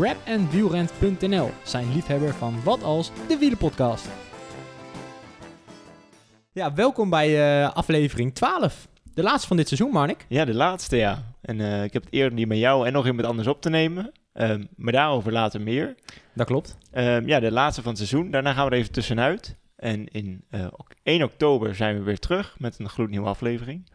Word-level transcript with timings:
rapandwielrent.nl, 0.00 1.50
zijn 1.62 1.92
liefhebber 1.92 2.34
van 2.34 2.62
Wat 2.64 2.82
Als, 2.82 3.10
de 3.28 3.38
Wielenpodcast. 3.38 4.08
Ja, 6.52 6.74
welkom 6.74 7.10
bij 7.10 7.62
uh, 7.62 7.72
aflevering 7.72 8.34
12. 8.34 8.88
De 9.14 9.22
laatste 9.22 9.46
van 9.46 9.56
dit 9.56 9.68
seizoen, 9.68 9.90
Marnik. 9.90 10.26
Ja, 10.28 10.44
de 10.44 10.54
laatste, 10.54 10.96
ja. 10.96 11.22
En 11.40 11.58
uh, 11.58 11.84
ik 11.84 11.92
heb 11.92 12.04
het 12.04 12.12
eerder 12.12 12.32
niet 12.32 12.48
met 12.48 12.58
jou 12.58 12.86
en 12.86 12.92
nog 12.92 13.06
iemand 13.06 13.26
anders 13.26 13.48
op 13.48 13.60
te 13.60 13.70
nemen. 13.70 14.12
Uh, 14.34 14.54
maar 14.76 14.92
daarover 14.92 15.32
later 15.32 15.60
meer. 15.60 15.94
Dat 16.32 16.46
klopt. 16.46 16.76
Ehm, 16.90 17.28
ja, 17.28 17.40
de 17.40 17.52
laatste 17.52 17.82
van 17.82 17.90
het 17.90 17.98
seizoen. 18.08 18.30
Daarna 18.30 18.52
gaan 18.52 18.64
we 18.64 18.70
er 18.70 18.78
even 18.78 18.92
tussenuit. 18.92 19.56
En 19.76 20.08
in 20.08 20.44
1 21.02 21.22
oktober 21.22 21.74
zijn 21.74 21.96
we 21.98 22.02
weer 22.02 22.18
terug 22.18 22.56
met 22.58 22.78
een 22.78 22.88
gloednieuwe 22.88 23.28
aflevering. 23.28 23.90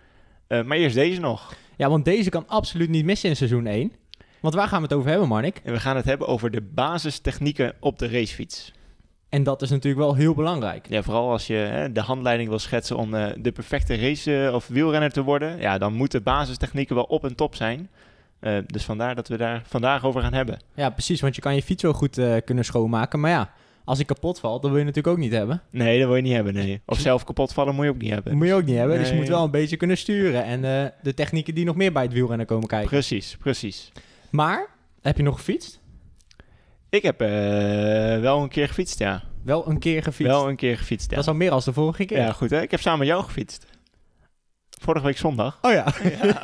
maar 0.48 0.78
eerst 0.78 0.96
deze 0.96 1.20
nog. 1.20 1.54
Ja, 1.78 1.90
want 1.90 2.06
deze 2.06 2.30
kan 2.30 2.48
absoluut 2.48 2.90
niet 2.90 3.06
missen 3.06 3.30
in 3.30 3.36
seizoen 3.36 3.66
1. 3.66 3.92
Want 4.42 4.54
waar 4.54 4.68
gaan 4.68 4.82
we 4.82 4.88
het 4.88 4.94
over 4.94 5.10
hebben, 5.10 5.28
Marnik? 5.28 5.62
En 5.64 5.74
we 5.74 5.80
gaan 5.80 5.96
het 5.96 6.06
hebben 6.06 6.28
over 6.28 6.52
de 6.52 6.62
basistechnieken 6.62 7.74
op 7.80 8.00
de 8.00 8.08
racefiets. 8.08 8.74
En 9.30 9.44
dat 9.44 9.62
is 9.62 9.70
natuurlijk 9.70 10.04
wel 10.04 10.16
heel 10.16 10.34
belangrijk. 10.34 10.90
Ja, 10.90 11.04
vooral 11.04 11.32
als 11.32 11.48
je 11.48 11.54
hè, 11.54 11.92
de 11.92 12.02
handleiding 12.02 12.50
wil 12.50 12.60
schetsen 12.60 12.98
om 12.98 13.14
uh, 13.14 13.28
de 13.38 13.52
perfecte 13.52 13.96
race- 13.96 14.48
uh, 14.48 14.54
of 14.54 14.68
wielrenner 14.68 15.12
te 15.12 15.24
worden. 15.24 15.60
Ja, 15.60 15.78
dan 15.78 15.94
moeten 15.94 16.24
basistechnieken 16.24 16.96
wel 16.96 17.04
op 17.04 17.24
en 17.24 17.36
top 17.36 17.56
zijn. 17.56 17.90
Uh, 18.42 18.58
dus 18.66 18.84
vandaar 18.84 19.16
dat 19.16 19.28
we 19.28 19.38
daar 19.38 19.62
vandaag 19.66 20.06
over 20.06 20.22
gaan 20.22 20.34
hebben. 20.34 20.60
Ja, 20.74 20.90
precies. 20.90 21.22
Want 21.22 21.36
je 21.36 21.42
kan 21.42 21.56
je 21.56 21.64
fiets 21.64 21.84
wel 21.84 21.94
goed 21.94 22.20
kunnen 22.46 22.66
schoonmaken. 22.66 23.20
Maar 23.20 23.32
ja, 23.32 23.52
als 23.84 23.98
hij 23.98 24.08
kapot 24.08 24.40
valt, 24.40 24.62
dan 24.62 24.72
wil 24.72 24.80
je 24.80 24.86
natuurlijk 24.86 25.16
ook 25.16 25.22
niet 25.24 25.34
hebben. 25.34 25.62
Nee, 25.70 26.00
dat 26.00 26.08
wil 26.08 26.16
je 26.16 26.22
niet 26.22 26.34
hebben, 26.34 26.54
nee. 26.54 26.82
Of 26.86 27.00
zelf 27.00 27.24
kapot 27.24 27.54
vallen 27.54 27.76
moet 27.76 27.86
je 27.86 27.92
ook 27.92 28.02
niet 28.02 28.12
hebben. 28.12 28.38
Moet 28.38 28.48
je 28.48 28.54
ook 28.54 28.66
niet 28.66 28.76
hebben. 28.76 28.96
Nee. 28.96 29.00
Dus 29.04 29.10
je 29.14 29.20
moet 29.20 29.28
wel 29.28 29.44
een 29.44 29.52
beetje 29.52 29.78
kunnen 29.78 29.98
sturen. 29.98 30.44
En 30.44 30.62
de 31.02 31.14
technieken 31.14 31.56
die 31.56 31.66
nog 31.66 31.76
meer 31.76 31.92
bij 31.92 32.04
het 32.04 32.14
wielrennen 32.14 32.46
komen 32.46 32.68
kijken. 32.68 32.90
Precies, 32.90 33.38
precies. 33.40 33.92
Maar, 34.32 34.70
heb 35.02 35.18
je 35.18 35.24
nog 35.24 35.36
gefietst? 35.36 35.80
Ik 36.90 37.02
heb 37.02 37.22
uh, 37.22 37.28
wel 38.20 38.42
een 38.42 38.50
keer 38.50 38.68
gefietst, 38.68 39.00
ja. 39.00 39.24
Wel 39.44 39.70
een 39.70 39.80
keer 39.80 40.04
gefietst? 40.04 40.34
Wel 40.34 40.50
een 40.50 40.56
keer 40.56 40.78
gefietst, 40.78 41.10
ja. 41.10 41.16
Dat 41.16 41.24
is 41.24 41.30
al 41.30 41.38
meer 41.38 41.52
als 41.52 41.66
de 41.66 41.74
vorige 41.74 42.06
keer. 42.06 42.18
Ja, 42.18 42.32
goed 42.32 42.50
hè. 42.50 42.62
Ik 42.62 42.72
heb 42.72 42.80
samen 42.80 43.00
met 43.00 43.08
jou 43.08 43.24
gefietst. 43.24 43.66
Vorige 44.82 45.06
week 45.06 45.18
zondag. 45.18 45.58
Oh 45.62 45.72
ja. 45.72 45.94
ja. 46.24 46.44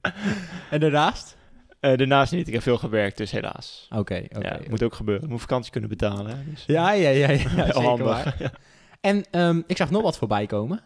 en 0.70 0.80
daarnaast? 0.80 1.36
Uh, 1.80 1.96
daarnaast 1.96 2.32
niet. 2.32 2.46
Ik 2.46 2.52
heb 2.52 2.62
veel 2.62 2.78
gewerkt, 2.78 3.16
dus 3.16 3.30
helaas. 3.30 3.86
Oké, 3.90 4.00
okay, 4.00 4.22
oké. 4.24 4.36
Okay. 4.36 4.60
Ja, 4.62 4.70
moet 4.70 4.82
ook 4.82 4.94
gebeuren. 4.94 5.24
Ik 5.24 5.30
moet 5.30 5.40
vakantie 5.40 5.72
kunnen 5.72 5.90
betalen. 5.90 6.46
Dus. 6.50 6.64
Ja, 6.66 6.92
ja, 6.92 7.08
ja. 7.08 7.30
ja, 7.30 7.42
ja 7.56 7.72
zeker. 7.72 8.34
Ja. 8.38 8.50
En 9.00 9.24
um, 9.30 9.64
ik 9.66 9.76
zag 9.76 9.90
nog 9.90 10.02
wat 10.02 10.18
voorbij 10.18 10.46
komen. 10.46 10.82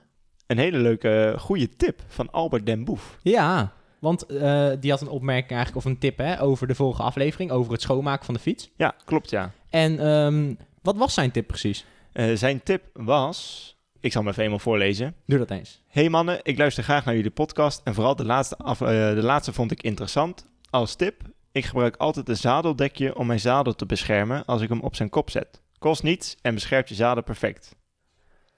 Een 0.46 0.58
hele 0.58 0.78
leuke, 0.78 1.34
goede 1.38 1.68
tip 1.76 2.02
van 2.06 2.30
Albert 2.30 2.66
Den 2.66 2.84
Boef. 2.84 3.18
Ja, 3.22 3.72
want 4.02 4.30
uh, 4.30 4.70
die 4.80 4.90
had 4.90 5.00
een 5.00 5.08
opmerking 5.08 5.50
eigenlijk, 5.50 5.86
of 5.86 5.92
een 5.92 5.98
tip 5.98 6.18
hè, 6.18 6.40
over 6.40 6.66
de 6.66 6.74
vorige 6.74 7.02
aflevering, 7.02 7.50
over 7.50 7.72
het 7.72 7.80
schoonmaken 7.80 8.24
van 8.24 8.34
de 8.34 8.40
fiets. 8.40 8.70
Ja, 8.76 8.94
klopt 9.04 9.30
ja. 9.30 9.52
En 9.70 10.06
um, 10.06 10.56
wat 10.82 10.96
was 10.96 11.14
zijn 11.14 11.30
tip 11.30 11.46
precies? 11.46 11.84
Uh, 12.12 12.36
zijn 12.36 12.62
tip 12.62 12.82
was, 12.92 13.76
ik 14.00 14.12
zal 14.12 14.22
hem 14.22 14.30
even 14.30 14.42
eenmaal 14.42 14.58
voorlezen. 14.58 15.14
Doe 15.26 15.38
dat 15.38 15.50
eens. 15.50 15.82
Hey 15.88 16.08
mannen, 16.08 16.40
ik 16.42 16.58
luister 16.58 16.84
graag 16.84 17.04
naar 17.04 17.14
jullie 17.14 17.30
podcast 17.30 17.80
en 17.84 17.94
vooral 17.94 18.16
de 18.16 18.24
laatste, 18.24 18.56
af, 18.56 18.80
uh, 18.80 18.88
de 18.88 19.22
laatste 19.22 19.52
vond 19.52 19.70
ik 19.70 19.82
interessant. 19.82 20.46
Als 20.70 20.94
tip, 20.94 21.22
ik 21.52 21.64
gebruik 21.64 21.96
altijd 21.96 22.28
een 22.28 22.36
zadeldekje 22.36 23.16
om 23.16 23.26
mijn 23.26 23.40
zadel 23.40 23.74
te 23.74 23.86
beschermen 23.86 24.44
als 24.44 24.60
ik 24.60 24.68
hem 24.68 24.80
op 24.80 24.96
zijn 24.96 25.10
kop 25.10 25.30
zet. 25.30 25.62
Kost 25.78 26.02
niets 26.02 26.36
en 26.40 26.54
beschermt 26.54 26.88
je 26.88 26.94
zadel 26.94 27.22
perfect. 27.22 27.76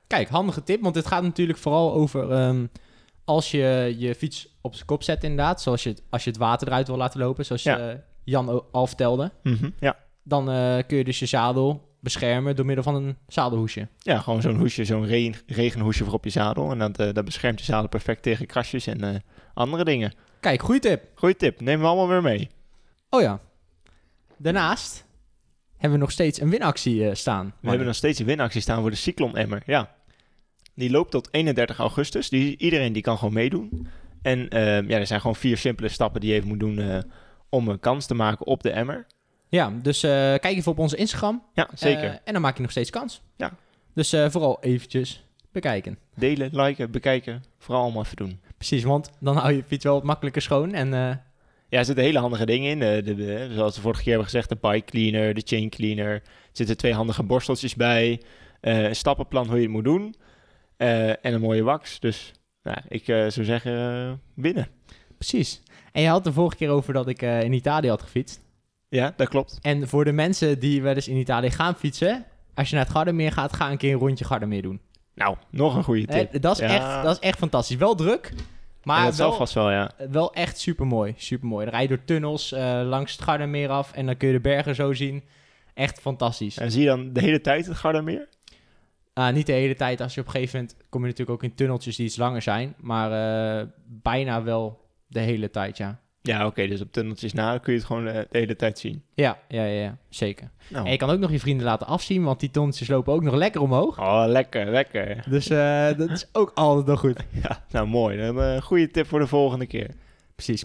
Kijk, 0.07 0.29
handige 0.29 0.63
tip, 0.63 0.83
want 0.83 0.95
dit 0.95 1.07
gaat 1.07 1.23
natuurlijk 1.23 1.59
vooral 1.59 1.93
over... 1.93 2.31
Um, 2.47 2.71
als 3.25 3.51
je 3.51 3.95
je 3.99 4.15
fiets 4.15 4.49
op 4.61 4.75
zijn 4.75 4.87
kop 4.87 5.03
zet 5.03 5.23
inderdaad, 5.25 5.63
zoals 5.63 5.83
je 5.83 5.89
het, 5.89 6.03
als 6.11 6.25
je 6.25 6.31
het 6.31 6.39
water 6.39 6.69
eruit 6.69 6.87
wil 6.87 6.97
laten 6.97 7.21
lopen, 7.21 7.45
zoals 7.45 7.63
ja. 7.63 7.93
uh, 7.93 7.99
Jan 8.25 8.65
al 8.73 8.87
vertelde, 8.87 9.31
mm 9.43 9.57
-hmm, 9.61 9.75
ja. 9.81 9.97
dan 10.23 10.51
uh, 10.51 10.79
kun 10.87 10.97
je 10.97 11.05
dus 11.05 11.19
je 11.19 11.27
zadel 11.27 11.93
beschermen 12.01 12.57
door 12.57 12.67
middel 12.67 12.85
van 12.85 12.95
een 12.95 13.17
zadelhoesje. 13.27 13.89
Ja, 13.99 14.21
gewoon 14.21 14.43
zo'n 14.43 14.57
hoesje, 14.57 14.85
zo'n 14.85 15.07
regen, 15.07 15.43
regenhoesje 15.47 16.05
voor 16.05 16.13
op 16.13 16.25
je 16.25 16.31
zadel. 16.31 16.71
En 16.71 16.79
dat, 16.79 17.01
uh, 17.01 17.13
dat 17.13 17.25
beschermt 17.25 17.59
je 17.59 17.65
zadel 17.65 17.89
perfect 17.89 18.23
tegen 18.23 18.47
krasjes 18.47 18.87
en 18.87 19.23
andere 19.55 19.85
dingen. 19.85 20.13
Kijk, 20.41 20.63
goede 20.63 20.81
tip. 20.81 21.03
Goeie 21.15 21.37
tip, 21.37 21.61
nemen 21.61 21.81
we 21.81 21.87
allemaal 21.87 22.09
weer 22.09 22.23
mee. 22.23 22.49
Oh 23.11 23.21
ja. 23.21 23.41
Daarnaast 24.37 25.07
hebben 25.77 25.99
we 25.99 26.05
nog 26.05 26.11
steeds 26.11 26.41
een 26.41 26.51
winactie 26.51 27.15
staan. 27.15 27.55
We 27.61 27.69
hebben 27.69 27.87
nog 27.87 27.97
steeds 27.97 28.19
een 28.19 28.27
winactie 28.27 28.61
staan 28.61 28.81
voor 28.81 28.91
de 28.91 28.97
Cyclon 28.97 29.37
Emmer, 29.37 29.63
ja. 29.67 29.95
Die 30.75 30.91
loopt 30.91 31.11
tot 31.11 31.29
31 31.31 31.79
augustus. 31.79 32.29
Die, 32.29 32.57
iedereen 32.59 32.93
die 32.93 33.03
kan 33.03 33.19
gewoon 33.19 33.35
meedoen. 33.35 33.89
En 34.23 34.39
uh, 34.39 34.89
ja, 34.89 34.99
er 34.99 35.07
zijn 35.07 35.21
gewoon 35.21 35.37
vier 35.37 35.57
simpele 35.57 35.89
stappen 35.89 36.21
die 36.21 36.31
je 36.31 36.37
even 36.37 36.49
moet 36.49 36.61
doen 36.61 36.79
uh, 36.79 36.99
om 37.49 37.69
een 37.69 37.81
kans 37.81 38.07
te 38.07 38.15
maken 38.15 38.47
op 38.47 38.63
de 38.63 38.71
emmer. 38.71 39.07
Ja, 39.49 39.73
dus 39.83 40.05
uh, 40.05 40.11
kijk 40.11 40.45
even 40.45 40.73
op 40.73 40.79
onze 40.79 40.97
Instagram. 40.97 41.43
Ja, 41.55 41.69
zeker. 41.75 42.21
en 42.25 42.33
dan 42.33 42.43
maak 42.43 42.57
je 42.57 42.63
nog 42.63 42.71
steeds 42.71 42.91
kans. 42.91 43.23
Ja. 43.37 43.53
Dus 43.95 44.11
vooral 44.11 44.63
eventjes 44.63 45.25
bekijken. 45.53 45.99
Delen, 46.15 46.51
liken, 46.53 46.91
bekijken. 46.91 47.45
Vooral 47.59 47.83
allemaal 47.83 48.03
even 48.03 48.17
doen. 48.17 48.41
Precies, 48.57 48.83
want 48.83 49.11
dan 49.21 49.37
hou 49.37 49.53
je 49.53 49.65
fiets 49.67 49.85
wel 49.85 49.95
wat 49.95 50.03
makkelijker 50.03 50.43
schoon. 50.43 50.73
En, 50.73 50.89
ja, 51.69 51.79
er 51.79 51.85
zitten 51.85 52.05
hele 52.05 52.19
handige 52.19 52.47
dingen 52.47 52.71
in. 52.71 52.79
De, 52.79 53.03
de, 53.05 53.15
de, 53.15 53.51
zoals 53.55 53.77
we 53.77 53.83
vorige 53.83 54.03
keer 54.03 54.13
hebben 54.13 54.31
gezegd, 54.31 54.49
de 54.49 54.59
bike 54.61 54.85
cleaner, 54.85 55.35
de 55.35 55.43
chain 55.45 55.69
cleaner. 55.69 56.13
Er 56.13 56.23
zitten 56.53 56.77
twee 56.77 56.95
handige 56.95 57.23
borsteltjes 57.23 57.75
bij. 57.75 58.23
een 58.61 58.97
stappenplan 58.97 59.47
hoe 59.47 59.57
je 59.57 59.63
het 59.63 59.71
moet 59.71 59.85
doen. 59.85 60.15
Uh, 60.79 61.09
en 61.09 61.19
een 61.23 61.41
mooie 61.41 61.63
wax. 61.63 62.01
Dus 62.01 62.33
nou, 62.63 62.79
ik 62.89 63.09
uh, 63.09 63.17
zou 63.29 63.47
zeggen, 63.47 63.73
uh, 63.73 64.13
winnen. 64.35 64.69
Precies. 65.17 65.63
En 65.93 66.03
je 66.03 66.09
had 66.09 66.25
de 66.25 66.33
vorige 66.33 66.57
keer 66.57 66.69
over 66.69 66.93
dat 66.93 67.09
ik 67.09 67.23
in 67.23 67.53
Italië 67.53 67.89
had 67.89 68.03
gefietst. 68.03 68.41
Ja, 68.89 69.13
dat 69.17 69.29
klopt. 69.29 69.59
En 69.63 69.89
voor 69.89 70.05
de 70.05 70.13
mensen 70.13 70.59
die 70.59 70.83
wel 70.83 70.95
eens 70.95 71.09
in 71.09 71.17
Italië 71.17 71.51
gaan 71.51 71.75
fietsen, 71.75 72.25
als 72.55 72.69
je 72.69 72.75
naar 72.77 72.85
het 72.85 72.95
Gardermeer 72.95 73.33
gaat, 73.33 73.53
ga 73.53 73.71
een 73.71 73.77
keer 73.77 73.93
een 73.93 73.99
rondje 73.99 74.25
Gardermeer 74.25 74.63
doen. 74.63 74.81
Nou, 75.15 75.37
nog 75.51 75.77
een 75.77 75.85
goede 75.85 76.07
tip. 76.07 76.43
dat, 76.43 76.61
is 76.61 76.69
ja. 76.69 76.75
echt, 76.75 77.03
dat 77.03 77.13
is 77.13 77.29
echt 77.29 77.39
fantastisch. 77.39 77.77
Wel 77.77 77.95
druk, 77.95 78.33
maar 78.83 79.05
dat 79.05 79.17
wel, 79.17 79.33
vast 79.33 79.55
wel, 79.55 79.71
ja. 79.71 79.91
Wel 80.11 80.35
echt 80.35 80.59
super 80.59 80.87
mooi. 80.87 81.15
Super 81.17 81.49
mooi. 81.49 81.65
Dan 81.65 81.75
rij 81.75 81.83
je 81.83 81.89
door 81.89 82.05
tunnels 82.05 82.51
langs 82.85 83.13
het 83.13 83.23
Gardermeer 83.23 83.69
af 83.69 83.93
en 83.93 84.07
dan 84.07 84.17
kun 84.17 84.29
je 84.29 84.35
de 84.35 84.41
bergen 84.41 84.75
zo 84.75 84.93
zien. 84.93 85.25
Echt 85.75 86.01
fantastisch. 86.01 86.59
En 86.59 86.71
zie 86.71 86.83
je 86.83 86.89
dan 86.89 87.13
de 87.13 87.21
hele 87.21 87.41
tijd 87.41 87.67
het 87.67 87.77
Gardermeer? 87.77 88.29
Uh, 89.15 89.31
niet 89.31 89.47
de 89.47 89.53
hele 89.53 89.75
tijd. 89.75 90.01
Als 90.01 90.15
je 90.15 90.21
op 90.21 90.27
een 90.27 90.33
gegeven 90.33 90.59
moment 90.59 90.77
kom 90.89 91.01
je 91.01 91.07
natuurlijk 91.07 91.37
ook 91.37 91.51
in 91.51 91.55
tunneltjes 91.55 91.97
die 91.97 92.07
iets 92.07 92.17
langer 92.17 92.43
zijn. 92.43 92.75
Maar 92.81 93.11
uh, 93.61 93.67
bijna 93.87 94.43
wel 94.43 94.81
de 95.07 95.21
hele 95.21 95.51
tijd, 95.51 95.77
ja. 95.77 96.01
Ja, 96.23 96.39
oké. 96.39 96.47
Okay, 96.47 96.67
dus 96.67 96.81
op 96.81 96.93
tunneltjes 96.93 97.33
na 97.33 97.59
kun 97.59 97.73
je 97.73 97.79
het 97.79 97.87
gewoon 97.87 98.07
uh, 98.07 98.13
de 98.13 98.27
hele 98.31 98.57
tijd 98.57 98.79
zien. 98.79 99.03
Ja, 99.15 99.39
ja, 99.49 99.65
ja, 99.65 99.83
ja 99.83 99.99
zeker. 100.09 100.51
Nou. 100.69 100.85
En 100.85 100.93
je 100.93 100.99
kan 100.99 101.11
ook 101.11 101.19
nog 101.19 101.31
je 101.31 101.41
vrienden 101.41 101.67
laten 101.67 101.87
afzien, 101.87 102.25
want 102.25 102.41
die 102.41 102.51
tunneltjes 102.51 102.89
lopen 102.89 103.13
ook 103.13 103.23
nog 103.23 103.35
lekker 103.35 103.61
omhoog. 103.61 103.99
Oh, 104.01 104.25
lekker, 104.27 104.71
lekker. 104.71 105.25
Dus 105.29 105.47
dat 105.99 106.11
is 106.11 106.29
ook 106.33 106.51
altijd 106.55 106.87
nog 106.87 107.01
goed. 107.01 107.25
Ja, 107.43 107.65
nou 107.71 107.87
mooi. 107.87 108.19
Een 108.19 108.63
goede 108.63 108.91
tip 108.91 109.07
voor 109.07 109.19
de 109.19 109.27
volgende 109.27 109.67
keer. 109.67 109.91
Precies. 110.35 110.65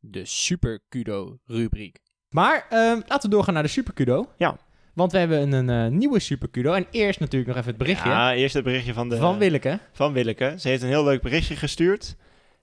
De 0.00 0.24
Super 0.24 0.80
Kudo 0.88 1.38
rubriek. 1.44 1.98
Maar 2.28 2.66
ehm, 2.70 3.00
laten 3.06 3.30
we 3.30 3.34
doorgaan 3.34 3.54
naar 3.54 3.62
de 3.62 3.68
Super 3.68 3.92
Kudo. 3.92 4.28
Ja. 4.36 4.56
Want 4.92 5.12
we 5.12 5.18
hebben 5.18 5.52
een, 5.52 5.68
een 5.68 5.92
uh, 5.92 5.98
nieuwe 5.98 6.18
Supercudo. 6.18 6.72
En 6.72 6.86
eerst 6.90 7.20
natuurlijk 7.20 7.46
nog 7.46 7.56
even 7.56 7.68
het 7.68 7.78
berichtje. 7.78 8.08
Ja, 8.08 8.34
eerst 8.34 8.54
het 8.54 8.64
berichtje 8.64 8.92
van 8.92 9.08
de... 9.08 9.16
Van 9.16 9.38
Willeke. 9.38 9.78
Van 9.92 10.12
Willeke. 10.12 10.54
Ze 10.58 10.68
heeft 10.68 10.82
een 10.82 10.88
heel 10.88 11.04
leuk 11.04 11.22
berichtje 11.22 11.56
gestuurd. 11.56 12.16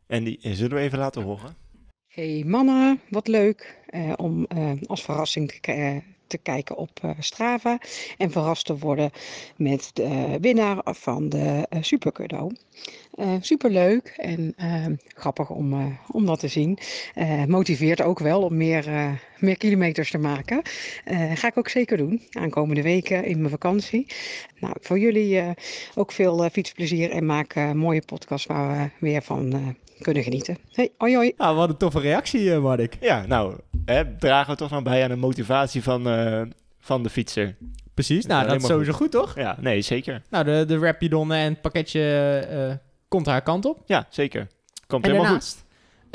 En 0.07 0.23
die 0.23 0.39
zullen 0.41 0.77
we 0.77 0.83
even 0.83 0.99
laten 0.99 1.21
horen. 1.21 1.55
Hey 2.07 2.43
mannen, 2.45 2.99
wat 3.09 3.27
leuk 3.27 3.79
uh, 3.89 4.13
om 4.15 4.45
uh, 4.55 4.71
als 4.85 5.03
verrassing 5.03 5.51
te, 5.51 6.01
te 6.29 6.37
kijken 6.37 6.77
op 6.77 6.89
uh, 7.05 7.11
Strava. 7.19 7.79
En 8.17 8.31
verrast 8.31 8.65
te 8.65 8.77
worden 8.77 9.11
met 9.55 9.91
de 9.93 10.37
winnaar 10.41 10.77
van 10.83 11.29
de 11.29 11.67
uh, 11.69 11.81
Supercudo. 11.81 12.51
Uh, 13.15 13.33
superleuk 13.39 14.13
en 14.17 14.55
grappig 15.07 15.49
om, 15.49 15.97
om 16.11 16.25
dat 16.25 16.39
te 16.39 16.47
zien. 16.47 16.77
motiveert 17.47 18.01
ook 18.01 18.19
wel 18.19 18.41
om 18.41 18.57
meer, 18.57 18.85
meer 19.39 19.57
kilometers 19.57 20.11
te 20.11 20.17
maken. 20.17 20.61
ga 21.33 21.47
ik 21.47 21.57
ook 21.57 21.69
zeker 21.69 21.97
doen. 21.97 22.21
Aankomende 22.31 22.81
weken 22.81 23.25
in 23.25 23.37
mijn 23.37 23.49
vakantie. 23.49 24.05
Nou, 24.59 24.75
voor 24.81 24.99
jullie 24.99 25.43
ook 25.95 26.11
veel 26.11 26.49
fietsplezier 26.49 27.11
en 27.11 27.25
maak 27.25 27.73
mooie 27.73 28.01
podcasts 28.05 28.47
waar 28.47 28.77
we 28.77 29.05
weer 29.05 29.21
van 29.21 29.75
kunnen 30.01 30.23
genieten. 30.23 30.57
Hey, 30.71 30.91
hoi 30.97 31.15
hoi. 31.15 31.33
Nou, 31.37 31.55
wat 31.55 31.69
een 31.69 31.77
toffe 31.77 31.99
reactie, 31.99 32.57
Mark. 32.57 32.97
Ja, 32.99 33.25
nou, 33.25 33.55
hè, 33.85 34.15
dragen 34.17 34.51
we 34.51 34.57
toch 34.57 34.69
nog 34.69 34.83
bij 34.83 35.03
aan 35.03 35.09
de 35.09 35.15
motivatie 35.15 35.83
van, 35.83 36.07
uh, 36.07 36.41
van 36.79 37.03
de 37.03 37.09
fietser. 37.09 37.55
Precies, 37.93 38.25
nou, 38.25 38.47
dat 38.47 38.55
is 38.55 38.67
sowieso 38.67 38.91
goed. 38.91 39.01
goed. 39.01 39.11
toch? 39.11 39.35
Ja, 39.35 39.57
nee, 39.59 39.81
zeker. 39.81 40.21
Nou, 40.29 40.43
de, 40.45 40.65
de 40.67 40.77
Rapidon 40.77 41.33
en 41.33 41.51
het 41.51 41.61
pakketje 41.61 42.47
uh, 42.51 42.75
komt 43.07 43.25
haar 43.25 43.41
kant 43.41 43.65
op. 43.65 43.81
Ja, 43.85 44.07
zeker. 44.09 44.47
Komt 44.87 45.03
en 45.03 45.09
helemaal 45.09 45.31
daarnaast, 45.31 45.53
goed. 45.53 45.67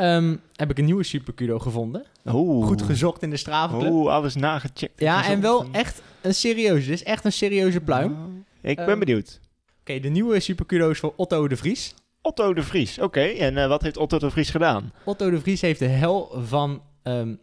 Um, 0.06 0.40
heb 0.52 0.70
ik 0.70 0.78
een 0.78 0.84
nieuwe 0.84 1.02
Supercudo 1.02 1.58
gevonden. 1.58 2.04
Oeh. 2.26 2.66
Goed 2.66 2.82
gezocht 2.82 3.22
in 3.22 3.30
de 3.30 3.36
Strava 3.36 3.76
Oeh, 3.76 4.12
alles 4.12 4.34
nagecheckt. 4.34 5.00
Ja, 5.00 5.16
gezocht. 5.16 5.34
en 5.34 5.40
wel 5.40 5.66
echt 5.72 6.02
een 6.20 6.34
serieuze. 6.34 6.88
Dit 6.88 6.94
is 6.94 7.04
echt 7.04 7.24
een 7.24 7.32
serieuze 7.32 7.80
pluim. 7.80 8.12
Oh, 8.12 8.44
ik 8.60 8.76
ben 8.76 8.90
um, 8.90 8.98
benieuwd. 8.98 9.40
Oké, 9.40 9.80
okay, 9.80 10.00
de 10.00 10.08
nieuwe 10.08 10.40
Supercudo 10.40 10.90
is 10.90 10.98
voor 10.98 11.12
Otto 11.16 11.48
de 11.48 11.56
Vries. 11.56 11.94
Otto 12.22 12.54
de 12.54 12.62
Vries, 12.62 12.98
oké. 12.98 13.06
Okay. 13.06 13.36
En 13.36 13.56
uh, 13.56 13.66
wat 13.66 13.82
heeft 13.82 13.96
Otto 13.96 14.18
de 14.18 14.30
Vries 14.30 14.50
gedaan? 14.50 14.92
Otto 15.04 15.30
de 15.30 15.40
Vries 15.40 15.60
heeft 15.60 15.78
de 15.78 15.86
hel 15.86 16.42
van 16.44 16.82
um, 17.02 17.40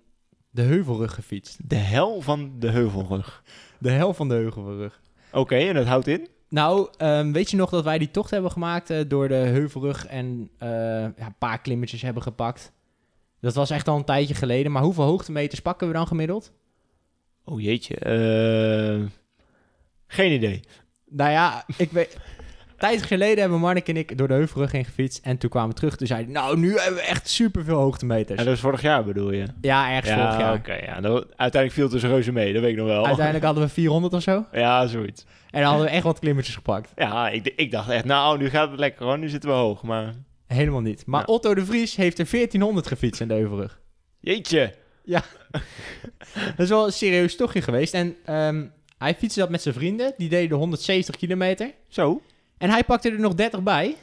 de 0.52 0.62
heuvelrug 0.62 1.14
gefietst. 1.14 1.58
De 1.70 1.76
hel 1.76 2.22
van 2.22 2.52
de 2.60 2.70
heuvelrug. 2.70 3.44
De 3.80 3.92
hel 3.92 4.14
van 4.14 4.28
de 4.28 4.34
heuvelrug. 4.34 5.02
Oké, 5.32 5.56
en 5.56 5.74
dat 5.74 5.86
houdt 5.86 6.08
in? 6.08 6.28
Nou, 6.50 6.88
ehm, 6.98 7.32
weet 7.32 7.52
je 7.52 7.58
nog 7.58 7.70
dat 7.70 7.84
wij 7.84 7.98
die 7.98 8.12
tocht 8.12 8.32
hebben 8.32 8.52
gemaakt 8.52 8.90
eh, 8.90 9.00
door 9.08 9.28
de 9.28 9.34
heuvelrug 9.34 10.06
en 10.08 10.50
eh, 10.58 10.70
ja, 10.70 11.26
een 11.26 11.36
paar 11.38 11.62
klimmetjes 11.62 12.02
hebben 12.02 12.24
gepakt? 12.24 12.72
Dat 13.40 13.56
was 13.56 13.70
echt 13.70 13.88
al 13.88 13.98
een 13.98 14.04
tijdje 14.06 14.34
geleden, 14.36 14.72
maar 14.72 14.84
hoeveel 14.84 15.04
hoogtemeters 15.04 15.62
pakken 15.62 15.88
we 15.88 15.94
dan 15.94 16.08
gemiddeld? 16.08 16.52
Oh 17.44 17.62
jeetje. 17.62 17.96
eh, 17.96 19.08
geen 20.08 20.32
idee. 20.32 20.60
Nou 21.10 21.32
ja, 21.32 21.66
ik 21.78 21.92
weet... 21.92 22.18
Tijd 22.82 23.04
geleden 23.04 23.40
hebben 23.40 23.60
Marnik 23.60 23.88
en 23.88 23.98
ik 23.98 24.18
door 24.18 24.28
de 24.28 24.34
heuvelrug 24.34 24.72
heen 24.72 24.86
gefietst. 24.86 25.20
En 25.26 25.38
toen 25.38 25.50
kwamen 25.50 25.70
we 25.70 25.76
terug. 25.76 25.96
Toen 25.96 26.08
zeiden 26.08 26.34
nou, 26.34 26.58
nu 26.58 26.78
hebben 26.78 26.94
we 27.02 27.02
echt 27.08 27.30
superveel 27.30 27.78
hoogtemeters. 27.78 28.40
En 28.40 28.46
dat 28.46 28.54
is 28.54 28.60
vorig 28.60 28.82
jaar 28.82 29.04
bedoel 29.04 29.32
je? 29.32 29.46
Ja, 29.62 29.92
ergens 29.92 30.14
vorig 30.14 30.38
jaar. 30.38 30.54
oké. 30.54 30.74
ja. 30.74 31.02
Dat- 31.02 31.26
uiteindelijk 31.36 31.72
viel 31.74 31.84
het 31.84 31.94
dus 31.94 32.04
reuze 32.04 32.32
mee, 32.32 32.54
dat 32.54 32.62
weet 32.62 32.72
ik 32.72 32.78
nog 32.78 32.88
wel. 32.88 33.06
Uiteindelijk 33.06 33.46
hadden 33.46 33.64
we 33.64 33.70
400 33.70 34.14
of 34.14 34.22
zo. 34.22 34.46
Ja, 34.52 34.88
zoiets. 34.88 35.26
En 35.50 35.60
dan 35.62 35.70
hadden 35.70 35.86
we 35.88 35.92
echt 35.94 36.04
wat 36.04 36.20
klimmetjes 36.20 36.56
gepakt. 36.56 36.92
Ja, 36.96 37.30
ik, 37.30 37.54
ik 37.56 37.72
dacht 37.72 37.90
echt, 37.90 38.06
nou, 38.06 38.38
nu 38.38 38.50
gaat 38.50 38.70
het 38.72 38.80
lekker 38.80 39.06
hoor. 39.06 39.18
Nu 39.20 39.30
zitten 39.30 39.50
we 39.50 39.56
hoog, 39.56 39.84
maar... 39.84 40.14
Helemaal 40.48 40.82
niet. 40.82 41.06
Maar 41.06 41.20
Ja. 41.20 41.34
Otto 41.34 41.56
de 41.56 41.66
Vries 41.66 41.96
heeft 41.96 42.20
er 42.20 42.28
1400 42.32 42.88
gefietst 42.88 43.22
in 43.22 43.28
de 43.28 43.34
heuvelrug. 43.34 43.80
Jeetje. 44.20 44.74
Dat 46.34 46.58
is 46.58 46.70
wel 46.70 46.86
een 46.86 46.94
serieus 46.94 47.36
tochtje 47.36 47.62
geweest. 47.62 47.94
En 47.94 48.16
ehm, 48.26 48.66
hij 48.98 49.16
fietste 49.16 49.40
dat 49.40 49.50
met 49.50 49.62
zijn 49.62 49.74
vrienden. 49.74 50.14
Die 50.18 50.30
deden 50.30 50.58
170 50.58 51.16
kilometer. 51.16 51.72
Zo, 51.88 52.22
En 52.62 52.70
hij 52.70 52.84
pakte 52.84 53.10
er 53.10 53.20
nog 53.20 53.34
30 53.36 53.64
bij. 53.64 53.96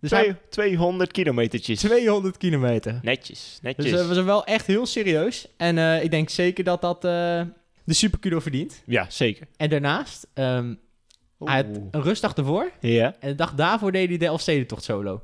Dus 0.00 0.10
hij 0.10 0.22
Twee- 0.22 0.36
200 0.48 1.12
kilometertjes. 1.12 1.78
200 1.80 2.36
kilometer. 2.36 2.98
Netjes, 3.02 3.58
netjes. 3.62 3.84
Dus 3.84 3.94
dat 3.94 4.06
was 4.06 4.22
wel 4.24 4.44
echt 4.44 4.66
heel 4.66 4.86
serieus. 4.86 5.48
En 5.56 5.78
eh, 5.78 6.02
ik 6.04 6.10
denk 6.10 6.28
zeker 6.28 6.64
dat 6.64 6.80
dat 6.80 6.96
eh, 7.04 7.10
de 7.84 7.94
superkudo 7.94 8.40
verdient. 8.40 8.82
Ja, 8.86 9.06
zeker. 9.08 9.46
En 9.56 9.68
daarnaast, 9.70 10.26
ehm, 10.34 10.74
hij 11.38 11.56
had 11.56 11.66
een 11.90 12.02
rustdag 12.02 12.34
ervoor. 12.34 12.70
Ja. 12.80 13.16
En 13.20 13.28
de 13.28 13.34
dag 13.34 13.54
daarvoor 13.54 13.92
deed 13.92 14.08
hij 14.08 14.18
de 14.18 14.24
Elfstedentocht 14.26 14.82
solo. 14.84 15.22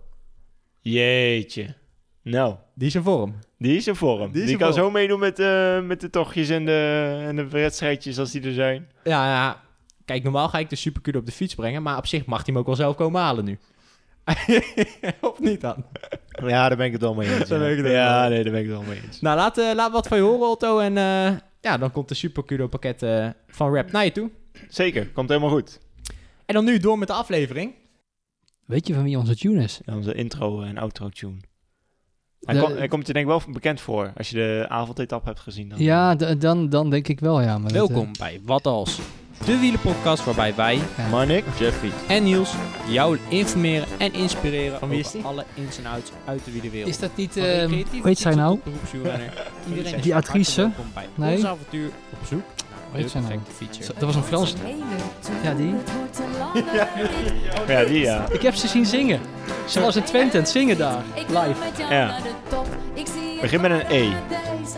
Jeetje. 0.80 1.74
Nou, 2.22 2.54
Die 2.74 2.86
is 2.88 2.94
in 2.94 3.02
vorm. 3.02 3.34
die 3.58 3.76
is 3.76 3.86
in 3.86 3.94
vorm. 3.94 4.32
Die 4.32 4.44
Die, 4.44 4.56
kan 4.56 4.72
vorm. 4.72 4.82
zo 4.84 4.90
meedoen 4.90 5.18
met, 5.20 5.38
eh, 5.38 5.80
met 5.82 6.00
de 6.00 6.10
tochtjes 6.10 6.48
en 6.48 6.64
de, 6.66 7.22
en 7.26 7.36
de 7.36 7.48
wedstrijdjes 7.48 8.18
als 8.18 8.30
die 8.30 8.42
er 8.42 8.52
zijn. 8.52 8.88
Ja, 9.04 9.26
ja. 9.26 9.60
Kijk, 10.12 10.24
normaal 10.24 10.48
ga 10.48 10.58
ik 10.58 10.70
de 10.70 10.76
superkudo 10.76 11.18
op 11.18 11.26
de 11.26 11.32
fiets 11.32 11.54
brengen. 11.54 11.82
Maar 11.82 11.96
op 11.96 12.06
zich 12.06 12.24
mag 12.24 12.36
hij 12.36 12.46
hem 12.46 12.58
ook 12.58 12.66
wel 12.66 12.76
zelf 12.76 12.96
komen 12.96 13.20
halen 13.20 13.44
nu. 13.44 13.58
of 15.20 15.40
niet 15.40 15.60
dan? 15.60 15.84
Ja, 16.46 16.68
daar 16.68 16.76
ben 16.76 16.86
ik 16.86 16.92
het 16.92 17.00
wel 17.00 17.14
mee 17.14 17.38
eens. 17.38 17.48
Daar 17.48 17.58
ben 17.58 17.70
ik 17.70 17.76
het 17.76 17.86
wel 17.86 17.94
ja, 17.94 18.20
mee 18.20 18.30
nee, 18.30 18.42
daar 18.42 18.52
ben 18.52 18.60
ik 18.62 18.68
het 18.68 18.76
wel 18.76 18.86
mee 18.88 19.00
eens. 19.06 19.20
Nou, 19.20 19.36
laat, 19.36 19.58
eh, 19.58 19.74
laat 19.74 19.92
wat 19.92 20.08
van 20.08 20.16
je 20.16 20.22
horen, 20.22 20.48
Otto. 20.48 20.78
En 20.78 20.96
eh, 20.96 21.36
ja, 21.60 21.78
dan 21.78 21.92
komt 21.92 22.08
de 22.08 22.14
superkudo 22.14 22.66
pakket 22.66 23.02
eh, 23.02 23.28
van 23.48 23.74
Rap 23.74 23.90
naar 23.90 24.04
je 24.04 24.12
toe. 24.12 24.30
Zeker, 24.68 25.08
komt 25.08 25.28
helemaal 25.28 25.50
goed. 25.50 25.80
En 26.46 26.54
dan 26.54 26.64
nu 26.64 26.78
door 26.78 26.98
met 26.98 27.08
de 27.08 27.14
aflevering. 27.14 27.74
Weet 28.64 28.86
je 28.86 28.94
van 28.94 29.02
wie 29.02 29.18
onze 29.18 29.36
tune 29.36 29.62
is? 29.62 29.80
Ja, 29.84 29.94
Onze 29.94 30.14
intro 30.14 30.62
en 30.62 30.78
outro 30.78 31.08
tune. 31.08 31.36
Hij, 32.40 32.54
De- 32.54 32.60
kom- 32.60 32.76
hij 32.76 32.88
komt 32.88 33.06
je 33.06 33.12
denk 33.12 33.28
ik 33.30 33.30
wel 33.32 33.52
bekend 33.52 33.80
voor. 33.80 34.12
Als 34.16 34.30
je 34.30 34.36
de 34.36 34.66
avondetap 34.68 35.24
hebt 35.24 35.40
gezien. 35.40 35.68
Dan. 35.68 35.78
Ja, 35.78 36.14
dan, 36.14 36.68
dan 36.68 36.90
denk 36.90 37.08
ik 37.08 37.20
wel, 37.20 37.40
ja. 37.40 37.58
Maar 37.58 37.72
dat, 37.72 37.88
Welkom 37.88 38.10
bij 38.18 38.40
Wat 38.44 38.66
Als, 38.66 39.00
de 39.44 39.58
wielenpodcast 39.58 40.24
waarbij 40.24 40.54
wij. 40.54 40.78
Marnik, 41.10 41.44
Jeffrey. 41.58 41.90
en 42.08 42.22
Niels 42.22 42.50
jou 42.88 43.18
informeren 43.28 43.86
en 43.98 44.12
inspireren 44.12 44.78
Van 44.78 44.88
wie 44.88 44.98
is 44.98 45.06
over 45.06 45.18
die? 45.18 45.26
alle 45.28 45.44
ins 45.54 45.78
en 45.78 45.86
outs 45.86 46.10
uit 46.24 46.44
de 46.44 46.50
wielerwereld. 46.52 46.90
is 46.90 46.98
dat 46.98 47.10
niet... 47.16 47.36
Ehm, 47.36 47.70
hoe 47.70 47.84
heet 48.02 48.18
zij 48.18 48.34
nou? 48.34 48.58
Iedereen 49.68 49.94
is 49.96 50.02
Die 50.02 50.14
actrice? 50.14 50.60
welkom 50.60 50.84
bij 50.94 51.06
Nee. 51.14 51.34
ons 51.36 51.44
avontuur 51.44 51.90
op 52.12 52.26
zoek 52.28 52.42
heet 52.92 53.10
zij 53.10 53.20
nou? 53.20 53.32
perfecte 53.32 53.54
fietser. 53.64 53.84
Zo- 53.84 53.92
Dat 53.94 54.02
was 54.02 54.14
een 54.14 54.22
Frans... 54.22 54.54
Ja, 55.42 55.54
die. 55.54 55.74
Ja, 57.66 57.84
die 57.84 58.00
ja. 58.00 58.26
Ik 58.30 58.42
heb 58.42 58.54
ze 58.54 58.68
zien 58.68 58.86
zingen. 58.86 59.20
Ze 59.68 59.80
was 59.80 59.96
in 59.96 60.02
Twente 60.02 60.36
aan 60.36 60.42
het 60.42 60.52
zingen 60.52 60.78
daar. 60.78 61.02
Live. 61.28 61.84
Ja. 61.90 62.14
Begin 63.40 63.60
met 63.60 63.70
een 63.70 63.84
E. 63.88 64.10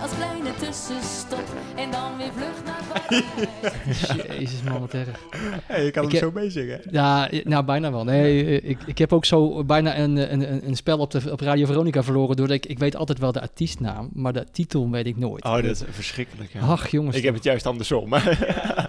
Als 0.02 0.10
kleine 0.16 0.50
tussenstop 0.58 1.42
en 1.74 1.90
dan 1.90 2.16
weer 2.16 2.30
vlug 2.36 2.64
naar 2.64 2.80
Jezus 4.38 4.62
man, 4.62 4.80
wat 4.80 4.94
erg. 4.94 5.20
Hey, 5.66 5.84
je 5.84 5.90
kan 5.90 6.04
Ik 6.04 6.12
hem 6.12 6.20
heb- 6.22 6.32
zo 6.34 6.40
meezingen. 6.40 6.80
Ja, 6.90 7.28
nou 7.44 7.64
bijna 7.64 7.90
wel. 7.92 8.04
Nee, 8.04 8.60
eh, 8.60 8.70
ik, 8.70 8.78
ik 8.86 8.98
heb 8.98 9.12
ook 9.12 9.24
zo 9.24 9.64
bijna 9.64 9.98
een, 9.98 10.16
een, 10.32 10.52
een- 10.52 10.66
een 10.68 10.76
spel 10.76 10.98
op, 10.98 11.10
de, 11.10 11.32
op 11.32 11.40
Radio 11.40 11.66
Veronica 11.66 12.02
verloren. 12.02 12.36
Doordat 12.36 12.56
ik, 12.56 12.66
ik 12.66 12.78
weet 12.78 12.96
altijd 12.96 13.18
wel 13.18 13.32
de 13.32 13.40
artiestnaam, 13.40 14.10
maar 14.12 14.32
de 14.32 14.46
titel 14.52 14.90
weet 14.90 15.06
ik 15.06 15.16
nooit. 15.16 15.44
Oh, 15.44 15.54
dat 15.54 15.64
is 15.64 15.82
verschrikkelijk. 15.90 16.52
Ja. 16.52 16.60
Ach 16.60 16.88
jongens, 16.88 17.16
ik 17.16 17.22
heb 17.22 17.34
het 17.34 17.44
juist 17.44 17.66
andersom. 17.66 18.14
Ja, 18.14 18.88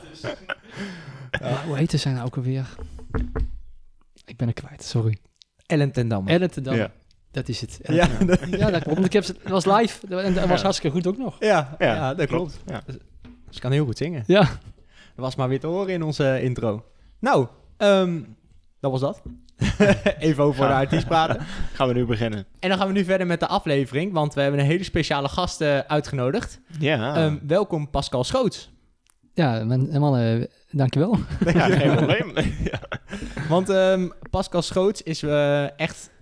hoe 1.68 1.78
heette 1.78 1.98
zij 1.98 2.12
nou 2.12 2.26
ook 2.26 2.36
alweer? 2.36 2.66
Ik 4.26 4.38
ben 4.38 4.48
er 4.48 4.54
kwijt, 4.54 4.84
sorry. 4.84 5.18
Ellen 5.66 5.92
ten 5.92 6.08
Damme. 6.08 6.30
Ellen. 6.30 6.50
Ja. 6.76 6.92
Dat 7.32 7.48
is 7.50 7.62
het. 7.62 7.80
Ja, 7.84 8.08
dat- 8.26 8.40
Ja, 8.50 8.72
dat 8.72 8.84
klopt. 8.84 9.06
Ik 9.06 9.14
heb 9.14 9.26
het 9.26 9.38
was 9.50 9.66
live 9.66 10.08
en 10.08 10.34
dat 10.34 10.46
was 10.48 10.58
Ja. 10.58 10.64
hartstikke 10.64 10.96
goed 10.96 11.08
ook 11.08 11.18
nog. 11.18 11.36
ja, 11.40 11.76
ja, 11.80 11.94
Ja, 11.96 12.14
dat 12.14 12.28
klopt. 12.28 12.60
Ja. 12.66 12.84
Ze 13.56 13.62
kan 13.62 13.72
heel 13.72 13.86
goed 13.86 13.98
zingen. 13.98 14.24
Ja. 14.28 14.42
Dat 14.42 15.26
was 15.26 15.36
maar 15.36 15.50
weer 15.50 15.60
te 15.60 15.68
horen 15.68 15.94
in 15.94 16.04
onze 16.04 16.42
intro. 16.42 16.84
Nou, 17.20 17.48
ehm, 17.78 18.22
dat 18.80 18.92
was 18.92 19.00
dat. 19.00 19.22
Even 20.20 20.44
over 20.44 20.68
de 20.68 20.74
artiest 20.74 21.08
praten. 21.08 21.42
Gaan 21.76 21.88
we 21.88 21.94
nu 21.94 22.06
beginnen. 22.06 22.46
En 22.60 22.70
dan 22.70 22.78
gaan 22.78 22.88
we 22.88 22.94
nu 22.94 23.04
verder 23.04 23.28
met 23.28 23.40
de 23.40 23.48
aflevering, 23.48 24.14
want 24.14 24.34
we 24.34 24.42
hebben 24.42 24.60
een 24.60 24.66
hele 24.66 24.84
speciale 24.84 25.30
gast 25.30 25.62
eh, 25.62 25.80
uitgenodigd. 25.80 26.60
Ja. 26.80 27.16
Ehm, 27.16 27.38
welkom 27.48 27.90
Pascal 27.90 28.24
Schoots. 28.24 28.72
Ja, 29.34 29.64
man, 29.64 29.90
en 29.90 30.02
mannen, 30.02 30.48
dankjewel. 30.72 31.18
ja, 31.46 31.70
geen 31.80 31.96
probleem. 31.96 32.34
ja. 32.64 32.80
Want 33.50 33.70
ehm, 33.70 34.08
Pascal 34.30 34.62
Schoots 34.62 35.02
is 35.04 35.24
eh, 35.24 35.80
echt... 35.80 36.14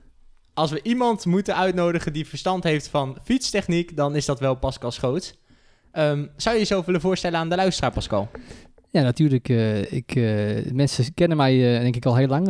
Als 0.54 0.72
we 0.72 0.80
iemand 0.84 1.26
moeten 1.26 1.56
uitnodigen 1.56 2.14
die 2.14 2.28
verstand 2.28 2.64
heeft 2.64 2.88
van 2.88 3.18
fietstechniek, 3.24 3.96
dan 3.96 4.16
is 4.16 4.26
dat 4.26 4.40
wel 4.40 4.56
Pascal 4.56 4.92
Schoots. 4.92 5.42
Ehm, 5.94 6.26
zou 6.36 6.56
je 6.56 6.62
jezelf 6.62 6.86
willen 6.86 7.02
voorstellen 7.02 7.40
aan 7.40 7.50
de 7.50 7.56
luisteraar, 7.56 7.92
Pascal? 7.92 8.30
Ja, 8.92 9.02
natuurlijk. 9.02 9.50
eh, 9.50 9.92
ik, 9.92 10.16
eh, 10.16 10.72
mensen 10.72 11.14
kennen 11.14 11.38
mij 11.38 11.76
eh, 11.76 11.82
denk 11.82 11.96
ik 11.96 12.06
al 12.06 12.16
heel 12.16 12.28
lang 12.28 12.48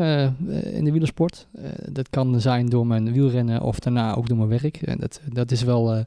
in 0.74 0.86
de 0.86 0.92
wielersport. 0.92 1.48
Dat 1.92 2.10
kan 2.10 2.42
zijn 2.42 2.66
door 2.66 2.88
mijn 2.88 3.14
wielrennen 3.14 3.62
of 3.62 3.80
daarna 3.80 4.16
ook 4.16 4.28
door 4.28 4.38
mijn 4.38 4.62
werk. 4.62 4.78
En 4.82 4.98
dat, 5.00 5.22
dat 5.34 5.52
is 5.52 5.64
wel... 5.64 6.06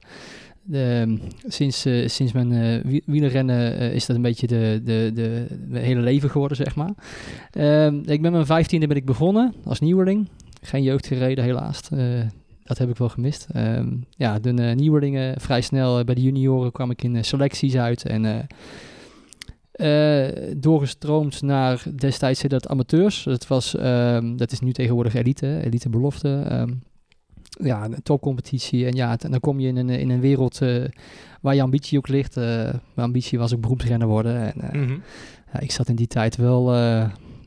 sinds, 1.46 1.80
sinds 2.06 2.32
mijn 2.32 2.82
wie- 2.82 3.02
wielerrennen 3.06 3.78
eh, 3.78 3.94
is 3.94 4.06
dat 4.06 4.16
een 4.16 4.22
beetje 4.22 4.46
de, 4.46 4.80
de, 4.84 5.10
de, 5.14 5.46
mijn 5.68 5.84
hele 5.84 6.00
leven 6.00 6.30
geworden, 6.30 6.56
zeg 6.56 6.76
maar. 6.76 6.92
Ehm, 7.50 7.94
ik 8.04 8.22
ben 8.22 8.32
mijn 8.32 8.46
vijftiende 8.46 8.86
ben 8.86 8.96
ik 8.96 9.04
begonnen 9.04 9.54
als 9.64 9.80
nieuweling. 9.80 10.28
Geen 10.62 10.82
jeugd 10.82 11.06
gereden, 11.06 11.44
helaas. 11.44 11.80
Dat 12.66 12.78
heb 12.78 12.88
ik 12.88 12.96
wel 12.96 13.08
gemist. 13.08 13.46
Ehm, 13.52 13.88
ja, 14.10 14.38
de 14.38 14.50
eh, 14.50 14.74
nieuwelingen 14.76 15.40
vrij 15.40 15.60
snel 15.60 15.98
eh, 15.98 16.04
bij 16.04 16.14
de 16.14 16.22
junioren 16.22 16.72
kwam 16.72 16.90
ik 16.90 17.02
in 17.02 17.16
eh, 17.16 17.22
selecties 17.22 17.76
uit. 17.76 18.06
En 18.06 18.46
doorgestroomd 20.56 21.42
naar 21.42 21.82
destijds 21.94 22.42
dat 22.42 22.68
amateurs. 22.68 23.22
Dat, 23.22 23.46
was, 23.46 23.76
ehm, 23.76 24.36
dat 24.36 24.52
is 24.52 24.60
nu 24.60 24.72
tegenwoordig 24.72 25.14
elite, 25.14 25.60
elite 25.64 25.88
belofte. 25.88 26.42
Ehm, 26.48 26.72
ja, 27.48 27.84
een 27.84 28.02
topcompetitie. 28.02 28.86
En 28.86 28.94
ja, 28.94 29.18
en 29.18 29.30
dan 29.30 29.40
kom 29.40 29.60
je 29.60 29.68
in 29.68 29.76
een, 29.76 29.88
in 29.88 30.10
een 30.10 30.20
wereld 30.20 30.58
waar 31.40 31.54
je 31.54 31.62
ambitie 31.62 31.98
ook 31.98 32.08
ligt. 32.08 32.36
Mijn 32.36 32.80
ambitie 32.94 33.38
was 33.38 33.54
ook 33.54 33.60
beroepsrenner 33.60 34.08
worden. 34.08 34.54
En, 34.54 34.80
Mhm. 34.80 34.98
ja, 35.52 35.60
ik 35.60 35.70
zat 35.70 35.88
in 35.88 35.96
die 35.96 36.06
tijd 36.06 36.36
wel 36.36 36.64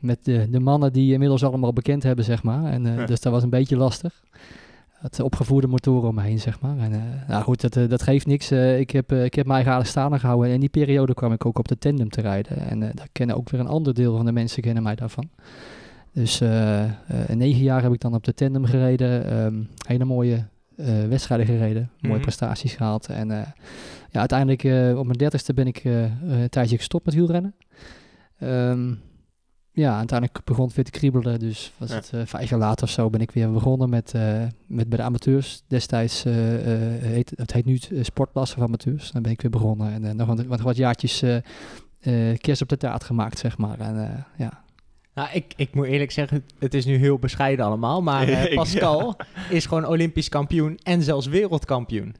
met 0.00 0.24
de, 0.24 0.46
de 0.50 0.60
mannen 0.60 0.92
die 0.92 1.12
inmiddels 1.12 1.44
allemaal 1.44 1.72
bekend 1.72 2.02
hebben, 2.02 2.24
zeg 2.24 2.42
maar. 2.42 2.72
En, 2.72 2.82
Ja. 2.84 3.06
Dus 3.06 3.20
dat 3.20 3.32
was 3.32 3.42
een 3.42 3.50
beetje 3.50 3.76
lastig. 3.76 4.22
Het 5.00 5.20
opgevoerde 5.20 5.66
motoren 5.66 6.08
om 6.08 6.14
me 6.14 6.22
heen, 6.22 6.38
zeg 6.40 6.60
maar. 6.60 6.78
En, 6.78 6.92
eh, 6.92 7.28
nou 7.28 7.42
goed, 7.42 7.60
dat, 7.60 7.76
eh, 7.76 7.88
dat 7.88 8.02
geeft 8.02 8.26
niks. 8.26 8.50
Eh, 8.50 8.78
ik, 8.78 8.90
heb, 8.90 9.12
ik 9.12 9.34
heb 9.34 9.46
mijn 9.46 9.66
eigen 9.66 9.86
staande 9.86 10.18
gehouden. 10.18 10.48
En 10.48 10.54
in 10.54 10.60
die 10.60 10.68
periode 10.68 11.14
kwam 11.14 11.32
ik 11.32 11.46
ook 11.46 11.58
op 11.58 11.68
de 11.68 11.78
tandem 11.78 12.08
te 12.08 12.20
rijden. 12.20 12.56
En 12.58 12.80
daar 12.80 13.08
kennen 13.12 13.36
ook 13.36 13.50
weer 13.50 13.60
een 13.60 13.66
ander 13.66 13.94
deel 13.94 14.16
van 14.16 14.24
de 14.26 14.32
mensen 14.32 14.62
kennen 14.62 14.82
mij 14.82 14.94
daarvan. 14.94 15.28
Dus 16.12 16.38
negen 17.28 17.62
jaar 17.62 17.82
heb 17.82 17.92
ik 17.92 18.00
dan 18.00 18.14
op 18.14 18.24
de 18.24 18.34
tandem 18.34 18.64
gereden. 18.64 19.24
ehm, 19.30 19.54
hele 19.86 20.04
mooie 20.04 20.44
wedstrijden 21.08 21.46
gereden. 21.46 21.90
Mooie 22.00 22.14
Mhm. 22.14 22.22
prestaties 22.22 22.74
gehaald. 22.74 23.06
En 23.06 23.28
ja, 24.10 24.18
uiteindelijk 24.20 24.62
op 24.98 25.04
mijn 25.06 25.18
dertigste 25.18 25.54
ben 25.54 25.66
ik 25.66 25.84
een 25.84 26.48
tijdje 26.48 26.76
gestopt 26.76 27.04
met 27.04 27.14
wielrennen. 27.14 27.54
Ehm, 28.38 28.92
ja, 29.72 29.96
uiteindelijk 29.98 30.44
begon 30.44 30.66
het 30.66 30.74
weer 30.74 30.84
te 30.84 30.90
kriebelen. 30.90 31.38
Dus 31.38 31.72
was 31.76 31.88
Ja. 31.88 31.94
het 31.94 32.10
eh, 32.12 32.20
vijf 32.24 32.50
jaar 32.50 32.58
later 32.58 32.84
of 32.84 32.90
zo 32.92 33.10
ben 33.10 33.20
ik 33.20 33.30
weer 33.30 33.52
begonnen 33.52 33.88
met, 33.90 34.14
eh, 34.14 34.42
met 34.66 34.88
bij 34.88 34.98
de 34.98 35.04
amateurs. 35.04 35.62
Destijds, 35.66 36.24
eh, 36.24 36.54
eh, 36.96 37.02
heet, 37.02 37.32
het 37.36 37.52
heet 37.52 37.64
nu 37.64 37.78
sportklasse 38.02 38.54
van 38.54 38.62
amateurs. 38.64 39.10
Dan 39.10 39.22
ben 39.22 39.32
ik 39.32 39.40
weer 39.42 39.50
begonnen 39.50 40.04
en 40.04 40.16
nog 40.16 40.26
wat, 40.26 40.44
wat, 40.44 40.60
wat 40.60 40.76
jaartjes 40.76 41.22
eh 41.22 41.36
eh, 42.00 42.38
kerst 42.38 42.62
op 42.62 42.68
de 42.68 42.76
taart 42.76 43.04
gemaakt, 43.04 43.38
zeg 43.38 43.58
maar. 43.58 43.80
En 43.80 44.02
eh, 44.08 44.18
ja, 44.38 44.62
Nou, 45.14 45.28
ik, 45.32 45.52
ik 45.56 45.74
moet 45.74 45.86
eerlijk 45.86 46.10
zeggen, 46.10 46.44
het- 46.58 46.74
is 46.74 46.84
nu 46.84 46.96
heel 46.96 47.18
bescheiden 47.18 47.64
allemaal. 47.64 48.02
Maar 48.02 48.28
eh, 48.28 48.54
Pascal 48.56 49.16
is 49.50 49.66
gewoon 49.66 49.86
Olympisch 49.86 50.28
kampioen 50.28 50.78
en 50.82 51.02
zelfs 51.02 51.26
wereldkampioen. 51.26 52.14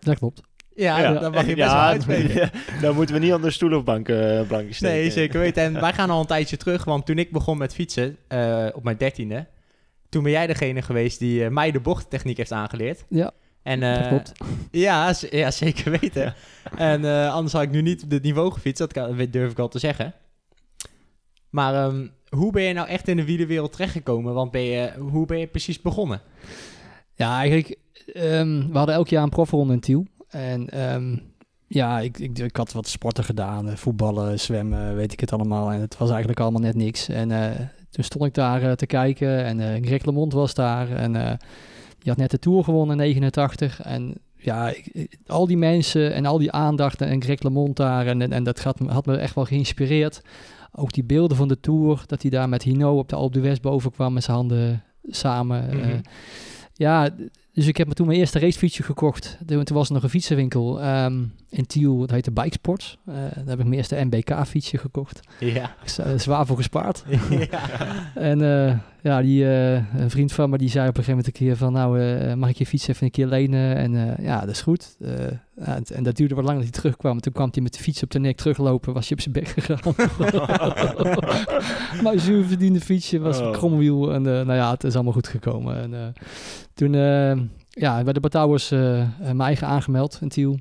dat 0.00 0.18
klopt. 0.18 0.40
Ja, 0.74 1.00
Ja. 1.00 1.12
dat 1.12 1.32
mag 1.32 1.46
je 1.46 1.54
best 1.54 1.66
wel 1.68 1.76
Ja, 1.80 1.86
uitspreken. 1.86 2.50
Dan 2.80 2.94
moeten 2.94 3.14
we 3.14 3.20
niet 3.20 3.32
onder 3.32 3.52
stoel 3.52 3.76
of 3.76 3.84
banken, 3.84 4.40
uh, 4.40 4.46
blankjes 4.46 4.76
steken. 4.76 4.96
Nee, 4.96 5.10
zeker 5.10 5.40
weten. 5.40 5.62
En 5.62 5.80
wij 5.80 5.92
gaan 5.92 6.10
al 6.10 6.20
een 6.20 6.26
tijdje 6.26 6.56
terug, 6.56 6.84
want 6.84 7.06
toen 7.06 7.18
ik 7.18 7.30
begon 7.32 7.58
met 7.58 7.74
fietsen, 7.74 8.16
eh, 8.28 8.66
op 8.74 8.84
mijn 8.84 8.96
dertiende, 8.96 9.46
toen 10.08 10.22
ben 10.22 10.32
jij 10.32 10.46
degene 10.46 10.82
geweest 10.82 11.18
die 11.18 11.44
eh, 11.44 11.50
mij 11.50 11.70
de 11.70 11.80
bochttechniek 11.80 12.36
heeft 12.36 12.52
aangeleerd. 12.52 13.04
Ja, 13.08 13.30
En, 13.62 13.80
dat 13.80 13.98
eh, 13.98 14.08
klopt. 14.08 14.32
Ja, 14.70 15.12
z- 15.12 15.26
ja 15.30 15.50
zeker 15.50 15.98
weten. 16.00 16.34
En 16.76 17.04
eh, 17.04 17.32
anders 17.34 17.52
had 17.52 17.62
ik 17.62 17.70
nu 17.70 17.82
niet 17.82 18.02
op 18.02 18.10
dit 18.10 18.22
niveau 18.22 18.52
gefietst, 18.52 18.78
dat 18.78 18.92
kan- 18.92 19.16
dat 19.16 19.32
durf 19.32 19.50
ik 19.50 19.58
al 19.58 19.68
te 19.68 19.78
zeggen. 19.78 20.14
Maar 21.50 21.74
ehm, 21.74 22.06
hoe 22.28 22.52
ben 22.52 22.62
je 22.62 22.72
nou 22.72 22.88
echt 22.88 23.08
in 23.08 23.16
de 23.16 23.24
wielerwereld 23.24 23.72
terechtgekomen? 23.72 24.34
Want 24.34 24.50
ben 24.50 24.62
je, 24.62 24.92
hoe 24.98 25.26
ben 25.26 25.38
je 25.38 25.46
precies 25.46 25.80
begonnen? 25.82 26.20
Ja, 27.14 27.38
eigenlijk, 27.38 27.76
ehm, 28.12 28.68
we 28.70 28.76
hadden 28.78 28.94
elk 28.94 29.08
jaar 29.08 29.22
een 29.22 29.28
profronde 29.28 29.72
in 29.72 29.80
Tiel. 29.80 30.06
En 30.34 30.68
ehm, 30.68 31.16
ja, 31.66 32.00
ik, 32.00 32.18
ik, 32.18 32.38
ik 32.38 32.56
had 32.56 32.72
wat 32.72 32.88
sporten 32.88 33.24
gedaan, 33.24 33.68
eh, 33.68 33.76
voetballen, 33.76 34.40
zwemmen, 34.40 34.96
weet 34.96 35.12
ik 35.12 35.20
het 35.20 35.32
allemaal. 35.32 35.72
En 35.72 35.80
het 35.80 35.98
was 35.98 36.08
eigenlijk 36.10 36.40
allemaal 36.40 36.60
net 36.60 36.74
niks. 36.76 37.08
En 37.08 37.30
eh, 37.30 37.60
toen 37.90 38.04
stond 38.04 38.24
ik 38.24 38.34
daar 38.34 38.62
eh, 38.62 38.72
te 38.72 38.86
kijken 38.86 39.44
en 39.44 39.60
eh 39.60 39.82
Greg 39.86 40.04
LeMond 40.04 40.32
was 40.32 40.54
daar. 40.54 40.90
En 40.90 41.12
die 41.98 42.12
had 42.12 42.16
net 42.16 42.30
de 42.30 42.38
Tour 42.38 42.64
gewonnen 42.64 43.00
in 43.00 43.02
89. 43.02 43.82
En 43.82 44.14
ja, 44.36 44.68
ik- 44.68 45.18
al 45.26 45.46
die 45.46 45.56
mensen 45.56 46.14
en 46.14 46.26
al 46.26 46.38
die 46.38 46.52
aandacht 46.52 47.00
en 47.00 47.22
Greg 47.22 47.42
LeMond 47.42 47.76
daar. 47.76 48.06
En, 48.06 48.22
en, 48.22 48.32
en 48.32 48.44
dat 48.44 48.62
had, 48.62 48.80
me- 48.80 48.92
had 48.92 49.06
me 49.06 49.16
echt 49.16 49.34
wel 49.34 49.44
geïnspireerd. 49.44 50.20
Ook 50.72 50.92
die 50.92 51.04
beelden 51.04 51.36
van 51.36 51.48
de 51.48 51.60
Tour, 51.60 52.02
dat 52.06 52.22
hij 52.22 52.30
daar 52.30 52.48
met 52.48 52.62
Hino 52.62 52.98
op 52.98 53.08
de 53.08 53.16
Alpe 53.16 53.38
d'Huez 53.40 53.58
boven 53.58 53.90
kwam 53.90 54.12
met 54.12 54.24
zijn 54.24 54.36
handen 54.36 54.82
samen. 55.06 55.66
Mhm. 55.76 55.98
ja, 56.74 57.08
dus 57.54 57.66
ik 57.66 57.76
heb 57.76 57.88
me 57.88 57.94
toen 57.94 58.06
mijn 58.06 58.18
eerste 58.18 58.38
racefietsje 58.38 58.82
gekocht. 58.82 59.38
Toen, 59.46 59.64
was 59.72 59.88
er 59.88 59.94
nog 59.94 60.02
een 60.02 60.08
fietsenwinkel 60.08 60.80
ehm, 60.80 61.24
in 61.48 61.66
Tiel, 61.66 61.98
dat 61.98 62.10
heette 62.10 62.30
Bikesports. 62.30 62.98
Eh 63.06 63.14
daar 63.14 63.46
heb 63.46 63.58
ik 63.58 63.64
mijn 63.64 63.72
eerste 63.72 64.04
MBK-fietsje 64.04 64.78
gekocht. 64.78 65.20
Ja. 65.40 65.74
Eh, 65.96 66.06
zwaar 66.16 66.46
voor 66.46 66.56
gespaard. 66.56 67.04
ja. 67.30 67.60
En 68.14 68.66
eh, 68.66 68.78
ja, 69.02 69.22
die, 69.22 69.44
een 69.44 70.10
vriend 70.10 70.32
van 70.32 70.50
me 70.50 70.58
die 70.58 70.68
zei 70.68 70.88
op 70.88 70.96
een 70.96 71.04
gegeven 71.04 71.16
moment 71.16 71.26
een 71.26 71.46
keer 71.46 71.56
van... 71.56 71.72
nou, 71.72 72.36
mag 72.36 72.48
ik 72.48 72.56
je 72.56 72.66
fiets 72.66 72.88
even 72.88 73.04
een 73.04 73.10
keer 73.10 73.26
lenen? 73.26 73.76
En 73.76 74.16
ja, 74.22 74.40
dat 74.40 74.48
is 74.48 74.62
goed. 74.62 74.96
Ja, 75.56 75.80
en, 75.92 76.02
dat 76.02 76.16
duurde 76.16 76.34
wat 76.34 76.44
lang 76.44 76.56
dat 76.56 76.68
hij 76.68 76.80
terugkwam. 76.80 77.20
Toen 77.20 77.32
kwam 77.32 77.48
hij 77.52 77.62
met 77.62 77.74
de 77.74 77.78
fiets 77.78 78.02
op 78.02 78.10
de 78.10 78.18
nek 78.18 78.36
teruglopen. 78.36 78.92
Was 78.92 79.08
hij 79.08 79.16
op 79.16 79.22
zijn 79.22 79.34
bek 79.34 79.48
gegaan. 79.48 79.94
maar 82.02 82.18
zuur 82.18 82.44
verdiende 82.44 82.80
fietsje 82.80 83.18
was 83.18 83.40
Oh. 83.40 83.52
kromwiel. 83.52 84.14
En 84.14 84.22
nou 84.22 84.54
ja, 84.54 84.70
het 84.70 84.84
is 84.84 84.94
allemaal 84.94 85.12
goed 85.12 85.28
gekomen. 85.28 85.76
En 85.82 86.14
toen 86.74 86.94
eh, 86.94 87.36
ja, 87.70 88.02
bij 88.02 88.12
de 88.12 88.20
Batouwers 88.20 88.70
eh 88.70 89.00
eh, 89.00 89.08
mijn 89.20 89.40
eigen 89.40 89.66
aangemeld 89.66 90.18
in 90.20 90.28
Tiel. 90.28 90.58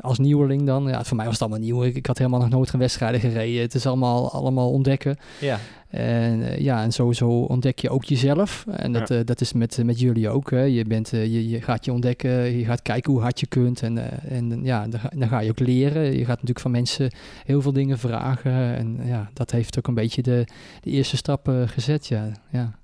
Als 0.00 0.18
nieuweling 0.18 0.66
dan. 0.66 0.88
Ja, 0.88 1.04
voor 1.04 1.16
mij 1.16 1.24
was 1.24 1.34
het 1.34 1.42
allemaal 1.42 1.66
nieuw. 1.66 1.82
Ik, 1.84 1.96
ik 1.96 2.06
had 2.06 2.18
helemaal 2.18 2.40
nog 2.40 2.48
nooit 2.48 2.70
geen 2.70 2.80
wedstrijden 2.80 3.20
gereden. 3.20 3.62
Het 3.62 3.74
is 3.74 3.86
allemaal, 3.86 4.32
allemaal 4.32 4.70
ontdekken. 4.70 5.16
ja. 5.40 5.58
En 5.88 6.62
ja, 6.62 6.82
en 6.82 6.92
sowieso 6.92 7.28
ontdek 7.28 7.78
je 7.78 7.90
ook 7.90 8.04
jezelf. 8.04 8.64
En 8.70 8.92
dat, 8.92 9.08
Ja. 9.08 9.22
dat 9.22 9.40
is 9.40 9.52
met, 9.52 9.84
met 9.84 10.00
jullie 10.00 10.28
ook. 10.28 10.50
Hè. 10.50 10.62
Je, 10.62 10.84
bent, 10.84 11.10
je, 11.10 11.48
je 11.48 11.62
gaat 11.62 11.84
je 11.84 11.92
ontdekken, 11.92 12.58
je 12.58 12.64
gaat 12.64 12.82
kijken 12.82 13.12
hoe 13.12 13.20
hard 13.20 13.40
je 13.40 13.46
kunt. 13.46 13.82
En, 13.82 13.98
en 14.28 14.64
ja, 14.64 14.88
dan 14.88 15.00
ga, 15.00 15.10
dan 15.16 15.28
ga 15.28 15.40
je 15.40 15.50
ook 15.50 15.58
leren. 15.58 16.02
Je 16.04 16.18
gaat 16.18 16.28
natuurlijk 16.28 16.60
van 16.60 16.70
mensen 16.70 17.10
heel 17.44 17.62
veel 17.62 17.72
dingen 17.72 17.98
vragen. 17.98 18.76
En 18.76 18.98
ja, 19.04 19.30
dat 19.32 19.50
heeft 19.50 19.78
ook 19.78 19.86
een 19.86 19.94
beetje 19.94 20.22
de, 20.22 20.46
de 20.80 20.90
eerste 20.90 21.16
stappen 21.16 21.68
gezet. 21.68 22.06
Ja. 22.06 22.28
Ja. 22.50 22.78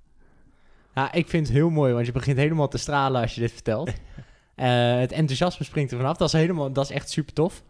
Ja, 0.99 1.13
ik 1.13 1.29
vind 1.29 1.47
het 1.47 1.57
heel 1.57 1.71
mooi, 1.71 1.93
want 1.93 2.07
je 2.07 2.13
begint 2.13 2.37
helemaal 2.37 2.69
te 2.69 2.79
stralen 2.79 3.21
als 3.21 3.35
je 3.35 3.41
dit 3.41 3.53
vertelt. 3.53 3.93
Eh, 4.55 4.99
het 4.99 5.13
enthousiasme 5.13 5.65
springt 5.65 5.91
er 5.91 5.97
vanaf. 5.97 6.17
Dat 6.17 6.29
is, 6.29 6.41
helemaal, 6.41 6.73
dat 6.73 6.85
is 6.85 6.91
echt 6.91 7.11
super 7.11 7.33
tof. 7.33 7.63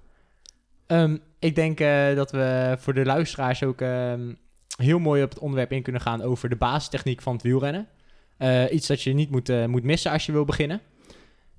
Ehm, 0.87 1.17
ik 1.39 1.55
denk 1.55 1.81
eh, 1.81 2.15
dat 2.15 2.31
we 2.31 2.77
voor 2.79 2.95
de 2.95 3.05
luisteraars 3.05 3.63
ook 3.63 3.81
ehm, 3.81 4.33
heel 4.77 4.99
mooi 4.99 5.23
op 5.23 5.29
het 5.29 5.39
onderwerp 5.39 5.73
in 5.73 5.83
kunnen 5.83 6.01
gaan 6.01 6.23
over 6.23 6.49
de 6.49 6.57
basistechniek 6.57 7.23
van 7.23 7.33
het 7.33 7.43
wielrennen. 7.43 7.87
Eh, 8.37 8.73
iets 8.73 8.87
dat 8.87 9.03
je 9.03 9.13
niet 9.13 9.31
moet, 9.31 9.67
moet 9.67 9.83
missen 9.83 10.13
als 10.13 10.27
je 10.27 10.33
wil 10.33 10.45
beginnen. 10.45 10.81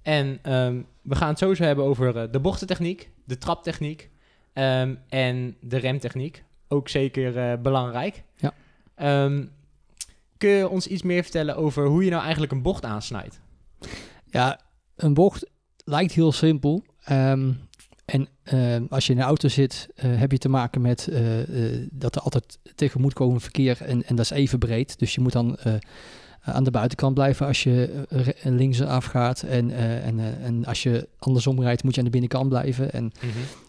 En 0.02 0.40
ehm, 0.42 0.82
we 1.02 1.16
gaan 1.16 1.30
het 1.30 1.38
sowieso 1.38 1.64
hebben 1.64 1.86
over 1.86 2.32
de 2.32 2.40
bochtentechniek, 2.40 3.10
de 3.26 3.38
traptechniek 3.38 4.10
en 5.10 5.56
de 5.62 5.78
remtechniek. 5.78 6.44
Ook 6.68 6.90
zeker 6.90 7.62
belangrijk. 7.62 8.24
Ja. 8.36 8.54
Kun 10.40 10.50
je 10.50 10.70
ons 10.70 10.88
iets 10.88 11.02
meer 11.02 11.24
vertellen 11.24 11.56
over 11.56 11.86
hoe 11.86 12.04
je 12.04 12.10
nou 12.10 12.22
eigenlijk 12.22 12.52
een 12.52 12.62
bocht 12.62 12.86
aansnijdt? 12.86 13.40
ja, 14.26 14.60
een 14.96 15.14
bocht 15.14 15.50
lijkt 15.84 16.14
heel 16.14 16.32
simpel. 16.32 16.84
Ehm, 17.04 17.52
en 18.06 18.28
ehm, 18.44 18.84
als 18.90 19.08
je 19.08 19.14
in 19.14 19.20
een 19.20 19.26
auto 19.26 19.48
zit, 19.48 19.90
eh, 19.96 20.10
heb 20.16 20.32
je 20.32 20.38
te 20.38 20.50
maken 20.50 20.82
met 20.82 21.08
eh, 21.08 21.42
eh, 21.42 21.88
dat 21.92 22.16
er 22.16 22.22
altijd 22.22 22.60
tegemoetkomend 22.76 23.42
verkeer 23.42 23.82
en, 23.82 24.06
en 24.06 24.16
dat 24.16 24.26
is 24.26 24.32
even 24.32 24.60
breed. 24.60 25.00
Dus 25.00 25.16
je 25.16 25.22
moet 25.22 25.32
dan 25.32 25.58
aan 26.42 26.64
de 26.64 26.72
buitenkant 26.72 27.14
blijven 27.14 27.48
als 27.48 27.64
je 27.64 28.06
links 28.44 28.82
afgaat. 28.82 29.42
En, 29.42 29.72
en, 30.04 30.20
en 30.42 30.66
als 30.66 30.84
je 30.84 31.08
andersom 31.20 31.62
rijdt, 31.62 31.84
moet 31.84 31.94
je 31.94 32.00
aan 32.00 32.06
de 32.06 32.12
binnenkant 32.12 32.50
blijven. 32.50 32.92
En 32.92 33.12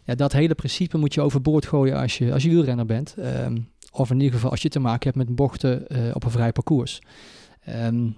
ja, 0.04 0.14
dat 0.14 0.32
hele 0.32 0.54
principe 0.54 0.98
moet 0.98 1.14
je 1.14 1.20
overboord 1.20 1.66
gooien 1.66 1.96
als 1.96 2.18
je, 2.18 2.32
als 2.32 2.42
je 2.42 2.48
wielrenner 2.48 2.86
bent. 2.86 3.14
Ehm, 3.18 3.56
of 3.90 4.10
in 4.10 4.16
ieder 4.16 4.34
geval 4.34 4.50
als 4.50 4.62
je 4.62 4.68
te 4.68 4.78
maken 4.78 5.04
hebt 5.12 5.16
met 5.26 5.36
bochten 5.36 5.88
eh, 5.88 6.14
op 6.14 6.24
een 6.24 6.30
vrij 6.30 6.52
parcours. 6.52 7.00
Ehm, 7.60 8.08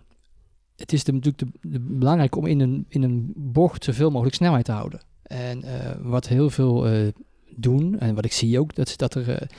het 0.76 0.92
is 0.92 1.04
natuurlijk 1.04 1.38
de, 1.38 1.68
de- 1.68 1.80
belangrijk 1.80 2.36
om 2.36 2.46
in 2.46 2.60
een, 2.60 2.84
in 2.88 3.02
een 3.02 3.32
bocht 3.36 3.84
zoveel 3.84 4.10
mogelijk 4.10 4.36
snelheid 4.36 4.64
te 4.64 4.72
houden. 4.72 5.00
En 5.22 5.62
eh, 5.62 5.96
wat 6.00 6.28
heel 6.28 6.50
veel 6.50 6.86
eh, 6.86 7.08
doen, 7.56 7.98
en 7.98 8.14
wat 8.14 8.24
ik 8.24 8.32
zie 8.32 8.58
ook, 8.60 8.74
dat 8.74 8.94
dat 8.96 9.14
er... 9.14 9.50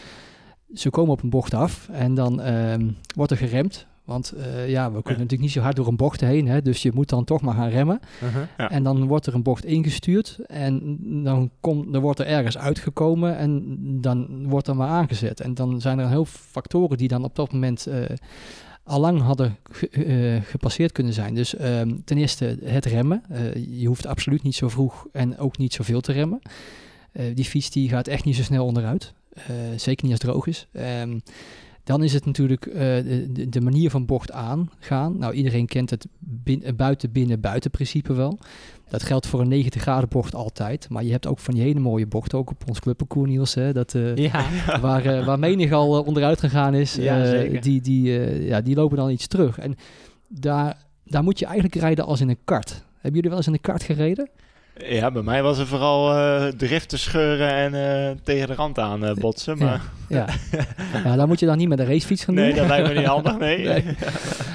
ze 0.73 0.89
komen 0.89 1.11
op 1.11 1.23
een 1.23 1.29
bocht 1.29 1.53
af 1.53 1.89
en 1.89 2.13
dan 2.13 2.41
ehm, 2.41 2.91
wordt 3.15 3.31
er 3.31 3.37
geremd. 3.37 3.87
Want 4.05 4.31
eh, 4.31 4.69
ja, 4.69 4.85
we 4.85 4.93
kunnen 5.01 5.11
natuurlijk 5.21 5.41
niet 5.41 5.51
zo 5.51 5.59
hard 5.61 5.75
door 5.75 5.87
een 5.87 5.95
bocht 5.95 6.21
heen. 6.21 6.47
Hè, 6.47 6.61
dus 6.61 6.81
je 6.81 6.91
moet 6.93 7.09
dan 7.09 7.23
toch 7.23 7.41
maar 7.41 7.53
gaan 7.53 7.69
remmen. 7.69 7.99
Uh-huh. 8.23 8.41
Ja. 8.57 8.69
En 8.69 8.83
dan 8.83 9.07
wordt 9.07 9.25
er 9.25 9.33
een 9.33 9.43
bocht 9.43 9.65
ingestuurd 9.65 10.39
en 10.47 10.97
dan, 11.23 11.49
komt, 11.59 11.93
dan 11.93 12.01
wordt 12.01 12.19
er 12.19 12.25
ergens 12.25 12.57
uitgekomen 12.57 13.37
en 13.37 13.77
dan 14.01 14.47
wordt 14.49 14.67
er 14.67 14.75
maar 14.75 14.89
aangezet. 14.89 15.41
En 15.41 15.53
dan 15.53 15.81
zijn 15.81 15.99
er 15.99 16.07
heel 16.09 16.25
veel 16.25 16.39
factoren 16.51 16.97
die 16.97 17.07
dan 17.07 17.23
op 17.23 17.35
dat 17.35 17.51
moment 17.51 17.87
eh 17.87 17.99
allang 18.85 19.21
hadden 19.21 19.57
ge- 19.71 19.89
eh, 19.89 20.41
gepasseerd 20.49 20.91
kunnen 20.91 21.13
zijn. 21.13 21.33
Dus 21.35 21.55
ehm, 21.55 21.95
ten 22.05 22.17
eerste 22.17 22.57
het 22.63 22.85
remmen. 22.85 23.23
Je 23.69 23.87
hoeft 23.87 24.05
absoluut 24.05 24.43
niet 24.43 24.55
zo 24.55 24.69
vroeg 24.69 25.07
en 25.11 25.37
ook 25.37 25.57
niet 25.57 25.73
zoveel 25.73 26.01
te 26.01 26.11
remmen. 26.11 26.39
Die 27.33 27.45
fiets 27.45 27.69
die 27.69 27.89
gaat 27.89 28.07
echt 28.07 28.25
niet 28.25 28.35
zo 28.35 28.43
snel 28.43 28.65
onderuit. 28.65 29.13
Zeker 29.75 30.03
niet 30.05 30.13
als 30.13 30.21
het 30.21 30.31
droog 30.31 30.47
is. 30.47 30.67
Ehm, 30.71 31.19
dan 31.83 32.03
is 32.03 32.13
het 32.13 32.25
natuurlijk 32.25 32.65
eh, 32.65 32.73
de, 32.75 33.49
de- 33.49 33.61
manier 33.61 33.89
van 33.89 34.05
bocht 34.05 34.31
aangaan. 34.31 35.17
Nou, 35.17 35.33
iedereen 35.33 35.65
kent 35.67 35.89
het 35.89 36.05
bin- 36.19 36.63
eh, 36.63 36.73
buiten-binnen-buiten 36.73 37.71
principe 37.71 38.13
wel. 38.13 38.39
Dat 38.89 39.03
geldt 39.03 39.27
voor 39.27 39.41
een 39.41 39.47
90 39.47 39.81
graden 39.81 40.09
bocht 40.09 40.35
altijd. 40.35 40.89
Maar 40.89 41.03
je 41.03 41.11
hebt 41.11 41.27
ook 41.27 41.39
van 41.39 41.53
die 41.53 41.63
hele 41.63 41.79
mooie 41.79 42.07
bochten, 42.07 42.37
ook 42.37 42.49
op 42.49 42.63
ons 42.67 42.79
clubparcours 42.79 43.29
Niels. 43.29 43.53
Hè, 43.53 43.73
dat, 43.73 43.93
eh, 43.95 44.15
Ja. 44.15 44.45
waar, 44.81 45.25
waar 45.25 45.39
menig 45.39 45.71
al 45.71 46.03
onderuit 46.03 46.39
gegaan 46.39 46.73
is, 46.73 46.95
Ja, 46.95 47.59
die, 47.61 47.81
die, 47.81 48.11
ja, 48.45 48.61
die 48.61 48.75
lopen 48.75 48.97
dan 48.97 49.09
iets 49.11 49.27
terug. 49.27 49.57
En 49.59 49.75
daar, 50.27 50.77
daar 51.05 51.23
moet 51.23 51.39
je 51.39 51.45
eigenlijk 51.45 51.75
rijden 51.75 52.05
als 52.05 52.21
in 52.21 52.29
een 52.29 52.37
kart. 52.43 52.83
Hebben 52.93 53.13
jullie 53.13 53.29
wel 53.29 53.37
eens 53.37 53.47
in 53.47 53.53
een 53.53 53.61
kart 53.61 53.83
gereden? 53.83 54.29
Ja, 54.77 55.11
bij 55.11 55.21
mij 55.21 55.43
was 55.43 55.57
er 55.57 55.67
vooral 55.67 56.13
eh 56.13 56.47
driften 56.47 56.99
scheuren 56.99 57.49
en 57.49 57.73
eh, 57.73 58.15
tegen 58.23 58.47
de 58.47 58.53
rand 58.55 58.79
aan 58.79 59.05
eh, 59.05 59.13
botsen. 59.15 59.57
Maar 59.57 59.81
Ja. 60.09 60.27
ja, 61.03 61.15
daar 61.15 61.27
moet 61.27 61.39
je 61.39 61.45
dan 61.45 61.57
niet 61.57 61.67
met 61.67 61.79
een 61.79 61.85
racefiets 61.85 62.23
gaan 62.23 62.35
doen. 62.35 62.43
nee, 62.43 62.53
dat 62.53 62.67
lijkt 62.67 62.87
me 62.87 62.93
niet 62.93 63.05
handig, 63.05 63.37
nee. 63.37 63.57
Nee. 63.67 63.83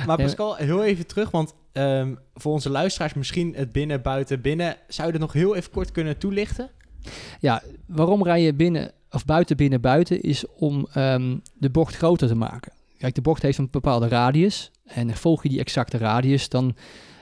Maar. 0.06 0.16
Pascal, 0.16 0.54
heel 0.56 0.84
even 0.84 1.06
terug, 1.06 1.30
want 1.30 1.54
ehm, 1.72 2.14
voor 2.34 2.52
onze 2.52 2.70
luisteraars 2.70 3.14
misschien 3.14 3.54
het 3.56 3.72
binnen, 3.72 4.02
buiten, 4.02 4.40
binnen. 4.40 4.76
Zou 4.88 5.06
je 5.06 5.12
dat 5.12 5.22
nog 5.22 5.32
heel 5.32 5.56
even 5.56 5.70
kort 5.70 5.92
kunnen 5.92 6.18
toelichten? 6.18 6.70
Ja, 7.40 7.62
waarom 7.87 8.22
rij 8.25 8.42
je 8.42 8.54
binnen 8.54 8.90
of 9.10 9.25
buiten, 9.25 9.56
binnen, 9.56 9.80
buiten 9.80 10.20
is 10.20 10.44
om 10.56 10.88
ehm, 10.92 11.37
de 11.54 11.70
bocht 11.70 11.96
groter 11.96 12.28
te 12.28 12.34
maken. 12.34 12.72
Kijk, 12.98 13.14
de 13.14 13.20
bocht 13.20 13.42
heeft 13.42 13.58
een 13.58 13.68
bepaalde 13.70 14.08
radius 14.08 14.70
en 14.87 15.16
volg 15.16 15.42
je 15.42 15.48
die 15.48 15.60
exacte 15.60 15.98
radius, 15.98 16.48
dan, 16.48 16.76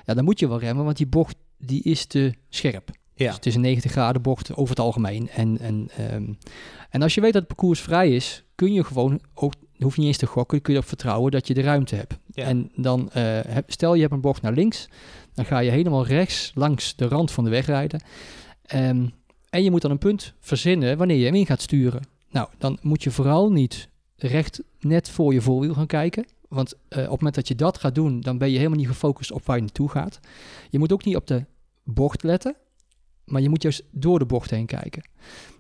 ja, 0.05 0.15
dan 0.15 0.25
moet 0.25 0.39
je 0.39 0.49
wel 0.49 0.59
remmen, 0.59 0.85
want 0.85 0.97
die 0.97 1.07
bocht 1.07 1.37
die 1.59 1.83
is 1.83 2.07
te 2.07 2.35
scherp. 2.49 2.91
Ja. 3.15 3.27
Dus 3.27 3.35
het 3.35 3.47
is 3.47 3.55
een 3.55 3.61
90 3.61 3.91
graden 3.91 4.23
bocht 4.23 4.55
over 4.55 4.69
het 4.71 4.81
algemeen. 4.81 5.29
En, 5.29 5.59
en, 5.59 5.89
ehm, 5.97 6.33
en 6.91 7.03
als 7.03 7.15
je 7.15 7.21
weet 7.21 7.33
dat 7.33 7.43
het 7.43 7.55
parcours 7.55 7.81
vrij 7.81 8.11
is, 8.15 8.45
kun 8.55 8.73
je 8.73 8.85
gewoon 8.85 9.21
ook, 9.35 9.53
je 9.73 9.85
hoeft 9.85 9.97
niet 9.97 10.07
eens 10.07 10.17
te 10.17 10.27
gokken, 10.27 10.61
kun 10.61 10.73
je 10.73 10.79
erop 10.79 10.89
vertrouwen 10.91 11.31
dat 11.31 11.47
je 11.47 11.55
de 11.55 11.61
ruimte 11.61 11.95
hebt. 11.95 12.19
Ja. 12.33 12.45
En 12.45 12.71
dan, 12.75 13.11
eh, 13.11 13.23
heb- 13.47 13.71
stel 13.71 13.95
je 13.95 14.01
hebt 14.01 14.13
een 14.13 14.21
bocht 14.21 14.43
naar 14.43 14.53
links, 14.53 14.89
dan 15.35 15.45
ga 15.45 15.59
je 15.59 15.71
helemaal 15.71 16.07
rechts 16.07 16.53
langs 16.55 16.97
de 16.97 17.09
rand 17.09 17.31
van 17.31 17.45
de 17.45 17.51
weg 17.51 17.67
rijden. 17.67 18.03
Ehm, 18.63 19.07
en 19.51 19.63
je 19.63 19.71
moet 19.71 19.83
dan 19.83 19.91
een 19.91 19.99
punt 19.99 20.35
verzinnen 20.41 20.97
wanneer 20.99 21.17
je 21.17 21.25
hem 21.25 21.35
in 21.35 21.47
gaat 21.47 21.63
sturen. 21.63 22.03
Nou, 22.31 22.49
dan 22.59 22.79
moet 22.83 23.03
je 23.03 23.11
vooral 23.11 23.53
niet 23.53 23.89
recht 24.17 24.63
net 24.81 25.11
voor 25.11 25.33
je 25.33 25.41
voorwiel 25.41 25.75
gaan 25.75 25.87
kijken. 25.87 26.27
Want 26.49 26.73
eh, 26.73 26.79
op 26.89 26.97
het 26.97 27.09
moment 27.17 27.35
dat 27.35 27.49
je 27.49 27.55
dat 27.55 27.79
gaat 27.79 27.95
doen, 27.95 28.21
dan 28.21 28.39
ben 28.39 28.51
je 28.51 28.57
helemaal 28.57 28.79
niet 28.79 28.87
gefocust 28.89 29.33
op 29.33 29.45
waar 29.47 29.57
je 29.57 29.63
naartoe 29.63 29.89
gaat. 29.91 30.21
Je 30.71 30.79
moet 30.79 30.93
ook 30.93 31.05
niet 31.05 31.17
op 31.17 31.27
de 31.27 31.45
bocht 31.85 32.23
letten. 32.23 32.57
maar 33.25 33.43
je 33.43 33.49
moet 33.49 33.63
juist 33.63 33.83
door 33.91 34.19
de 34.19 34.27
bocht 34.27 34.51
heen 34.51 34.67
kijken. 34.67 35.03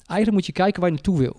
Eigenlijk 0.06 0.32
moet 0.32 0.46
je 0.46 0.52
kijken 0.52 0.80
waar 0.80 0.88
je 0.90 0.94
naartoe 0.96 1.18
wil. 1.18 1.36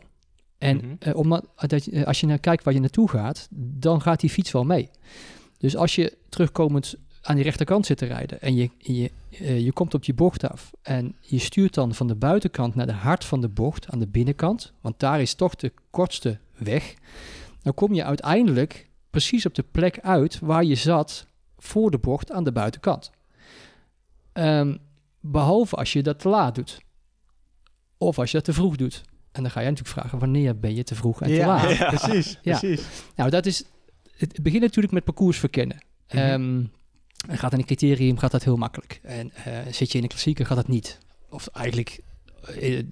En 0.58 0.75
Mhm. 0.77 0.86
eh, 1.00 1.16
omdat, 1.16 1.46
dat, 1.56 1.86
eh, 1.88 2.04
als 2.04 2.20
je 2.20 2.27
naar 2.27 2.39
kijkt 2.39 2.63
waar 2.63 2.74
je 2.74 2.80
naartoe 2.80 3.10
gaat, 3.10 3.48
dan 3.51 4.01
gaat 4.01 4.20
die 4.20 4.30
fiets 4.30 4.51
wel 4.51 4.63
mee. 4.63 4.89
Dus 5.58 5.75
als 5.75 5.96
je 5.96 6.18
terugkomend 6.30 6.96
aan 7.22 7.36
die 7.36 7.44
rechterkant 7.44 7.86
zit 7.86 7.98
te 7.98 8.06
rijden 8.06 8.42
en 8.42 8.56
je, 8.56 8.70
je, 8.77 9.12
je 9.63 9.72
komt 9.72 9.94
op 9.94 10.04
je 10.04 10.13
bocht 10.13 10.50
af 10.50 10.72
en 10.82 11.16
je 11.22 11.39
stuurt 11.39 11.74
dan 11.74 11.94
van 11.94 12.08
de 12.08 12.16
buitenkant 12.16 12.75
naar 12.75 12.86
de 12.88 12.94
hart 12.94 13.25
van 13.25 13.42
de 13.42 13.50
bocht 13.50 13.89
aan 13.89 14.00
de 14.00 14.08
binnenkant, 14.08 14.74
want 14.82 15.00
daar 15.00 15.22
is 15.22 15.34
toch 15.34 15.56
de 15.56 15.72
kortste 15.92 16.39
weg, 16.58 16.94
dan 17.62 17.74
kom 17.74 17.94
je 17.94 18.04
uiteindelijk 18.04 18.87
precies 19.18 19.46
op 19.46 19.56
de 19.56 19.64
plek 19.64 20.00
uit 20.00 20.40
waar 20.40 20.64
je 20.64 20.76
zat 20.76 21.28
voor 21.58 21.92
de 21.92 21.98
bocht 21.98 22.32
aan 22.32 22.44
de 22.44 22.52
buitenkant. 22.52 23.12
Ehm, 24.34 24.78
behalve 25.20 25.76
als 25.76 25.94
je 25.94 26.04
dat 26.04 26.20
te 26.20 26.30
laat 26.30 26.56
doet. 26.56 26.82
Of 27.98 28.20
als 28.20 28.32
je 28.32 28.38
dat 28.38 28.46
te 28.46 28.54
vroeg 28.54 28.76
doet. 28.76 29.02
En 29.32 29.42
dan 29.42 29.52
ga 29.52 29.60
je 29.60 29.70
natuurlijk 29.70 30.00
vragen, 30.00 30.20
wanneer 30.20 30.60
ben 30.60 30.76
je 30.76 30.84
te 30.84 30.96
vroeg 30.96 31.22
en 31.22 31.28
te 31.28 31.34
ja, 31.34 31.48
laat? 31.48 31.78
Ja. 31.78 31.90
precies, 31.90 32.40
Ja. 32.42 32.60
precies. 32.60 32.88
Nou, 33.16 33.30
dat 33.30 33.46
is. 33.46 33.64
Het 34.18 34.44
begint 34.44 34.62
natuurlijk 34.62 34.94
met 34.94 35.04
parcours 35.04 35.40
verkennen. 35.40 35.78
Mhm. 36.08 36.18
Ehm, 36.18 36.64
en 37.30 37.38
gaat 37.38 37.54
in 37.54 37.60
een 37.60 37.66
criterium 37.66 38.18
gaat 38.18 38.32
dat 38.32 38.44
heel 38.44 38.58
makkelijk. 38.58 39.00
En 39.04 39.32
eh, 39.34 39.54
zit 39.72 39.92
je 39.92 39.98
in 39.98 40.04
een 40.04 40.10
klassieker 40.10 40.46
gaat 40.46 40.58
dat 40.58 40.68
niet. 40.68 40.98
Of 41.30 41.48
eigenlijk, 41.48 42.00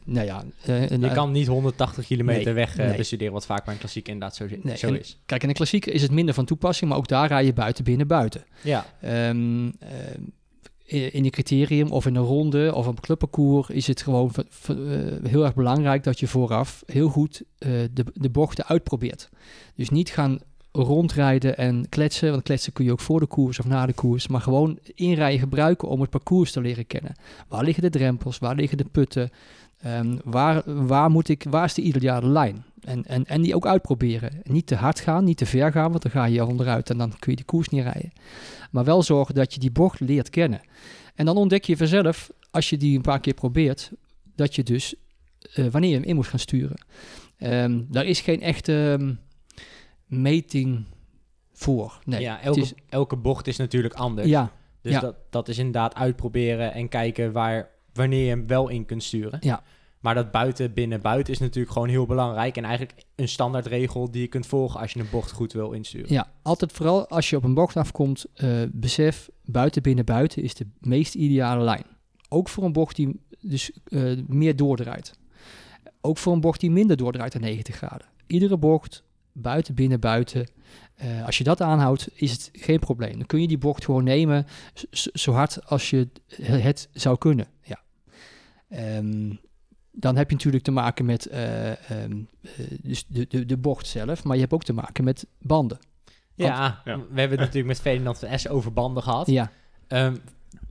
nou 0.03 0.25
ja. 0.25 0.43
eh, 0.65 0.89
Je 0.89 0.97
nou, 0.97 1.13
kan 1.13 1.31
niet 1.31 1.47
180 1.47 2.05
kilometer 2.05 2.43
Nee, 2.45 2.53
weg 2.53 2.77
eh, 2.77 2.85
nee. 2.88 2.97
bestuderen, 2.97 3.33
wat 3.33 3.45
vaak 3.45 3.63
bij 3.65 3.74
een 3.74 3.79
klassiek 3.79 4.07
inderdaad 4.07 4.35
zo, 4.35 4.45
Nee, 4.62 4.77
zo 4.77 4.88
en- 4.88 5.00
is. 5.00 5.19
Kijk, 5.25 5.43
in 5.43 5.50
een 5.50 5.55
klassieker 5.55 5.93
is 5.93 6.01
het 6.01 6.12
minder 6.12 6.33
van 6.33 6.45
toepassing, 6.45 6.89
maar 6.89 7.00
ook 7.00 7.07
daar 7.07 7.27
rij 7.27 7.45
je 7.45 7.53
buiten, 7.53 7.83
binnen, 7.83 8.07
buiten. 8.07 8.43
Ja, 8.63 8.85
Ehm, 9.01 9.69
in 10.88 11.25
een 11.25 11.29
criterium 11.29 11.91
of 11.91 12.05
in 12.05 12.15
een 12.15 12.24
ronde 12.24 12.74
of 12.75 12.88
op 12.88 12.95
een 12.97 13.03
clubparcours 13.03 13.69
is 13.69 13.88
het 13.88 14.01
gewoon 14.01 14.31
eh, 14.67 14.75
heel 15.29 15.43
erg 15.43 15.53
belangrijk 15.53 16.03
dat 16.03 16.19
je 16.19 16.27
vooraf 16.27 16.83
heel 16.85 17.09
goed 17.09 17.41
eh, 17.57 17.69
de, 17.93 18.05
de 18.13 18.29
bochten 18.29 18.65
uitprobeert. 18.67 19.29
Dus 19.75 19.89
niet 19.89 20.09
gaan 20.09 20.39
rondrijden 20.75 21.58
en 21.58 21.89
kletsen, 21.89 22.32
want 22.32 22.44
kletsen 22.44 22.74
kun 22.74 22.86
je 22.86 22.91
ook 22.91 23.00
voor 23.00 23.20
de 23.20 23.25
koers 23.25 23.60
of 23.60 23.65
na 23.65 23.86
de 23.86 23.94
koers, 23.94 24.27
maar 24.27 24.41
gewoon 24.41 24.79
inrijden 24.96 25.39
gebruiken 25.39 25.88
om 25.88 26.01
het 26.01 26.10
parcours 26.10 26.51
te 26.51 26.62
leren 26.62 26.88
kennen. 26.88 27.15
Waar 27.48 27.63
liggen 27.63 27.84
de 27.84 27.89
drempels, 27.89 28.39
waar 28.39 28.55
liggen 28.55 28.77
de 28.77 28.86
putten, 28.86 29.32
Ehm, 29.86 30.17
waar, 30.24 30.62
waar, 30.65 31.10
moet 31.10 31.29
ik, 31.29 31.44
waar 31.50 31.65
is 31.65 31.74
de 31.74 31.82
ideale 31.82 32.27
lijn? 32.27 32.65
En, 32.82 33.05
en, 33.05 33.25
en 33.25 33.41
die 33.41 33.55
ook 33.55 33.65
uitproberen. 33.65 34.41
Niet 34.44 34.67
te 34.67 34.75
hard 34.75 35.00
gaan, 35.00 35.24
niet 35.24 35.38
te 35.38 35.46
ver 35.46 35.72
gaan, 35.72 35.89
want 35.89 36.03
dan 36.03 36.12
ga 36.12 36.25
je 36.25 36.46
onderuit 36.46 36.89
en 36.89 36.98
dan 36.98 37.13
kun 37.20 37.32
je 37.32 37.36
die 37.36 37.46
koers 37.46 37.70
niet 37.70 37.84
rijden. 37.84 38.12
Maar 38.72 38.84
wel 38.84 39.03
zorgen 39.03 39.36
dat 39.36 39.53
je 39.53 39.60
die 39.60 39.72
bocht 39.72 40.00
leert 40.00 40.29
kennen. 40.29 40.62
En 41.15 41.25
dan 41.25 41.38
ontdek 41.38 41.63
je 41.63 41.77
vanzelf, 41.77 42.29
als 42.51 42.70
je 42.70 42.77
die 42.77 42.96
een 42.96 43.01
paar 43.01 43.20
keer 43.20 43.34
probeert, 43.34 43.91
dat 44.36 44.55
je 44.55 44.63
dus 44.63 44.96
eh, 45.53 45.65
wanneer 45.65 45.89
je 45.89 45.96
hem 45.96 46.05
in 46.05 46.15
moet 46.15 46.27
gaan 46.27 46.39
sturen. 46.39 46.86
Ehm, 47.38 47.82
daar 47.88 48.05
is 48.05 48.22
geen 48.22 48.41
echte 48.41 48.98
ehm, 49.00 49.13
meting 50.22 50.86
voor. 51.53 52.00
Nee. 52.05 52.22
ja 52.22 52.41
elke, 52.41 52.60
is- 52.60 52.74
elke 52.89 53.15
bocht 53.15 53.48
is 53.48 53.57
natuurlijk 53.57 53.93
anders. 53.93 54.27
ja, 54.27 54.51
Dus 54.81 54.91
ja. 54.93 55.00
dat, 55.00 55.15
dat 55.29 55.48
is 55.48 55.57
inderdaad 55.57 55.95
uitproberen 55.95 56.74
en 56.74 56.89
kijken 56.89 57.31
waar, 57.31 57.69
wanneer 57.93 58.24
je 58.24 58.29
hem 58.29 58.48
wel 58.48 58.69
in 58.69 58.86
kunt 58.86 59.03
sturen. 59.03 59.39
Ja. 59.41 59.63
Maar 60.00 60.15
dat 60.15 60.31
buiten, 60.31 60.74
binnen, 60.74 61.01
buiten 61.01 61.34
is 61.34 61.39
natuurlijk 61.39 61.74
gewoon 61.74 61.88
heel 61.88 62.05
belangrijk. 62.05 62.57
En 62.57 62.63
eigenlijk 62.63 63.03
een 63.15 63.27
standaardregel 63.27 64.12
die 64.12 64.22
je 64.22 64.27
kunt 64.27 64.45
volgen 64.45 64.79
als 64.79 64.91
je 64.91 65.00
een 65.00 65.10
bocht 65.12 65.31
goed 65.31 65.53
wil 65.53 65.72
insturen. 65.72 66.13
Ja, 66.13 66.31
altijd 66.41 66.72
vooral 66.72 67.07
als 67.10 67.29
je 67.29 67.36
op 67.36 67.43
een 67.43 67.53
bocht 67.53 67.77
afkomt, 67.77 68.25
eh, 68.34 68.62
besef 68.72 69.29
buiten, 69.45 69.81
binnen, 69.81 70.05
buiten 70.05 70.43
is 70.43 70.53
de 70.53 70.67
meest 70.79 71.15
ideale 71.15 71.63
lijn. 71.63 71.86
Ook 72.29 72.50
voor 72.50 72.63
een 72.63 72.74
bocht 72.74 72.95
die 72.95 73.19
dus 73.41 73.72
eh, 73.86 74.12
meer 74.27 74.55
doordraait. 74.55 75.13
Ook 76.01 76.17
voor 76.17 76.34
een 76.34 76.41
bocht 76.41 76.60
die 76.60 76.71
minder 76.71 76.97
doordraait 76.97 77.32
dan 77.32 77.41
90 77.41 77.75
graden. 77.75 78.08
Iedere 78.28 78.58
bocht, 78.58 79.04
buiten, 79.36 79.74
binnen, 79.76 80.00
buiten. 80.00 80.48
eh, 80.95 81.26
als 81.26 81.38
je 81.38 81.43
dat 81.43 81.62
aanhoudt, 81.62 82.08
is 82.13 82.32
het 82.32 82.50
geen 82.54 82.80
probleem. 82.80 83.17
Dan 83.17 83.26
kun 83.26 83.41
je 83.41 83.48
die 83.48 83.58
bocht 83.58 83.86
gewoon 83.86 84.04
nemen 84.04 84.45
zo 84.91 85.32
hard 85.32 85.65
als 85.65 85.89
je 85.89 86.08
het 86.41 86.89
zou 86.93 87.17
kunnen. 87.17 87.48
Ja. 87.63 87.80
Ehm, 88.69 89.34
dan 89.91 90.15
heb 90.15 90.30
je 90.30 90.36
natuurlijk 90.36 90.63
te 90.63 90.71
maken 90.71 91.06
met 91.06 91.26
eh, 91.26 91.69
ehm, 91.91 92.17
eh, 92.41 92.50
dus 92.82 93.06
de, 93.08 93.26
de, 93.28 93.45
de 93.45 93.58
bocht 93.58 93.88
zelf, 93.88 94.24
maar 94.24 94.36
je 94.36 94.41
hebt 94.41 94.54
ook 94.54 94.63
te 94.63 94.74
maken 94.74 95.04
met 95.04 95.26
banden. 95.39 95.80
Ja, 96.34 96.82
Ja. 96.86 96.98
we 96.98 97.19
hebben 97.19 97.30
het 97.30 97.39
natuurlijk 97.39 97.65
met 97.67 97.82
Ferdinand 97.82 98.19
van 98.19 98.39
S 98.39 98.48
over 98.48 98.74
banden 98.74 99.04
gehad. 99.04 99.28
Ja, 99.28 99.52
Ehm, 99.88 100.15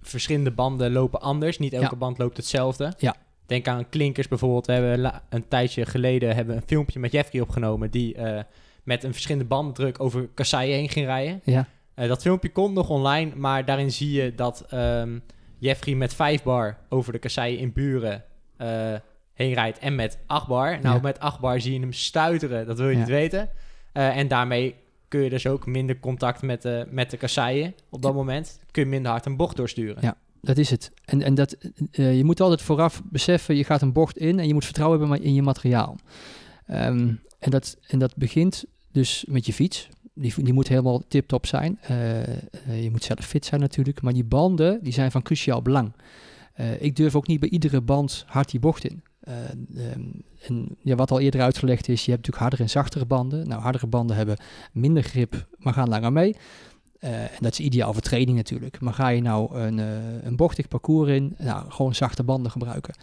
verschillende 0.00 0.50
banden 0.50 0.92
lopen 0.92 1.20
anders. 1.20 1.59
Niet 1.59 1.72
elke 1.72 1.88
Ja. 1.90 1.96
band 1.96 2.18
loopt 2.18 2.37
hetzelfde. 2.37 2.92
Ja. 2.98 3.16
Denk 3.46 3.68
aan 3.68 3.88
klinkers 3.88 4.28
bijvoorbeeld. 4.28 4.66
We 4.66 4.72
hebben 4.72 5.22
een 5.28 5.48
tijdje 5.48 5.87
geleden 5.87 6.35
hebben 6.35 6.57
een 6.57 6.62
filmpje 6.66 6.98
met 6.98 7.12
Jeffrey 7.12 7.40
opgenomen... 7.40 7.90
die 7.90 8.14
eh, 8.14 8.42
met 8.83 9.04
een 9.04 9.12
verschillende 9.12 9.46
bandendruk 9.48 10.00
over 10.00 10.28
kasseien 10.35 10.76
heen 10.76 10.88
ging 10.88 11.07
rijden. 11.07 11.40
ja, 11.44 11.66
Eh, 11.94 12.09
dat 12.09 12.22
filmpje 12.22 12.48
komt 12.52 12.74
nog 12.74 12.88
online, 12.90 13.33
maar 13.37 13.64
daarin 13.64 13.90
zie 13.92 14.12
je 14.22 14.35
dat 14.35 14.64
ehm, 14.68 15.18
Jeffrey 15.59 15.94
met 15.94 16.14
5 16.14 16.42
bar 16.42 16.78
over 16.88 17.12
de 17.12 17.18
kasseien 17.18 17.59
in 17.59 17.72
Buren 17.72 18.24
eh, 18.57 18.94
heen 19.35 19.52
rijdt 19.52 19.78
en 19.78 19.94
met 19.94 20.18
8 20.26 20.46
bar. 20.46 20.80
Nou, 20.83 20.94
Ja. 20.94 21.00
met 21.02 21.20
8 21.20 21.40
bar 21.40 21.61
zie 21.61 21.72
je 21.72 21.80
hem 21.80 21.92
stuiteren, 21.92 22.66
dat 22.66 22.78
wil 22.78 22.87
je 22.88 22.92
Ja. 22.92 22.98
niet 22.98 23.09
weten. 23.09 23.48
En 23.92 24.28
daarmee 24.28 24.74
kun 25.09 25.20
je 25.22 25.30
dus 25.30 25.46
ook 25.46 25.66
minder 25.66 26.00
contact 26.00 26.42
met 26.42 26.62
de, 26.62 26.87
met 26.90 27.11
de 27.11 27.16
kasseien 27.16 27.74
op 27.90 28.02
dat 28.02 28.14
moment. 28.14 28.61
Kun 28.70 28.83
je 28.83 28.88
minder 28.88 29.11
hard 29.11 29.26
een 29.26 29.37
bocht 29.37 29.57
doorsturen. 29.57 29.96
Ja. 30.00 30.16
Dat 30.44 30.59
is 30.59 30.70
het. 30.70 30.90
En, 31.04 31.22
en 31.22 31.35
dat, 31.35 31.57
eh, 31.90 32.16
je 32.16 32.24
moet 32.24 32.40
altijd 32.40 32.62
vooraf 32.62 33.02
beseffen, 33.04 33.57
je 33.57 33.64
gaat 33.64 33.83
een 33.83 33.92
bocht 33.92 34.18
in 34.18 34.38
en 34.38 34.46
je 34.46 34.52
moet 34.54 34.64
vertrouwen 34.64 35.00
hebben 35.00 35.22
in 35.22 35.35
je 35.35 35.42
materiaal. 35.42 35.96
Ehm, 36.66 37.12
en, 37.38 37.50
dat, 37.50 37.76
en 37.87 37.98
dat 37.98 38.16
begint 38.16 38.64
dus 38.92 39.24
met 39.28 39.46
je 39.46 39.52
fiets. 39.52 39.88
Die, 40.14 40.42
die 40.42 40.52
moet 40.52 40.68
helemaal 40.68 41.02
tip-top 41.09 41.46
zijn. 41.46 41.78
Eh, 41.80 42.22
eh, 42.22 42.83
je 42.83 42.90
moet 42.90 43.04
zelf 43.04 43.24
fit 43.24 43.44
zijn 43.44 43.61
natuurlijk. 43.61 44.02
Maar 44.02 44.12
die 44.12 44.24
banden, 44.24 44.78
die 44.83 44.92
zijn 44.92 45.11
van 45.11 45.22
cruciaal 45.22 45.62
belang. 45.62 45.92
Ik 46.78 46.96
durf 46.96 47.16
ook 47.16 47.26
niet 47.26 47.40
bij 47.40 47.48
iedere 47.48 47.80
band 47.80 48.24
hard 48.26 48.50
die 48.50 48.61
bocht 48.61 48.85
in. 48.85 49.02
Eh, 49.24 49.90
ehm, 49.90 50.64
ja, 50.83 50.94
wat 50.94 51.11
al 51.11 51.20
eerder 51.20 51.40
uitgelegd 51.40 51.88
is, 51.88 52.04
je 52.04 52.11
hebt 52.11 52.26
natuurlijk 52.26 52.42
hardere 52.42 52.62
en 52.62 52.70
zachtere 52.70 53.04
banden. 53.04 53.48
Nou, 53.48 53.62
hardere 53.62 53.87
banden 53.87 54.16
hebben 54.16 54.37
minder 54.72 55.02
grip, 55.02 55.46
maar 55.59 55.72
gaan 55.72 55.88
langer 55.88 56.12
mee. 56.12 56.37
Eh, 57.04 57.22
en 57.22 57.38
dat 57.40 57.52
is 57.52 57.60
ideaal 57.60 57.92
voor 57.92 58.02
training 58.02 58.36
natuurlijk. 58.36 58.80
Maar 58.80 58.92
ga 58.94 59.08
je 59.08 59.20
nou 59.22 59.56
een, 59.58 59.78
eh, 59.78 59.86
een 60.22 60.36
bochtig 60.36 60.68
parcours 60.68 61.10
in, 61.10 61.34
nou, 61.38 61.70
gewoon 61.70 61.94
zachte 61.94 62.22
banden 62.22 62.50
gebruiken. 62.50 62.94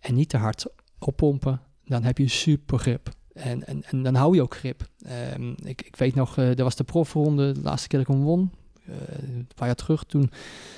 En 0.00 0.14
niet 0.14 0.28
te 0.28 0.36
hard 0.36 0.66
oppompen, 0.98 1.60
dan 1.84 2.02
heb 2.02 2.18
je 2.18 2.28
super 2.28 2.78
grip. 2.78 3.08
En, 3.32 3.66
en, 3.66 3.82
en 3.90 4.02
dan 4.02 4.14
hou 4.14 4.34
je 4.34 4.42
ook 4.42 4.56
grip. 4.56 4.86
Ehm, 5.04 5.50
ik, 5.64 5.82
ik 5.82 5.96
weet 5.96 6.14
nog, 6.14 6.38
eh 6.38 6.46
dat 6.46 6.58
was 6.58 6.76
de 6.76 6.84
profronde, 6.84 7.52
de 7.52 7.60
laatste 7.62 7.88
keer 7.88 7.98
dat 7.98 8.08
ik 8.08 8.14
hem 8.14 8.24
won. 8.24 8.50
eh, 8.86 8.92
een 9.36 9.48
paar 9.54 9.66
jaar 9.66 9.76
terug 9.76 10.04
toen. 10.04 10.30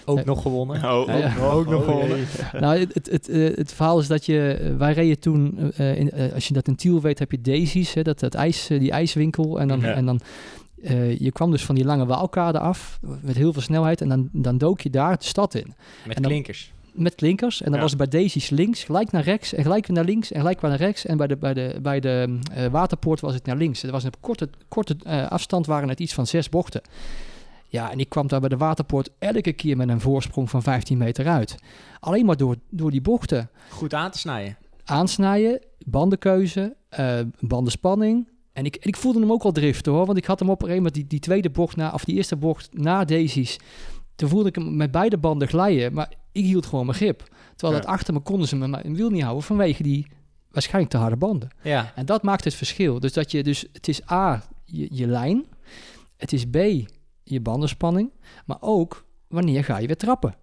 Ook 0.05 0.25
nog 0.25 0.43
gewonnen. 0.43 0.77
Oh, 0.93 1.07
ja. 1.07 1.35
nog, 1.35 1.53
Ook 1.53 1.67
nog 1.69 1.81
oh, 1.81 1.89
gewonnen. 1.89 2.17
jee. 2.19 2.61
nou, 2.61 2.79
het, 2.79 2.95
het, 2.95 3.07
het, 3.11 3.57
het 3.57 3.73
verhaal 3.73 3.99
is 3.99 4.07
dat 4.07 4.27
je, 4.27 4.75
wij 4.79 4.93
reden 4.93 5.19
toen, 5.19 5.73
eh, 5.77 5.97
in, 5.99 6.13
als 6.35 6.49
je 6.49 6.55
dat 6.55 6.69
in 6.69 6.77
Tiel 6.77 7.01
weet, 7.01 7.19
heb 7.19 7.31
je 7.31 7.41
Daisy's, 7.41 7.95
hè, 7.95 8.03
dat, 8.03 8.19
dat 8.21 8.35
ijs, 8.35 8.67
die 8.67 8.91
ijswinkel. 8.91 9.61
En 9.61 9.69
dan, 9.69 9.81
Ja. 9.81 9.93
en 9.93 10.07
dan 10.07 10.21
eh, 10.83 11.19
je 11.19 11.33
kwam 11.33 11.51
dus 11.51 11.65
van 11.65 11.75
die 11.75 11.85
lange 11.85 12.07
waalkade 12.07 12.59
af, 12.59 12.99
met 13.23 13.37
heel 13.37 13.53
veel 13.53 13.63
snelheid. 13.63 14.01
En 14.01 14.09
dan, 14.09 14.29
dan 14.33 14.59
dook 14.59 14.81
je 14.81 14.91
daar 14.91 15.19
de 15.19 15.25
stad 15.25 15.55
in. 15.55 15.75
Met 16.07 16.17
dan- 16.17 16.25
klinkers. 16.25 16.73
met 16.93 17.15
klinkers. 17.15 17.59
En 17.59 17.65
dan 17.67 17.75
Ja. 17.75 17.81
was 17.81 17.91
het 17.91 17.99
bij 18.11 18.21
Daisy's 18.21 18.51
links, 18.51 18.85
gelijk 18.85 19.11
naar 19.11 19.23
rechts 19.23 19.53
en 19.55 19.63
gelijk 19.63 19.87
weer 19.87 19.97
naar 19.97 20.05
links 20.05 20.33
en 20.33 20.41
gelijk 20.41 20.61
weer 20.61 20.71
naar 20.71 20.79
rechts. 20.79 21.07
En 21.07 21.17
bij 21.17 21.27
de, 21.27 21.37
bij 21.37 21.55
de, 21.55 21.79
bij 21.83 22.01
de 22.01 22.39
eh, 22.53 22.67
waterpoort 22.67 23.21
was 23.21 23.35
het 23.35 23.47
naar 23.47 23.57
links. 23.57 23.83
Er 23.83 23.91
was 23.91 24.05
een 24.05 24.13
korte, 24.21 24.49
korte 24.69 24.97
eh, 25.03 25.29
afstand, 25.31 25.67
waren 25.67 25.89
het 25.89 26.01
iets 26.01 26.15
van 26.15 26.27
zes 26.27 26.49
bochten. 26.49 26.81
Ja, 27.71 27.91
en 27.91 27.99
ik 27.99 28.09
kwam 28.09 28.27
daar 28.27 28.41
bij 28.41 28.49
de 28.49 28.57
waterpoort 28.57 29.11
elke 29.19 29.53
keer 29.53 29.77
met 29.77 29.89
een 29.89 30.01
voorsprong 30.01 30.51
van 30.51 30.63
15 30.63 30.99
meter 30.99 31.27
uit. 31.29 31.55
Alleen 32.01 32.27
maar 32.27 32.37
door, 32.37 32.57
door 32.71 32.91
die 32.91 33.01
bochten. 33.01 33.51
Goed 33.69 33.95
aan 33.95 34.11
te 34.11 34.19
snijden. 34.19 34.57
Aansnijden, 34.85 35.61
bandenkeuze, 35.85 36.75
bandenspanning. 37.41 38.29
En 38.59 38.65
ik, 38.65 38.77
ik 38.77 38.97
voelde 38.97 39.21
hem 39.21 39.33
ook 39.33 39.43
al 39.43 39.53
driften 39.53 39.93
hoor. 39.93 40.07
Want 40.07 40.19
ik 40.19 40.25
had 40.25 40.39
hem 40.39 40.51
op 40.51 40.63
een 40.63 40.69
gegeven 40.69 40.83
moment 40.85 40.95
die, 40.95 41.07
die 41.07 41.21
tweede 41.21 41.51
bocht 41.51 41.77
na, 41.77 41.93
of 41.93 42.05
die 42.05 42.15
eerste 42.17 42.37
bocht 42.37 42.69
na 42.73 43.05
Daisy's. 43.05 43.57
Toen 44.17 44.29
voelde 44.29 44.49
ik 44.49 44.55
hem 44.55 44.77
met 44.77 44.91
beide 44.91 45.19
banden 45.19 45.49
glijden. 45.49 45.93
Maar 45.93 46.13
ik 46.33 46.45
hield 46.45 46.67
gewoon 46.67 46.87
mijn 46.87 46.99
grip. 46.99 47.29
Terwijl 47.57 47.79
Ja. 47.79 47.85
dat 47.85 47.91
achter 47.95 48.15
me 48.15 48.21
konden 48.21 48.49
ze 48.49 48.57
me 48.57 48.69
mijn 48.69 48.95
wiel 48.95 49.11
niet 49.11 49.23
houden 49.23 49.43
vanwege 49.45 49.83
die 49.83 50.07
waarschijnlijk 50.51 50.93
te 50.93 50.99
harde 50.99 51.17
banden. 51.17 51.49
Ja. 51.63 51.93
En 51.95 52.07
dat 52.07 52.23
maakt 52.23 52.45
het 52.45 52.55
verschil. 52.55 53.01
Dus 53.01 53.13
dat 53.13 53.31
je 53.31 53.43
dus, 53.43 53.65
het 53.73 53.89
is 53.89 54.11
A, 54.11 54.43
je, 54.65 54.89
je 54.91 55.07
lijn. 55.07 55.45
Het 56.17 56.33
is 56.33 56.45
B, 56.45 56.57
je 57.25 57.41
bandenspanning. 57.41 58.11
Maar 58.47 58.59
ook, 58.61 59.05
wanneer 59.29 59.65
ga 59.65 59.79
je 59.79 59.87
weer 59.87 59.97
trappen? 59.97 60.35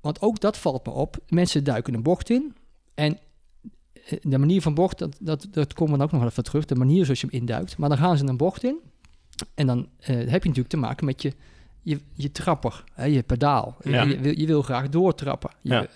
Want 0.00 0.20
ook 0.22 0.40
dat 0.40 0.58
valt 0.58 0.86
me 0.86 0.92
op. 0.92 1.16
Mensen 1.28 1.64
duiken 1.64 1.94
een 1.94 2.02
bocht 2.02 2.30
in. 2.30 2.54
En 2.94 3.18
de 4.22 4.38
manier 4.38 4.62
van 4.62 4.74
bocht, 4.74 4.98
dat, 4.98 5.16
dat, 5.20 5.46
dat 5.50 5.72
komen 5.74 5.92
we 5.92 5.98
dan 5.98 6.06
ook 6.06 6.12
nog 6.12 6.20
wel 6.22 6.30
even 6.30 6.44
terug. 6.44 6.64
De 6.64 6.74
manier 6.74 7.04
zoals 7.04 7.20
je 7.20 7.26
hem 7.30 7.40
induikt. 7.40 7.76
Maar 7.76 7.88
dan 7.88 7.98
gaan 7.98 8.16
ze 8.16 8.26
een 8.26 8.36
bocht 8.36 8.64
in. 8.64 8.76
En 9.54 9.66
dan 9.66 9.88
eh, 10.00 10.06
heb 10.16 10.26
je 10.42 10.48
natuurlijk 10.48 10.68
te 10.68 10.76
maken 10.76 11.04
met 11.06 11.22
je, 11.22 11.32
je, 11.82 12.00
je 12.14 12.32
trapper, 12.32 12.84
hè, 12.92 13.04
je 13.04 13.22
pedaal. 13.22 13.76
Ja. 13.82 14.02
Je, 14.02 14.08
je, 14.08 14.18
wil, 14.18 14.38
je 14.38 14.46
wil 14.46 14.62
graag 14.62 14.88
doortrappen. 14.88 15.50
Je- 15.60 15.72
Ja. 15.72 15.86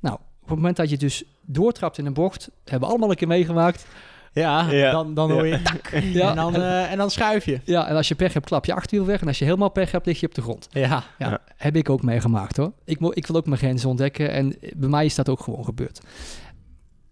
Nou, 0.00 0.18
het 0.40 0.48
moment 0.48 0.76
dat 0.76 0.90
je 0.90 0.96
dus 0.96 1.24
doortrapt 1.44 1.98
in 1.98 2.06
een 2.06 2.12
bocht, 2.14 2.50
hebben 2.64 2.80
we 2.80 2.86
allemaal 2.94 3.10
een 3.10 3.16
keer 3.16 3.28
meegemaakt. 3.28 3.86
Ja, 4.32 4.70
Ja. 4.70 4.90
Dan, 4.90 5.14
dan 5.14 5.30
hoor 5.30 5.46
je 5.46 5.62
tak. 5.62 5.88
Ja. 6.02 6.28
En, 6.30 6.36
dan, 6.36 6.54
eh, 6.54 6.90
en 6.90 6.98
dan 6.98 7.10
schuif 7.10 7.44
je. 7.44 7.60
Ja, 7.64 7.86
en 7.88 7.96
als 7.96 8.08
je 8.08 8.14
pech 8.14 8.32
hebt, 8.32 8.46
klap 8.46 8.64
je 8.64 8.74
achterwiel 8.74 9.06
weg. 9.06 9.20
En 9.20 9.26
als 9.26 9.38
je 9.38 9.44
helemaal 9.44 9.70
pech 9.70 9.90
hebt, 9.92 10.06
lig 10.06 10.20
je 10.20 10.26
op 10.26 10.34
de 10.34 10.42
grond. 10.42 10.66
Ja. 10.70 10.86
Ja, 10.88 11.02
Ja. 11.18 11.38
heb 11.56 11.76
ik 11.76 11.90
ook 11.90 12.02
meegemaakt 12.02 12.56
hoor. 12.56 12.72
Ik, 12.84 13.00
ik 13.00 13.26
wil 13.26 13.36
ook 13.36 13.46
mijn 13.46 13.58
grenzen 13.58 13.88
ontdekken 13.88 14.30
en 14.30 14.54
bij 14.76 14.88
mij 14.88 15.04
is 15.04 15.14
dat 15.14 15.28
ook 15.28 15.40
gewoon 15.40 15.64
gebeurd. 15.64 16.00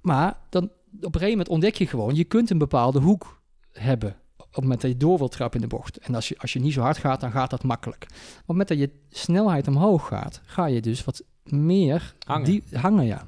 Maar 0.08 0.36
dan, 0.48 0.64
op 0.64 0.70
een 0.92 1.12
gegeven 1.12 1.30
moment 1.30 1.48
ontdek 1.48 1.74
je 1.74 1.86
gewoon, 1.86 2.14
je 2.14 2.24
kunt 2.24 2.50
een 2.50 2.58
bepaalde 2.58 3.00
hoek 3.00 3.40
hebben 3.72 4.16
op 4.36 4.54
het 4.54 4.62
moment 4.62 4.80
dat 4.80 4.90
je 4.90 4.96
door 4.96 5.18
wilt 5.18 5.32
trappen 5.32 5.60
in 5.60 5.68
de 5.68 5.76
bocht. 5.76 5.98
En 5.98 6.14
als 6.14 6.28
je, 6.28 6.38
als 6.38 6.52
je 6.52 6.60
niet 6.60 6.72
zo 6.72 6.80
hard 6.80 6.98
gaat, 6.98 7.20
dan 7.20 7.30
gaat 7.30 7.50
dat 7.50 7.62
makkelijk. 7.62 8.06
Maar 8.08 8.18
op 8.18 8.36
het 8.36 8.46
moment 8.46 8.68
dat 8.68 8.78
je 8.78 8.90
snelheid 9.10 9.68
omhoog 9.68 10.06
gaat, 10.06 10.40
ga 10.44 10.66
je 10.66 10.80
dus 10.80 11.04
wat 11.04 11.22
meer 11.44 12.14
Hangen. 12.26 12.44
Die, 12.44 12.62
hangen 12.72 13.04
ja. 13.04 13.26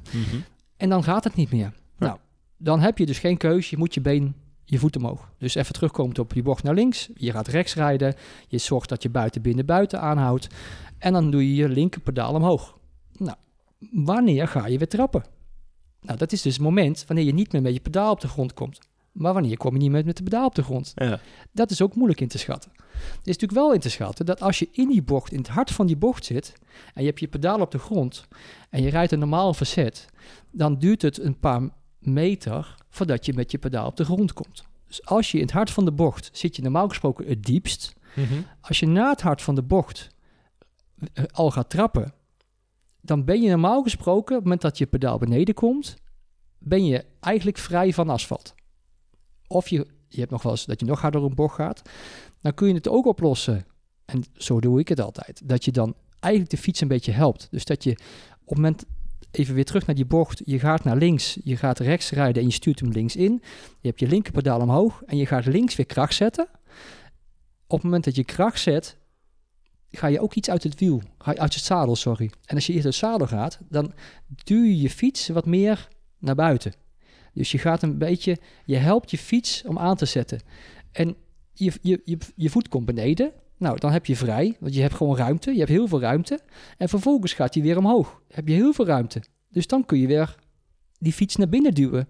En 0.76 0.88
dan 0.88 1.02
gaat 1.02 1.24
het 1.24 1.34
niet 1.34 1.52
meer. 1.52 1.72
Nou, 1.98 2.18
dan 2.56 2.80
heb 2.80 2.98
je 2.98 3.06
dus 3.06 3.18
geen 3.18 3.36
keus. 3.36 3.70
Je 3.70 3.76
moet 3.76 3.94
je 3.94 4.00
been, 4.00 4.34
je 4.64 4.78
voet 4.78 4.96
omhoog. 4.96 5.32
Dus 5.38 5.54
even 5.54 5.72
terugkomend 5.72 6.18
op 6.18 6.32
die 6.32 6.42
bocht 6.42 6.62
naar 6.62 6.74
links. 6.74 7.08
Je 7.14 7.30
gaat 7.30 7.48
rechts 7.48 7.74
rijden. 7.74 8.14
Je 8.48 8.58
zorgt 8.58 8.88
dat 8.88 9.02
je 9.02 9.10
buiten 9.10 9.42
binnen 9.42 9.66
buiten 9.66 10.00
aanhoudt. 10.00 10.46
En 10.98 11.12
dan 11.12 11.30
doe 11.30 11.48
je 11.48 11.54
je 11.54 11.68
linkerpedaal 11.68 12.34
omhoog. 12.34 12.78
Nou, 13.16 13.36
wanneer 13.90 14.48
ga 14.48 14.66
je 14.66 14.78
weer 14.78 14.88
trappen? 14.88 15.24
Nou, 16.00 16.18
dat 16.18 16.32
is 16.32 16.42
dus 16.42 16.52
het 16.52 16.62
moment 16.62 17.04
wanneer 17.06 17.24
je 17.24 17.34
niet 17.34 17.52
meer 17.52 17.62
met 17.62 17.74
je 17.74 17.80
pedaal 17.80 18.10
op 18.10 18.20
de 18.20 18.28
grond 18.28 18.54
komt. 18.54 18.78
Maar 19.12 19.32
wanneer 19.32 19.56
kom 19.56 19.72
je 19.72 19.78
niet 19.78 19.90
meer 19.90 20.04
met 20.04 20.16
de 20.16 20.22
pedaal 20.22 20.46
op 20.46 20.54
de 20.54 20.62
grond? 20.62 20.92
Ja. 20.94 21.20
Dat 21.52 21.70
is 21.70 21.82
ook 21.82 21.94
moeilijk 21.94 22.20
in 22.20 22.28
te 22.28 22.38
schatten. 22.38 22.70
Het 22.76 23.26
is 23.28 23.36
natuurlijk 23.36 23.52
wel 23.52 23.72
in 23.72 23.80
te 23.80 23.90
schatten 23.90 24.26
dat 24.26 24.40
als 24.40 24.58
je 24.58 24.68
in 24.72 24.88
die 24.88 25.02
bocht, 25.02 25.32
in 25.32 25.38
het 25.38 25.48
hart 25.48 25.70
van 25.70 25.86
die 25.86 25.96
bocht 25.96 26.24
zit, 26.24 26.52
en 26.94 27.02
je 27.02 27.08
hebt 27.08 27.20
je 27.20 27.28
pedaal 27.28 27.60
op 27.60 27.70
de 27.70 27.78
grond 27.78 28.24
en 28.70 28.82
je 28.82 28.90
rijdt 28.90 29.12
een 29.12 29.18
normaal 29.18 29.54
verzet, 29.54 30.06
dan 30.50 30.78
duurt 30.78 31.02
het 31.02 31.18
een 31.18 31.38
paar 31.38 31.68
meter 31.98 32.74
voordat 32.88 33.26
je 33.26 33.32
met 33.32 33.50
je 33.50 33.58
pedaal 33.58 33.86
op 33.86 33.96
de 33.96 34.04
grond 34.04 34.32
komt. 34.32 34.64
Dus 34.86 35.06
als 35.06 35.30
je 35.30 35.38
in 35.38 35.44
het 35.44 35.52
hart 35.52 35.70
van 35.70 35.84
de 35.84 35.92
bocht 35.92 36.30
zit 36.32 36.56
je 36.56 36.62
normaal 36.62 36.88
gesproken 36.88 37.26
het 37.26 37.42
diepst. 37.42 37.92
Als 38.60 38.80
je 38.80 38.86
na 38.86 39.10
het 39.10 39.20
hart 39.20 39.42
van 39.42 39.54
de 39.54 39.62
bocht 39.62 40.08
eh, 41.12 41.24
al 41.32 41.50
gaat 41.50 41.70
trappen, 41.70 42.12
dan 43.00 43.24
ben 43.24 43.42
je 43.42 43.48
normaal 43.48 43.82
gesproken, 43.82 44.36
op 44.36 44.40
het 44.40 44.42
moment 44.42 44.60
dat 44.60 44.78
je 44.78 44.86
pedaal 44.86 45.18
beneden 45.18 45.54
komt, 45.54 45.96
ben 46.58 46.86
je 46.86 47.04
eigenlijk 47.20 47.58
vrij 47.58 47.92
van 47.92 48.08
asfalt. 48.08 48.54
Of 49.46 49.68
je, 49.68 49.86
je 50.08 50.18
hebt 50.18 50.30
nog 50.30 50.42
wel 50.42 50.52
eens 50.52 50.64
dat 50.64 50.80
je 50.80 50.86
nog 50.86 51.00
harder 51.00 51.22
een 51.22 51.34
bocht 51.34 51.54
gaat, 51.54 51.82
dan 52.40 52.54
kun 52.54 52.68
je 52.68 52.74
het 52.74 52.88
ook 52.88 53.06
oplossen. 53.06 53.64
En 54.04 54.24
zo 54.32 54.60
doe 54.60 54.80
ik 54.80 54.88
het 54.88 55.00
altijd. 55.00 55.48
Dat 55.48 55.64
je 55.64 55.70
dan 55.70 55.94
eigenlijk 56.20 56.54
de 56.54 56.62
fiets 56.62 56.80
een 56.80 56.88
beetje 56.88 57.12
helpt. 57.12 57.48
Dus 57.50 57.64
dat 57.64 57.84
je 57.84 57.90
op 57.90 58.48
het 58.48 58.56
moment, 58.56 58.84
even 59.30 59.54
weer 59.54 59.64
terug 59.64 59.86
naar 59.86 59.94
die 59.94 60.04
bocht, 60.04 60.42
je 60.44 60.58
gaat 60.58 60.84
naar 60.84 60.96
links, 60.96 61.38
je 61.44 61.56
gaat 61.56 61.78
rechts 61.78 62.10
rijden 62.10 62.42
en 62.42 62.48
je 62.48 62.54
stuurt 62.54 62.80
hem 62.80 62.90
links 62.90 63.16
in. 63.16 63.42
Je 63.80 63.88
hebt 63.88 64.00
je 64.00 64.06
linkerpedaal 64.06 64.60
omhoog 64.60 65.02
en 65.02 65.16
je 65.16 65.26
gaat 65.26 65.46
links 65.46 65.76
weer 65.76 65.86
kracht 65.86 66.14
zetten. 66.14 66.48
Op 67.66 67.76
het 67.76 67.82
moment 67.82 68.04
dat 68.04 68.16
je 68.16 68.24
kracht 68.24 68.60
zet, 68.60 68.96
ga 69.90 70.07
je 70.07 70.20
ook 70.20 70.35
iets 70.35 70.50
uit 70.50 70.62
het 70.62 70.81
wiel, 70.81 71.03
uit 71.18 71.55
het 71.55 71.64
zadel, 71.64 71.96
sorry. 71.96 72.31
En 72.44 72.55
als 72.55 72.66
je 72.66 72.74
uit 72.74 72.85
het 72.85 72.94
zadel 72.94 73.26
gaat, 73.26 73.59
dan 73.68 73.92
duw 74.44 74.64
je 74.64 74.81
je 74.81 74.90
fiets 74.90 75.29
wat 75.29 75.46
meer 75.46 75.88
naar 76.18 76.35
buiten. 76.35 76.72
Dus 77.35 77.50
je 77.50 77.59
gaat 77.59 77.83
een 77.83 77.98
beetje, 77.98 78.38
je 78.64 78.76
helpt 78.76 79.11
je 79.11 79.18
fiets 79.18 79.62
om 79.66 79.79
aan 79.79 79.96
te 79.96 80.07
zetten. 80.07 80.40
En 80.92 81.16
je, 81.53 81.72
je, 81.83 82.00
je, 82.05 82.18
je 82.37 82.50
voet 82.50 82.68
komt 82.68 82.87
beneden. 82.87 83.33
Nou, 83.57 83.79
dan 83.79 83.92
heb 83.92 84.07
je 84.07 84.16
vrij, 84.16 84.57
want 84.61 84.74
je 84.74 84.81
hebt 84.81 84.94
gewoon 84.94 85.16
ruimte. 85.16 85.53
Je 85.53 85.59
hebt 85.59 85.70
heel 85.70 85.88
veel 85.88 86.00
ruimte. 86.00 86.40
En 86.76 86.88
vervolgens 86.88 87.33
gaat 87.33 87.55
hij 87.55 87.62
weer 87.62 87.79
omhoog. 87.79 88.22
Heb 88.29 88.48
je 88.48 88.55
heel 88.55 88.72
veel 88.72 88.87
ruimte. 88.87 89.22
Dus 89.48 89.66
dan 89.66 89.85
kun 89.85 89.98
je 89.98 90.07
weer 90.07 90.37
die 90.98 91.12
fiets 91.12 91.37
naar 91.37 91.48
binnen 91.48 91.74
duwen. 91.74 92.09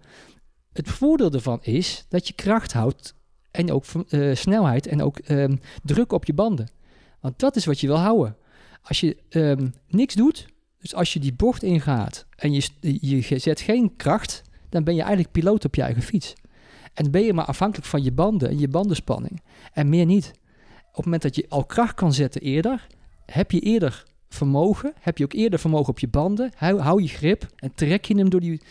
Het 0.73 0.89
voordeel 0.89 1.31
ervan 1.31 1.59
is 1.61 2.05
dat 2.09 2.27
je 2.27 2.33
kracht 2.33 2.73
houdt 2.73 3.15
en 3.51 3.71
ook 3.71 3.85
eh, 4.09 4.35
snelheid 4.35 4.87
en 4.87 5.01
ook 5.01 5.19
ehm, 5.19 5.55
druk 5.83 6.11
op 6.11 6.25
je 6.25 6.33
banden. 6.33 6.67
Want 7.21 7.39
dat 7.39 7.55
is 7.55 7.65
wat 7.65 7.79
je 7.79 7.87
wil 7.87 7.99
houden. 7.99 8.35
Als 8.81 8.99
je 8.99 9.17
ehm, 9.29 9.67
niks 9.87 10.13
doet, 10.13 10.47
dus 10.79 10.95
als 10.95 11.13
je 11.13 11.19
die 11.19 11.33
bocht 11.33 11.63
ingaat 11.63 12.25
en 12.35 12.53
je, 12.53 12.67
je 13.01 13.39
zet 13.39 13.61
geen 13.61 13.95
kracht, 13.95 14.41
dan 14.69 14.83
ben 14.83 14.93
je 14.93 15.01
eigenlijk 15.01 15.31
piloot 15.31 15.65
op 15.65 15.75
je 15.75 15.81
eigen 15.81 16.01
fiets. 16.01 16.33
En 16.93 17.11
ben 17.11 17.21
je 17.21 17.33
maar 17.33 17.45
afhankelijk 17.45 17.87
van 17.87 18.03
je 18.03 18.11
banden 18.11 18.49
en 18.49 18.59
je 18.59 18.67
bandenspanning. 18.67 19.41
En 19.73 19.89
meer 19.89 20.05
niet. 20.05 20.31
Op 20.89 20.95
het 20.95 21.05
moment 21.05 21.21
dat 21.21 21.35
je 21.35 21.45
al 21.49 21.65
kracht 21.65 21.93
kan 21.93 22.13
zetten 22.13 22.41
eerder, 22.41 22.87
heb 23.25 23.51
je 23.51 23.59
eerder 23.59 24.03
vermogen, 24.29 24.93
heb 24.99 25.17
je 25.17 25.23
ook 25.23 25.33
eerder 25.33 25.59
vermogen 25.59 25.89
op 25.89 25.99
je 25.99 26.07
banden, 26.07 26.51
hou, 26.55 26.79
hou 26.79 27.01
je 27.01 27.07
grip 27.07 27.47
en 27.55 27.73
trek 27.73 28.05
je 28.05 28.17
hem 28.17 28.29
door, 28.29 28.39
die, 28.39 28.61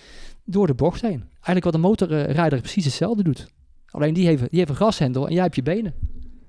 door 0.44 0.66
de 0.66 0.74
bocht 0.74 1.00
heen. 1.00 1.24
Eigenlijk 1.32 1.64
wat 1.64 1.74
een 1.74 1.80
motorrijder 1.80 2.60
precies 2.60 2.84
hetzelfde 2.84 3.22
doet. 3.22 3.46
Alleen 3.86 4.14
die 4.14 4.26
heeft, 4.26 4.40
die 4.40 4.58
heeft 4.58 4.70
een 4.70 4.76
gashendel 4.76 5.26
en 5.26 5.34
jij 5.34 5.42
hebt 5.42 5.54
je 5.54 5.62
benen. 5.62 5.94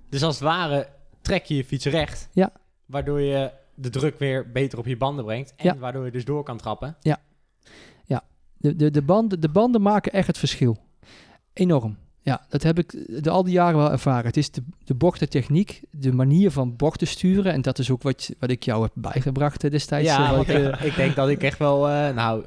Dus 0.10 0.24
als 0.24 0.36
het 0.36 0.44
ware 0.44 0.88
trek 1.32 1.46
je 1.46 1.56
je 1.56 1.66
fiets 1.66 1.86
recht. 1.86 2.30
Ja. 2.32 2.52
Waardoor 2.86 3.22
je 3.22 3.52
de 3.76 3.90
druk 3.90 4.20
weer 4.20 4.52
beter 4.52 4.80
op 4.80 4.86
je 4.86 4.98
banden 4.98 5.26
brengt. 5.26 5.54
En 5.56 5.66
Ja. 5.66 5.78
waardoor 5.78 6.06
je 6.06 6.12
dus 6.12 6.26
door 6.26 6.44
kan 6.44 6.58
trappen. 6.58 6.98
De, 8.62 8.76
de, 8.76 8.92
de, 8.92 9.02
banden, 9.02 9.42
de 9.42 9.50
banden 9.50 9.82
maken 9.82 10.12
echt 10.12 10.28
het 10.28 10.38
verschil. 10.38 10.78
Enorm. 11.54 11.98
Ja, 12.22 12.46
dat 12.50 12.64
heb 12.64 12.80
ik 12.80 12.92
de, 13.24 13.30
al 13.30 13.44
die 13.44 13.54
jaren 13.54 13.78
wel 13.78 13.92
ervaren. 13.92 14.26
Het 14.26 14.38
is 14.38 14.52
de, 14.52 14.64
de 14.84 14.94
bochtentechniek, 14.94 15.82
de 15.92 16.14
manier 16.14 16.52
van 16.52 16.76
bochten 16.76 17.08
sturen. 17.08 17.54
En 17.54 17.62
dat 17.62 17.80
is 17.80 17.92
ook 17.92 18.02
wat, 18.02 18.32
wat 18.40 18.50
ik 18.50 18.64
jou 18.64 18.82
heb 18.84 18.92
bijgebracht 18.96 19.64
eh, 19.64 19.72
destijds. 19.72 20.10
ja, 20.10 20.34
eh, 20.34 20.40
ik, 20.40 20.48
eh, 20.48 20.86
ik 20.86 20.96
denk 20.96 21.16
dat 21.16 21.30
ik 21.30 21.44
echt 21.44 21.58
wel... 21.58 21.88
nou, 22.14 22.46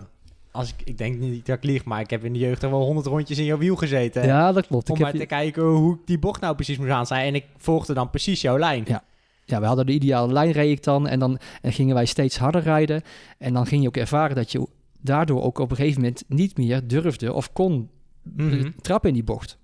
als 0.54 0.68
ik, 0.68 0.74
ik 0.84 0.98
denk 0.98 1.18
niet 1.18 1.46
dat 1.46 1.56
ik 1.56 1.64
lieg, 1.64 1.84
maar 1.84 2.00
ik 2.00 2.10
heb 2.10 2.24
in 2.24 2.32
de 2.32 2.38
jeugd 2.38 2.62
er 2.62 2.70
wel 2.70 2.82
honderd 2.82 3.06
rondjes 3.06 3.38
in 3.38 3.44
jouw 3.44 3.58
wiel 3.58 3.76
gezeten. 3.76 4.26
ja, 4.26 4.52
dat 4.52 4.66
klopt. 4.66 4.88
om 4.88 4.94
Ik 4.94 5.00
maar 5.02 5.10
heb, 5.10 5.20
te 5.28 5.34
je- 5.34 5.40
kijken 5.42 5.62
hoe 5.62 5.94
ik 5.94 6.00
die 6.06 6.18
bocht 6.18 6.40
nou 6.40 6.54
precies 6.54 6.78
moest 6.78 6.90
aan 6.90 7.06
zijn. 7.06 7.26
En 7.26 7.34
ik 7.34 7.44
volgde 7.56 7.94
dan 7.94 8.10
precies 8.10 8.40
jouw 8.40 8.58
lijn. 8.58 8.84
Ja. 8.86 9.04
ja, 9.44 9.60
we 9.60 9.66
hadden 9.66 9.86
de 9.86 9.92
ideale 9.92 10.32
lijn, 10.32 10.50
reed 10.52 10.70
ik 10.70 10.82
dan. 10.82 11.08
En 11.08 11.18
dan 11.18 11.38
en 11.62 11.72
gingen 11.72 11.94
wij 11.94 12.06
steeds 12.06 12.36
harder 12.38 12.62
rijden. 12.62 13.02
En 13.38 13.52
dan 13.52 13.66
ging 13.66 13.82
je 13.82 13.88
ook 13.88 13.96
ervaren 13.96 14.36
dat 14.36 14.52
je 14.52 14.66
daardoor 15.00 15.42
ook 15.42 15.58
op 15.58 15.70
een 15.70 15.76
gegeven 15.76 16.00
moment 16.00 16.24
niet 16.28 16.56
meer 16.56 16.86
durfde 16.88 17.32
of 17.32 17.52
kon 17.52 17.90
Mhm. 18.22 18.70
trappen 18.80 19.08
in 19.08 19.14
die 19.14 19.24
bocht. 19.24 19.58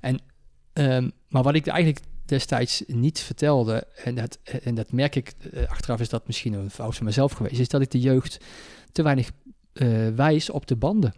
En, 0.00 0.18
ehm, 0.72 1.10
maar 1.28 1.42
wat 1.42 1.54
ik 1.54 1.66
eigenlijk 1.66 2.04
destijds 2.24 2.82
niet 2.86 3.20
vertelde, 3.20 3.86
en 4.04 4.14
dat, 4.14 4.38
en 4.62 4.74
dat 4.74 4.92
merk 4.92 5.14
ik, 5.14 5.32
eh, 5.52 5.68
achteraf 5.70 6.00
is 6.00 6.08
dat 6.08 6.26
misschien 6.26 6.52
een 6.52 6.70
fout 6.70 6.96
van 6.96 7.04
mezelf 7.06 7.32
geweest, 7.32 7.60
is 7.60 7.68
dat 7.68 7.80
ik 7.80 7.90
de 7.90 8.00
jeugd 8.00 8.38
te 8.92 9.02
weinig 9.02 9.30
eh, 9.76 10.08
wijs 10.08 10.50
op 10.50 10.66
de 10.66 10.76
banden. 10.76 11.14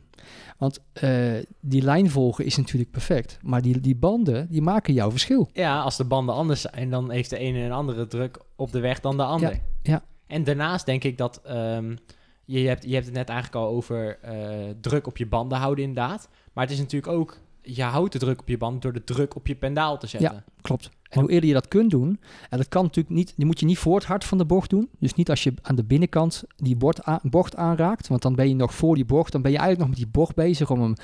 Want 0.59 0.79
eh, 0.93 1.33
die 1.61 1.83
lijn 1.83 2.11
volgen 2.11 2.45
is 2.45 2.57
natuurlijk 2.57 2.91
perfect, 2.91 3.39
maar 3.43 3.63
die, 3.63 3.81
die 3.81 3.97
banden, 3.97 4.47
die 4.51 4.63
maken 4.63 4.95
jouw 4.95 5.11
verschil. 5.11 5.49
Ja, 5.53 5.81
als 5.81 5.97
de 5.97 6.05
banden 6.05 6.35
anders 6.35 6.61
zijn, 6.61 6.91
dan 6.91 7.11
heeft 7.11 7.31
de 7.31 7.39
ene 7.39 7.59
een 7.59 7.73
andere 7.73 8.07
druk 8.07 8.39
op 8.57 8.73
de 8.73 8.81
weg 8.81 9.01
dan 9.01 9.17
de 9.17 9.23
ander. 9.23 9.53
Ja, 9.53 9.61
ja. 9.83 10.05
En 10.27 10.45
daarnaast 10.45 10.87
denk 10.87 11.05
ik 11.05 11.19
dat 11.19 11.41
ehm, 11.45 11.97
je, 12.45 12.69
hebt, 12.69 12.85
je 12.85 12.93
hebt 12.93 13.07
het 13.07 13.15
net 13.15 13.29
eigenlijk 13.29 13.65
al 13.65 13.73
over 13.73 14.19
eh, 14.23 14.35
druk 14.81 15.07
op 15.07 15.17
je 15.17 15.27
banden 15.27 15.59
houden 15.59 15.85
inderdaad. 15.85 16.29
Maar 16.53 16.65
het 16.65 16.73
is 16.73 16.79
natuurlijk 16.79 17.13
ook, 17.13 17.39
je 17.63 17.83
houdt 17.83 18.13
de 18.13 18.19
druk 18.19 18.41
op 18.41 18.49
je 18.49 18.59
band 18.59 18.83
door 18.83 18.93
de 18.93 19.05
druk 19.05 19.35
op 19.37 19.47
je 19.47 19.55
pendaal 19.55 19.99
te 19.99 20.07
zetten. 20.07 20.31
Klopt. 20.61 20.91
En 21.09 21.21
hoe 21.21 21.31
eerder 21.31 21.49
je 21.49 21.55
dat 21.55 21.69
kunt 21.69 21.91
doen, 21.91 22.21
en 22.51 22.59
dat 22.59 22.69
kan 22.69 22.83
natuurlijk 22.83 23.15
niet, 23.15 23.33
die 23.37 23.47
moet 23.47 23.61
je 23.61 23.67
niet 23.67 23.79
voor 23.79 23.95
het 23.95 24.05
hart 24.05 24.25
van 24.25 24.39
de 24.39 24.45
bocht 24.45 24.71
doen. 24.71 24.89
Dus 24.99 25.15
niet 25.15 25.31
als 25.31 25.43
je 25.43 25.55
aan 25.63 25.77
de 25.77 25.85
binnenkant 25.85 26.43
die 26.57 26.77
bocht, 26.77 27.03
aan- 27.05 27.21
bocht 27.23 27.57
aanraakt, 27.57 28.09
want 28.09 28.23
dan 28.23 28.35
ben 28.35 28.49
je 28.49 28.55
nog 28.55 28.75
voor 28.75 28.95
die 28.95 29.05
bocht, 29.05 29.33
dan 29.33 29.43
ben 29.43 29.51
je 29.51 29.59
eigenlijk 29.59 29.89
nog 29.89 29.99
met 29.99 30.05
die 30.09 30.21
bocht 30.21 30.35
bezig 30.35 30.71
om 30.71 30.81
hem, 30.83 30.95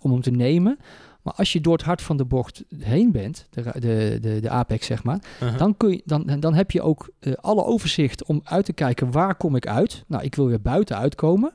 om 0.00 0.10
hem 0.12 0.20
te 0.22 0.30
nemen. 0.30 0.78
Maar 1.22 1.34
als 1.34 1.52
je 1.52 1.60
door 1.60 1.72
het 1.72 1.82
hart 1.82 2.02
van 2.02 2.16
de 2.16 2.24
bocht 2.24 2.64
heen 2.78 3.12
bent, 3.12 3.46
de, 3.50 3.62
de, 3.62 4.18
de, 4.20 4.40
de 4.40 4.48
apex 4.50 4.86
zeg 4.86 5.02
maar, 5.04 5.20
dan, 5.56 5.76
kun 5.76 5.90
je, 5.90 6.02
dan, 6.04 6.40
dan 6.40 6.54
heb 6.54 6.70
je 6.70 6.82
ook 6.82 7.10
eh, 7.20 7.32
alle 7.32 7.64
overzicht 7.64 8.24
om 8.24 8.40
uit 8.44 8.64
te 8.64 8.72
kijken 8.72 9.10
waar 9.10 9.34
kom 9.34 9.56
ik 9.56 9.66
uit. 9.66 10.04
Nou, 10.06 10.22
ik 10.24 10.34
wil 10.34 10.46
weer 10.46 10.60
buiten 10.62 10.96
uitkomen. 10.96 11.52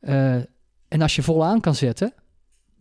Eh, 0.00 0.34
en 0.88 1.02
als 1.02 1.16
je 1.16 1.22
vol 1.22 1.44
aan 1.44 1.60
kan 1.60 1.74
zetten, 1.74 2.12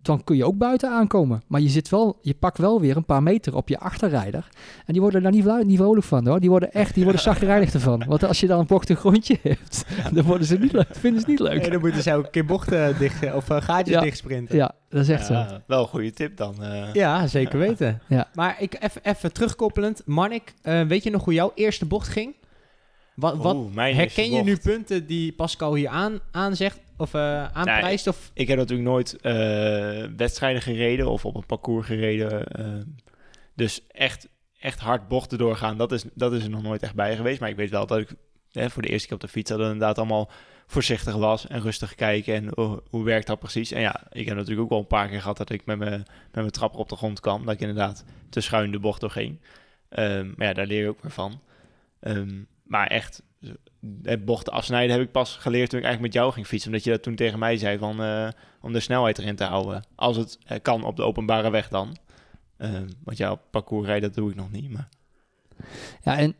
dan 0.01 0.23
kun 0.23 0.35
je 0.35 0.45
ook 0.45 0.57
buiten 0.57 0.89
aankomen. 0.91 1.41
Maar 1.47 1.61
je, 1.61 1.69
zit 1.69 1.89
wel, 1.89 2.19
je 2.21 2.33
pakt 2.33 2.57
wel 2.57 2.81
weer 2.81 2.97
een 2.97 3.05
paar 3.05 3.23
meter 3.23 3.55
op 3.55 3.69
je 3.69 3.79
achterrijder. 3.79 4.47
En 4.85 4.93
die 4.93 5.01
worden 5.01 5.21
daar 5.23 5.31
niet, 5.31 5.63
niet 5.65 5.77
vrolijk 5.77 6.05
van 6.05 6.27
hoor. 6.27 6.39
Die 6.39 6.49
worden 6.49 6.71
echt, 6.73 6.93
die 6.93 7.03
worden 7.03 7.21
zagrijnig 7.21 7.73
ervan. 7.73 8.03
Want 8.07 8.23
als 8.23 8.39
je 8.39 8.47
dan 8.47 8.59
een 8.59 8.65
bochtig 8.67 8.99
grondje 8.99 9.37
hebt, 9.41 9.85
dan 10.13 10.23
worden 10.23 10.47
ze 10.47 10.57
niet 10.57 10.71
leuk, 10.71 10.87
vinden 10.91 11.21
ze 11.21 11.29
niet 11.29 11.39
leuk. 11.39 11.63
En 11.65 11.71
dan 11.71 11.79
moeten 11.79 12.01
ze 12.03 12.13
ook 12.13 12.25
een 12.25 12.31
keer 12.31 12.45
bochten 12.45 12.97
dicht, 12.99 13.33
of 13.33 13.49
eh, 13.49 13.61
gaatjes 13.61 13.95
Ja. 13.95 14.01
dichtsprinten. 14.01 14.55
Ja, 14.55 14.71
dat 14.89 15.01
is 15.01 15.09
echt 15.09 15.25
zo. 15.25 15.45
Wel 15.67 15.81
een 15.81 15.87
goede 15.87 16.11
tip 16.11 16.37
dan. 16.37 16.63
eh. 16.63 16.93
Ja, 16.93 17.27
zeker 17.27 17.59
weten. 17.59 18.01
Ja. 18.07 18.27
Maar 18.33 18.55
ik 18.59 18.77
even, 18.83 19.01
even 19.03 19.33
terugkoppelend. 19.33 20.01
Marnik, 20.05 20.53
eh, 20.61 20.81
weet 20.81 21.03
je 21.03 21.09
nog 21.09 21.23
hoe 21.23 21.33
jouw 21.33 21.51
eerste 21.55 21.85
bocht 21.85 22.07
ging? 22.07 22.35
Wat, 23.17 23.37
wat 23.37 23.55
Oeh, 23.55 23.75
herken 23.75 24.31
je 24.31 24.43
nu 24.43 24.57
punten 24.57 25.05
die 25.05 25.33
Pascal 25.33 25.75
hier 25.75 25.87
aan, 25.87 26.19
aanzegt 26.31 26.79
of 26.97 27.13
eh 27.13 27.47
aanprijst? 27.51 28.07
of 28.07 28.31
Ik 28.33 28.47
heb 28.47 28.57
natuurlijk 28.57 28.89
nooit 28.89 29.21
eh, 29.21 30.03
wedstrijden 30.17 30.61
gereden 30.61 31.07
of 31.07 31.25
op 31.25 31.35
een 31.35 31.45
parcours 31.45 31.87
gereden. 31.87 32.47
eh, 32.47 32.65
dus 33.55 33.87
echt, 33.87 34.27
echt 34.59 34.79
hard 34.79 35.07
bochten 35.07 35.37
doorgaan, 35.37 35.77
dat 35.77 35.91
is, 35.91 36.03
dat 36.13 36.33
is 36.33 36.43
er 36.43 36.49
nog 36.49 36.61
nooit 36.61 36.83
echt 36.83 36.95
bij 36.95 37.15
geweest. 37.15 37.39
Maar 37.39 37.49
ik 37.49 37.55
weet 37.55 37.69
wel 37.69 37.85
dat 37.87 37.99
ik 37.99 38.09
hè, 38.51 38.69
voor 38.69 38.81
de 38.81 38.89
eerste 38.89 39.07
keer 39.07 39.15
op 39.15 39.21
de 39.21 39.27
fiets 39.27 39.51
we 39.51 39.57
inderdaad 39.57 39.97
allemaal 39.97 40.29
voorzichtig 40.67 41.15
was 41.15 41.47
en 41.47 41.61
rustig 41.61 41.95
kijken 41.95 42.35
en 42.35 42.57
oh, 42.57 42.77
hoe 42.89 43.03
werkt 43.03 43.27
dat 43.27 43.39
precies. 43.39 43.71
En 43.71 43.81
ja, 43.81 44.03
ik 44.11 44.25
heb 44.25 44.35
natuurlijk 44.35 44.63
ook 44.63 44.69
wel 44.69 44.79
een 44.79 44.87
paar 44.87 45.09
keer 45.09 45.21
gehad 45.21 45.37
dat 45.37 45.49
ik 45.49 45.65
met 45.65 45.77
mijn, 45.77 45.91
met 45.91 46.07
mijn 46.31 46.51
trapper 46.51 46.79
op 46.79 46.89
de 46.89 46.95
grond 46.95 47.19
kwam, 47.19 47.45
dat 47.45 47.53
ik 47.53 47.59
inderdaad 47.59 48.03
te 48.29 48.41
schuin 48.41 48.71
de 48.71 48.79
bocht 48.79 49.01
doorging. 49.01 49.39
Ehm, 49.89 50.33
maar 50.35 50.47
ja, 50.47 50.53
daar 50.53 50.65
leer 50.65 50.81
je 50.81 50.89
ook 50.89 51.01
weer 51.01 51.11
van. 51.11 51.41
Ehm, 51.99 52.41
maar 52.67 52.87
echt, 52.87 53.23
het 54.01 54.25
bochten 54.25 54.53
afsnijden 54.53 54.95
heb 54.95 55.05
ik 55.05 55.11
pas 55.11 55.35
geleerd 55.35 55.69
toen 55.69 55.79
ik 55.79 55.85
eigenlijk 55.85 56.13
met 56.13 56.23
jou 56.23 56.33
ging 56.33 56.47
fietsen. 56.47 56.69
Omdat 56.69 56.85
je 56.85 56.91
dat 56.91 57.03
toen 57.03 57.15
tegen 57.15 57.39
mij 57.39 57.57
zei 57.57 57.77
van, 57.77 58.01
eh, 58.01 58.29
om 58.61 58.73
de 58.73 58.79
snelheid 58.79 59.17
erin 59.17 59.35
te 59.35 59.43
houden. 59.43 59.83
Als 59.95 60.17
het 60.17 60.37
eh, 60.45 60.57
kan 60.61 60.83
op 60.83 60.95
de 60.95 61.03
openbare 61.03 61.49
weg 61.49 61.69
dan. 61.69 61.97
Ehm, 62.57 62.87
want 63.03 63.29
op 63.29 63.41
parcours 63.51 63.85
rijden, 63.85 64.09
dat 64.09 64.17
doe 64.17 64.29
ik 64.29 64.35
nog 64.35 64.51
niet. 64.51 64.71
Maar 64.71 64.89
Ja, 66.03 66.17
en 66.17 66.35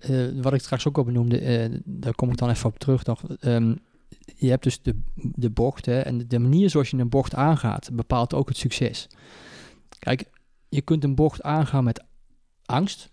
eh, 0.00 0.26
wat 0.42 0.52
ik 0.52 0.60
straks 0.60 0.88
ook 0.88 0.98
al 0.98 1.04
benoemde, 1.04 1.40
eh, 1.40 1.78
daar 1.84 2.14
kom 2.14 2.30
ik 2.30 2.36
dan 2.36 2.50
even 2.50 2.68
op 2.68 2.78
terug 2.78 3.04
nog. 3.04 3.22
Ehm, 3.40 3.74
je 4.36 4.50
hebt 4.50 4.62
dus 4.62 4.82
de, 4.82 5.00
de 5.14 5.50
bocht 5.50 5.86
hè, 5.86 6.00
en 6.00 6.28
de 6.28 6.38
manier 6.38 6.70
zoals 6.70 6.90
je 6.90 6.96
een 6.96 7.08
bocht 7.08 7.34
aangaat 7.34 7.90
bepaalt 7.92 8.34
ook 8.34 8.48
het 8.48 8.56
succes. 8.56 9.06
Kijk, 9.98 10.24
je 10.68 10.80
kunt 10.80 11.04
een 11.04 11.14
bocht 11.14 11.42
aangaan 11.42 11.84
met 11.84 12.04
angst. 12.64 13.10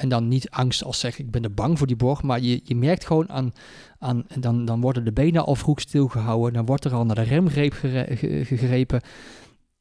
En 0.00 0.08
dan 0.08 0.28
niet 0.28 0.50
angst 0.50 0.84
als 0.84 0.98
zeg 0.98 1.18
ik 1.18 1.30
ben 1.30 1.42
er 1.42 1.54
bang 1.54 1.78
voor 1.78 1.86
die 1.86 1.96
bocht, 1.96 2.22
maar 2.22 2.40
je, 2.40 2.60
je 2.64 2.76
merkt 2.76 3.06
gewoon 3.06 3.30
aan, 3.30 3.52
aan 3.98 4.24
dan, 4.38 4.64
dan 4.64 4.80
worden 4.80 5.04
de 5.04 5.12
benen 5.12 5.44
al 5.44 5.54
vroeg 5.54 5.80
stilgehouden, 5.80 6.52
dan 6.52 6.66
wordt 6.66 6.84
er 6.84 6.94
al 6.94 7.04
naar 7.04 7.14
de 7.14 7.22
remgreep 7.22 7.72
gegrepen. 7.72 9.00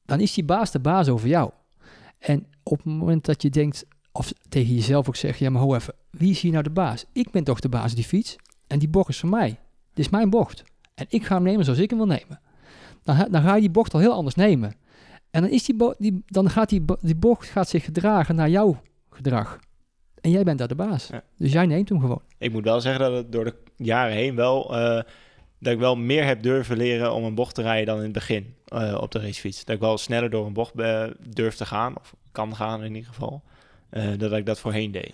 Dan 0.05 0.19
is 0.19 0.33
die 0.33 0.43
baas 0.43 0.71
de 0.71 0.79
baas 0.79 1.07
over 1.07 1.27
jou. 1.27 1.51
En 2.17 2.45
op 2.63 2.77
het 2.77 2.85
moment 2.85 3.25
dat 3.25 3.41
je 3.41 3.49
denkt, 3.49 3.85
of 4.11 4.33
tegen 4.49 4.75
jezelf 4.75 5.07
ook 5.07 5.15
zeggen, 5.15 5.45
ja 5.45 5.51
maar 5.51 5.61
ho 5.61 5.75
even, 5.75 5.93
wie 6.09 6.31
is 6.31 6.41
hier 6.41 6.51
nou 6.51 6.63
de 6.63 6.69
baas? 6.69 7.05
Ik 7.11 7.31
ben 7.31 7.43
toch 7.43 7.59
de 7.59 7.69
baas 7.69 7.95
die 7.95 8.03
fiets 8.03 8.35
en 8.67 8.79
die 8.79 8.89
bocht 8.89 9.09
is 9.09 9.19
van 9.19 9.29
mij. 9.29 9.49
Dit 9.93 10.05
is 10.05 10.09
mijn 10.09 10.29
bocht. 10.29 10.63
En 10.93 11.05
ik 11.09 11.25
ga 11.25 11.35
hem 11.35 11.43
nemen 11.43 11.65
zoals 11.65 11.79
ik 11.79 11.89
hem 11.89 11.99
wil 11.99 12.07
nemen. 12.07 12.39
Dan, 13.03 13.27
dan 13.31 13.41
ga 13.41 13.55
je 13.55 13.61
die 13.61 13.69
bocht 13.69 13.93
al 13.93 13.99
heel 13.99 14.13
anders 14.13 14.35
nemen. 14.35 14.75
En 15.31 15.41
dan, 15.41 15.51
is 15.51 15.65
die, 15.65 15.93
die, 15.97 16.23
dan 16.25 16.49
gaat 16.49 16.69
die, 16.69 16.85
die 17.01 17.15
bocht 17.15 17.47
gaat 17.47 17.69
zich 17.69 17.83
gedragen 17.83 18.35
naar 18.35 18.49
jouw 18.49 18.81
gedrag. 19.09 19.59
En 20.21 20.31
jij 20.31 20.43
bent 20.43 20.57
daar 20.57 20.67
de 20.67 20.75
baas. 20.75 21.07
Ja. 21.07 21.23
Dus 21.37 21.51
jij 21.51 21.65
neemt 21.65 21.89
hem 21.89 21.99
gewoon. 21.99 22.21
ik 22.37 22.51
moet 22.51 22.63
wel 22.63 22.81
zeggen 22.81 23.01
dat 23.01 23.13
het 23.13 23.31
door 23.31 23.45
de 23.45 23.55
jaren 23.75 24.15
heen 24.15 24.35
wel... 24.35 24.77
eh, 24.77 25.01
dat 25.59 25.73
ik 25.73 25.79
wel 25.79 25.95
meer 25.95 26.25
heb 26.25 26.43
durven 26.43 26.77
leren 26.77 27.13
om 27.13 27.23
een 27.23 27.35
bocht 27.35 27.55
te 27.55 27.61
rijden 27.61 27.85
dan 27.85 27.97
in 27.97 28.03
het 28.03 28.13
begin 28.13 28.55
eh, 28.65 28.97
op 29.01 29.11
de 29.11 29.19
racefiets. 29.19 29.65
Dat 29.65 29.75
ik 29.75 29.81
wel 29.81 29.97
sneller 29.97 30.29
door 30.29 30.45
een 30.45 30.53
bocht 30.53 30.79
eh, 30.79 31.03
durf 31.27 31.55
te 31.55 31.65
gaan, 31.65 31.97
of 31.97 32.15
kan 32.31 32.55
gaan 32.55 32.83
in 32.83 32.95
ieder 32.95 33.09
geval, 33.09 33.43
dat 34.17 34.31
ik 34.31 34.45
dat 34.45 34.59
voorheen 34.59 34.91
deed. 34.91 35.13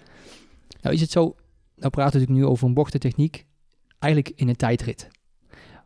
Nou 0.82 0.96
is 0.96 1.02
het 1.02 1.12
zo, 1.12 1.36
nou 1.76 1.90
praten 1.90 1.96
we 1.96 2.20
natuurlijk 2.20 2.32
nu 2.32 2.46
over 2.46 2.68
een 2.68 2.74
bochtentechniek, 2.74 3.46
eigenlijk 4.00 4.34
in 4.36 4.50
een 4.50 4.56
tijdrit. 4.56 5.08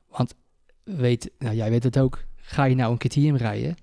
Want 0.08 0.36
weet, 0.84 1.32
nou 1.38 1.55
jij 1.55 1.69
weet 1.69 1.84
het 1.84 1.99
ook, 1.99 2.23
ga 2.36 2.63
je 2.63 2.75
nou 2.75 2.91
een 2.91 2.97
KTM 2.97 3.36
rijden 3.36 3.75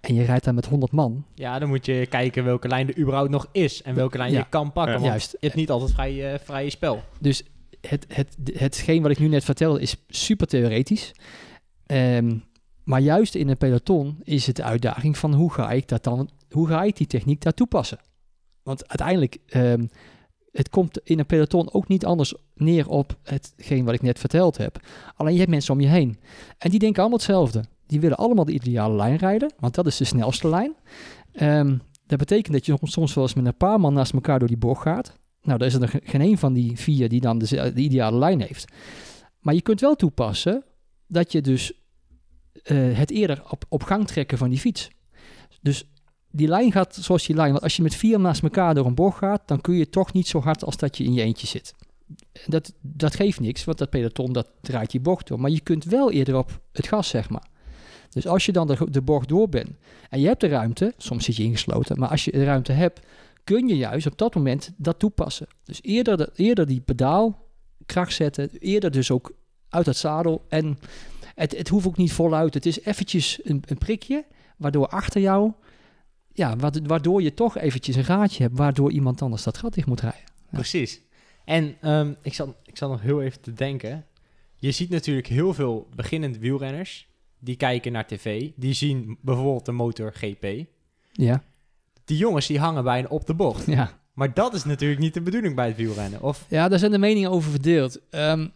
en 0.00 0.14
je 0.14 0.24
rijdt 0.24 0.44
daar 0.44 0.54
met 0.54 0.66
100 0.66 0.92
man, 0.92 1.24
Ja, 1.34 1.58
dan 1.58 1.68
moet 1.68 1.86
je 1.86 2.06
kijken 2.06 2.44
welke 2.44 2.68
lijn 2.68 2.88
er 2.88 2.98
überhaupt 2.98 3.30
nog 3.30 3.48
is 3.52 3.82
en 3.82 3.94
welke 3.94 4.18
lijn 4.18 4.32
Ja. 4.32 4.38
je 4.38 4.46
kan 4.48 4.72
pakken. 4.72 4.92
Ja. 4.94 4.98
want 4.98 5.10
Juist. 5.10 5.30
je 5.30 5.38
hebt 5.40 5.54
niet 5.54 5.70
altijd 5.70 5.92
vrij, 5.92 6.32
eh, 6.32 6.38
vrije 6.44 6.70
spel. 6.70 7.02
Dus 7.20 7.42
het, 7.80 8.04
het, 8.08 8.36
hetgeen 8.52 9.02
wat 9.02 9.10
ik 9.10 9.18
nu 9.18 9.28
net 9.28 9.44
vertelde 9.44 9.80
is 9.80 9.96
super 10.08 10.46
theoretisch. 10.46 11.12
Ehm, 11.86 12.36
maar 12.84 13.00
juist 13.00 13.34
in 13.34 13.48
een 13.48 13.56
peloton 13.56 14.18
is 14.22 14.46
het 14.46 14.56
de 14.56 14.62
uitdaging 14.62 15.18
van 15.18 15.34
hoe 15.34 15.52
ga 15.52 15.70
ik 15.70 15.88
dat 15.88 16.04
dan, 16.04 16.30
hoe 16.50 16.68
ga 16.68 16.82
ik 16.82 16.96
die 16.96 17.06
techniek 17.06 17.42
daar 17.42 17.54
toepassen? 17.54 17.98
Want 18.62 18.88
uiteindelijk, 18.88 19.36
ehm, 19.46 19.86
het 20.52 20.68
komt 20.68 20.98
in 21.04 21.18
een 21.18 21.26
peloton 21.26 21.72
ook 21.72 21.88
niet 21.88 22.04
anders 22.04 22.34
neer 22.54 22.88
op 22.88 23.16
hetgeen 23.22 23.84
wat 23.84 23.94
ik 23.94 24.02
net 24.02 24.18
verteld 24.18 24.56
heb. 24.56 24.80
Alleen 25.14 25.32
je 25.32 25.38
hebt 25.38 25.50
mensen 25.50 25.74
om 25.74 25.80
je 25.80 25.86
heen. 25.88 26.18
En 26.58 26.70
die 26.70 26.78
denken 26.78 27.00
allemaal 27.00 27.18
hetzelfde. 27.18 27.64
Die 27.88 28.00
willen 28.00 28.16
allemaal 28.16 28.44
de 28.44 28.52
ideale 28.52 28.94
lijn 28.94 29.16
rijden, 29.16 29.52
want 29.58 29.74
dat 29.74 29.86
is 29.86 29.96
de 29.96 30.04
snelste 30.04 30.48
lijn. 30.48 30.74
Ehm, 31.32 31.76
dat 32.06 32.18
betekent 32.18 32.52
dat 32.54 32.66
je 32.66 32.76
soms 32.82 33.14
wel 33.14 33.24
eens 33.24 33.34
met 33.34 33.46
een 33.46 33.56
paar 33.56 33.80
man 33.80 33.92
naast 33.94 34.12
elkaar 34.12 34.38
door 34.38 34.48
die 34.48 34.56
bocht 34.56 34.82
gaat. 34.82 35.18
Nou, 35.42 35.58
daar 35.58 35.68
is 35.68 35.74
er 35.74 35.88
ge- 35.88 36.00
geen 36.04 36.20
een 36.20 36.38
van 36.38 36.52
die 36.52 36.78
vier 36.78 37.08
die 37.08 37.20
dan 37.20 37.38
de, 37.38 37.72
ideale 37.74 38.18
lijn 38.18 38.40
heeft. 38.40 38.72
Maar 39.40 39.54
je 39.54 39.62
kunt 39.62 39.80
wel 39.80 39.94
toepassen 39.94 40.64
dat 41.06 41.32
je 41.32 41.40
dus 41.40 41.72
eh, 42.62 42.76
het 42.98 43.10
eerder 43.10 43.42
op, 43.68 43.82
gang 43.82 44.06
trekken 44.06 44.38
van 44.38 44.48
die 44.48 44.58
fiets. 44.58 44.88
Dus 45.60 45.84
die 46.30 46.48
lijn 46.48 46.72
gaat 46.72 46.94
zoals 46.94 47.26
die 47.26 47.36
lijn. 47.36 47.50
Want 47.50 47.62
als 47.62 47.76
je 47.76 47.82
met 47.82 47.94
vier 47.94 48.20
naast 48.20 48.42
elkaar 48.42 48.74
door 48.74 48.86
een 48.86 48.94
bocht 48.94 49.18
gaat, 49.18 49.48
dan 49.48 49.60
kun 49.60 49.74
je 49.74 49.88
toch 49.88 50.12
niet 50.12 50.28
zo 50.28 50.40
hard 50.40 50.64
als 50.64 50.76
dat 50.76 50.96
je 50.96 51.04
in 51.04 51.12
je 51.14 51.22
eentje 51.22 51.46
zit. 51.46 51.74
Dat, 52.46 52.72
dat 52.80 53.14
geeft 53.14 53.40
niks, 53.40 53.64
want 53.64 53.78
dat 53.78 53.90
peloton 53.90 54.32
dat 54.32 54.50
draait 54.60 54.90
die 54.90 55.00
bocht 55.00 55.26
door. 55.26 55.40
Maar 55.40 55.50
je 55.50 55.60
kunt 55.60 55.84
wel 55.84 56.10
eerder 56.10 56.36
op 56.36 56.60
het 56.72 56.86
gas, 56.86 57.08
zeg 57.08 57.30
maar. 57.30 57.46
Dus 58.10 58.26
als 58.26 58.46
je 58.46 58.52
dan 58.52 58.66
de, 58.66 58.90
de 58.90 59.02
bocht 59.02 59.28
door 59.28 59.48
bent 59.48 59.70
en 60.10 60.20
je 60.20 60.26
hebt 60.26 60.40
de 60.40 60.48
ruimte, 60.48 60.94
soms 60.96 61.24
zit 61.24 61.36
je 61.36 61.42
ingesloten, 61.42 61.98
maar 61.98 62.08
als 62.08 62.24
je 62.24 62.30
de 62.30 62.44
ruimte 62.44 62.72
hebt, 62.72 63.00
kun 63.44 63.68
je 63.68 63.76
juist 63.76 64.06
op 64.06 64.18
dat 64.18 64.34
moment 64.34 64.70
dat 64.76 64.98
toepassen. 64.98 65.46
Dus 65.64 65.78
eerder, 65.82 66.16
de, 66.16 66.30
eerder 66.34 66.66
die 66.66 66.80
pedaal 66.80 67.46
kracht 67.86 68.14
zetten, 68.14 68.50
eerder 68.58 68.90
dus 68.90 69.10
ook 69.10 69.32
uit 69.68 69.86
het 69.86 69.96
zadel. 69.96 70.44
En 70.48 70.78
het, 71.34 71.56
het 71.56 71.68
hoeft 71.68 71.86
ook 71.86 71.96
niet 71.96 72.12
voluit. 72.12 72.54
Het 72.54 72.66
is 72.66 72.80
eventjes 72.80 73.40
een, 73.42 73.62
een 73.66 73.78
prikje, 73.78 74.24
waardoor 74.56 74.88
achter 74.88 75.20
jou, 75.20 75.52
ja, 76.32 76.56
waard- 76.56 76.86
waardoor 76.86 77.22
je 77.22 77.34
toch 77.34 77.58
eventjes 77.58 77.96
een 77.96 78.04
gaatje 78.04 78.42
hebt, 78.42 78.58
waardoor 78.58 78.90
iemand 78.92 79.22
anders 79.22 79.42
dat 79.42 79.58
gat 79.58 79.74
dicht 79.74 79.86
moet 79.86 80.00
rijden. 80.00 80.24
Precies. 80.50 81.02
En 81.44 81.76
ehm, 81.80 82.14
ik, 82.22 82.34
zat, 82.34 82.54
ik 82.64 82.76
zat 82.76 82.90
nog 82.90 83.00
heel 83.00 83.22
even 83.22 83.40
te 83.40 83.52
denken. 83.52 84.06
Je 84.56 84.70
ziet 84.70 84.90
natuurlijk 84.90 85.26
heel 85.26 85.54
veel 85.54 85.88
beginnende 85.94 86.38
wielrenners. 86.38 87.07
Die 87.40 87.56
kijken 87.56 87.92
naar 87.92 88.06
tv. 88.06 88.50
Die 88.56 88.72
zien 88.72 89.18
bijvoorbeeld 89.20 89.64
de 89.64 89.72
motor 89.72 90.12
GP. 90.14 90.64
Ja, 91.12 91.42
Die 92.04 92.16
jongens 92.16 92.46
die 92.46 92.58
hangen 92.58 92.84
bijna 92.84 93.08
op 93.08 93.26
de 93.26 93.34
bocht. 93.34 93.66
ja. 93.66 93.98
Maar 94.12 94.34
dat 94.34 94.54
is 94.54 94.64
natuurlijk 94.64 95.00
niet 95.00 95.14
de 95.14 95.20
bedoeling 95.20 95.54
bij 95.54 95.66
het 95.66 95.76
wielrennen. 95.76 96.22
Of 96.22 96.44
Ja, 96.48 96.68
daar 96.68 96.78
zijn 96.78 96.90
de 96.90 96.98
meningen 96.98 97.30
over 97.30 97.50
verdeeld. 97.50 97.98
Ehm, 98.10 98.48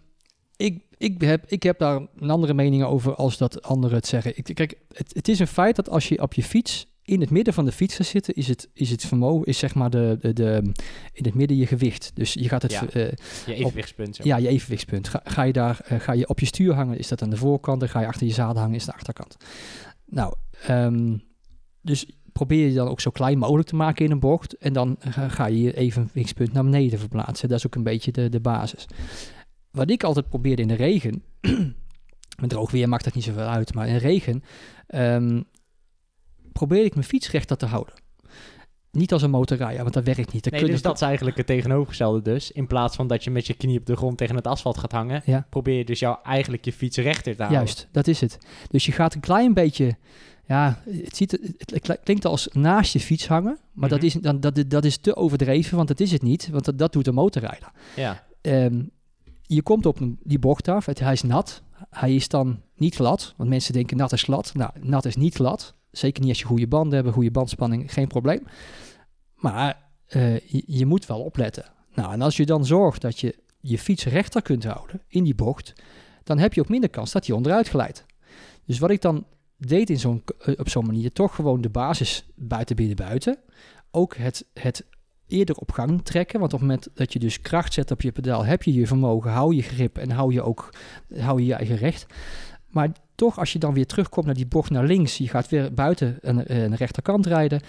ik, 0.57 0.83
ik, 0.99 1.21
heb, 1.21 1.45
ik 1.47 1.63
heb 1.63 1.79
daar 1.79 2.01
een 2.17 2.31
andere 2.31 2.55
mening 2.55 2.85
over 2.85 3.15
als 3.15 3.37
dat 3.39 3.63
anderen 3.63 3.97
het 3.97 4.07
zeggen. 4.07 4.33
Ik, 4.37 4.51
kijk, 4.55 4.79
het, 4.93 5.15
het 5.15 5.29
is 5.29 5.39
een 5.39 5.47
feit 5.47 5.77
dat 5.77 5.89
als 5.89 6.09
je 6.09 6.23
op 6.23 6.35
je 6.35 6.43
fiets 6.43 6.87
in 7.05 7.21
het 7.21 7.31
midden 7.31 7.55
van 7.55 7.65
de 7.65 7.73
fiets 7.73 7.97
gaat 7.97 8.07
zitten, 8.07 8.35
is 8.35 8.49
het, 8.49 8.69
is 8.73 8.91
het 8.91 9.05
vermogen, 9.05 9.47
is 9.47 9.59
zeg 9.59 9.75
maar 9.75 9.91
de, 9.91 10.17
de, 10.21 10.33
de, 10.33 10.63
in 11.13 11.25
het 11.25 11.35
midden 11.35 11.57
je 11.57 11.67
gewicht. 11.67 12.11
Dus 12.15 12.33
je 12.33 12.49
gaat 12.49 12.63
het, 12.63 12.71
Ja. 12.71 12.87
eh, 12.87 13.13
je 13.47 13.55
evenwichtspunt. 13.55 14.19
Ja, 14.23 14.37
je 14.37 14.49
evenwichtspunt. 14.49 15.09
Ga, 15.09 15.21
ga 15.25 15.43
je 15.43 15.53
daar, 15.53 15.81
eh, 15.85 16.01
ga 16.01 16.13
je 16.13 16.29
op 16.29 16.41
je 16.41 16.47
stuur 16.47 16.75
hangen, 16.75 16.99
is 16.99 17.09
dat 17.09 17.23
aan 17.23 17.31
de 17.31 17.37
voorkant. 17.37 17.81
Dan 17.81 17.89
ga 17.89 18.01
je 18.01 18.07
achter 18.07 18.27
je 18.27 18.33
zadel 18.33 18.63
hangen, 18.63 18.77
is 18.77 18.85
de 18.85 18.93
achterkant. 18.93 19.37
Nou, 20.07 20.35
ehm, 20.67 21.17
dus 21.81 22.07
probeer 22.33 22.67
je 22.69 22.75
dan 22.75 22.89
ook 22.89 23.01
zo 23.01 23.11
klein 23.11 23.39
mogelijk 23.39 23.69
te 23.69 23.77
maken 23.77 24.05
in 24.05 24.11
een 24.11 24.21
bocht. 24.21 24.57
En 24.57 24.73
dan 24.73 24.97
ga, 25.01 25.29
ga 25.29 25.47
je 25.47 25.61
je 25.63 25.77
evenwichtspunt 25.77 26.53
naar 26.53 26.65
beneden 26.65 26.99
verplaatsen. 26.99 27.49
Dat 27.49 27.59
is 27.59 27.67
ook 27.67 27.75
een 27.75 27.83
beetje 27.83 28.13
de, 28.13 28.29
de 28.29 28.41
basis. 28.41 28.87
Wat 29.71 29.91
ik 29.91 30.03
altijd 30.05 30.29
probeerde 30.29 30.63
in 30.63 30.69
de 30.69 30.75
regen, 30.75 31.23
met 32.41 32.51
droog 32.51 32.71
weer 32.71 32.89
maakt 32.89 33.05
dat 33.05 33.15
niet 33.15 33.25
zoveel 33.25 33.43
uit, 33.43 33.75
maar 33.75 33.89
in 33.89 33.97
regen 33.97 34.43
ehm 34.87 35.41
probeerde 36.53 36.85
ik 36.87 36.95
mijn 36.95 37.07
fiets 37.07 37.31
rechter 37.31 37.57
te 37.57 37.67
houden. 37.67 37.95
Niet 38.91 39.13
als 39.13 39.23
een 39.23 39.31
motorrijder, 39.31 39.83
want 39.83 39.95
dat 39.95 40.05
werkt 40.05 40.33
niet. 40.33 40.43
Dan 40.43 40.53
Nee, 40.53 40.61
kun 40.61 40.69
je 40.69 40.75
dus 40.75 40.83
dat 40.85 40.95
is 40.95 41.01
eigenlijk 41.01 41.37
het 41.37 41.47
tegenovergestelde 41.47 42.23
dus. 42.23 42.51
In 42.51 42.67
plaats 42.67 42.97
van 42.97 43.07
dat 43.07 43.25
je 43.25 43.31
met 43.31 43.47
je 43.47 43.55
knie 43.55 43.79
op 43.79 43.87
de 43.87 43.97
grond 43.97 44.19
tegen 44.19 44.37
het 44.37 44.47
asfalt 44.47 44.79
gaat 44.79 44.93
hangen, 44.93 45.23
Ja. 45.25 45.47
probeer 45.51 45.79
je 45.79 45.85
dus 45.85 45.99
jou 45.99 46.17
eigenlijk 46.23 46.65
je 46.65 46.73
fiets 46.73 46.97
rechter 46.97 47.33
te 47.37 47.43
houden. 47.43 47.59
Juist, 47.59 47.89
dat 47.93 48.07
is 48.07 48.21
het. 48.21 48.39
Dus 48.71 48.87
je 48.87 48.93
gaat 48.93 49.15
een 49.15 49.21
klein 49.21 49.55
beetje, 49.55 49.97
ja, 50.47 50.83
het, 50.91 51.17
ziet, 51.17 51.31
het, 51.59 51.99
klinkt 52.03 52.25
als 52.25 52.49
naast 52.53 52.93
je 52.93 53.01
fiets 53.01 53.27
hangen, 53.29 53.59
maar 53.73 53.89
dat, 53.89 53.99
Mhm. 53.99 54.07
is, 54.07 54.13
dan, 54.15 54.41
dat, 54.41 54.65
dat 54.67 54.85
is 54.85 54.97
te 54.97 55.17
overdreven, 55.17 55.77
want 55.77 55.89
dat 55.89 56.01
is 56.01 56.13
het 56.13 56.23
niet, 56.23 56.49
want 56.49 56.65
dat, 56.65 56.79
dat 56.79 56.93
doet 56.93 57.07
een 57.07 57.15
motorrijder. 57.15 57.71
Ja. 57.97 58.25
Ehm, 58.41 58.83
je 59.43 59.63
komt 59.63 59.87
op 59.87 59.99
die 60.23 60.39
bocht 60.39 60.69
af, 60.69 60.87
het, 60.87 60.99
hij 61.01 61.13
is 61.13 61.23
nat, 61.23 61.63
hij 61.91 62.15
is 62.15 62.29
dan 62.29 62.61
niet 62.77 62.95
glad, 62.95 63.35
want 63.37 63.49
mensen 63.51 63.73
denken 63.73 63.97
nat 63.97 64.13
is 64.13 64.23
glad. 64.23 64.55
Nou, 64.55 64.71
nat 64.81 65.05
is 65.05 65.17
niet 65.17 65.35
glad, 65.35 65.75
zeker 65.93 66.21
niet 66.21 66.31
als 66.31 66.39
je 66.39 66.47
goede 66.47 66.67
banden 66.67 66.99
hebt, 66.99 67.15
goede 67.15 67.31
bandspanning, 67.31 67.93
geen 67.93 68.07
probleem. 68.07 68.43
Maar 69.35 69.83
eh, 70.07 70.39
je, 70.39 70.63
je 70.67 70.87
moet 70.87 71.07
wel 71.07 71.21
opletten. 71.21 71.65
Nou, 71.95 72.13
en 72.13 72.23
als 72.23 72.37
je 72.37 72.47
dan 72.47 72.67
zorgt 72.67 73.01
dat 73.01 73.19
je 73.19 73.35
je 73.61 73.79
fiets 73.79 74.05
rechter 74.05 74.43
kunt 74.43 74.65
houden 74.65 75.03
in 75.09 75.25
die 75.25 75.35
bocht, 75.35 75.73
dan 76.25 76.39
heb 76.39 76.55
je 76.55 76.61
ook 76.61 76.69
minder 76.69 76.91
kans 76.91 77.13
dat 77.13 77.27
hij 77.27 77.37
onderuit 77.37 77.69
glijdt. 77.69 78.05
Dus 78.67 78.79
wat 78.79 78.91
ik 78.91 79.01
dan 79.01 79.27
deed 79.57 79.91
in 79.91 79.99
zo'n, 79.99 80.23
eh, 80.39 80.55
op 80.59 80.69
zo'n 80.69 80.87
manier, 80.87 81.13
toch 81.13 81.35
gewoon 81.35 81.61
de 81.61 81.69
basis 81.69 82.25
buiten, 82.35 82.77
binnen, 82.77 82.97
buiten. 82.97 83.39
Ook 83.91 84.17
het, 84.17 84.45
het 84.55 84.85
eerder 85.27 85.57
op 85.57 85.71
gang 85.73 86.05
trekken, 86.05 86.41
want 86.41 86.53
op 86.53 86.61
het 86.61 86.69
moment 86.69 86.89
dat 86.95 87.13
je 87.13 87.19
dus 87.19 87.41
kracht 87.41 87.73
zet 87.73 87.91
op 87.91 88.03
je 88.03 88.13
pedaal, 88.13 88.45
heb 88.45 88.63
je 88.63 88.73
je 88.73 88.87
vermogen, 88.87 89.31
hou 89.31 89.55
je 89.55 89.63
grip 89.63 89.99
en 89.99 90.11
hou 90.11 90.33
je 90.33 90.43
ook 90.43 90.75
hou 91.19 91.41
je, 91.41 91.47
je 91.47 91.55
eigen 91.55 91.77
recht. 91.77 92.07
Maar 92.69 92.93
toch, 93.15 93.39
als 93.39 93.53
je 93.53 93.59
dan 93.59 93.75
weer 93.75 93.87
terugkomt 93.87 94.27
naar 94.27 94.35
die 94.35 94.47
bocht 94.47 94.71
naar 94.71 94.85
links, 94.87 95.17
je 95.17 95.29
gaat 95.29 95.49
weer 95.49 95.75
buiten 95.75 96.19
een, 96.21 96.63
een 96.63 96.75
rechterkant 96.75 97.27
rijden, 97.27 97.61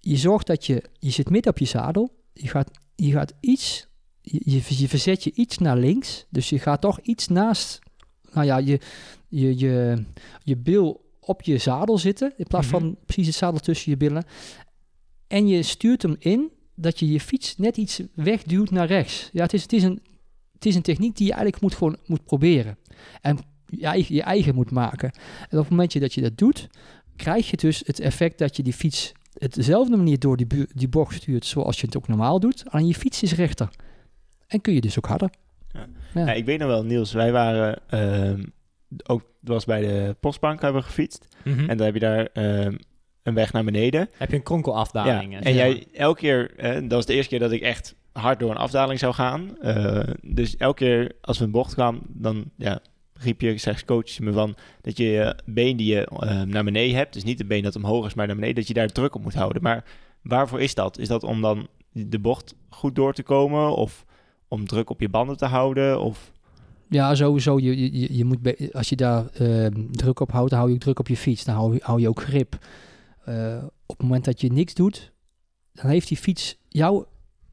je 0.00 0.16
zorgt 0.16 0.46
dat 0.46 0.66
je, 0.66 0.82
je 0.98 1.10
zit 1.10 1.30
midden 1.30 1.52
op 1.52 1.58
je 1.58 1.64
zadel, 1.64 2.14
je 2.32 2.48
gaat, 2.48 2.70
je 2.94 3.12
gaat 3.12 3.32
iets, 3.40 3.86
je, 4.20 4.40
je, 4.78 4.88
verzet 4.88 5.24
je 5.24 5.32
iets 5.34 5.58
naar 5.58 5.76
links. 5.76 6.26
Dus 6.30 6.48
je 6.48 6.58
gaat 6.58 6.80
toch 6.80 7.00
iets 7.00 7.28
naast, 7.28 7.78
nou 8.32 8.46
ja, 8.46 8.56
je, 8.56 8.80
je, 9.28 9.58
je, 9.58 10.04
je 10.42 10.56
bil 10.56 11.04
op 11.20 11.42
je 11.42 11.58
zadel 11.58 11.98
zitten. 11.98 12.32
In 12.36 12.46
plaats 12.46 12.66
Mhm. 12.66 12.78
van 12.78 12.96
precies 13.04 13.26
het 13.26 13.34
zadel 13.34 13.60
tussen 13.60 13.90
je 13.90 13.96
billen. 13.96 14.24
En 15.26 15.48
je 15.48 15.62
stuurt 15.62 16.02
hem 16.02 16.16
in 16.18 16.50
dat 16.74 16.98
je 16.98 17.10
je 17.12 17.20
fiets 17.20 17.56
net 17.56 17.76
iets 17.76 18.00
wegduwt 18.14 18.70
naar 18.70 18.86
rechts. 18.86 19.30
Ja, 19.32 19.42
het 19.42 19.52
is, 19.52 19.62
het 19.62 19.72
is, 19.72 19.82
een, 19.82 20.02
het 20.52 20.66
is 20.66 20.74
een 20.74 20.82
techniek 20.82 21.16
die 21.16 21.26
je 21.26 21.32
eigenlijk 21.32 21.62
moet, 21.62 21.74
gewoon 21.74 21.96
moet 22.06 22.24
proberen. 22.24 22.78
En 23.20 23.38
je 23.66 23.86
eigen, 23.86 24.14
je 24.14 24.22
eigen 24.22 24.54
moet 24.54 24.70
maken. 24.70 25.10
En 25.40 25.58
op 25.58 25.64
het 25.64 25.70
momentje 25.70 26.00
dat 26.00 26.14
je 26.14 26.20
dat 26.20 26.38
doet, 26.38 26.66
krijg 27.16 27.50
je 27.50 27.56
dus 27.56 27.82
het 27.86 28.00
effect 28.00 28.38
dat 28.38 28.56
je 28.56 28.62
die 28.62 28.72
fiets 28.72 29.12
het 29.38 29.54
dezelfde 29.54 29.96
manier 29.96 30.18
door 30.18 30.36
die, 30.36 30.46
bu- 30.46 30.66
die 30.74 30.88
bocht 30.88 31.14
stuurt 31.14 31.44
zoals 31.46 31.80
je 31.80 31.86
het 31.86 31.96
ook 31.96 32.08
normaal 32.08 32.40
doet. 32.40 32.64
Alleen 32.70 32.86
je 32.86 32.94
fiets 32.94 33.22
is 33.22 33.32
rechter. 33.34 33.68
En 34.46 34.60
kun 34.60 34.74
je 34.74 34.80
dus 34.80 34.98
ook 34.98 35.06
harder. 35.06 35.30
Ja. 35.72 35.86
Ja. 36.14 36.26
Ja, 36.26 36.32
ik 36.32 36.44
weet 36.44 36.58
nog 36.58 36.68
wel, 36.68 36.84
Niels, 36.84 37.12
wij 37.12 37.32
waren 37.32 37.78
ehm, 37.88 38.44
ook, 39.06 39.22
was 39.40 39.64
bij 39.64 39.80
de 39.80 40.16
postbank 40.20 40.60
hebben 40.62 40.80
we 40.80 40.86
gefietst. 40.86 41.26
Mhm. 41.44 41.70
En 41.70 41.76
dan 41.76 41.86
heb 41.86 41.94
je 41.94 42.00
daar 42.00 42.24
ehm, 42.32 42.76
een 43.22 43.34
weg 43.34 43.52
naar 43.52 43.64
beneden. 43.64 44.08
Heb 44.16 44.30
je 44.30 44.36
een 44.36 44.42
kronkelafdaling. 44.42 45.32
Ja, 45.32 45.40
en 45.40 45.54
jij 45.54 45.86
elke 45.92 46.20
keer, 46.20 46.54
dat 46.82 46.90
was 46.92 47.06
de 47.06 47.14
eerste 47.14 47.30
keer 47.30 47.38
dat 47.38 47.52
ik 47.52 47.60
echt 47.62 47.94
hard 48.12 48.38
door 48.40 48.50
een 48.50 48.56
afdaling 48.56 48.98
zou 48.98 49.14
gaan. 49.14 49.58
Eh, 49.60 50.08
dus 50.22 50.56
elke 50.56 50.84
keer 50.84 51.12
als 51.20 51.38
we 51.38 51.44
een 51.44 51.50
bocht 51.50 51.72
kwam, 51.74 52.00
dan 52.08 52.44
ja, 52.56 52.80
riep 53.18 53.40
je, 53.40 53.58
zegt 53.58 53.84
coach 53.84 54.18
me 54.18 54.32
van, 54.32 54.54
dat 54.80 54.96
je 54.96 55.04
je 55.04 55.36
been 55.44 55.76
die 55.76 55.94
je 55.94 56.06
eh, 56.06 56.42
naar 56.42 56.64
beneden 56.64 56.96
hebt, 56.96 57.12
dus 57.12 57.24
niet 57.24 57.38
het 57.38 57.48
been 57.48 57.62
dat 57.62 57.76
omhoog 57.76 58.06
is, 58.06 58.14
maar 58.14 58.26
naar 58.26 58.34
beneden, 58.34 58.56
dat 58.56 58.66
je 58.68 58.74
daar 58.74 58.88
druk 58.88 59.14
op 59.14 59.22
moet 59.22 59.34
houden. 59.34 59.62
Maar 59.62 59.84
waarvoor 60.22 60.60
is 60.60 60.74
dat? 60.74 60.98
Is 60.98 61.08
dat 61.08 61.22
om 61.22 61.40
dan 61.40 61.66
de 61.92 62.18
bocht 62.18 62.54
goed 62.68 62.94
door 62.94 63.12
te 63.12 63.22
komen 63.22 63.76
of 63.76 64.04
om 64.48 64.66
druk 64.66 64.90
op 64.90 65.00
je 65.00 65.08
banden 65.08 65.36
te 65.36 65.46
houden? 65.46 66.00
Of... 66.00 66.32
Ja, 66.88 67.14
sowieso. 67.14 67.58
Je, 67.58 67.92
je- 68.00 68.16
je, 68.16 68.24
moet 68.24 68.72
als 68.74 68.88
je 68.88 68.96
daar 68.96 69.26
eh, 69.26 69.66
druk 69.90 70.20
op 70.20 70.30
houdt, 70.32 70.52
hou 70.52 70.68
je 70.68 70.74
ook 70.74 70.80
druk 70.80 70.98
op 70.98 71.08
je 71.08 71.16
fiets. 71.16 71.44
Dan 71.44 71.54
hou, 71.54 71.78
hou 71.82 72.00
je 72.00 72.08
ook 72.08 72.20
grip. 72.22 72.58
Eh, 73.24 73.64
op 73.86 73.98
het 73.98 74.06
moment 74.06 74.24
dat 74.24 74.40
je 74.40 74.52
niks 74.52 74.74
doet, 74.74 75.12
dan 75.72 75.90
heeft 75.90 76.08
die 76.08 76.16
fiets 76.16 76.58
jou 76.68 77.04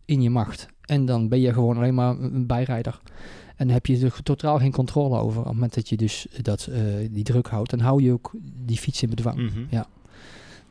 in 0.06 0.22
je 0.22 0.30
macht. 0.30 0.68
En 0.82 1.06
dan 1.06 1.30
ben 1.30 1.40
je 1.40 1.54
gewoon 1.54 1.78
alleen 1.78 1.94
maar 1.94 2.20
een 2.20 2.48
bijrijder. 2.48 3.00
En 3.56 3.66
dan 3.66 3.74
heb 3.76 3.86
je 3.86 4.00
er 4.06 4.24
totaal 4.24 4.58
geen 4.60 4.72
controle 4.72 5.18
over. 5.20 5.40
Op 5.40 5.46
het 5.46 5.54
moment 5.54 5.74
dat 5.74 5.90
je 5.90 5.98
dus 5.98 6.28
dat, 6.42 6.66
eh, 6.72 6.82
die 7.12 7.24
druk 7.24 7.48
houdt, 7.48 7.70
dan 7.70 7.80
hou 7.80 8.04
je 8.04 8.12
ook 8.12 8.32
die 8.42 8.78
fiets 8.78 9.04
in 9.04 9.10
bedwang. 9.10 9.38
Mhm. 9.38 9.82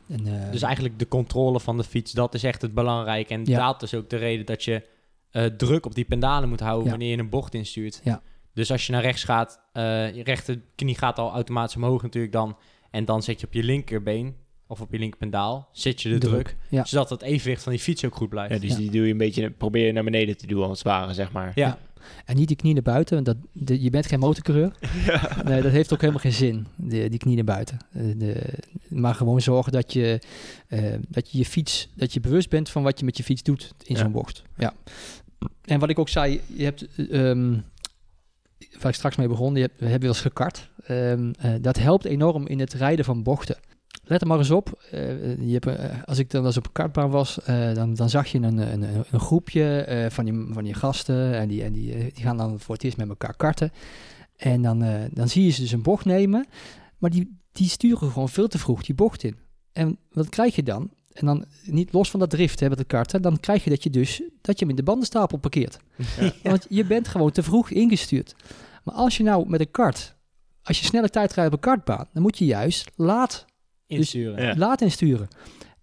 En, 0.07 0.27
eh, 0.27 0.51
Dus 0.51 0.61
eigenlijk 0.61 0.99
de 0.99 1.07
controle 1.07 1.59
van 1.59 1.77
de 1.77 1.83
fiets, 1.83 2.11
dat 2.11 2.33
is 2.33 2.43
echt 2.43 2.61
het 2.61 2.73
belangrijke. 2.73 3.33
En 3.33 3.41
Ja. 3.45 3.65
dat 3.71 3.81
is 3.83 3.93
ook 3.93 4.09
de 4.09 4.17
reden 4.17 4.45
dat 4.45 4.63
je 4.63 4.91
eh, 5.31 5.45
druk 5.45 5.85
op 5.85 5.95
die 5.95 6.05
pendalen 6.05 6.49
moet 6.49 6.59
houden 6.59 6.83
Ja. 6.85 6.89
wanneer 6.89 7.09
je 7.11 7.17
een 7.17 7.29
bocht 7.29 7.53
instuurt. 7.53 8.01
Ja. 8.03 8.21
Dus 8.53 8.71
als 8.71 8.85
je 8.85 8.91
naar 8.91 9.01
rechts 9.01 9.23
gaat, 9.23 9.59
eh, 9.71 10.15
je 10.15 10.23
rechterknie 10.23 10.97
gaat 10.97 11.19
al 11.19 11.31
automatisch 11.31 11.75
omhoog 11.75 12.01
natuurlijk 12.01 12.33
dan. 12.33 12.57
En 12.91 13.05
dan 13.05 13.23
zet 13.23 13.39
je 13.39 13.45
op 13.47 13.53
je 13.53 13.63
linkerbeen 13.63 14.35
of 14.67 14.81
op 14.81 14.91
je 14.91 14.99
linkerpendaal, 14.99 15.69
zet 15.71 16.01
je 16.01 16.09
de 16.09 16.17
druk. 16.17 16.31
Druk, 16.43 16.55
ja. 16.69 16.85
Zodat 16.85 17.09
het 17.09 17.21
evenwicht 17.21 17.63
van 17.63 17.71
die 17.71 17.81
fiets 17.81 18.05
ook 18.05 18.15
goed 18.15 18.29
blijft. 18.29 18.53
Ja, 18.53 18.59
dus 18.59 18.69
Ja. 18.69 18.77
die 18.77 18.91
doe 18.91 19.05
je 19.05 19.11
een 19.11 19.17
beetje, 19.17 19.49
probeer 19.49 19.85
je 19.85 19.91
naar 19.91 20.03
beneden 20.03 20.37
te 20.37 20.47
doen 20.47 20.63
als 20.63 20.77
het 20.77 20.87
ware, 20.87 21.13
zeg 21.13 21.31
maar. 21.31 21.51
Ja. 21.55 21.77
En 22.25 22.35
niet 22.35 22.47
die 22.47 22.57
knie 22.57 22.73
naar 22.73 22.81
buiten. 22.83 23.13
want 23.23 23.25
Dat, 23.25 23.37
de, 23.51 23.81
je 23.81 23.89
bent 23.89 24.05
geen 24.05 24.19
motorcoureur. 24.19 24.71
Nee, 25.45 25.61
dat 25.61 25.71
heeft 25.71 25.93
ook 25.93 25.99
helemaal 25.99 26.21
geen 26.21 26.31
zin, 26.33 26.67
die, 26.75 27.09
die 27.09 27.19
knie 27.19 27.35
naar 27.35 27.43
buiten. 27.43 27.77
Eh, 27.91 28.01
de, 28.17 28.53
maar 28.89 29.15
gewoon 29.15 29.41
zorgen 29.41 29.71
dat 29.71 29.93
je, 29.93 30.21
eh, 30.67 30.93
dat 31.09 31.31
je 31.31 31.37
je 31.37 31.45
fiets, 31.45 31.89
dat 31.95 32.13
je 32.13 32.19
bewust 32.19 32.49
bent 32.49 32.69
van 32.69 32.83
wat 32.83 32.99
je 32.99 33.05
met 33.05 33.17
je 33.17 33.23
fiets 33.23 33.43
doet 33.43 33.73
in 33.83 33.95
Ja. 33.95 34.01
zo'n 34.01 34.11
bocht. 34.11 34.43
Ja. 34.57 34.73
En 35.61 35.79
wat 35.79 35.89
ik 35.89 35.99
ook 35.99 36.09
zei, 36.09 36.41
je 36.55 36.63
hebt, 36.63 36.87
eh, 36.95 37.29
ehm, 37.29 37.51
waar 38.79 38.91
ik 38.91 38.95
straks 38.97 39.15
mee 39.15 39.27
begon, 39.27 39.55
je 39.55 39.61
hebt, 39.61 39.79
we 39.79 39.85
hebben 39.85 40.01
wel 40.01 40.09
eens 40.09 40.21
gekart. 40.21 40.69
Ehm, 40.85 41.31
eh, 41.39 41.51
dat 41.61 41.77
helpt 41.77 42.05
enorm 42.05 42.47
in 42.47 42.59
het 42.59 42.73
rijden 42.73 43.05
van 43.05 43.23
bochten. 43.23 43.55
Let 44.05 44.21
er 44.21 44.27
maar 44.27 44.37
eens 44.37 44.51
op. 44.51 44.83
eh, 44.91 45.47
je 45.47 45.53
hebt, 45.53 45.65
eh, 45.65 46.03
als 46.05 46.17
ik 46.17 46.29
dan 46.29 46.45
eens 46.45 46.57
op 46.57 46.65
een 46.65 46.71
kartbaan 46.71 47.09
was, 47.09 47.41
eh, 47.41 47.73
dan, 47.73 47.93
dan 47.93 48.09
zag 48.09 48.27
je 48.27 48.37
een, 48.37 48.57
een, 48.57 49.05
een, 49.11 49.19
groepje 49.19 49.81
eh, 49.81 50.09
van, 50.09 50.25
die, 50.25 50.45
van 50.49 50.63
die 50.63 50.73
gasten. 50.73 51.33
En, 51.33 51.47
die, 51.47 51.63
en 51.63 51.73
die, 51.73 51.91
die 52.13 52.23
gaan 52.23 52.37
dan 52.37 52.59
voor 52.59 52.75
het 52.75 52.83
eerst 52.83 52.97
met 52.97 53.09
elkaar 53.09 53.35
karten. 53.35 53.71
En 54.37 54.61
dan, 54.61 54.83
eh, 54.83 55.01
dan 55.11 55.29
zie 55.29 55.43
je 55.43 55.49
ze 55.49 55.61
dus 55.61 55.71
een 55.71 55.81
bocht 55.81 56.05
nemen. 56.05 56.45
Maar 56.97 57.09
die, 57.09 57.39
die 57.51 57.69
sturen 57.69 58.11
gewoon 58.11 58.29
veel 58.29 58.47
te 58.47 58.57
vroeg 58.59 58.83
die 58.83 58.95
bocht 58.95 59.23
in. 59.23 59.37
En 59.71 59.97
wat 60.11 60.29
krijg 60.29 60.55
je 60.55 60.63
dan? 60.63 60.91
En 61.13 61.25
dan 61.25 61.45
niet 61.63 61.93
los 61.93 62.09
van 62.09 62.19
dat 62.19 62.29
drift 62.29 62.59
hè, 62.59 62.69
met 62.69 62.77
de 62.77 62.83
karten, 62.83 63.21
dan 63.21 63.39
krijg 63.39 63.63
je 63.63 63.69
dat 63.69 63.83
je 63.83 63.89
dus 63.89 64.21
dat 64.41 64.59
je 64.59 64.65
hem 64.65 64.69
in 64.69 64.75
de 64.75 64.83
bandenstapel 64.83 65.37
parkeert. 65.37 65.77
Want 66.43 66.65
je 66.69 66.85
bent 66.85 67.07
gewoon 67.07 67.31
te 67.31 67.43
vroeg 67.43 67.69
ingestuurd. 67.69 68.35
Maar 68.83 68.95
als 68.95 69.17
je 69.17 69.23
nou 69.23 69.49
met 69.49 69.59
een 69.59 69.71
kart, 69.71 70.15
als 70.63 70.79
je 70.79 70.85
snelle 70.85 71.09
tijd 71.09 71.33
rijdt 71.33 71.53
op 71.53 71.57
een 71.57 71.71
kartbaan, 71.71 72.07
dan 72.13 72.21
moet 72.21 72.37
je 72.37 72.45
juist 72.45 72.91
laat 72.95 73.45
Insturen. 73.97 74.45
Ja. 74.45 74.55
laat 74.55 74.81
insturen. 74.81 75.27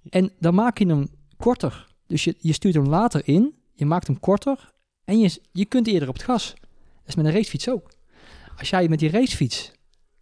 En 0.09 0.33
dan 0.38 0.55
maak 0.55 0.79
je 0.79 0.87
hem 0.87 1.09
korter. 1.37 1.88
Dus 2.07 2.25
je, 2.25 2.35
je 2.38 2.53
stuurt 2.53 2.75
hem 2.75 2.87
later 2.87 3.20
in, 3.25 3.55
je 3.75 3.87
maakt 3.87 4.07
hem 4.07 4.20
korter 4.20 4.73
en 5.05 5.18
je, 5.20 5.40
je 5.53 5.64
kunt 5.64 5.87
eerder 5.87 6.09
op 6.09 6.14
het 6.14 6.23
gas. 6.23 6.55
Dat 6.61 7.07
is 7.07 7.14
met 7.14 7.25
een 7.25 7.33
racefiets 7.33 7.68
ook. 7.68 7.90
Als 8.57 8.70
jij 8.70 8.88
met 8.88 8.99
die 8.99 9.11
racefiets 9.11 9.73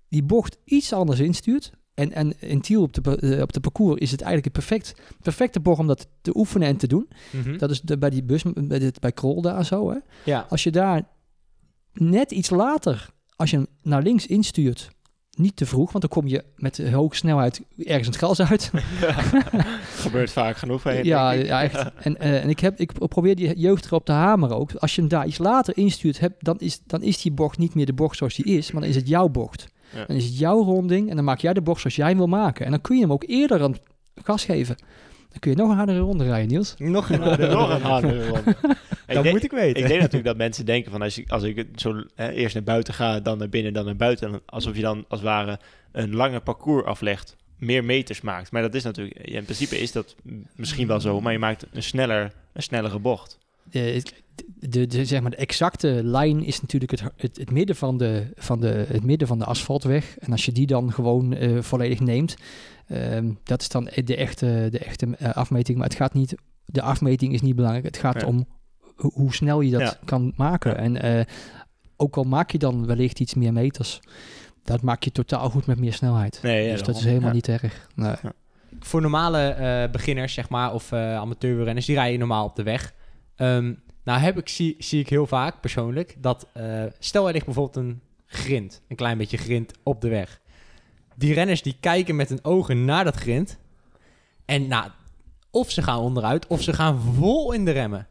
die 0.08 0.22
bocht 0.22 0.58
iets 0.64 0.92
anders 0.92 1.20
instuurt, 1.20 1.72
en, 1.98 2.12
en 2.12 2.40
in 2.40 2.60
Tiel 2.60 2.82
op 2.82 2.92
de, 2.92 3.16
eh, 3.16 3.42
op 3.42 3.52
de 3.52 3.60
parcours 3.60 4.00
is 4.00 4.10
het 4.10 4.20
eigenlijk 4.20 4.56
een 4.56 4.62
perfect, 4.62 4.94
perfecte 5.22 5.60
bocht 5.60 5.78
om 5.78 5.86
dat 5.86 6.08
te 6.20 6.36
oefenen 6.36 6.68
en 6.68 6.76
te 6.76 6.86
doen. 6.86 7.08
Mhm. 7.30 7.58
Dat 7.58 7.70
is 7.70 7.80
de, 7.80 7.98
bij 7.98 8.10
die 8.10 8.22
bus, 8.22 8.42
bij, 8.54 8.78
dit, 8.78 9.00
bij 9.00 9.12
Krol 9.12 9.42
daar 9.42 9.64
zo. 9.64 9.90
Hè. 9.90 9.98
ja. 10.24 10.46
Als 10.48 10.62
je 10.62 10.70
daar 10.70 11.08
net 11.92 12.30
iets 12.30 12.50
later, 12.50 13.08
als 13.36 13.50
je 13.50 13.56
hem 13.56 13.66
naar 13.82 14.02
links 14.02 14.26
instuurt, 14.26 14.90
niet 15.38 15.56
te 15.56 15.66
vroeg, 15.66 15.92
want 15.92 16.00
dan 16.00 16.22
kom 16.22 16.28
je 16.28 16.44
met 16.56 16.90
hoge 16.90 17.16
snelheid 17.16 17.60
ergens 17.78 18.06
in 18.06 18.12
het 18.12 18.16
gas 18.22 18.40
uit. 18.40 18.70
Gebeurt 20.04 20.30
vaak 20.30 20.56
genoeg. 20.56 20.82
hè, 20.82 20.90
Ja, 20.90 21.30
ja, 21.30 21.62
echt. 21.62 21.84
En, 22.06 22.16
eh, 22.20 22.42
en 22.42 22.48
ik, 22.48 22.60
heb, 22.60 22.78
ik 22.78 23.08
probeer 23.08 23.36
die 23.36 23.58
jeugd 23.58 23.86
erop 23.86 24.04
te 24.04 24.12
hameren 24.12 24.56
ook. 24.56 24.72
Als 24.74 24.94
je 24.94 25.00
hem 25.00 25.10
daar 25.10 25.26
iets 25.26 25.38
later 25.38 25.76
instuurt, 25.76 26.20
heb, 26.20 26.32
dan, 26.38 26.58
is, 26.58 26.80
dan 26.86 27.02
is 27.02 27.22
die 27.22 27.32
bocht 27.32 27.58
niet 27.58 27.74
meer 27.74 27.86
de 27.86 27.92
bocht 27.92 28.16
zoals 28.16 28.34
die 28.34 28.44
is, 28.56 28.72
maar 28.72 28.80
dan 28.80 28.90
is 28.90 28.96
het 28.96 29.08
jouw 29.08 29.28
bocht. 29.28 29.66
Ja. 29.94 30.04
Dan 30.06 30.16
is 30.16 30.24
het 30.24 30.38
jouw 30.38 30.62
ronding 30.62 31.10
en 31.10 31.16
dan 31.16 31.24
maak 31.24 31.38
jij 31.38 31.52
de 31.52 31.62
bocht 31.62 31.80
zoals 31.80 31.96
jij 31.96 32.08
hem 32.08 32.16
wil 32.16 32.26
maken. 32.26 32.64
En 32.64 32.70
dan 32.70 32.80
kun 32.80 32.96
je 32.96 33.02
hem 33.02 33.12
ook 33.12 33.24
eerder 33.26 33.62
aan 33.62 33.70
het 33.72 33.80
gas 34.24 34.44
geven. 34.44 34.76
Dan 35.28 35.38
kun 35.40 35.50
je 35.50 35.56
nog 35.56 35.70
een 35.70 35.76
hardere 35.76 35.98
ronde 35.98 36.24
rijden, 36.24 36.48
Niels. 36.48 36.74
Nog 36.78 37.10
een 37.10 37.20
Nog 37.50 37.70
een 37.70 37.82
harde 37.82 38.28
ronde. 38.28 38.56
Dat 39.14 39.22
denk- 39.22 39.34
moet 39.34 39.44
ik 39.44 39.50
weten. 39.50 39.82
Ik 39.82 39.88
denk 39.88 39.98
natuurlijk 40.00 40.24
dat 40.28 40.36
mensen 40.36 40.66
denken 40.66 40.90
van 40.90 41.02
als 41.02 41.18
ik, 41.18 41.30
als 41.30 41.42
ik 41.42 41.56
het 41.56 41.68
zo 41.80 42.02
hè, 42.14 42.30
eerst 42.30 42.54
naar 42.54 42.64
buiten 42.64 42.94
ga, 42.94 43.20
dan 43.20 43.38
naar 43.38 43.48
binnen, 43.48 43.72
dan 43.72 43.84
naar 43.84 43.96
buiten. 43.96 44.32
en 44.32 44.40
Alsof 44.46 44.76
je 44.76 44.82
dan 44.82 45.04
als 45.08 45.20
het 45.20 45.28
ware 45.28 45.58
een 45.92 46.14
langer 46.14 46.40
parcours 46.40 46.84
aflegt, 46.84 47.36
meer 47.58 47.84
meters 47.84 48.20
maakt. 48.20 48.50
Maar 48.52 48.62
dat 48.62 48.74
is 48.74 48.82
natuurlijk, 48.82 49.16
in 49.18 49.44
principe 49.44 49.78
is 49.80 49.92
dat 49.92 50.14
misschien 50.56 50.86
wel 50.86 51.00
zo, 51.00 51.20
maar 51.20 51.32
je 51.32 51.38
maakt 51.38 51.66
een, 51.72 51.82
sneller, 51.82 52.32
een 52.52 52.62
snellere 52.62 52.98
bocht. 52.98 53.38
de, 53.70 54.02
de, 54.60 54.86
de, 54.86 55.04
zeg 55.04 55.20
maar 55.20 55.30
de 55.30 55.36
exacte 55.36 56.00
lijn 56.04 56.44
is 56.44 56.60
natuurlijk 56.60 56.90
het, 56.90 57.02
het, 57.16 57.36
het, 57.36 57.50
midden 57.50 57.76
van 57.76 57.96
de, 57.98 58.26
van 58.34 58.60
de, 58.60 58.84
het 58.88 59.04
midden 59.04 59.28
van 59.28 59.38
de 59.38 59.44
asfaltweg. 59.44 60.18
En 60.18 60.32
als 60.32 60.44
je 60.44 60.52
die 60.52 60.66
dan 60.66 60.92
gewoon 60.92 61.34
eh, 61.34 61.62
volledig 61.62 62.00
neemt, 62.00 62.36
ehm, 62.86 63.30
dat 63.44 63.60
is 63.60 63.68
dan 63.68 63.84
de 64.04 64.16
echte, 64.16 64.68
de 64.70 64.78
echte 64.78 65.06
eh, 65.18 65.30
afmeting. 65.34 65.78
Maar 65.78 65.86
het 65.88 65.96
gaat 65.96 66.14
niet, 66.14 66.34
de 66.64 66.82
afmeting 66.82 67.32
is 67.34 67.40
niet 67.42 67.56
belangrijk. 67.56 67.84
Het 67.84 67.96
gaat 67.98 68.20
Ja. 68.20 68.26
om 68.26 68.46
hoe 68.98 69.34
snel 69.34 69.60
je 69.60 69.70
dat 69.70 69.80
Ja. 69.80 69.96
kan 70.04 70.32
maken. 70.36 70.76
En 70.78 71.02
eh, 71.02 71.24
ook 71.96 72.16
al 72.16 72.24
maak 72.24 72.50
je 72.50 72.58
dan 72.58 72.86
wellicht 72.86 73.20
iets 73.20 73.34
meer 73.34 73.52
meters, 73.52 74.00
dat 74.64 74.82
maak 74.82 75.02
je 75.02 75.12
totaal 75.12 75.50
goed 75.50 75.66
met 75.66 75.78
meer 75.78 75.92
snelheid. 75.92 76.40
Nee, 76.42 76.66
ja, 76.66 76.72
dus 76.72 76.82
dat 76.82 76.96
is 76.96 77.04
helemaal 77.04 77.28
Ja. 77.28 77.34
niet 77.34 77.48
erg. 77.48 77.88
Nee. 77.94 78.14
Voor 78.80 79.00
normale 79.00 79.38
eh, 79.48 79.90
beginners, 79.90 80.34
zeg 80.34 80.48
maar, 80.48 80.72
of 80.74 80.92
eh 80.92 81.16
amateurrenners, 81.16 81.86
die 81.86 81.94
rijden 81.96 82.18
normaal 82.18 82.44
op 82.44 82.56
de 82.56 82.62
weg. 82.62 82.94
Ehm, 83.36 83.72
nou 84.04 84.20
heb 84.20 84.38
ik, 84.38 84.48
zie, 84.48 84.74
zie 84.78 85.00
ik 85.00 85.08
heel 85.08 85.26
vaak 85.26 85.60
persoonlijk 85.60 86.16
dat, 86.18 86.46
eh, 86.52 86.84
stel 86.98 87.26
er 87.26 87.32
ligt 87.32 87.44
bijvoorbeeld 87.44 87.76
een 87.86 88.00
grind, 88.26 88.82
een 88.88 88.96
klein 88.96 89.18
beetje 89.18 89.36
grind 89.36 89.72
op 89.82 90.00
de 90.00 90.08
weg. 90.08 90.40
Die 91.16 91.34
renners 91.34 91.62
die 91.62 91.76
kijken 91.80 92.16
met 92.16 92.28
hun 92.28 92.44
ogen 92.44 92.84
naar 92.84 93.04
dat 93.04 93.16
grind. 93.16 93.58
En 94.44 94.66
nou, 94.66 94.90
of 95.50 95.70
ze 95.70 95.82
gaan 95.82 95.98
onderuit, 95.98 96.46
of 96.46 96.62
ze 96.62 96.72
gaan 96.72 97.00
vol 97.00 97.52
in 97.52 97.64
de 97.64 97.70
remmen. 97.70 98.06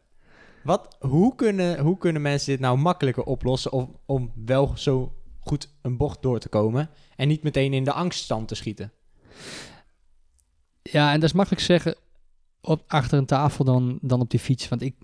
Wat, 0.67 0.97
hoe, 0.99 1.35
kunnen, 1.35 1.79
hoe 1.79 1.97
kunnen 1.97 2.21
mensen 2.21 2.51
dit 2.51 2.59
nou 2.59 2.77
makkelijker 2.77 3.23
oplossen 3.23 3.71
om, 3.71 3.95
om 4.05 4.31
wel 4.45 4.71
zo 4.75 5.13
goed 5.39 5.69
een 5.81 5.97
bocht 5.97 6.21
door 6.21 6.39
te 6.39 6.49
komen 6.49 6.89
en 7.15 7.27
niet 7.27 7.43
meteen 7.43 7.73
in 7.73 7.83
de 7.83 7.91
angststand 7.91 8.47
te 8.47 8.55
schieten? 8.55 8.91
Ja, 10.81 11.13
en 11.13 11.19
dat 11.19 11.29
is 11.29 11.35
makkelijk 11.35 11.63
zeggen 11.63 11.95
op, 12.61 12.83
achter 12.87 13.17
een 13.17 13.25
tafel 13.25 13.65
dan, 13.65 13.99
dan 14.01 14.21
op 14.21 14.29
die 14.29 14.39
fiets. 14.39 14.69
Want 14.69 14.81
ik, 14.81 14.95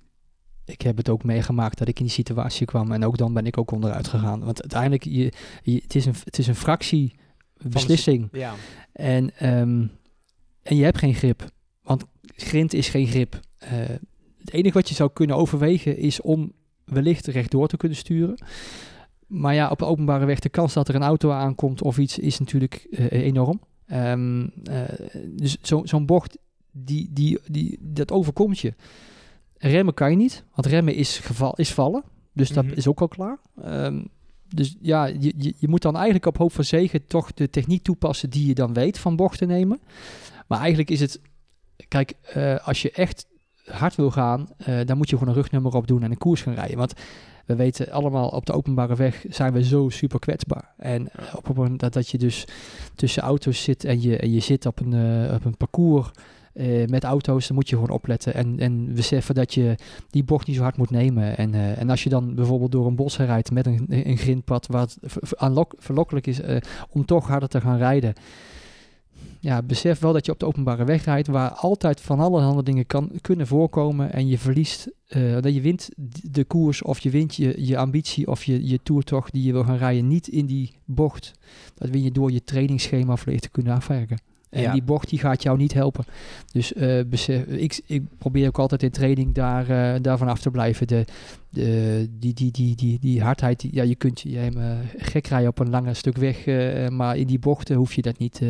ik 0.65 0.81
heb 0.81 0.97
het 0.97 1.09
ook 1.09 1.23
meegemaakt 1.23 1.77
dat 1.77 1.87
ik 1.87 1.99
in 1.99 2.05
die 2.05 2.13
situatie 2.13 2.65
kwam. 2.65 2.91
En 2.91 3.05
ook 3.05 3.17
dan 3.17 3.33
ben 3.33 3.45
ik 3.45 3.57
ook 3.57 3.71
onderuit 3.71 4.07
gegaan. 4.07 4.43
Want 4.43 4.61
uiteindelijk, 4.61 5.03
je, 5.03 5.33
je, 5.61 5.79
het, 5.81 5.95
is 5.95 6.05
een, 6.05 6.15
het 6.23 6.37
is 6.37 6.47
een 6.47 6.55
fractie 6.55 7.15
beslissing. 7.57 8.29
Ja. 8.31 8.53
En, 8.91 9.37
ehm, 9.37 9.87
en 10.61 10.75
je 10.75 10.83
hebt 10.83 10.97
geen 10.97 11.15
grip. 11.15 11.51
Want 11.81 12.03
grind 12.21 12.73
is 12.73 12.89
geen 12.89 13.07
grip. 13.07 13.39
Eh, 13.57 13.89
het 14.45 14.53
enige 14.53 14.73
wat 14.73 14.89
je 14.89 14.95
zou 14.95 15.09
kunnen 15.13 15.35
overwegen 15.35 15.97
is 15.97 16.21
om 16.21 16.51
wellicht 16.85 17.27
rechtdoor 17.27 17.67
te 17.67 17.77
kunnen 17.77 17.97
sturen. 17.97 18.37
Maar 19.27 19.53
ja, 19.53 19.69
op 19.69 19.79
de 19.79 19.85
openbare 19.85 20.25
weg, 20.25 20.39
de 20.39 20.49
kans 20.49 20.73
dat 20.73 20.87
er 20.87 20.95
een 20.95 21.03
auto 21.03 21.31
aankomt 21.31 21.81
of 21.81 21.97
iets 21.97 22.19
is 22.19 22.39
natuurlijk 22.39 22.87
eh, 22.91 23.11
enorm. 23.11 23.61
Ehm, 23.85 24.47
eh, 24.63 24.81
dus 25.27 25.57
zo- 25.61 25.81
zo'n 25.85 26.05
bocht, 26.05 26.37
die, 26.71 27.09
die, 27.13 27.39
die, 27.47 27.77
dat 27.81 28.11
overkomt 28.11 28.59
je. 28.59 28.73
Remmen 29.57 29.93
kan 29.93 30.09
je 30.11 30.15
niet, 30.17 30.43
want 30.55 30.67
remmen 30.67 30.95
is, 30.95 31.17
geval, 31.17 31.53
is 31.55 31.73
vallen. 31.73 32.03
Dus 32.33 32.49
dat 32.49 32.65
Mhm. 32.65 32.73
is 32.73 32.87
ook 32.87 33.01
al 33.01 33.07
klaar. 33.07 33.37
Ehm, 33.61 34.03
dus 34.49 34.75
ja, 34.81 35.05
je, 35.05 35.33
je, 35.37 35.53
je 35.57 35.67
moet 35.67 35.81
dan 35.81 35.95
eigenlijk 35.95 36.25
op 36.25 36.37
hoop 36.37 36.51
van 36.53 36.63
zegen 36.63 37.05
toch 37.05 37.33
de 37.33 37.49
techniek 37.49 37.83
toepassen 37.83 38.29
die 38.29 38.47
je 38.47 38.53
dan 38.53 38.73
weet 38.73 38.97
van 38.97 39.15
bochten 39.15 39.47
nemen. 39.47 39.79
Maar 40.47 40.59
eigenlijk 40.59 40.89
is 40.89 40.99
het, 40.99 41.21
kijk, 41.87 42.13
eh, 42.33 42.67
als 42.67 42.81
je 42.81 42.91
echt 42.91 43.25
hard 43.65 43.95
wil 43.95 44.11
gaan, 44.11 44.47
eh, 44.57 44.79
dan 44.85 44.97
moet 44.97 45.09
je 45.09 45.17
gewoon 45.17 45.33
een 45.33 45.41
rugnummer 45.41 45.75
op 45.75 45.87
doen 45.87 46.03
en 46.03 46.11
een 46.11 46.17
koers 46.17 46.41
gaan 46.41 46.53
rijden. 46.53 46.77
Want 46.77 46.93
we 47.45 47.55
weten 47.55 47.91
allemaal, 47.91 48.27
op 48.27 48.45
de 48.45 48.53
openbare 48.53 48.95
weg 48.95 49.25
zijn 49.29 49.53
we 49.53 49.63
zo 49.63 49.89
super 49.89 50.19
kwetsbaar. 50.19 50.73
En 50.77 51.09
op 51.35 51.47
het 51.47 51.57
moment 51.57 51.79
dat, 51.79 51.93
dat 51.93 52.09
je 52.09 52.17
dus 52.17 52.47
tussen 52.95 53.23
auto's 53.23 53.63
zit 53.63 53.83
en 53.83 54.01
je, 54.01 54.17
en 54.17 54.31
je 54.31 54.39
zit 54.39 54.65
op 54.65 54.79
een, 54.79 54.93
eh, 54.93 55.33
op 55.33 55.45
een 55.45 55.57
parcours 55.57 56.11
eh, 56.53 56.87
met 56.87 57.03
auto's, 57.03 57.47
dan 57.47 57.55
moet 57.55 57.69
je 57.69 57.75
gewoon 57.75 57.89
opletten 57.89 58.33
en, 58.33 58.59
en 58.59 58.93
beseffen 58.93 59.35
dat 59.35 59.53
je 59.53 59.75
die 60.09 60.23
bocht 60.23 60.47
niet 60.47 60.55
zo 60.55 60.61
hard 60.61 60.77
moet 60.77 60.89
nemen. 60.89 61.37
En, 61.37 61.53
en 61.53 61.89
als 61.89 62.03
je 62.03 62.09
dan 62.09 62.35
bijvoorbeeld 62.35 62.71
door 62.71 62.87
een 62.87 62.95
bos 62.95 63.17
rijdt 63.17 63.51
met 63.51 63.65
een, 63.65 63.85
een 63.87 64.17
grindpad 64.17 64.67
aanlok- 65.35 65.75
verlokkelijk 65.77 66.27
is 66.27 66.39
om 66.89 67.05
toch 67.05 67.27
harder 67.27 67.49
te 67.49 67.61
gaan 67.61 67.77
rijden. 67.77 68.13
Ja, 69.39 69.61
besef 69.61 69.99
wel 69.99 70.13
dat 70.13 70.25
je 70.25 70.31
op 70.31 70.39
de 70.39 70.45
openbare 70.45 70.83
weg 70.85 71.05
rijdt 71.05 71.27
waar 71.27 71.49
altijd 71.51 72.01
van 72.01 72.19
allerhande 72.19 72.63
dingen 72.63 72.85
kan, 72.85 73.11
kunnen 73.21 73.47
voorkomen 73.47 74.13
en 74.13 74.27
je 74.27 74.37
verliest, 74.37 74.87
eh, 75.07 75.33
dat 75.41 75.53
je 75.53 75.61
wint 75.61 75.89
de 76.31 76.43
koers 76.43 76.81
of 76.81 76.99
je 76.99 77.09
wint 77.09 77.35
je, 77.35 77.65
je 77.65 77.77
ambitie 77.77 78.27
of 78.27 78.43
je, 78.43 78.67
je 78.67 78.79
toertocht 78.83 79.33
die 79.33 79.43
je 79.43 79.51
wil 79.51 79.63
gaan 79.63 79.77
rijden 79.77 80.07
niet 80.07 80.27
in 80.27 80.45
die 80.45 80.71
bocht. 80.85 81.31
Dat 81.75 81.89
win 81.89 82.03
je 82.03 82.11
door 82.11 82.31
je 82.31 82.43
trainingsschema 82.43 83.15
volledig 83.15 83.41
te 83.41 83.49
kunnen 83.49 83.73
afwerken. 83.73 84.17
En 84.49 84.61
Ja. 84.61 84.71
die 84.73 84.83
bocht 84.83 85.09
die 85.09 85.19
gaat 85.19 85.43
jou 85.43 85.57
niet 85.57 85.73
helpen. 85.73 86.05
Dus 86.51 86.73
eh, 86.73 86.99
besef, 87.09 87.45
ik, 87.45 87.81
ik 87.85 88.03
probeer 88.17 88.47
ook 88.47 88.59
altijd 88.59 88.83
in 88.83 88.91
training 88.91 89.33
daar, 89.33 89.69
eh, 89.69 90.01
daarvan 90.01 90.27
af 90.27 90.39
te 90.41 90.51
blijven. 90.51 90.87
De, 90.87 91.05
de, 91.49 92.07
die, 92.19 92.33
die, 92.33 92.51
die, 92.51 92.75
die, 92.75 92.99
die 92.99 93.21
hardheid, 93.21 93.59
die- 93.59 93.73
ja, 93.73 93.83
je 93.83 93.95
kunt 93.95 94.19
je 94.21 94.37
helemaal 94.37 94.77
gek 94.97 95.27
rijden 95.27 95.49
op 95.49 95.59
een 95.59 95.69
lange 95.69 95.93
stuk 95.93 96.17
weg, 96.17 96.45
maar 96.89 97.17
in 97.17 97.27
die 97.27 97.39
bochten 97.39 97.75
hoef 97.75 97.93
je 97.93 98.01
dat 98.01 98.17
niet 98.17 98.41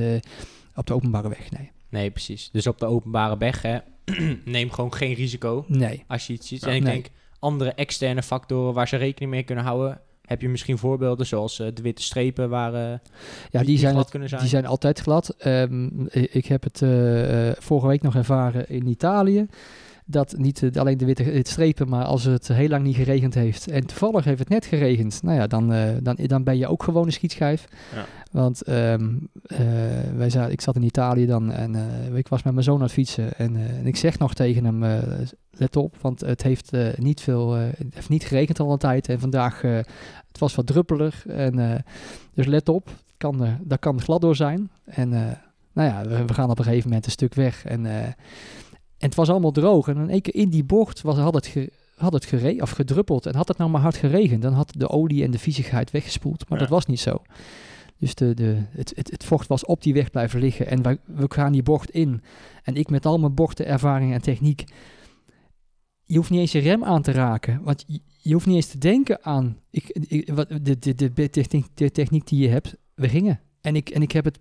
op 0.76 0.88
de 0.88 0.94
openbare 0.94 1.30
weg. 1.30 1.52
Nee. 1.52 1.72
Nee, 1.90 2.12
precies. 2.12 2.50
Dus 2.52 2.68
op 2.68 2.80
de 2.80 2.86
openbare 2.86 3.38
weg, 3.38 3.62
hè, 3.62 3.78
neem 4.46 4.72
gewoon 4.72 4.94
geen 4.94 5.14
risico 5.14 5.66
Nee. 5.68 6.04
als 6.08 6.28
je 6.28 6.34
iets 6.34 6.48
ziet. 6.48 6.62
Ja. 6.62 6.68
en 6.68 6.76
ik 6.76 6.84
Nee. 6.84 6.94
denk, 6.94 7.08
andere 7.40 7.74
externe 7.74 8.24
factoren 8.24 8.74
waar 8.74 8.88
ze 8.88 8.96
rekening 8.96 9.32
mee 9.32 9.44
kunnen 9.44 9.64
houden... 9.64 10.00
heb 10.24 10.42
je 10.42 10.50
misschien 10.50 10.78
voorbeelden 10.78 11.26
zoals 11.26 11.60
eh, 11.60 11.68
de 11.74 11.82
witte 11.82 12.02
strepen 12.02 12.50
waar... 12.50 12.74
eh, 12.74 12.82
Ja, 13.50 13.60
die, 13.60 13.66
die 13.66 13.78
zijn, 13.78 13.94
glad 13.94 14.10
kunnen 14.10 14.30
zijn. 14.30 14.42
die 14.42 14.50
zijn 14.50 14.66
altijd 14.66 15.00
glad. 15.00 15.30
Ehm, 15.38 15.86
i- 16.16 16.28
ik 16.32 16.46
heb 16.46 16.64
het 16.64 16.82
eh, 16.82 17.50
eh, 17.50 17.56
vorige 17.60 17.88
week 17.88 18.02
nog 18.02 18.16
ervaren 18.16 18.70
in 18.70 18.88
Italië. 18.88 19.46
Dat 20.06 20.36
niet 20.38 20.64
eh, 20.64 20.72
alleen 20.82 20.98
de 20.98 21.06
witte 21.06 21.40
strepen, 21.44 21.90
maar 21.90 22.06
als 22.06 22.24
het 22.24 22.48
heel 22.48 22.68
lang 22.68 22.84
niet 22.84 22.96
geregend 22.96 23.34
heeft. 23.34 23.68
En 23.68 23.86
toevallig 23.86 24.24
heeft 24.26 24.40
het 24.40 24.50
net 24.50 24.66
geregend. 24.66 25.24
Nou 25.24 25.38
ja, 25.38 25.48
dan, 25.48 25.74
eh, 25.74 25.90
dan, 26.02 26.18
dan 26.22 26.44
ben 26.44 26.58
je 26.58 26.68
ook 26.68 26.84
gewoon 26.84 27.06
een 27.06 27.12
schietschijf. 27.12 27.66
Ja. 27.96 28.06
Want 28.34 28.62
ehm, 28.62 29.16
eh, 29.44 29.58
wij 30.16 30.30
zaten, 30.30 30.52
ik 30.52 30.62
zat 30.62 30.76
in 30.76 30.84
Italië 30.84 31.26
dan 31.26 31.52
en 31.52 31.76
eh, 31.76 32.16
ik 32.16 32.28
was 32.28 32.44
met 32.44 32.54
mijn 32.54 32.66
zoon 32.66 32.76
aan 32.76 32.82
het 32.82 32.92
fietsen. 32.92 33.38
En, 33.38 33.56
eh, 33.56 33.78
en 33.78 33.88
ik 33.88 33.96
zeg 33.96 34.18
nog 34.20 34.34
tegen 34.34 34.66
hem, 34.66 35.04
let 35.52 35.76
op, 35.76 35.96
want 36.02 36.22
het 36.22 36.44
heeft 36.44 36.72
niet 36.98 37.22
veel, 37.22 37.52
het 37.52 37.94
heeft 37.94 38.10
niet 38.10 38.24
geregend 38.24 38.60
al 38.60 38.72
een 38.72 38.78
tijd. 38.78 39.10
En 39.10 39.20
vandaag, 39.20 39.62
het 39.62 40.40
was 40.40 40.56
wat 40.56 40.68
druppelig. 40.68 41.28
En, 41.28 41.86
dus 42.34 42.46
let 42.46 42.70
op, 42.70 42.90
kan, 43.18 43.58
daar 43.62 43.78
kan 43.78 44.02
glad 44.02 44.22
door 44.22 44.36
zijn. 44.36 44.70
En 44.84 45.10
nou 45.74 45.90
ja, 45.90 46.04
we, 46.04 46.26
we 46.26 46.34
gaan 46.34 46.50
op 46.50 46.58
een 46.58 46.66
gegeven 46.66 46.88
moment 46.88 47.06
een 47.06 47.12
stuk 47.12 47.34
weg. 47.34 47.66
En, 47.66 47.86
en 47.86 48.16
het 48.98 49.16
was 49.16 49.30
allemaal 49.30 49.52
droog. 49.52 49.88
En 49.88 49.98
in 49.98 50.10
één 50.10 50.22
keer 50.22 50.36
in 50.36 50.50
die 50.50 50.64
bocht 50.64 51.02
was, 51.02 51.18
had 51.18 51.34
het, 51.34 51.48
ge, 51.48 51.72
had 51.96 52.14
het 52.14 52.26
gere 52.26 52.62
of 52.62 52.72
gedruppeld. 52.72 53.26
En 53.26 53.36
had 53.36 53.48
het 53.48 53.58
nou 53.58 53.70
maar 53.70 53.82
hard 53.82 53.98
geregend, 53.98 54.42
dan 54.42 54.54
had 54.54 54.74
de 54.78 54.90
olie 54.90 55.24
en 55.24 55.32
de 55.32 55.40
viezigheid 55.40 55.92
weggespoeld. 55.92 56.50
Maar 56.50 56.58
Ja. 56.60 56.64
dat 56.64 56.74
was 56.74 56.86
niet 56.86 57.00
zo. 57.00 57.22
Dus 57.98 58.16
de, 58.16 58.34
de, 58.34 58.64
het, 58.70 58.94
het, 58.96 59.12
het 59.12 59.24
vocht 59.24 59.48
was 59.48 59.66
op 59.66 59.84
die 59.84 59.94
weg 59.94 60.10
blijven 60.12 60.40
liggen. 60.40 60.68
En 60.68 60.82
wij, 60.82 60.98
we 61.06 61.26
gaan 61.28 61.52
die 61.52 61.64
bocht 61.64 61.90
in. 61.90 62.22
En 62.64 62.76
ik 62.76 62.90
met 62.90 63.06
al 63.06 63.20
mijn 63.20 63.34
bochtenervaring 63.34 64.14
en 64.14 64.22
techniek. 64.22 64.64
Je 66.04 66.18
hoeft 66.18 66.30
niet 66.30 66.40
eens 66.40 66.52
je 66.52 66.60
rem 66.60 66.84
aan 66.84 67.02
te 67.02 67.12
raken. 67.12 67.64
Want 67.64 67.84
je, 67.88 68.00
je 68.22 68.34
hoeft 68.34 68.46
niet 68.46 68.56
eens 68.56 68.68
te 68.68 68.78
denken 68.78 69.24
aan 69.24 69.58
ik, 69.74 69.90
ik, 70.08 70.30
wat, 70.34 70.50
de, 70.50 70.80
de, 70.80 70.96
de, 70.96 71.14
de 71.14 71.30
techniek, 71.30 71.66
de 71.74 71.92
techniek 71.92 72.28
die 72.28 72.42
je 72.42 72.50
hebt. 72.50 72.76
We 72.96 73.10
gingen. 73.10 73.40
En 73.62 73.76
ik, 73.76 73.90
en 73.90 74.02
ik 74.02 74.12
heb 74.12 74.26
het 74.26 74.40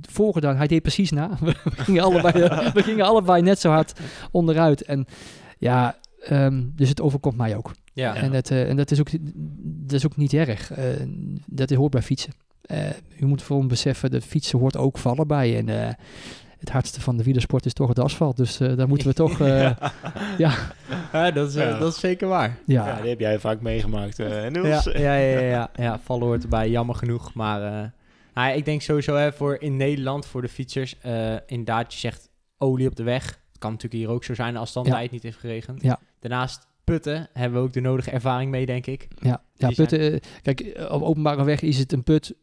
voorgedaan. 0.00 0.56
Hij 0.56 0.66
deed 0.66 0.82
precies 0.82 1.10
na. 1.10 1.38
We 1.40 1.54
gingen 1.64 2.02
allebei, 2.02 2.32
we 2.78 2.82
gingen 2.82 3.04
allebei 3.04 3.42
net 3.42 3.58
zo 3.58 3.70
hard 3.70 4.00
onderuit. 4.30 4.82
En 4.82 5.06
ja, 5.58 5.98
ehm, 6.20 6.66
dus 6.74 6.88
het 6.88 7.00
overkomt 7.00 7.36
mij 7.36 7.56
ook. 7.56 7.74
ja. 7.92 8.14
En, 8.14 8.32
dat, 8.32 8.50
eh, 8.50 8.68
en 8.68 8.76
dat, 8.76 8.90
is 8.90 9.00
ook, 9.00 9.08
dat 9.86 9.92
is 9.92 10.06
ook 10.06 10.16
niet 10.16 10.32
erg. 10.32 10.70
Eh, 10.72 10.84
dat 11.46 11.70
hoort 11.70 11.92
bij 11.92 12.02
fietsen. 12.02 12.32
Eh 12.68 12.90
je 13.18 13.26
moet 13.26 13.42
vooral 13.42 13.66
beseffen, 13.66 14.10
dat 14.10 14.24
fietsen 14.24 14.58
hoort 14.58 14.76
ook 14.76 14.98
vallen 14.98 15.26
bij. 15.26 15.56
En 15.56 15.68
eh, 15.68 15.94
het 16.58 16.70
hardste 16.70 17.00
van 17.00 17.16
de 17.16 17.22
wielersport 17.22 17.66
is 17.66 17.72
toch 17.72 17.88
het 17.88 17.98
asfalt. 17.98 18.36
Dus 18.36 18.60
eh, 18.60 18.76
daar 18.76 18.88
moeten 18.88 19.08
we 19.08 19.14
toch... 19.14 19.40
eh, 19.40 19.70
ja. 20.38 20.54
Ja, 21.12 21.30
dat, 21.30 21.48
is, 21.48 21.54
Ja. 21.54 21.78
dat 21.78 21.92
is 21.92 22.00
zeker 22.00 22.28
waar. 22.28 22.58
Ja, 22.66 22.86
Ja, 22.86 23.00
die 23.00 23.08
heb 23.10 23.20
jij 23.20 23.38
vaak 23.38 23.60
meegemaakt, 23.60 24.18
eh 24.18 24.42
Ja, 24.42 24.48
Niels. 24.48 24.84
ja, 24.92 25.14
ja, 25.14 25.14
ja, 25.14 25.40
ja, 25.40 25.70
ja, 25.74 26.00
vallen 26.04 26.26
hoort 26.26 26.42
erbij, 26.42 26.70
jammer 26.70 26.94
genoeg. 26.94 27.34
Maar 27.34 27.62
eh, 27.62 27.70
nou 28.34 28.48
ja, 28.48 28.50
ik 28.50 28.64
denk 28.64 28.82
sowieso 28.82 29.14
hè, 29.14 29.32
voor 29.32 29.56
in 29.60 29.76
Nederland, 29.76 30.26
voor 30.26 30.42
de 30.42 30.48
fietsers, 30.48 30.98
eh, 31.00 31.34
inderdaad, 31.46 31.92
je 31.92 31.98
zegt 31.98 32.30
olie 32.58 32.88
op 32.88 32.96
de 32.96 33.02
weg. 33.02 33.24
Het 33.26 33.58
kan 33.58 33.70
natuurlijk 33.72 34.02
hier 34.02 34.12
ook 34.12 34.24
zo 34.24 34.34
zijn 34.34 34.56
als 34.56 34.74
het 34.74 34.84
dan 34.84 34.92
tijd 34.92 35.10
niet 35.10 35.22
heeft 35.22 35.38
geregend. 35.38 35.82
Ja. 35.82 35.98
Daarnaast 36.20 36.66
putten 36.84 37.28
hebben 37.32 37.58
we 37.60 37.66
ook 37.66 37.72
de 37.72 37.80
nodige 37.80 38.10
ervaring 38.10 38.50
mee, 38.50 38.66
denk 38.66 38.86
ik. 38.86 39.08
ja, 39.20 39.42
ja 39.54 39.70
putten, 39.70 40.20
kijk, 40.42 40.86
op 40.90 41.02
openbare 41.02 41.44
weg 41.44 41.60
is 41.60 41.78
het 41.78 41.92
een 41.92 42.02
put 42.02 42.34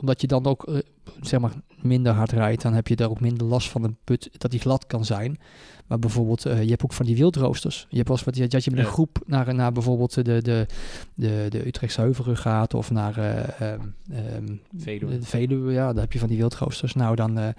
omdat 0.00 0.20
je 0.20 0.26
dan 0.26 0.44
ook 0.46 0.64
eh, 0.64 0.78
zeg 1.20 1.40
maar 1.40 1.52
minder 1.82 2.12
hard 2.12 2.32
rijdt, 2.32 2.62
dan 2.62 2.72
heb 2.72 2.86
je 2.88 2.96
daar 2.96 3.10
ook 3.10 3.20
minder 3.20 3.46
last 3.46 3.68
van 3.68 3.84
een 3.84 3.96
put 4.04 4.30
dat 4.38 4.50
die 4.50 4.60
glad 4.60 4.86
kan 4.86 5.04
zijn. 5.04 5.38
Maar 5.86 5.98
bijvoorbeeld, 5.98 6.46
eh, 6.46 6.62
je 6.62 6.70
hebt 6.70 6.84
ook 6.84 6.92
van 6.92 7.06
die 7.06 7.16
wildroosters. 7.16 7.86
Je 7.88 7.96
hebt 7.96 8.08
wel 8.08 8.16
eens 8.16 8.26
wat 8.26 8.50
dat 8.50 8.64
je 8.64 8.70
met 8.70 8.78
een 8.78 8.84
Ja. 8.86 8.90
groep 8.92 9.22
naar, 9.26 9.54
naar 9.54 9.72
bijvoorbeeld 9.72 10.14
de, 10.14 10.22
de, 10.22 10.66
de, 11.14 11.46
de 11.48 11.66
Utrechtse 11.66 12.00
Heuvelrug 12.00 12.40
gaat 12.40 12.74
of 12.74 12.90
naar 12.90 13.18
ehm, 13.18 13.80
ehm, 14.12 14.56
Veluwe. 14.76 15.22
Veluwe, 15.22 15.72
ja, 15.72 15.92
daar 15.92 16.02
heb 16.02 16.12
je 16.12 16.18
van 16.18 16.28
die 16.28 16.38
wildroosters. 16.38 16.94
Nou, 16.94 17.16
dan 17.16 17.54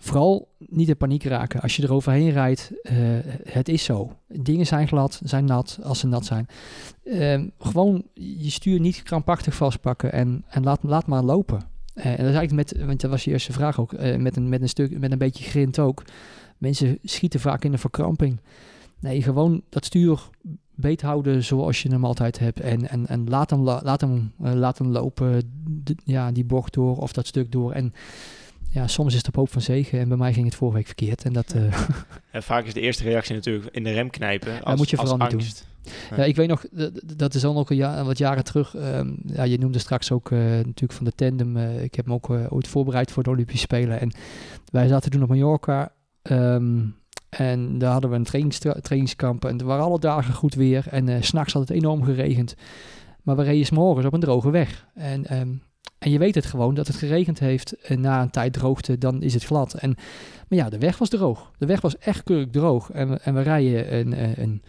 vooral 0.00 0.48
niet 0.58 0.88
in 0.88 0.96
paniek 0.96 1.24
raken. 1.24 1.60
Als 1.60 1.76
je 1.76 1.82
er 1.82 1.92
overheen 1.92 2.30
rijdt, 2.30 2.72
eh, 2.82 2.94
het 3.44 3.68
is 3.68 3.84
zo. 3.84 4.16
Dingen 4.28 4.66
zijn 4.66 4.88
glad, 4.88 5.20
zijn 5.24 5.44
nat 5.44 5.78
als 5.82 5.98
ze 5.98 6.06
nat 6.06 6.24
zijn. 6.24 6.46
Ehm, 7.04 7.48
gewoon 7.58 8.02
je 8.14 8.50
stuur 8.50 8.80
niet 8.80 9.02
krampachtig 9.02 9.54
vastpakken 9.54 10.12
en, 10.12 10.44
en 10.48 10.62
laat, 10.62 10.82
laat 10.82 11.06
maar 11.06 11.22
lopen. 11.22 11.60
Eh, 11.94 12.04
en 12.04 12.16
dat 12.16 12.26
is 12.26 12.36
eigenlijk 12.36 12.52
met, 12.52 12.86
want 12.86 13.00
dat 13.00 13.10
was 13.10 13.24
je 13.24 13.30
eerste 13.30 13.52
vraag 13.52 13.80
ook, 13.80 13.92
eh, 13.92 14.16
met, 14.16 14.36
een, 14.36 14.48
met 14.48 14.62
een 14.62 14.68
stuk, 14.68 14.98
met 14.98 15.12
een 15.12 15.18
beetje 15.18 15.44
grind 15.44 15.78
ook. 15.78 16.02
Mensen 16.58 16.98
schieten 17.02 17.40
vaak 17.40 17.64
in 17.64 17.70
de 17.70 17.78
verkramping. 17.78 18.40
Nee, 19.00 19.22
gewoon 19.22 19.62
dat 19.68 19.84
stuur 19.84 20.28
beet 20.74 21.02
houden 21.02 21.44
zoals 21.44 21.82
je 21.82 21.88
hem 21.90 22.04
altijd 22.04 22.38
hebt. 22.38 22.60
En, 22.60 22.88
en, 22.88 23.06
en 23.06 23.28
laat 23.28 23.50
hem, 23.50 23.60
la- 23.60 23.80
laat 23.84 24.00
hem, 24.00 24.32
laat 24.38 24.78
hem 24.78 24.88
lopen, 24.88 25.42
ja, 26.04 26.32
die 26.32 26.44
bocht 26.44 26.74
door 26.74 26.96
of 26.96 27.12
dat 27.12 27.26
stuk 27.26 27.52
door. 27.52 27.72
En 27.72 27.92
ja, 28.70 28.86
soms 28.86 29.10
is 29.12 29.18
het 29.18 29.28
op 29.28 29.34
hoop 29.36 29.50
van 29.52 29.60
zegen. 29.62 29.98
En 30.00 30.08
bij 30.08 30.16
mij 30.16 30.32
ging 30.32 30.46
het 30.46 30.54
vorige 30.54 30.76
week 30.76 30.86
verkeerd. 30.86 31.24
En 31.24 31.32
dat, 31.32 31.52
eh, 31.52 31.80
En 32.30 32.42
vaak 32.42 32.64
is 32.64 32.74
de 32.74 32.80
eerste 32.80 33.02
reactie 33.02 33.34
natuurlijk 33.34 33.66
in 33.74 33.84
de 33.84 33.92
rem 33.92 34.10
knijpen. 34.10 34.62
Als, 34.62 34.78
moet 34.78 34.90
je 34.90 34.96
als 34.96 35.08
vooral 35.08 35.26
niet 35.26 35.34
angst. 35.36 35.68
Ja, 36.16 36.24
ik 36.24 36.36
weet 36.36 36.48
nog, 36.48 36.64
dat 37.16 37.34
is 37.34 37.44
al 37.44 37.58
ook 37.58 37.70
een 37.70 37.76
jaar, 37.76 38.04
wat 38.04 38.18
jaren 38.18 38.44
terug. 38.44 38.74
ehm, 38.76 39.12
ja, 39.26 39.42
je 39.42 39.58
noemde 39.58 39.78
straks 39.78 40.12
ook 40.12 40.30
eh, 40.30 40.38
natuurlijk 40.38 40.92
van 40.92 41.04
de 41.04 41.12
tandem. 41.12 41.56
eh, 41.56 41.82
ik 41.82 41.94
heb 41.94 42.06
me 42.06 42.12
ook 42.12 42.30
eh, 42.30 42.52
ooit 42.52 42.68
voorbereid 42.68 43.10
voor 43.12 43.22
de 43.22 43.30
Olympische 43.30 43.60
Spelen. 43.62 44.00
En 44.00 44.12
wij 44.72 44.88
zaten 44.88 45.10
toen 45.10 45.22
op 45.22 45.28
Mallorca. 45.28 45.92
ehm, 46.22 46.80
en 47.28 47.78
daar 47.78 47.92
hadden 47.92 48.10
we 48.10 48.16
een 48.16 48.24
trainingstra- 48.24 48.80
trainingskamp. 48.80 49.44
En 49.44 49.58
er 49.58 49.66
waren 49.66 49.84
alle 49.84 49.98
dagen 49.98 50.34
goed 50.34 50.54
weer. 50.54 50.86
En 50.90 51.08
eh, 51.08 51.22
s 51.22 51.26
s'nachts 51.26 51.52
had 51.52 51.68
het 51.68 51.76
enorm 51.76 52.02
geregend. 52.04 52.54
Maar 53.22 53.36
we 53.36 53.42
reden 53.42 53.66
's 53.66 53.70
morgens 53.70 54.06
op 54.06 54.12
een 54.12 54.20
droge 54.20 54.50
weg. 54.50 54.86
En, 54.94 55.26
ehm, 55.26 55.48
en 55.98 56.10
je 56.10 56.18
weet 56.18 56.34
het 56.34 56.46
gewoon, 56.46 56.74
dat 56.74 56.86
het 56.86 56.96
geregend 56.96 57.38
heeft. 57.38 57.72
En 57.72 58.00
na 58.00 58.22
een 58.22 58.30
tijd 58.30 58.52
droogte, 58.52 58.98
dan 58.98 59.22
is 59.22 59.34
het 59.34 59.44
glad. 59.44 59.74
En, 59.74 59.94
maar 60.48 60.58
ja, 60.58 60.68
de 60.68 60.78
weg 60.78 60.98
was 60.98 61.08
droog. 61.08 61.50
De 61.58 61.66
weg 61.66 61.80
was 61.80 61.98
echt 61.98 62.22
keurig 62.22 62.48
droog. 62.50 62.90
En, 62.90 63.08
we- 63.08 63.16
en 63.18 63.34
we 63.34 63.40
rijden 63.40 63.94
een, 63.96 64.12
eh, 64.14 64.36
een, 64.38 64.62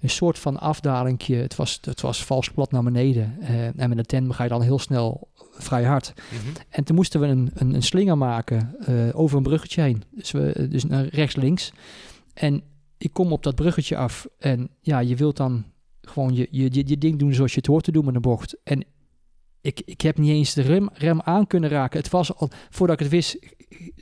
een 0.00 0.10
soort 0.10 0.38
van 0.38 0.58
afdalingje. 0.60 1.36
Het 1.36 1.56
was, 1.56 1.78
het 1.80 2.00
was 2.00 2.24
vals 2.24 2.50
plat 2.50 2.70
naar 2.72 2.82
beneden. 2.82 3.36
Eh, 3.40 3.64
en 3.66 3.88
met 3.88 3.98
een 3.98 4.04
tandem 4.06 4.32
ga 4.32 4.42
je 4.42 4.48
dan 4.48 4.62
heel 4.62 4.78
snel 4.78 5.28
vrij 5.50 5.84
hard. 5.84 6.12
Mhm. 6.16 6.56
En 6.68 6.84
toen 6.84 6.96
moesten 6.96 7.20
we 7.20 7.26
een, 7.26 7.50
een, 7.54 7.74
een 7.74 7.82
slinger 7.82 8.18
maken 8.18 8.74
eh, 8.86 8.94
over 9.20 9.36
een 9.36 9.42
bruggetje 9.42 9.82
heen. 9.82 10.02
Dus, 10.10 10.30
we, 10.30 10.66
dus 10.70 10.84
naar 10.84 11.04
rechts-links. 11.06 11.72
En 12.34 12.62
ik 12.98 13.12
kom 13.12 13.32
op 13.32 13.42
dat 13.42 13.54
bruggetje 13.54 13.96
af. 13.96 14.26
En 14.38 14.68
ja, 14.80 14.98
je 14.98 15.16
wilt 15.16 15.36
dan 15.36 15.64
Gewoon 16.00 16.34
je, 16.34 16.48
je, 16.50 16.68
je, 16.72 16.82
je 16.86 16.98
ding 16.98 17.18
doen 17.18 17.34
zoals 17.34 17.52
je 17.52 17.58
het 17.58 17.66
hoort 17.66 17.84
te 17.84 17.92
doen 17.92 18.04
met 18.04 18.14
een 18.14 18.20
bocht. 18.20 18.56
En 18.64 18.84
ik, 19.66 19.82
ik 19.84 20.00
heb 20.00 20.18
niet 20.18 20.30
eens 20.30 20.54
de 20.54 20.62
rem, 20.62 20.88
rem 20.92 21.20
aan 21.20 21.46
kunnen 21.46 21.70
raken. 21.70 21.98
Het 22.00 22.10
was 22.10 22.34
al, 22.36 22.48
voordat 22.70 22.96
ik 22.96 23.02
het 23.02 23.12
wist, 23.12 23.38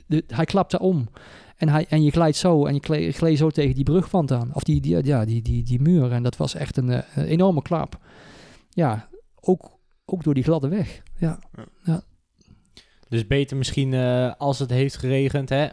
de, 0.07 0.23
hij 0.27 0.45
klapte 0.45 0.79
om. 0.79 1.09
En, 1.57 1.69
hij, 1.69 1.85
en 1.89 2.03
je 2.03 2.11
glijdt 2.11 2.37
zo 2.37 2.65
en 2.65 2.73
je 2.73 2.79
gle- 2.83 3.11
gleed 3.11 3.37
zo 3.37 3.49
tegen 3.49 3.75
die 3.75 3.83
brugwand 3.83 4.31
aan. 4.31 4.49
Of 4.53 4.63
die, 4.63 4.81
die, 4.81 5.05
ja, 5.05 5.25
die, 5.25 5.41
die, 5.41 5.63
die 5.63 5.81
muur. 5.81 6.11
En 6.11 6.23
dat 6.23 6.37
was 6.37 6.53
echt 6.55 6.77
een, 6.77 6.89
eh, 6.89 7.01
een 7.15 7.25
enorme 7.25 7.61
klap. 7.61 7.99
Ja, 8.69 9.09
ook, 9.41 9.77
ook 10.05 10.23
door 10.23 10.33
die 10.33 10.43
gladde 10.43 10.67
weg. 10.67 11.01
Ja, 11.17 11.39
Dus 13.09 13.27
beter 13.27 13.57
misschien 13.57 13.93
eh, 13.93 14.33
als 14.37 14.59
het 14.59 14.69
heeft 14.69 14.97
geregend 14.97 15.49
hè, 15.49 15.67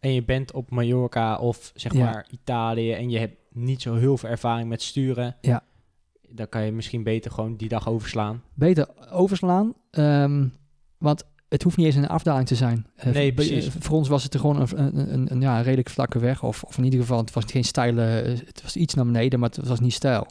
en 0.00 0.12
je 0.12 0.24
bent 0.24 0.52
op 0.52 0.70
Mallorca 0.70 1.36
of 1.38 1.72
zeg 1.74 1.92
Ja. 1.92 2.04
maar 2.04 2.26
Italië 2.30 2.92
en 2.92 3.10
je 3.10 3.18
hebt 3.18 3.36
niet 3.52 3.82
zo 3.82 3.94
heel 3.94 4.16
veel 4.16 4.28
ervaring 4.28 4.68
met 4.68 4.82
sturen. 4.82 5.36
Ja. 5.40 5.62
Dan 6.30 6.48
kan 6.48 6.64
je 6.64 6.72
misschien 6.72 7.02
beter 7.02 7.30
gewoon 7.30 7.56
die 7.56 7.68
dag 7.68 7.88
overslaan. 7.88 8.42
beter 8.54 8.88
overslaan. 9.10 9.74
ehm, 9.90 10.46
want 10.98 11.24
het 11.48 11.62
hoeft 11.62 11.76
niet 11.76 11.86
eens 11.86 11.94
een 11.94 12.08
afdaling 12.08 12.46
te 12.46 12.54
zijn. 12.54 12.86
Eh, 12.96 13.12
Nee, 13.12 13.32
precies. 13.32 13.66
eh, 13.66 13.72
voor 13.78 13.96
ons 13.96 14.08
was 14.08 14.22
het 14.22 14.34
er 14.34 14.40
gewoon 14.40 14.60
een, 14.60 14.78
een, 14.78 15.12
een, 15.12 15.32
een, 15.32 15.40
ja, 15.40 15.60
redelijk 15.60 15.88
vlakke 15.90 16.18
weg. 16.18 16.42
Of, 16.42 16.62
of 16.64 16.78
in 16.78 16.84
ieder 16.84 17.00
geval, 17.00 17.18
het 17.18 17.32
was 17.32 17.44
geen 17.46 17.64
steile... 17.64 18.20
eh, 18.20 18.38
Het 18.46 18.62
was 18.62 18.76
iets 18.76 18.94
naar 18.94 19.04
beneden, 19.04 19.38
maar 19.40 19.50
het 19.54 19.68
was 19.68 19.80
niet 19.80 19.92
steil. 19.92 20.26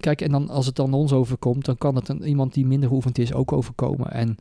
Kijk, 0.00 0.20
en 0.20 0.30
dan 0.30 0.48
als 0.50 0.66
het 0.66 0.76
dan 0.76 0.92
ons 0.94 1.12
overkomt, 1.12 1.64
dan 1.64 1.78
kan 1.78 1.94
het 1.94 2.08
een, 2.08 2.22
iemand 2.22 2.54
die 2.54 2.66
minder 2.66 2.88
geoefend 2.88 3.18
is 3.18 3.32
ook 3.32 3.52
overkomen. 3.52 4.10
En 4.10 4.36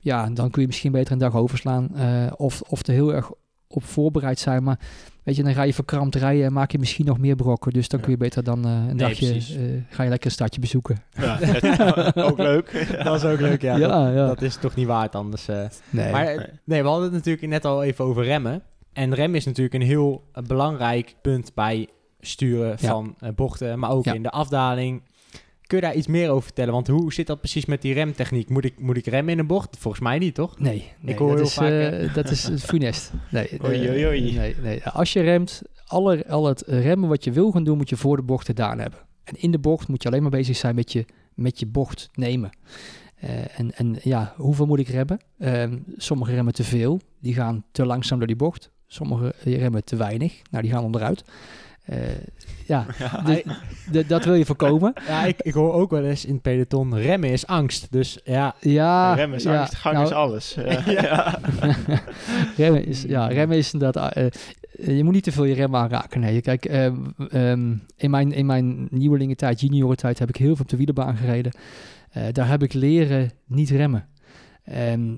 ja, 0.00 0.30
dan 0.30 0.50
kun 0.50 0.60
je 0.60 0.66
misschien 0.66 0.92
beter 0.92 1.12
een 1.12 1.18
dag 1.18 1.34
overslaan. 1.36 1.90
of, 2.36 2.60
of 2.62 2.86
er 2.86 2.92
heel 2.94 3.14
erg 3.14 3.30
op 3.74 3.84
voorbereid 3.84 4.38
zijn. 4.38 4.62
Maar 4.62 4.78
weet 5.22 5.36
je, 5.36 5.42
dan 5.42 5.54
ga 5.54 5.62
je 5.62 5.74
verkrampt 5.74 6.14
rijden 6.14 6.44
en 6.44 6.52
maak 6.52 6.70
je 6.72 6.78
misschien 6.78 7.06
nog 7.06 7.18
meer 7.18 7.36
brokken. 7.36 7.72
Dus 7.72 7.88
dan 7.88 7.98
Ja. 7.98 8.04
kun 8.04 8.14
je 8.14 8.20
beter 8.20 8.44
dan 8.44 8.64
eh, 8.64 8.70
een 8.70 8.86
Nee, 8.86 8.94
dagje... 8.96 9.32
eh, 9.34 9.82
ga 9.88 10.02
je 10.02 10.08
lekker 10.08 10.26
een 10.26 10.32
stadje 10.32 10.60
bezoeken. 10.60 11.02
Ja, 11.20 11.38
ook 12.28 12.38
leuk. 12.38 12.86
Dat 13.04 13.16
is 13.16 13.24
ook 13.24 13.40
leuk, 13.40 13.62
ja. 13.62 13.76
Ja, 13.76 14.04
dat, 14.04 14.14
ja. 14.14 14.26
dat 14.26 14.42
is 14.42 14.56
toch 14.56 14.74
niet 14.74 14.86
waard 14.86 15.14
anders. 15.14 15.48
eh. 15.48 15.64
Nee. 15.90 16.12
Maar 16.12 16.50
nee, 16.64 16.82
we 16.82 16.88
hadden 16.88 17.04
het 17.04 17.12
natuurlijk 17.14 17.46
net 17.46 17.64
al 17.64 17.82
even 17.82 18.04
over 18.04 18.24
remmen. 18.24 18.62
En 18.92 19.14
remmen 19.14 19.38
is 19.38 19.44
natuurlijk 19.44 19.74
een 19.74 19.88
heel 19.88 20.24
belangrijk 20.46 21.14
punt 21.22 21.54
bij 21.54 21.88
sturen 22.20 22.78
van 22.78 23.16
bochten, 23.34 23.78
maar 23.78 23.90
ook 23.90 24.04
Ja. 24.04 24.12
in 24.12 24.22
de 24.22 24.30
afdaling. 24.30 25.02
Kun 25.70 25.78
je 25.78 25.84
daar 25.84 25.94
iets 25.94 26.06
meer 26.06 26.30
over 26.30 26.42
vertellen? 26.42 26.72
Want 26.72 26.86
hoe 26.86 27.12
zit 27.12 27.26
dat 27.26 27.38
precies 27.38 27.64
met 27.64 27.82
die 27.82 27.94
remtechniek? 27.94 28.48
Moet 28.48 28.64
ik, 28.64 28.80
moet 28.80 28.96
ik 28.96 29.06
remmen 29.06 29.32
in 29.32 29.38
een 29.38 29.46
bocht? 29.46 29.76
Volgens 29.78 30.02
mij 30.02 30.18
niet, 30.18 30.34
toch? 30.34 30.58
Nee, 30.58 30.92
nee 31.00 31.16
hoor 31.16 31.28
dat, 31.28 31.36
heel 31.36 31.46
is, 31.46 31.54
vaak, 31.54 31.70
eh, 31.70 32.14
dat 32.14 32.30
is 32.30 32.50
funest. 32.64 33.12
Nee, 33.30 33.48
eh, 33.48 33.64
Oei, 33.68 33.88
oei, 33.88 34.06
oei. 34.06 34.32
nee, 34.32 34.54
nee. 34.62 34.84
Als 34.84 35.12
je 35.12 35.20
remt, 35.20 35.62
alle, 35.86 36.26
al 36.28 36.46
het 36.46 36.62
remmen 36.66 37.08
wat 37.08 37.24
je 37.24 37.32
wil 37.32 37.50
gaan 37.50 37.64
doen, 37.64 37.76
moet 37.76 37.88
je 37.88 37.96
voor 37.96 38.16
de 38.16 38.22
bocht 38.22 38.46
gedaan 38.46 38.78
hebben. 38.78 38.98
En 39.24 39.34
in 39.40 39.50
de 39.50 39.58
bocht 39.58 39.88
moet 39.88 40.02
je 40.02 40.08
alleen 40.08 40.22
maar 40.22 40.30
bezig 40.30 40.56
zijn 40.56 40.74
met 40.74 40.92
je, 40.92 41.04
met 41.34 41.60
je 41.60 41.66
bocht 41.66 42.08
nemen. 42.14 42.50
Eh, 43.14 43.58
en, 43.58 43.74
en 43.74 43.96
ja, 44.02 44.34
hoeveel 44.36 44.66
moet 44.66 44.78
ik 44.78 44.88
remmen? 44.88 45.20
Ehm, 45.38 45.78
sommige 45.96 46.32
remmen 46.32 46.54
te 46.54 46.64
veel, 46.64 47.00
die 47.20 47.34
gaan 47.34 47.64
te 47.72 47.86
langzaam 47.86 48.18
door 48.18 48.26
die 48.26 48.36
bocht. 48.36 48.70
Sommige 48.86 49.34
remmen 49.44 49.84
te 49.84 49.96
weinig, 49.96 50.42
nou 50.50 50.62
die 50.62 50.72
gaan 50.72 50.84
onderuit. 50.84 51.24
Eh, 51.84 51.98
ja, 52.66 52.86
dus- 53.90 54.06
dat 54.06 54.24
wil 54.24 54.34
je 54.34 54.44
voorkomen. 54.44 54.92
Ja, 55.06 55.24
ik, 55.24 55.40
ik 55.42 55.52
hoor 55.52 55.72
ook 55.72 55.90
wel 55.90 56.04
eens 56.04 56.24
in 56.24 56.32
het 56.32 56.42
peloton, 56.42 56.98
remmen 56.98 57.30
is 57.30 57.46
angst. 57.46 57.86
Dus 57.90 58.18
ja, 58.24 58.54
Ja, 58.60 59.14
Remmen 59.14 59.36
is 59.38 59.42
ja, 59.42 59.58
angst, 59.58 59.74
gang 59.74 59.94
nou, 59.94 60.06
is 60.06 60.12
alles. 60.12 60.54
Ja. 60.64 60.82
Ja. 60.86 61.38
remmen 62.56 62.84
is, 62.86 63.02
ja, 63.02 63.26
remmen 63.26 63.56
is 63.56 63.72
inderdaad... 63.72 64.12
eh, 64.14 64.26
eh, 64.26 64.96
je 64.96 65.04
moet 65.04 65.12
niet 65.12 65.24
te 65.24 65.32
veel 65.32 65.44
je 65.44 65.54
rem 65.54 65.76
aanraken. 65.76 66.20
Nee, 66.20 66.40
kijk, 66.40 66.64
ehm, 66.64 66.96
ehm, 67.30 67.74
in, 67.96 68.10
mijn, 68.10 68.32
in 68.32 68.46
mijn 68.46 68.88
nieuwelingentijd, 68.90 69.60
juniorentijd, 69.60 70.18
heb 70.18 70.28
ik 70.28 70.36
heel 70.36 70.54
veel 70.54 70.64
op 70.64 70.70
de 70.70 70.76
wielerbaan 70.76 71.16
gereden. 71.16 71.52
Eh, 72.10 72.22
daar 72.32 72.48
heb 72.48 72.62
ik 72.62 72.72
leren 72.72 73.30
niet 73.46 73.70
remmen. 73.70 74.06
Ehm 74.64 75.12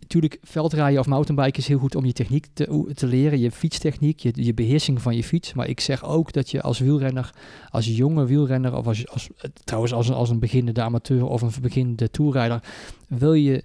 natuurlijk, 0.00 0.38
veldrijden 0.42 1.00
of 1.00 1.06
mountainbiken 1.06 1.60
is 1.60 1.68
heel 1.68 1.78
goed 1.78 1.94
om 1.94 2.04
je 2.04 2.12
techniek 2.12 2.46
te, 2.52 2.90
te 2.94 3.06
leren. 3.06 3.38
Je 3.38 3.50
fietstechniek, 3.50 4.18
je, 4.20 4.30
je 4.34 4.54
beheersing 4.54 5.02
van 5.02 5.16
je 5.16 5.24
fiets. 5.24 5.52
Maar 5.54 5.68
ik 5.68 5.80
zeg 5.80 6.04
ook 6.04 6.32
dat 6.32 6.50
je 6.50 6.62
als 6.62 6.78
wielrenner, 6.78 7.30
als 7.70 7.86
jonge 7.96 8.26
wielrenner... 8.26 8.76
of 8.76 8.86
als, 8.86 9.08
als, 9.08 9.28
eh, 9.38 9.50
trouwens 9.64 9.92
als, 9.92 10.08
een- 10.08 10.14
als 10.14 10.30
een 10.30 10.38
beginnende 10.38 10.82
amateur 10.82 11.24
of 11.26 11.42
een 11.42 11.50
beginnende 11.62 12.10
toerrijder... 12.10 12.62
wil 13.08 13.32
je 13.34 13.64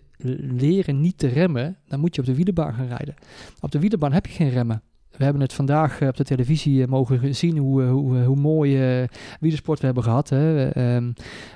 leren 0.58 1.02
niet 1.02 1.18
te 1.18 1.28
remmen, 1.28 1.78
dan 1.88 2.00
moet 2.00 2.16
je 2.16 2.22
op 2.22 2.28
de 2.28 2.36
wielerbaan 2.36 2.74
gaan 2.74 2.88
rijden. 2.88 3.16
Op 3.60 3.72
de 3.72 3.80
wielerbaan 3.80 4.12
heb 4.14 4.26
je 4.26 4.34
geen 4.34 4.50
remmen. 4.50 4.82
We 5.18 5.24
hebben 5.26 5.42
het 5.44 5.54
vandaag 5.54 6.00
eh, 6.02 6.08
op 6.08 6.18
de 6.18 6.24
televisie 6.24 6.82
eh, 6.82 6.88
mogen 6.88 7.36
zien 7.36 7.58
hoe, 7.58 7.84
hoe, 7.84 8.18
hoe 8.24 8.36
mooi 8.36 9.00
eh, 9.02 9.08
wielersport 9.40 9.80
we 9.80 9.86
hebben 9.86 10.04
gehad. 10.04 10.30
Hè. 10.30 10.70
Ehm, 10.70 11.12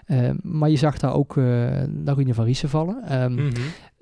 ehm, 0.05 0.35
maar 0.41 0.69
je 0.69 0.75
zag 0.77 0.97
daar 0.97 1.13
ook 1.13 1.35
Larine 2.05 2.33
van 2.33 2.45
Riesen 2.45 2.69
vallen. 2.69 3.03
Ehm, 3.07 3.33
Mhm. 3.33 3.51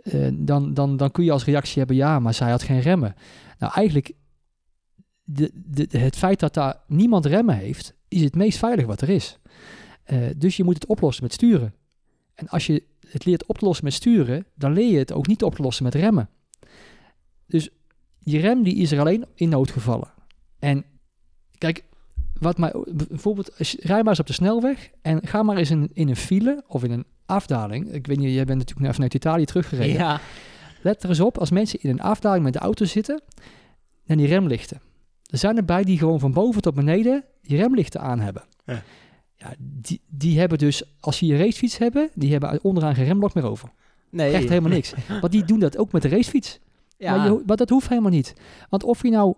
Eh, 0.03 0.27
dan, 0.33 0.73
dan, 0.73 0.97
dan 0.97 1.11
kun 1.11 1.23
je 1.23 1.31
als 1.31 1.45
reactie 1.45 1.77
hebben, 1.77 1.95
ja, 1.95 2.19
maar 2.19 2.33
zij 2.33 2.49
had 2.49 2.63
geen 2.63 2.79
remmen. 2.79 3.15
Nou, 3.59 3.73
eigenlijk, 3.73 4.11
de, 5.23 5.51
de, 5.53 5.97
het 5.97 6.15
feit 6.15 6.39
dat 6.39 6.53
daar 6.53 6.79
niemand 6.87 7.25
remmen 7.25 7.55
heeft, 7.55 7.93
is 8.07 8.21
het 8.21 8.35
meest 8.35 8.57
veilig 8.57 8.85
wat 8.85 9.01
er 9.01 9.09
is. 9.09 9.39
Eh, 10.03 10.17
dus 10.37 10.57
je 10.57 10.63
moet 10.63 10.73
het 10.73 10.85
oplossen 10.85 11.23
met 11.23 11.33
sturen. 11.33 11.73
En 12.33 12.47
als 12.47 12.65
je 12.65 12.83
het 13.07 13.25
leert 13.25 13.45
op 13.45 13.57
te 13.57 13.65
lossen 13.65 13.85
met 13.85 13.93
sturen, 13.93 14.45
dan 14.55 14.73
leer 14.73 14.91
je 14.91 14.97
het 14.97 15.13
ook 15.13 15.27
niet 15.27 15.43
op 15.43 15.55
te 15.55 15.61
lossen 15.61 15.83
met 15.83 15.95
remmen. 15.95 16.29
Dus 17.45 17.69
die 18.19 18.39
rem 18.39 18.63
die 18.63 18.75
is 18.75 18.91
er 18.91 18.99
alleen 18.99 19.25
in 19.35 19.49
noodgevallen. 19.49 20.13
En 20.59 20.85
kijk, 21.57 21.83
wat 22.39 22.57
mij, 22.57 22.73
bijvoorbeeld, 22.93 23.51
je- 23.57 23.77
rij 23.81 23.99
maar 23.99 24.09
eens 24.09 24.19
op 24.19 24.27
de 24.27 24.33
snelweg 24.33 24.89
en 25.01 25.27
ga 25.27 25.43
maar 25.43 25.57
eens 25.57 25.71
in, 25.71 25.89
in 25.93 26.09
een 26.09 26.15
file 26.15 26.63
of 26.67 26.83
in 26.83 26.91
een 26.91 27.05
afdaling. 27.31 27.91
Ik 27.93 28.07
weet 28.07 28.17
niet, 28.17 28.33
jij 28.33 28.45
bent 28.45 28.57
natuurlijk 28.57 28.79
naar- 28.85 28.93
vanuit 28.93 29.13
Italië 29.13 29.45
teruggereden. 29.45 29.93
ja. 29.95 30.19
Let 30.81 31.03
er 31.03 31.09
eens 31.09 31.19
op, 31.19 31.37
als 31.37 31.51
mensen 31.51 31.79
in 31.81 31.89
een 31.89 32.01
afdaling 32.01 32.43
met 32.43 32.53
de 32.53 32.59
auto 32.59 32.85
zitten 32.85 33.21
en 34.05 34.17
die 34.17 34.27
remlichten. 34.27 34.81
Er 35.23 35.37
zijn 35.37 35.57
erbij 35.57 35.83
die 35.83 35.97
gewoon 35.97 36.19
van 36.19 36.31
boven 36.33 36.61
tot 36.61 36.73
beneden 36.73 37.23
die 37.41 37.57
remlichten 37.57 38.01
aan 38.01 38.19
hebben. 38.19 38.43
Ja. 38.65 38.83
Ja, 39.35 39.53
die, 39.59 40.01
die 40.07 40.39
hebben 40.39 40.57
dus, 40.57 40.83
als 40.99 41.17
ze 41.17 41.25
een 41.25 41.37
racefiets 41.37 41.77
hebben, 41.77 42.09
die 42.13 42.31
hebben 42.31 42.59
onderaan 42.63 42.95
geen 42.95 43.05
remblok 43.05 43.33
meer 43.33 43.45
over. 43.45 43.69
Nee. 44.09 44.33
Echt 44.33 44.49
helemaal 44.49 44.71
niks. 44.71 44.93
Want 45.21 45.31
die 45.31 45.43
doen 45.45 45.59
dat 45.59 45.77
ook 45.77 45.91
met 45.91 46.01
de 46.01 46.07
racefiets. 46.09 46.59
Ja. 46.97 47.15
Maar, 47.15 47.31
je, 47.31 47.43
maar 47.45 47.57
dat 47.57 47.69
hoeft 47.69 47.89
helemaal 47.89 48.11
niet. 48.11 48.33
Want 48.69 48.83
of 48.83 49.01
je 49.03 49.09
nou 49.09 49.35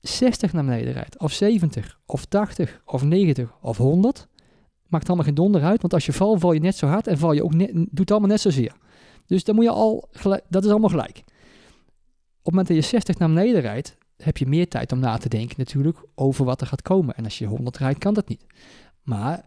60 0.00 0.52
naar 0.52 0.64
beneden 0.64 0.92
rijdt, 0.92 1.18
of 1.18 1.32
70, 1.32 1.98
of 2.06 2.24
80, 2.24 2.80
of 2.84 3.02
90, 3.02 3.52
of 3.60 3.76
100, 3.76 4.28
maakt 4.90 5.06
allemaal 5.06 5.24
geen 5.26 5.34
donder 5.34 5.62
uit. 5.62 5.80
Want 5.80 5.94
als 5.94 6.06
je 6.06 6.12
valt, 6.12 6.40
val 6.40 6.52
je 6.52 6.60
net 6.60 6.76
zo 6.76 6.86
hard 6.86 7.06
en 7.06 7.18
val 7.18 7.32
je 7.32 7.44
ook 7.44 7.54
net, 7.54 7.70
doet 7.74 8.10
allemaal 8.10 8.28
net 8.28 8.40
zozeer. 8.40 8.72
Dus 9.26 9.44
dan 9.44 9.54
moet 9.54 9.64
je 9.64 9.70
al, 9.70 10.08
gelijk- 10.10 10.44
dat 10.48 10.64
is 10.64 10.70
allemaal 10.70 10.88
gelijk. 10.88 11.18
Op 11.18 12.46
het 12.46 12.54
moment 12.54 12.66
dat 12.66 12.76
je 12.76 12.82
60 12.82 13.18
naar 13.18 13.28
beneden 13.28 13.60
rijdt, 13.60 13.96
heb 14.16 14.36
je 14.36 14.46
meer 14.46 14.68
tijd 14.68 14.92
om 14.92 14.98
na 14.98 15.16
te 15.16 15.28
denken 15.28 15.54
natuurlijk 15.58 15.98
over 16.14 16.44
wat 16.44 16.60
er 16.60 16.66
gaat 16.66 16.82
komen. 16.82 17.16
En 17.16 17.24
als 17.24 17.38
je 17.38 17.46
100 17.46 17.76
rijdt, 17.78 17.98
kan 17.98 18.14
dat 18.14 18.28
niet. 18.28 18.46
Maar 19.02 19.44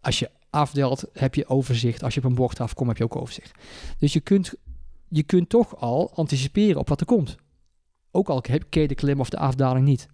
als 0.00 0.18
je 0.18 0.30
afdelt, 0.50 1.04
heb 1.12 1.34
je 1.34 1.48
overzicht. 1.48 2.02
Als 2.02 2.14
je 2.14 2.20
op 2.20 2.26
een 2.26 2.34
bocht 2.34 2.60
afkomt, 2.60 2.88
heb 2.88 2.98
je 2.98 3.04
ook 3.04 3.16
overzicht. 3.16 3.52
Dus 3.98 4.12
je 4.12 4.20
kunt, 4.20 4.54
je 5.08 5.22
kunt 5.22 5.48
toch 5.48 5.76
al 5.76 6.10
anticiperen 6.14 6.80
op 6.80 6.88
wat 6.88 7.00
er 7.00 7.06
komt. 7.06 7.36
Ook 8.10 8.28
al 8.28 8.42
je 8.50 8.88
de 8.88 8.94
klim 8.94 9.20
of 9.20 9.30
de 9.30 9.38
afdaling 9.38 9.86
niet. 9.86 10.08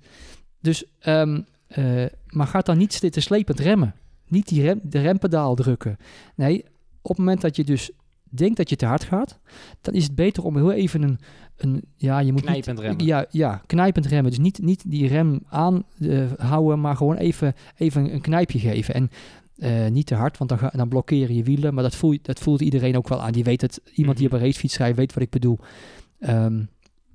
Dus, 0.60 0.84
ehm, 0.98 1.40
eh, 1.66 2.04
maar 2.26 2.46
ga 2.46 2.60
dan 2.60 2.78
niet 2.78 2.92
zitten 2.92 3.22
slepend 3.22 3.60
remmen. 3.60 3.94
Niet 4.28 4.48
die 4.48 4.62
rem, 4.62 4.80
de 4.82 5.00
rempedaal 5.00 5.54
drukken. 5.54 5.96
Nee, 6.36 6.64
op 7.02 7.08
het 7.16 7.18
moment 7.18 7.40
dat 7.40 7.56
je 7.56 7.64
dus 7.64 7.90
denkt 8.30 8.56
dat 8.56 8.68
je 8.70 8.76
te 8.76 8.86
hard 8.86 9.04
gaat, 9.04 9.38
dan 9.80 9.94
is 9.94 10.04
het 10.04 10.14
beter 10.14 10.42
om 10.44 10.56
heel 10.56 10.72
even 10.72 11.02
een, 11.02 11.18
een 11.56 11.82
ja, 11.96 12.18
je 12.18 12.32
moet 12.32 12.40
niet- 12.40 12.50
Knijpend 12.50 12.78
remmen. 12.78 13.04
Ja, 13.06 13.26
ja, 13.30 13.62
knijpend 13.66 14.06
remmen. 14.06 14.30
Dus 14.30 14.40
niet, 14.40 14.62
niet 14.62 14.90
die 14.90 15.06
rem 15.08 15.40
aanhouden, 15.48 16.80
maar 16.80 16.96
gewoon 16.96 17.16
even, 17.16 17.54
even 17.76 18.12
een 18.14 18.20
knijpje 18.20 18.58
geven. 18.58 18.94
En 18.94 19.10
eh, 19.56 19.90
niet 19.90 20.06
te 20.06 20.14
hard, 20.14 20.38
want 20.38 20.50
dan, 20.50 20.58
ga, 20.58 20.68
dan 20.74 20.88
blokkeren 20.88 21.34
je 21.34 21.42
wielen. 21.42 21.74
Maar 21.74 21.82
dat, 21.82 21.94
voel, 21.94 22.12
je- 22.12 22.18
dat 22.22 22.38
voelt 22.38 22.60
iedereen 22.60 22.96
ook 22.96 23.08
wel 23.08 23.22
aan. 23.22 23.32
Die 23.32 23.44
weet 23.44 23.60
het, 23.60 23.80
iemand 23.94 24.16
die 24.16 24.26
op 24.26 24.32
een 24.32 24.38
racefiets 24.40 24.76
rijdt, 24.76 24.96
weet 24.96 25.14
wat 25.14 25.22
ik 25.22 25.30
bedoel. 25.30 25.58
Ehm, 26.18 26.62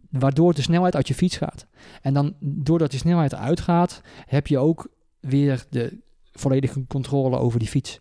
waardoor 0.10 0.54
de 0.54 0.62
snelheid 0.62 0.96
uit 0.96 1.08
je 1.08 1.14
fiets 1.14 1.38
gaat. 1.38 1.68
En 2.02 2.14
dan, 2.14 2.34
doordat 2.40 2.90
die 2.92 3.00
snelheid 3.00 3.32
eruit 3.34 3.60
gaat, 3.60 4.02
heb 4.26 4.48
je 4.48 4.58
ook 4.58 4.88
weer 5.20 5.66
de 5.70 6.00
volledige 6.34 6.88
controle 6.88 7.38
over 7.38 7.60
die 7.60 7.68
fiets. 7.68 8.00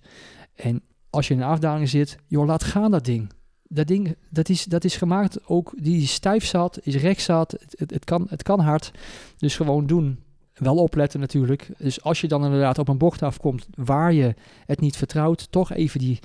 En 0.55 0.83
als 1.11 1.29
je 1.29 1.35
in 1.35 1.41
een 1.41 1.47
afdaling 1.47 1.89
zit, 1.89 2.17
joh, 2.27 2.47
laat 2.47 2.65
gaan 2.65 2.91
dat 2.91 3.05
ding. 3.05 3.33
Dat 3.69 3.87
ding, 3.87 4.17
dat 4.31 4.49
is, 4.49 4.65
dat 4.65 4.85
is 4.85 4.97
gemaakt 4.97 5.49
ook, 5.49 5.73
die 5.77 6.07
stijf 6.07 6.45
zat, 6.45 6.79
is 6.83 6.97
recht 6.97 7.23
zat, 7.23 7.57
het, 7.77 7.91
het, 7.91 8.05
kan, 8.05 8.27
het 8.29 8.43
kan 8.43 8.61
hard. 8.61 8.91
Dus 9.37 9.57
gewoon 9.57 9.87
doen. 9.87 10.19
Wel 10.53 10.77
opletten 10.77 11.21
natuurlijk. 11.21 11.69
Dus 11.79 12.03
als 12.03 12.21
je 12.21 12.29
dan 12.29 12.45
inderdaad 12.45 12.79
op 12.79 12.89
een 12.89 12.99
bocht 12.99 13.23
afkomt 13.23 13.67
waar 13.75 14.13
je 14.13 14.35
het 14.67 14.81
niet 14.81 14.97
vertrouwt, 14.97 15.53
toch 15.53 15.73
even 15.73 15.99
die, 16.01 16.19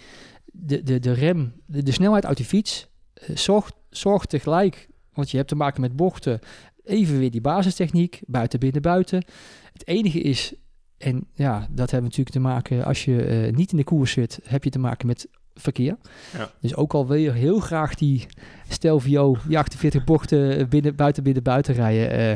de, 0.45 0.83
de, 0.83 0.99
de 0.99 1.11
rem, 1.11 1.53
de, 1.65 1.83
de 1.83 1.91
snelheid 1.91 2.25
uit 2.25 2.37
die 2.37 2.45
fiets. 2.45 2.87
eh, 3.13 3.35
zorg, 3.35 3.71
zorg 3.89 4.25
tegelijk, 4.25 4.89
want 5.13 5.31
je 5.31 5.37
hebt 5.37 5.49
te 5.49 5.55
maken 5.55 5.81
met 5.81 5.95
bochten, 5.95 6.39
even 6.83 7.19
weer 7.19 7.31
die 7.31 7.41
basistechniek, 7.41 8.21
buiten, 8.25 8.59
binnen, 8.59 8.81
buiten. 8.81 9.25
Het 9.73 9.87
enige 9.87 10.21
is, 10.21 10.53
En 10.97 11.27
ja, 11.33 11.67
dat 11.69 11.91
hebben 11.91 12.09
natuurlijk 12.09 12.35
te 12.35 12.39
maken, 12.39 12.85
als 12.85 13.05
je 13.05 13.23
eh, 13.23 13.53
niet 13.55 13.71
in 13.71 13.77
de 13.77 13.83
koers 13.83 14.11
zit, 14.11 14.39
heb 14.43 14.63
je 14.63 14.69
te 14.69 14.79
maken 14.79 15.07
met 15.07 15.27
verkeer. 15.55 15.97
Ja. 16.37 16.51
Dus 16.61 16.75
ook 16.75 16.93
al 16.93 17.07
wil 17.07 17.17
je 17.17 17.31
heel 17.31 17.59
graag 17.59 17.95
die 17.95 18.25
Stelvio, 18.69 19.37
die 19.47 19.57
48 19.57 20.03
bochten 20.03 20.69
binnen, 20.69 20.95
buiten, 20.95 21.23
binnen, 21.23 21.43
buiten 21.43 21.73
rijden, 21.73 22.11
eh, 22.11 22.31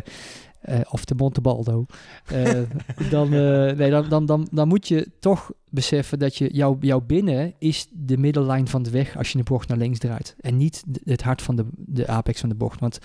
eh, 0.62 0.80
of 0.90 1.06
de 1.06 1.16
Montebaldo, 1.16 1.86
eh, 2.26 2.60
dan, 3.10 3.34
eh, 3.34 3.72
nee, 3.78 3.90
dan, 3.90 4.10
dan, 4.10 4.26
dan, 4.26 4.48
dan 4.52 4.68
moet 4.68 4.88
je 4.88 5.08
toch 5.20 5.52
beseffen 5.70 6.20
dat 6.20 6.36
je, 6.36 6.50
jouw, 6.54 6.78
jouw 6.80 7.02
binnen 7.02 7.54
is 7.60 7.88
de 7.92 8.18
middellijn 8.18 8.68
van 8.68 8.84
de 8.84 8.90
weg 8.90 9.18
als 9.18 9.32
je 9.32 9.38
de 9.38 9.44
bocht 9.44 9.68
naar 9.68 9.78
links 9.78 10.00
draait. 10.00 10.36
En 10.40 10.58
niet 10.58 10.84
het 11.04 11.22
hart 11.24 11.42
van 11.42 11.56
de, 11.56 11.66
de 11.76 12.08
apex 12.08 12.40
van 12.40 12.50
de 12.50 12.56
bocht. 12.56 12.80
Want 12.80 13.00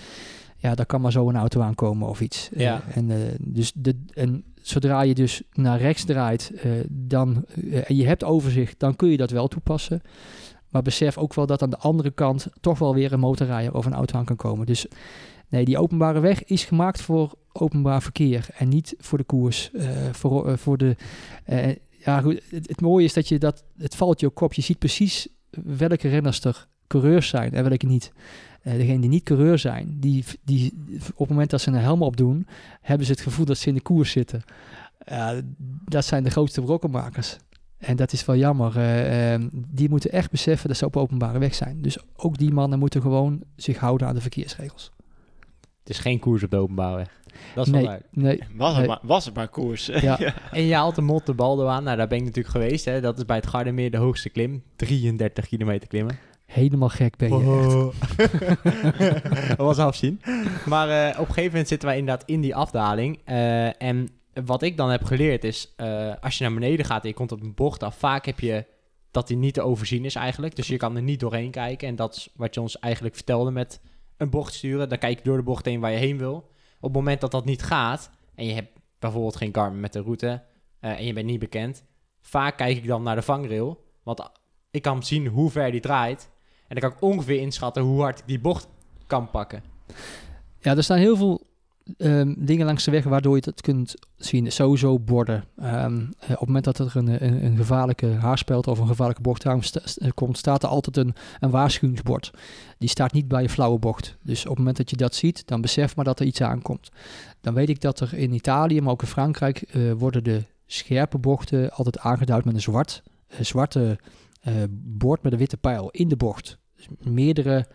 ja, 0.57 0.75
daar 0.75 0.85
kan 0.85 1.01
maar 1.01 1.11
zo 1.11 1.29
een 1.29 1.35
auto 1.35 1.61
aankomen 1.61 2.07
of 2.07 2.21
iets. 2.21 2.49
Eh, 2.53 2.59
Ja. 2.59 2.81
en, 2.93 3.11
eh, 3.11 3.17
dus 3.39 3.71
de, 3.75 3.99
en 4.13 4.43
zodra 4.67 5.01
je 5.01 5.13
dus 5.13 5.41
naar 5.53 5.79
rechts 5.79 6.05
draait 6.05 6.51
eh, 6.51 6.71
dan, 6.89 7.45
eh, 7.71 7.89
en 7.89 7.95
je 7.95 8.05
hebt 8.05 8.23
overzicht, 8.23 8.79
dan 8.79 8.95
kun 8.95 9.09
je 9.09 9.17
dat 9.17 9.31
wel 9.31 9.47
toepassen. 9.47 10.01
Maar 10.69 10.81
besef 10.81 11.17
ook 11.17 11.33
wel 11.33 11.45
dat 11.45 11.61
aan 11.61 11.69
de 11.69 11.77
andere 11.77 12.11
kant 12.11 12.47
toch 12.61 12.79
wel 12.79 12.93
weer 12.93 13.13
een 13.13 13.19
motorrijder 13.19 13.73
of 13.73 13.85
een 13.85 13.93
auto 13.93 14.17
aan 14.17 14.25
kan 14.25 14.35
komen. 14.35 14.65
Dus 14.65 14.87
nee, 15.49 15.65
die 15.65 15.77
openbare 15.77 16.19
weg 16.19 16.43
is 16.43 16.65
gemaakt 16.65 17.01
voor 17.01 17.35
openbaar 17.51 18.01
verkeer 18.01 18.47
en 18.57 18.69
niet 18.69 18.95
voor 18.97 19.17
de 19.17 19.23
koers. 19.23 19.71
eh, 19.71 19.87
voor, 20.11 20.57
voor 20.57 20.77
de, 20.77 20.95
ja, 21.89 22.21
goed, 22.21 22.41
het, 22.49 22.81
mooie 22.81 23.05
is 23.05 23.13
dat 23.13 23.27
je 23.27 23.37
dat, 23.39 23.63
het 23.77 23.95
valt 23.95 24.19
je 24.19 24.25
ook 24.25 24.41
op. 24.41 24.53
Je 24.53 24.61
ziet 24.61 24.79
precies 24.79 25.27
welke 25.63 26.07
renners 26.07 26.43
er 26.43 26.67
coureurs 26.87 27.27
zijn 27.27 27.53
en 27.53 27.63
welke 27.63 27.85
niet. 27.85 28.11
Eh 28.67 28.73
degenen 28.73 29.01
die 29.01 29.09
niet 29.09 29.23
coureur 29.23 29.57
zijn, 29.57 29.97
die, 29.99 30.25
die 30.43 30.73
op 31.13 31.17
het 31.17 31.29
moment 31.29 31.49
dat 31.49 31.61
ze 31.61 31.67
een 31.67 31.75
helm 31.75 32.01
opdoen, 32.01 32.47
hebben 32.81 33.05
ze 33.05 33.11
het 33.11 33.21
gevoel 33.21 33.45
dat 33.45 33.57
ze 33.57 33.67
in 33.67 33.73
de 33.73 33.81
koers 33.81 34.11
zitten. 34.11 34.41
Ja, 35.05 35.41
dat 35.85 36.05
zijn 36.05 36.23
de 36.23 36.29
grootste 36.29 36.61
brokkenmakers. 36.61 37.37
En 37.77 37.95
dat 37.95 38.13
is 38.13 38.25
wel 38.25 38.35
jammer. 38.35 38.77
Eh, 38.77 39.33
ehm, 39.33 39.47
die 39.51 39.89
moeten 39.89 40.11
echt 40.11 40.31
beseffen 40.31 40.67
dat 40.67 40.77
ze 40.77 40.85
op 40.85 40.97
openbare 40.97 41.39
weg 41.39 41.55
zijn. 41.55 41.81
Dus 41.81 41.97
ook 42.15 42.37
die 42.37 42.53
mannen 42.53 42.79
moeten 42.79 43.01
gewoon 43.01 43.43
zich 43.55 43.77
houden 43.77 44.07
aan 44.07 44.15
de 44.15 44.21
verkeersregels. 44.21 44.91
Het 45.79 45.89
is 45.89 45.99
geen 45.99 46.19
koers 46.19 46.43
op 46.43 46.51
de 46.51 46.57
openbare 46.57 46.95
weg. 46.95 47.21
Dat 47.55 47.65
is 47.65 47.71
wel 47.71 47.81
Nee, 47.81 47.89
duidelijk. 47.89 48.13
nee, 48.49 48.57
Was 48.57 48.75
het, 48.77 48.87
maar, 48.87 48.99
was 49.01 49.25
het 49.25 49.35
maar 49.35 49.47
koers. 49.47 49.85
Ja. 50.01 50.19
En 50.51 50.63
je 50.63 50.73
haalt 50.75 50.95
de 50.95 51.01
Monte 51.01 51.33
Baldo 51.33 51.67
aan. 51.67 51.83
Nou, 51.83 51.97
daar 51.97 52.07
ben 52.07 52.17
ik 52.17 52.23
natuurlijk 52.23 52.55
geweest. 52.55 52.85
Hè. 52.85 53.01
Dat 53.01 53.17
is 53.17 53.25
bij 53.25 53.35
het 53.35 53.47
Gardermeer 53.47 53.91
de 53.91 53.97
hoogste 53.97 54.29
klim. 54.29 54.63
33 54.75 55.47
kilometer 55.47 55.87
klimmen. 55.87 56.17
Helemaal 56.47 56.89
gek 56.89 57.17
ben 57.17 57.29
je 57.29 57.91
echt. 57.99 58.17
Dat 59.57 59.57
was 59.57 59.77
afzien. 59.77 60.21
Maar 60.65 60.89
eh, 60.89 61.19
op 61.19 61.27
een 61.27 61.33
gegeven 61.33 61.51
moment 61.51 61.67
zitten 61.67 61.87
wij 61.87 61.97
inderdaad 61.97 62.29
in 62.29 62.41
die 62.41 62.55
afdaling. 62.55 63.19
Eh, 63.25 63.81
en 63.81 64.09
wat 64.45 64.61
ik 64.61 64.77
dan 64.77 64.89
heb 64.89 65.03
geleerd 65.03 65.43
is, 65.43 65.73
eh, 65.75 66.13
als 66.21 66.37
je 66.37 66.43
naar 66.43 66.53
beneden 66.53 66.85
gaat 66.85 67.01
en 67.01 67.07
je 67.07 67.13
komt 67.13 67.31
op 67.31 67.41
een 67.41 67.53
bocht 67.53 67.83
af, 67.83 67.97
vaak 67.97 68.25
heb 68.25 68.39
je 68.39 68.65
dat 69.11 69.27
die 69.27 69.37
niet 69.37 69.53
te 69.53 69.61
overzien 69.61 70.05
is 70.05 70.15
eigenlijk. 70.15 70.55
Dus 70.55 70.67
je 70.67 70.77
kan 70.77 70.95
er 70.95 71.01
niet 71.01 71.19
doorheen 71.19 71.51
kijken. 71.51 71.87
En 71.87 71.95
dat 71.95 72.15
is 72.15 72.29
wat 72.35 72.53
je 72.53 72.61
ons 72.61 72.79
eigenlijk 72.79 73.15
vertelde 73.15 73.51
met 73.51 73.79
een 74.17 74.29
bocht 74.29 74.53
sturen. 74.53 74.89
Dan 74.89 74.97
kijk 74.97 75.17
je 75.17 75.23
door 75.23 75.37
de 75.37 75.43
bocht 75.43 75.65
heen 75.65 75.79
waar 75.79 75.91
je 75.91 75.97
heen 75.97 76.17
wil. 76.17 76.35
Op 76.79 76.83
het 76.83 76.93
moment 76.93 77.21
dat 77.21 77.31
dat 77.31 77.45
niet 77.45 77.63
gaat, 77.63 78.09
en 78.35 78.45
je 78.45 78.53
hebt 78.53 78.79
bijvoorbeeld 78.99 79.35
geen 79.35 79.53
Garmin 79.55 79.79
met 79.79 79.93
de 79.93 80.01
route, 80.01 80.43
eh, 80.79 80.91
en 80.91 81.05
je 81.05 81.13
bent 81.13 81.25
niet 81.25 81.39
bekend, 81.39 81.83
vaak 82.21 82.57
kijk 82.57 82.77
ik 82.77 82.87
dan 82.87 83.03
naar 83.03 83.15
de 83.15 83.21
vangrail. 83.21 83.83
Want 84.03 84.29
ik 84.71 84.81
kan 84.81 85.03
zien 85.03 85.27
hoe 85.27 85.51
ver 85.51 85.71
die 85.71 85.79
draait. 85.79 86.29
En 86.67 86.75
dan 86.75 86.89
kan 86.89 86.91
ik 86.91 87.13
ongeveer 87.13 87.39
inschatten 87.39 87.83
hoe 87.83 88.01
hard 88.01 88.19
ik 88.19 88.27
die 88.27 88.39
bocht 88.39 88.67
kan 89.07 89.29
pakken. 89.29 89.63
Ja, 90.59 90.75
er 90.75 90.83
staan 90.83 90.97
heel 90.97 91.17
veel 91.17 91.41
ehm, 91.97 92.33
dingen 92.37 92.65
langs 92.65 92.83
de 92.83 92.91
weg 92.91 93.03
waardoor 93.03 93.35
je 93.35 93.41
dat 93.41 93.61
kunt 93.61 93.95
zien. 94.17 94.51
Sowieso 94.51 94.99
borden. 94.99 95.43
Ehm, 95.57 95.97
eh, 96.19 96.31
op 96.31 96.39
het 96.39 96.45
moment 96.45 96.65
dat 96.65 96.79
er 96.79 96.91
een, 96.95 97.23
een, 97.23 97.45
een 97.45 97.57
gevaarlijke 97.57 98.07
haarspeld 98.07 98.67
of 98.67 98.79
een 98.79 98.87
gevaarlijke 98.87 99.21
bocht 99.21 99.45
st- 99.59 100.13
komt, 100.13 100.37
staat 100.37 100.63
er 100.63 100.69
altijd 100.69 100.97
een, 100.97 101.15
een 101.39 101.49
waarschuwingsbord. 101.49 102.31
Die 102.77 102.89
staat 102.89 103.13
niet 103.13 103.27
bij 103.27 103.41
je 103.41 103.49
flauwe 103.49 103.79
bocht. 103.79 104.17
Dus 104.21 104.41
op 104.41 104.49
het 104.49 104.57
moment 104.57 104.77
dat 104.77 104.89
je 104.89 104.95
dat 104.95 105.15
ziet, 105.15 105.47
dan 105.47 105.61
besef 105.61 105.95
maar 105.95 106.05
dat 106.05 106.19
er 106.19 106.25
iets 106.25 106.41
aankomt. 106.41 106.89
Dan 107.41 107.53
weet 107.53 107.69
ik 107.69 107.81
dat 107.81 107.99
er 107.99 108.13
in 108.13 108.33
Italië, 108.33 108.81
maar 108.81 108.91
ook 108.91 109.01
in 109.01 109.07
Frankrijk, 109.07 109.61
eh, 109.61 109.91
worden 109.91 110.23
de 110.23 110.43
scherpe 110.65 111.17
bochten 111.17 111.71
altijd 111.71 111.99
aangeduid 111.99 112.45
met 112.45 112.53
een 112.53 112.61
zwart, 112.61 113.03
een 113.27 113.45
zwarte 113.45 113.97
eh, 114.47 114.63
bord 114.71 115.23
met 115.23 115.31
een 115.31 115.37
witte 115.37 115.57
pijl 115.57 115.89
in 115.89 116.07
de 116.07 116.15
bocht. 116.15 116.57
Dus 116.75 116.87
meerdere 117.11 117.67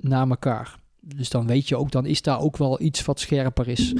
na 0.00 0.26
elkaar. 0.28 0.78
Dus 1.00 1.30
dan 1.30 1.46
weet 1.46 1.68
je 1.68 1.76
ook, 1.76 1.90
dan 1.90 2.06
is 2.06 2.22
daar 2.22 2.40
ook 2.40 2.56
wel 2.56 2.80
iets 2.80 3.04
wat 3.04 3.20
scherper 3.20 3.68
is. 3.68 3.94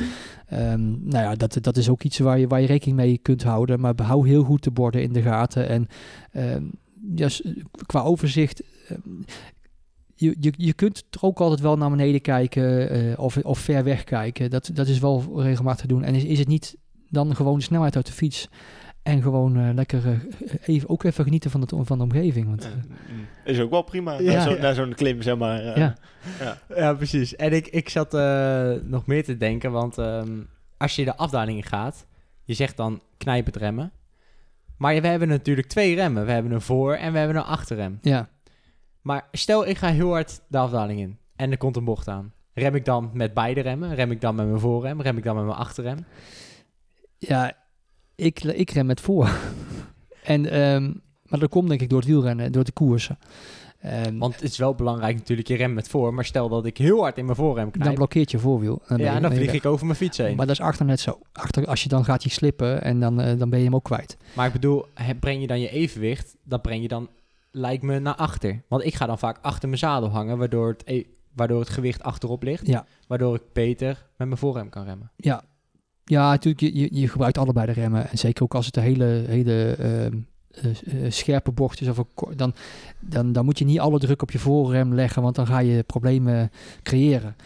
Ehm, 0.46 0.82
nou 1.08 1.24
ja, 1.24 1.34
dat, 1.34 1.58
dat 1.60 1.76
is 1.76 1.88
ook 1.88 2.02
iets 2.02 2.18
waar 2.18 2.38
je, 2.38 2.46
waar 2.46 2.60
je 2.60 2.66
rekening 2.66 2.96
mee 2.96 3.18
kunt 3.18 3.42
houden. 3.42 3.80
Maar 3.80 3.94
hou 4.02 4.28
heel 4.28 4.42
goed 4.44 4.64
de 4.64 4.70
borden 4.70 5.02
in 5.02 5.12
de 5.12 5.22
gaten. 5.22 5.68
En 5.68 5.86
ehm, 6.32 6.64
ja, 7.14 7.28
s- 7.28 7.42
qua 7.86 8.00
overzicht. 8.02 8.62
ehm, 8.88 8.98
je, 10.14 10.36
je, 10.40 10.52
je 10.56 10.72
kunt 10.72 11.04
er 11.10 11.22
ook 11.22 11.40
altijd 11.40 11.60
wel 11.60 11.76
naar 11.76 11.90
beneden 11.90 12.20
kijken 12.20 12.90
eh, 12.90 13.18
of, 13.18 13.36
of 13.36 13.58
ver 13.58 13.84
weg 13.84 14.04
kijken. 14.04 14.50
Dat, 14.50 14.70
dat 14.72 14.86
is 14.88 14.98
wel 14.98 15.42
regelmatig 15.42 15.80
te 15.80 15.86
doen. 15.86 16.02
En 16.02 16.14
is, 16.14 16.24
is 16.24 16.38
het 16.38 16.48
niet 16.48 16.76
dan 17.08 17.36
gewoon 17.36 17.58
de 17.58 17.64
snelheid 17.64 17.96
uit 17.96 18.06
de 18.06 18.12
fiets? 18.12 18.48
En 19.04 19.22
gewoon 19.22 19.56
eh, 19.56 19.74
lekker 19.74 20.06
eh, 20.06 20.18
even, 20.68 20.88
ook 20.88 21.02
even 21.04 21.24
genieten 21.24 21.50
van, 21.50 21.60
het, 21.60 21.72
van 21.76 21.98
de 21.98 22.04
omgeving. 22.04 22.46
Want, 22.46 22.64
eh, 22.64 22.70
mm, 22.72 23.26
is 23.44 23.60
ook 23.60 23.70
wel 23.70 23.82
prima. 23.82 24.18
Ja. 24.18 24.32
na, 24.34 24.40
zo, 24.42 24.50
Ja. 24.50 24.72
zo'n 24.72 24.94
klim, 24.94 25.22
zeg 25.22 25.36
maar. 25.36 25.78
Ja. 25.78 25.94
Ja, 26.76 26.94
precies. 26.94 27.36
En 27.36 27.52
ik, 27.52 27.66
ik 27.66 27.88
zat 27.88 28.14
eh, 28.14 28.72
nog 28.82 29.06
meer 29.06 29.24
te 29.24 29.36
denken, 29.36 29.72
want 29.72 29.98
ehm, 29.98 30.40
als 30.76 30.96
je 30.96 31.04
de 31.04 31.16
afdaling 31.16 31.56
in 31.58 31.64
gaat, 31.64 32.06
je 32.44 32.54
zegt 32.54 32.76
dan 32.76 33.00
knijpend 33.18 33.56
remmen. 33.56 33.92
Maar 34.78 35.00
we 35.00 35.06
hebben 35.06 35.28
natuurlijk 35.28 35.68
twee 35.68 35.94
remmen. 35.94 36.26
We 36.26 36.32
hebben 36.32 36.52
een 36.52 36.60
voor- 36.60 36.94
en 36.94 37.12
we 37.12 37.18
hebben 37.18 37.36
een 37.36 37.42
achterrem. 37.42 37.98
ja. 38.02 38.28
Maar 39.02 39.28
stel, 39.32 39.66
ik 39.66 39.76
ga 39.78 39.88
heel 39.88 40.10
hard 40.10 40.40
de 40.48 40.58
afdaling 40.58 41.00
in 41.00 41.18
en 41.36 41.50
er 41.50 41.58
komt 41.58 41.76
een 41.76 41.84
bocht 41.84 42.08
aan. 42.08 42.32
Rem 42.54 42.74
ik 42.74 42.84
dan 42.84 43.10
met 43.12 43.34
beide 43.34 43.60
remmen? 43.60 43.94
Rem 43.94 44.10
ik 44.10 44.20
dan 44.20 44.34
met 44.34 44.46
mijn 44.46 44.60
voorrem? 44.60 45.00
Rem 45.00 45.16
ik 45.16 45.24
dan 45.24 45.34
met 45.36 45.44
mijn 45.44 45.56
achterrem? 45.56 45.98
Ja, 47.18 47.52
ik, 48.16 48.42
ik 48.44 48.70
rem 48.70 48.86
met 48.86 49.00
voor. 49.00 49.30
en, 50.24 50.50
ehm, 50.50 50.92
maar 51.26 51.38
dat 51.40 51.48
komt 51.50 51.68
denk 51.68 51.80
ik 51.80 51.88
door 51.90 51.98
het 51.98 52.08
wielrennen, 52.08 52.52
door 52.52 52.64
de 52.64 52.72
koersen. 52.72 53.18
Ehm, 53.80 54.18
Want 54.18 54.34
het 54.34 54.42
is 54.42 54.58
wel 54.58 54.74
belangrijk 54.74 55.16
natuurlijk, 55.16 55.48
je 55.48 55.56
rem 55.56 55.72
met 55.74 55.88
voor. 55.88 56.14
Maar 56.14 56.24
stel 56.24 56.48
dat 56.48 56.64
ik 56.66 56.78
heel 56.78 57.00
hard 57.00 57.18
in 57.18 57.24
mijn 57.24 57.36
voorrem 57.36 57.62
dan 57.70 57.70
knijp. 57.80 57.94
blokkeert 57.94 58.30
je 58.30 58.38
voorwiel. 58.38 58.82
En 58.86 58.96
ja, 58.98 59.04
je- 59.10 59.16
en 59.16 59.22
dan 59.22 59.30
je 59.30 59.36
vlieg 59.36 59.52
ik 59.52 59.64
over 59.66 59.86
mijn 59.86 59.98
fiets 59.98 60.18
heen. 60.18 60.36
Maar 60.36 60.46
dat 60.46 60.54
is 60.58 60.60
achter 60.64 60.84
net 60.86 61.00
zo. 61.00 61.18
Achter, 61.32 61.66
als 61.66 61.82
je 61.82 61.88
dan 61.88 62.04
gaat 62.04 62.22
hij 62.22 62.32
slippen 62.32 62.82
en 62.82 63.00
dan, 63.00 63.20
eh, 63.20 63.38
dan 63.38 63.50
ben 63.50 63.58
je 63.58 63.64
hem 63.64 63.74
ook 63.74 63.84
kwijt. 63.84 64.16
Maar 64.34 64.46
ik 64.46 64.52
bedoel, 64.52 64.84
breng 65.20 65.40
je 65.40 65.46
dan 65.46 65.60
je 65.60 65.68
evenwicht, 65.70 66.36
dat 66.44 66.62
breng 66.62 66.82
je 66.82 66.88
dan, 66.88 67.08
lijkt 67.50 67.82
me, 67.82 67.98
naar 67.98 68.14
achter. 68.14 68.62
Want 68.68 68.84
ik 68.84 68.94
ga 68.94 69.06
dan 69.06 69.18
vaak 69.18 69.38
achter 69.42 69.68
mijn 69.68 69.80
zadel 69.80 70.08
hangen, 70.08 70.38
waardoor 70.38 70.68
het, 70.68 70.82
e- 70.84 71.02
waardoor 71.32 71.60
het 71.60 71.68
gewicht 71.68 72.02
achterop 72.02 72.42
ligt. 72.42 72.66
Ja. 72.66 72.86
Waardoor 73.06 73.34
ik 73.34 73.42
beter 73.52 74.06
met 74.16 74.26
mijn 74.28 74.40
voorrem 74.40 74.68
kan 74.68 74.84
remmen. 74.84 75.10
Ja, 75.16 75.42
ja 76.04 76.30
natuurlijk, 76.30 76.60
je, 76.60 76.80
je, 76.80 77.00
je 77.00 77.08
gebruikt 77.08 77.38
allebei 77.38 77.66
de 77.66 77.72
remmen. 77.72 78.10
En 78.10 78.18
zeker 78.18 78.42
ook 78.42 78.54
als 78.54 78.66
het 78.66 78.76
een 78.76 78.82
hele, 78.82 79.24
hele 79.26 79.74
ehm, 79.78 80.18
eh, 80.50 81.04
eh, 81.04 81.10
scherpe 81.12 81.52
bocht 81.52 81.80
is, 81.80 81.88
of 81.88 81.98
een 81.98 82.36
dan, 82.36 82.54
dan, 83.00 83.32
dan 83.32 83.44
moet 83.44 83.58
je 83.58 83.64
niet 83.64 83.80
alle 83.80 83.98
druk 83.98 84.22
op 84.22 84.30
je 84.30 84.38
voorrem 84.38 84.94
leggen, 84.94 85.22
want 85.22 85.34
dan 85.34 85.46
ga 85.46 85.58
je 85.58 85.82
problemen 85.82 86.50
creëren. 86.82 87.36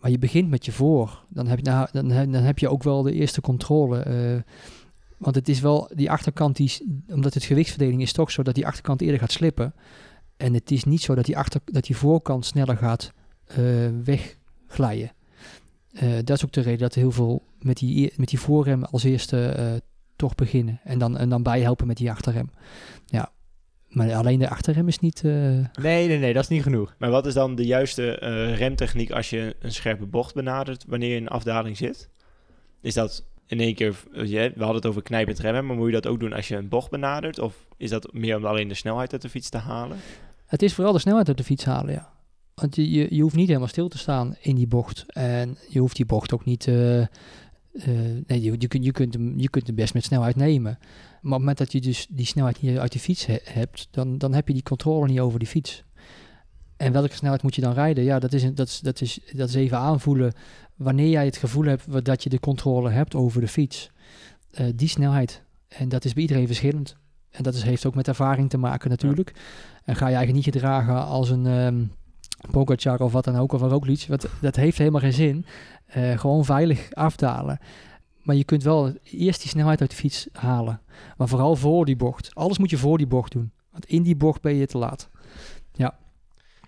Maar 0.00 0.10
je 0.10 0.18
begint 0.18 0.50
met 0.50 0.64
je 0.64 0.72
voor. 0.72 1.24
Dan 1.28 1.46
heb 1.46 1.58
je, 1.58 1.64
nou, 1.64 1.88
dan, 1.92 2.08
dan 2.08 2.42
heb 2.42 2.58
je 2.58 2.68
ook 2.68 2.82
wel 2.82 3.02
de 3.02 3.12
eerste 3.12 3.40
controle. 3.40 3.98
eh, 3.98 4.42
want 5.18 5.34
het 5.34 5.48
is 5.48 5.60
wel 5.60 5.90
die 5.94 6.10
achterkant, 6.10 6.56
die, 6.56 7.02
omdat 7.08 7.34
het 7.34 7.44
gewichtsverdeling 7.44 8.02
is 8.02 8.12
toch 8.12 8.30
zo 8.30 8.42
dat 8.42 8.54
die 8.54 8.66
achterkant 8.66 9.00
eerder 9.00 9.18
gaat 9.18 9.32
slippen. 9.32 9.74
En 10.36 10.54
het 10.54 10.70
is 10.70 10.84
niet 10.84 11.00
zo 11.00 11.14
dat 11.14 11.24
die, 11.24 11.38
achter, 11.38 11.60
dat 11.64 11.84
die 11.84 11.96
voorkant 11.96 12.46
sneller 12.46 12.76
gaat 12.76 13.12
eh, 13.46 13.56
wegglijden. 14.04 15.12
Eh, 15.92 16.12
dat 16.24 16.36
is 16.36 16.44
ook 16.44 16.52
de 16.52 16.60
reden 16.60 16.78
dat 16.80 16.94
heel 16.94 17.10
veel 17.10 17.42
met 17.58 17.76
die, 17.76 18.04
e- 18.06 18.10
met 18.16 18.28
die 18.28 18.40
voorrem 18.40 18.84
als 18.84 19.04
eerste 19.04 19.46
eh, 19.48 19.72
toch 20.16 20.34
beginnen. 20.34 20.80
En 20.84 20.98
dan, 20.98 21.16
en 21.18 21.28
dan 21.28 21.42
bijhelpen 21.42 21.86
met 21.86 21.96
die 21.96 22.10
achterrem. 22.10 22.50
Ja, 23.06 23.30
maar 23.88 24.14
alleen 24.14 24.38
de 24.38 24.48
achterrem 24.48 24.88
is 24.88 24.98
niet... 24.98 25.24
eh, 25.24 25.32
Nee, 25.82 26.08
nee, 26.08 26.18
nee, 26.18 26.32
dat 26.32 26.42
is 26.42 26.48
niet 26.48 26.62
genoeg. 26.62 26.94
Maar 26.98 27.10
wat 27.10 27.26
is 27.26 27.34
dan 27.34 27.54
de 27.54 27.66
juiste 27.66 28.18
eh, 28.18 28.56
remtechniek 28.56 29.10
als 29.10 29.30
je 29.30 29.56
een 29.60 29.72
scherpe 29.72 30.06
bocht 30.06 30.34
benadert 30.34 30.84
wanneer 30.88 31.08
je 31.10 31.16
in 31.16 31.22
een 31.22 31.28
afdaling 31.28 31.76
zit? 31.76 32.08
Is 32.80 32.94
dat 32.94 33.24
in 33.46 33.60
één 33.60 33.74
keer, 33.74 33.96
je- 34.12 34.52
we 34.54 34.58
hadden 34.58 34.76
het 34.76 34.86
over 34.86 35.02
knijpend 35.02 35.38
remmen, 35.38 35.66
maar 35.66 35.76
moet 35.76 35.86
je 35.86 35.92
dat 35.92 36.06
ook 36.06 36.20
doen 36.20 36.32
als 36.32 36.48
je 36.48 36.56
een 36.56 36.68
bocht 36.68 36.90
benadert? 36.90 37.38
Of 37.38 37.66
is 37.76 37.90
dat 37.90 38.12
meer 38.12 38.36
om 38.36 38.44
alleen 38.46 38.68
de 38.68 38.74
snelheid 38.74 39.12
uit 39.12 39.22
de 39.22 39.28
fiets 39.28 39.48
te 39.48 39.58
halen? 39.58 39.96
Het 40.46 40.62
is 40.62 40.74
vooral 40.74 40.92
de 40.92 40.98
snelheid 40.98 41.28
uit 41.28 41.36
de 41.36 41.44
fiets 41.44 41.64
halen, 41.64 41.92
ja. 41.92 42.12
Want 42.60 42.76
je, 42.76 42.90
je, 42.90 43.06
je 43.14 43.22
hoeft 43.22 43.34
niet 43.34 43.46
helemaal 43.46 43.68
stil 43.68 43.88
te 43.88 43.98
staan 43.98 44.36
in 44.40 44.54
die 44.54 44.66
bocht. 44.66 45.04
En 45.08 45.56
je 45.68 45.78
hoeft 45.78 45.96
die 45.96 46.06
bocht 46.06 46.32
ook 46.34 46.44
niet... 46.44 46.66
eh, 46.66 47.00
eh, 47.00 47.06
nee, 48.26 48.42
je, 48.42 48.54
je, 48.58 48.68
kunt, 48.68 48.84
je, 48.84 48.92
kunt 48.92 49.14
hem, 49.14 49.38
je 49.38 49.48
kunt 49.48 49.66
hem 49.66 49.76
best 49.76 49.94
met 49.94 50.04
snelheid 50.04 50.36
nemen. 50.36 50.78
Maar 50.80 50.92
op 51.10 51.20
het 51.20 51.30
moment 51.38 51.58
dat 51.58 51.72
je 51.72 51.80
dus 51.80 52.06
die 52.10 52.26
snelheid 52.26 52.62
niet 52.62 52.78
uit 52.78 52.92
de 52.92 52.98
fiets 52.98 53.26
he- 53.26 53.38
hebt... 53.44 53.88
Dan, 53.90 54.18
dan 54.18 54.34
heb 54.34 54.48
je 54.48 54.54
die 54.54 54.62
controle 54.62 55.06
niet 55.06 55.20
over 55.20 55.38
die 55.38 55.48
fiets. 55.48 55.84
En 56.76 56.92
welke 56.92 57.14
snelheid 57.14 57.42
moet 57.42 57.54
je 57.54 57.60
dan 57.60 57.72
rijden? 57.72 58.04
Ja, 58.04 58.18
dat 58.18 58.32
is, 58.32 58.54
dat 58.54 58.68
is, 58.68 58.80
dat 58.80 59.00
is, 59.00 59.18
dat 59.32 59.48
is 59.48 59.54
even 59.54 59.78
aanvoelen... 59.78 60.32
wanneer 60.76 61.08
jij 61.08 61.24
het 61.24 61.36
gevoel 61.36 61.64
hebt 61.64 62.04
dat 62.04 62.22
je 62.22 62.28
de 62.28 62.40
controle 62.40 62.90
hebt 62.90 63.14
over 63.14 63.40
de 63.40 63.48
fiets. 63.48 63.90
eh, 64.50 64.66
die 64.74 64.88
snelheid. 64.88 65.42
En 65.68 65.88
dat 65.88 66.04
is 66.04 66.12
bij 66.12 66.22
iedereen 66.22 66.46
verschillend. 66.46 66.96
En 67.30 67.42
dat 67.42 67.54
is, 67.54 67.62
heeft 67.62 67.86
ook 67.86 67.94
met 67.94 68.08
ervaring 68.08 68.50
te 68.50 68.58
maken 68.58 68.90
natuurlijk. 68.90 69.32
En 69.84 69.96
ga 69.96 70.08
je 70.08 70.14
eigenlijk 70.14 70.46
niet 70.46 70.54
gedragen 70.54 71.04
als 71.06 71.30
een 71.30 71.46
ehm 71.46 71.82
Pogacar 72.50 73.00
of 73.00 73.12
wat 73.12 73.24
dan 73.24 73.36
ook, 73.36 73.52
of 73.52 73.60
een 73.60 73.68
Roglic. 73.68 74.04
Wat, 74.08 74.28
dat 74.40 74.56
heeft 74.56 74.78
helemaal 74.78 75.00
geen 75.00 75.12
zin. 75.12 75.46
Eh, 75.86 76.18
gewoon 76.18 76.44
veilig 76.44 76.88
afdalen. 76.92 77.58
Maar 78.22 78.36
je 78.36 78.44
kunt 78.44 78.62
wel 78.62 78.92
eerst 79.04 79.40
die 79.40 79.48
snelheid 79.50 79.80
uit 79.80 79.90
de 79.90 79.96
fiets 79.96 80.26
halen. 80.32 80.80
Maar 81.16 81.28
vooral 81.28 81.56
voor 81.56 81.84
die 81.84 81.96
bocht. 81.96 82.30
Alles 82.34 82.58
moet 82.58 82.70
je 82.70 82.78
voor 82.78 82.98
die 82.98 83.06
bocht 83.06 83.32
doen. 83.32 83.52
Want 83.72 83.86
in 83.86 84.02
die 84.02 84.16
bocht 84.16 84.40
ben 84.40 84.54
je 84.54 84.66
te 84.66 84.78
laat. 84.78 85.08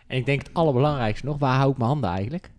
En 0.07 0.19
ik 0.19 0.27
denk 0.27 0.43
het 0.43 0.55
allerbelangrijkste 0.55 1.27
nog, 1.27 1.39
waar 1.39 1.57
hou 1.57 1.71
ik 1.71 1.77
mijn 1.77 1.89
handen 1.91 2.11
eigenlijk? 2.11 2.51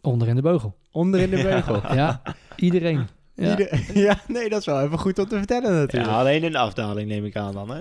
Onder 0.00 0.28
in 0.28 0.34
de 0.34 0.42
beugel. 0.42 0.74
Onder 0.90 1.20
in 1.20 1.30
de 1.30 1.42
beugel. 1.50 1.94
Ja, 1.94 2.22
iedereen. 2.56 3.06
Ja. 3.34 3.50
Ieder- 3.50 3.98
ja, 4.06 4.18
nee, 4.28 4.48
dat 4.48 4.60
is 4.60 4.66
wel 4.66 4.80
even 4.82 4.98
goed 4.98 5.18
om 5.18 5.28
te 5.28 5.36
vertellen 5.36 5.72
natuurlijk. 5.72 6.10
Ja, 6.12 6.18
alleen 6.18 6.42
in 6.42 6.52
de 6.52 6.58
afdaling 6.58 7.08
neem 7.08 7.24
ik 7.24 7.36
aan 7.36 7.52
dan, 7.52 7.70
hè? 7.70 7.80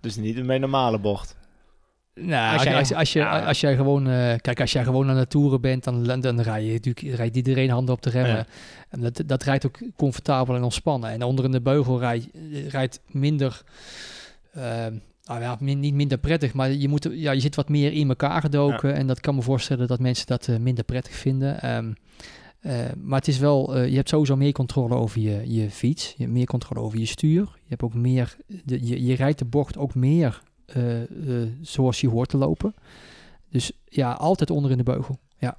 Dus 0.00 0.16
niet 0.16 0.36
in 0.36 0.46
mijn 0.46 0.60
normale 0.60 0.98
bocht. 0.98 1.36
Nou, 2.20 2.52
Als 2.54 2.62
jij- 2.62 2.76
als, 2.76 2.92
als, 2.94 3.12
je, 3.12 3.18
Ja. 3.18 3.40
als 3.46 3.60
jij 3.60 3.76
gewoon, 3.76 4.08
eh, 4.08 4.34
kijk, 4.40 4.60
als 4.60 4.72
jij 4.72 4.84
gewoon 4.84 5.08
aan 5.10 5.16
de 5.16 5.26
toeren 5.26 5.60
bent, 5.60 5.84
dan, 5.84 6.20
dan, 6.20 6.40
rij 6.40 6.64
je 6.64 6.72
natuurlijk 6.72 7.16
rijdt 7.16 7.36
iedereen 7.36 7.70
handen 7.70 7.94
op 7.94 8.02
de 8.02 8.10
remmen. 8.10 8.36
Ja. 8.36 8.46
En 8.88 9.00
dat, 9.00 9.22
dat 9.26 9.42
rijdt 9.42 9.66
ook 9.66 9.78
comfortabel 9.96 10.54
en 10.56 10.62
ontspannen. 10.62 11.10
En 11.10 11.22
onder 11.22 11.44
in 11.44 11.50
de 11.50 11.60
beugel 11.60 11.98
rij, 11.98 12.24
rijdt 12.68 13.00
minder, 13.06 13.62
ehm, 14.54 14.94
nou 15.24 15.40
ja, 15.40 15.56
min- 15.60 15.80
niet 15.80 15.94
minder 15.94 16.18
prettig, 16.18 16.52
maar 16.54 16.70
je, 16.72 16.88
moet, 16.88 17.08
ja, 17.10 17.32
je 17.32 17.40
zit 17.40 17.54
wat 17.54 17.68
meer 17.68 17.92
in 17.92 18.08
elkaar 18.08 18.40
gedoken. 18.40 18.94
En 18.94 19.06
dat 19.06 19.20
kan 19.20 19.34
me 19.34 19.42
voorstellen 19.42 19.86
dat 19.86 20.00
mensen 20.00 20.26
dat 20.26 20.48
eh, 20.48 20.56
minder 20.56 20.84
prettig 20.84 21.14
vinden. 21.14 21.60
Ehm, 21.62 21.92
eh, 22.60 22.72
maar 23.02 23.18
het 23.18 23.28
is 23.28 23.38
wel, 23.38 23.78
je 23.84 23.96
hebt 23.96 24.08
sowieso 24.08 24.36
meer 24.36 24.52
controle 24.52 24.94
over 24.94 25.20
je, 25.20 25.54
je 25.54 25.70
fiets. 25.70 26.08
Je 26.16 26.22
hebt 26.22 26.34
meer 26.34 26.46
controle 26.46 26.80
over 26.80 26.98
je 26.98 27.06
stuur. 27.06 27.40
Je 27.54 27.68
hebt 27.68 27.82
ook 27.82 27.94
meer, 27.94 28.36
de, 28.64 28.86
je, 28.86 29.04
je 29.04 29.14
rijdt 29.14 29.38
de 29.38 29.44
bocht 29.44 29.76
ook 29.78 29.94
meer 29.94 30.42
zoals 31.60 32.00
je 32.00 32.08
hoort 32.08 32.28
te 32.28 32.36
lopen. 32.36 32.74
Dus 33.50 33.72
ja, 33.84 34.12
altijd 34.12 34.50
onder 34.50 34.70
in 34.70 34.76
de 34.76 34.82
beugel. 34.82 35.18
Ja, 35.38 35.56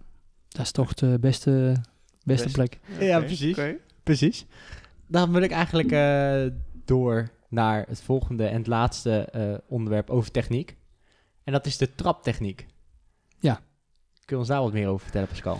dat 0.47 0.61
is 0.61 0.71
toch 0.71 0.93
de 0.93 1.17
beste, 1.19 1.75
beste 2.23 2.43
Best. 2.43 2.55
plek. 2.55 2.79
Ja, 2.99 3.19
precies. 3.19 3.57
oké. 3.57 3.75
Precies. 4.03 4.45
Dan 5.07 5.31
wil 5.31 5.41
ik 5.41 5.51
eigenlijk 5.51 5.91
eh, 5.91 6.45
door 6.85 7.29
naar 7.49 7.85
het 7.87 8.01
volgende 8.01 8.45
en 8.45 8.57
het 8.57 8.67
laatste 8.67 9.19
eh, 9.19 9.53
onderwerp 9.67 10.09
over 10.09 10.31
techniek. 10.31 10.77
En 11.43 11.53
dat 11.53 11.65
is 11.65 11.77
de 11.77 11.95
traptechniek. 11.95 12.65
Ja. 13.39 13.53
Kun 14.25 14.35
je 14.35 14.37
ons 14.37 14.47
daar 14.47 14.61
wat 14.61 14.73
meer 14.73 14.87
over 14.87 15.03
vertellen, 15.03 15.27
Pascal? 15.27 15.59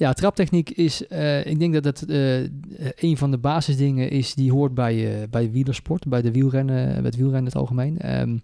Ja, 0.00 0.12
traptechniek 0.12 0.70
is, 0.70 1.06
eh, 1.06 1.46
ik 1.46 1.58
denk 1.58 1.72
dat 1.72 1.84
het 1.84 2.10
eh, 2.10 2.42
een 2.94 3.16
van 3.16 3.30
de 3.30 3.38
basisdingen 3.38 4.10
is 4.10 4.34
die 4.34 4.52
hoort 4.52 4.74
bij, 4.74 5.22
eh, 5.22 5.28
bij 5.28 5.50
wielersport, 5.50 6.08
bij 6.08 6.22
de 6.22 6.30
wielrennen, 6.30 6.94
bij 6.94 7.04
het 7.04 7.16
wielrennen 7.16 7.40
in 7.40 7.44
het 7.44 7.56
algemeen. 7.56 7.98
Ehm, 7.98 8.38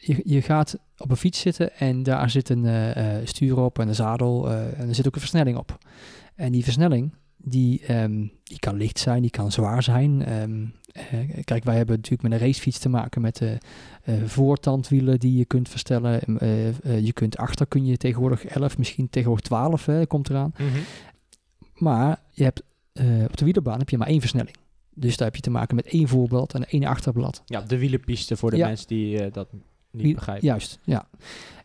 je, 0.00 0.20
je 0.24 0.42
gaat 0.42 0.78
op 0.96 1.10
een 1.10 1.16
fiets 1.16 1.40
zitten 1.40 1.76
en 1.76 2.02
daar 2.02 2.30
zit 2.30 2.48
een 2.48 2.66
stuur 3.28 3.58
op 3.58 3.78
en 3.78 3.88
een 3.88 3.94
zadel 3.94 4.50
en 4.50 4.88
er 4.88 4.94
zit 4.94 5.06
ook 5.06 5.14
een 5.14 5.20
versnelling 5.20 5.56
op. 5.56 5.78
En 6.34 6.52
die 6.52 6.64
versnelling, 6.64 7.14
die, 7.42 7.80
ehm, 7.86 8.26
die 8.42 8.58
kan 8.58 8.76
licht 8.76 8.98
zijn, 8.98 9.22
die 9.22 9.30
kan 9.30 9.52
zwaar 9.52 9.82
zijn. 9.82 10.24
Ehm, 10.24 10.64
eh, 10.92 11.44
kijk, 11.44 11.64
wij 11.64 11.76
hebben 11.76 11.96
natuurlijk 11.96 12.22
met 12.22 12.32
een 12.32 12.46
racefiets 12.46 12.78
te 12.78 12.88
maken 12.88 13.20
met 13.20 13.40
eh 13.40 13.52
eh, 14.10 14.24
voortandwielen 14.24 15.18
die 15.18 15.36
je 15.36 15.44
kunt 15.44 15.68
verstellen. 15.68 16.22
Em, 16.22 16.36
eh, 16.36 16.68
eh, 16.68 17.04
je 17.04 17.12
kunt 17.12 17.36
achter 17.36 17.66
kun 17.66 17.86
je 17.86 17.96
tegenwoordig 17.96 18.44
11, 18.44 18.78
misschien 18.78 19.10
tegenwoordig 19.10 19.46
12 19.46 19.86
hè, 19.86 20.06
komt 20.06 20.30
eraan. 20.30 20.52
Maar 21.74 22.22
je 22.30 22.42
hebt, 22.44 22.62
op 23.28 23.36
de 23.36 23.44
wielerbaan 23.44 23.78
heb 23.78 23.88
je 23.88 23.98
maar 23.98 24.06
één 24.06 24.20
versnelling. 24.20 24.56
Dus 24.94 25.16
daar 25.16 25.26
heb 25.26 25.36
je 25.36 25.42
te 25.42 25.50
maken 25.50 25.76
met 25.76 25.86
één 25.86 26.08
voorblad 26.08 26.54
en 26.54 26.64
één 26.64 26.84
achterblad. 26.84 27.42
Ja, 27.46 27.60
de 27.60 27.78
wielenpiste 27.78 28.36
voor 28.36 28.50
de 28.50 28.56
Ja. 28.56 28.66
mensen 28.66 28.86
die 28.86 29.30
dat 29.30 29.48
niet 29.90 30.14
begrijpen. 30.14 30.46
Juist, 30.46 30.78
ja. 30.84 31.08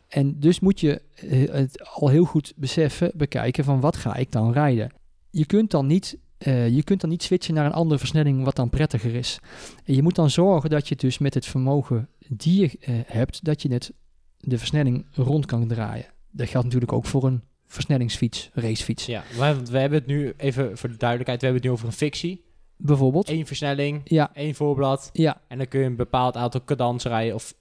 En 0.08 0.40
dus 0.40 0.60
moet 0.60 0.80
je 0.80 1.02
het 1.50 1.88
al 1.94 2.08
heel 2.08 2.24
goed 2.24 2.52
beseffen, 2.56 3.12
bekijken 3.14 3.64
van 3.64 3.80
wat 3.80 3.96
ga 3.96 4.14
ik 4.16 4.32
dan 4.32 4.52
rijden. 4.52 4.90
Je 5.36 5.46
kunt 5.46 5.70
dan 5.70 5.86
niet, 5.86 6.18
eh, 6.38 6.68
je 6.68 6.84
kunt 6.84 7.00
dan 7.00 7.10
niet 7.10 7.22
switchen 7.22 7.54
naar 7.54 7.66
een 7.66 7.72
andere 7.72 7.98
versnelling 7.98 8.44
wat 8.44 8.56
dan 8.56 8.70
prettiger 8.70 9.14
is. 9.14 9.38
En 9.84 9.94
je 9.94 10.02
moet 10.02 10.14
dan 10.14 10.30
zorgen 10.30 10.70
dat 10.70 10.88
je 10.88 10.96
dus 10.96 11.18
met 11.18 11.34
het 11.34 11.46
vermogen 11.46 12.08
die 12.28 12.60
je 12.60 12.78
eh, 12.80 12.94
hebt, 13.06 13.44
dat 13.44 13.62
je 13.62 13.72
het, 13.72 13.92
de 14.38 14.58
versnelling 14.58 15.06
rond 15.12 15.46
kan 15.46 15.68
draaien. 15.68 16.06
Dat 16.30 16.48
geldt 16.48 16.66
natuurlijk 16.66 16.92
ook 16.92 17.06
voor 17.06 17.24
een 17.24 17.42
versnellingsfiets, 17.66 18.50
racefiets. 18.52 19.06
Ja, 19.06 19.22
want 19.38 19.68
we 19.68 19.78
hebben 19.78 19.98
het 19.98 20.08
nu, 20.08 20.34
even 20.36 20.78
voor 20.78 20.88
de 20.88 20.96
duidelijkheid, 20.96 21.40
we 21.40 21.46
hebben 21.46 21.62
het 21.62 21.64
nu 21.64 21.70
over 21.70 21.86
een 21.86 21.98
fictie. 21.98 22.44
Bijvoorbeeld. 22.76 23.28
Eén 23.28 23.46
versnelling, 23.46 24.00
Ja, 24.04 24.34
één 24.34 24.54
voorblad. 24.54 25.10
ja, 25.12 25.40
En 25.48 25.58
dan 25.58 25.68
kun 25.68 25.80
je 25.80 25.86
een 25.86 25.96
bepaald 25.96 26.36
aantal 26.36 26.64
cadans 26.64 27.04
rijden 27.04 27.34
of 27.34 27.54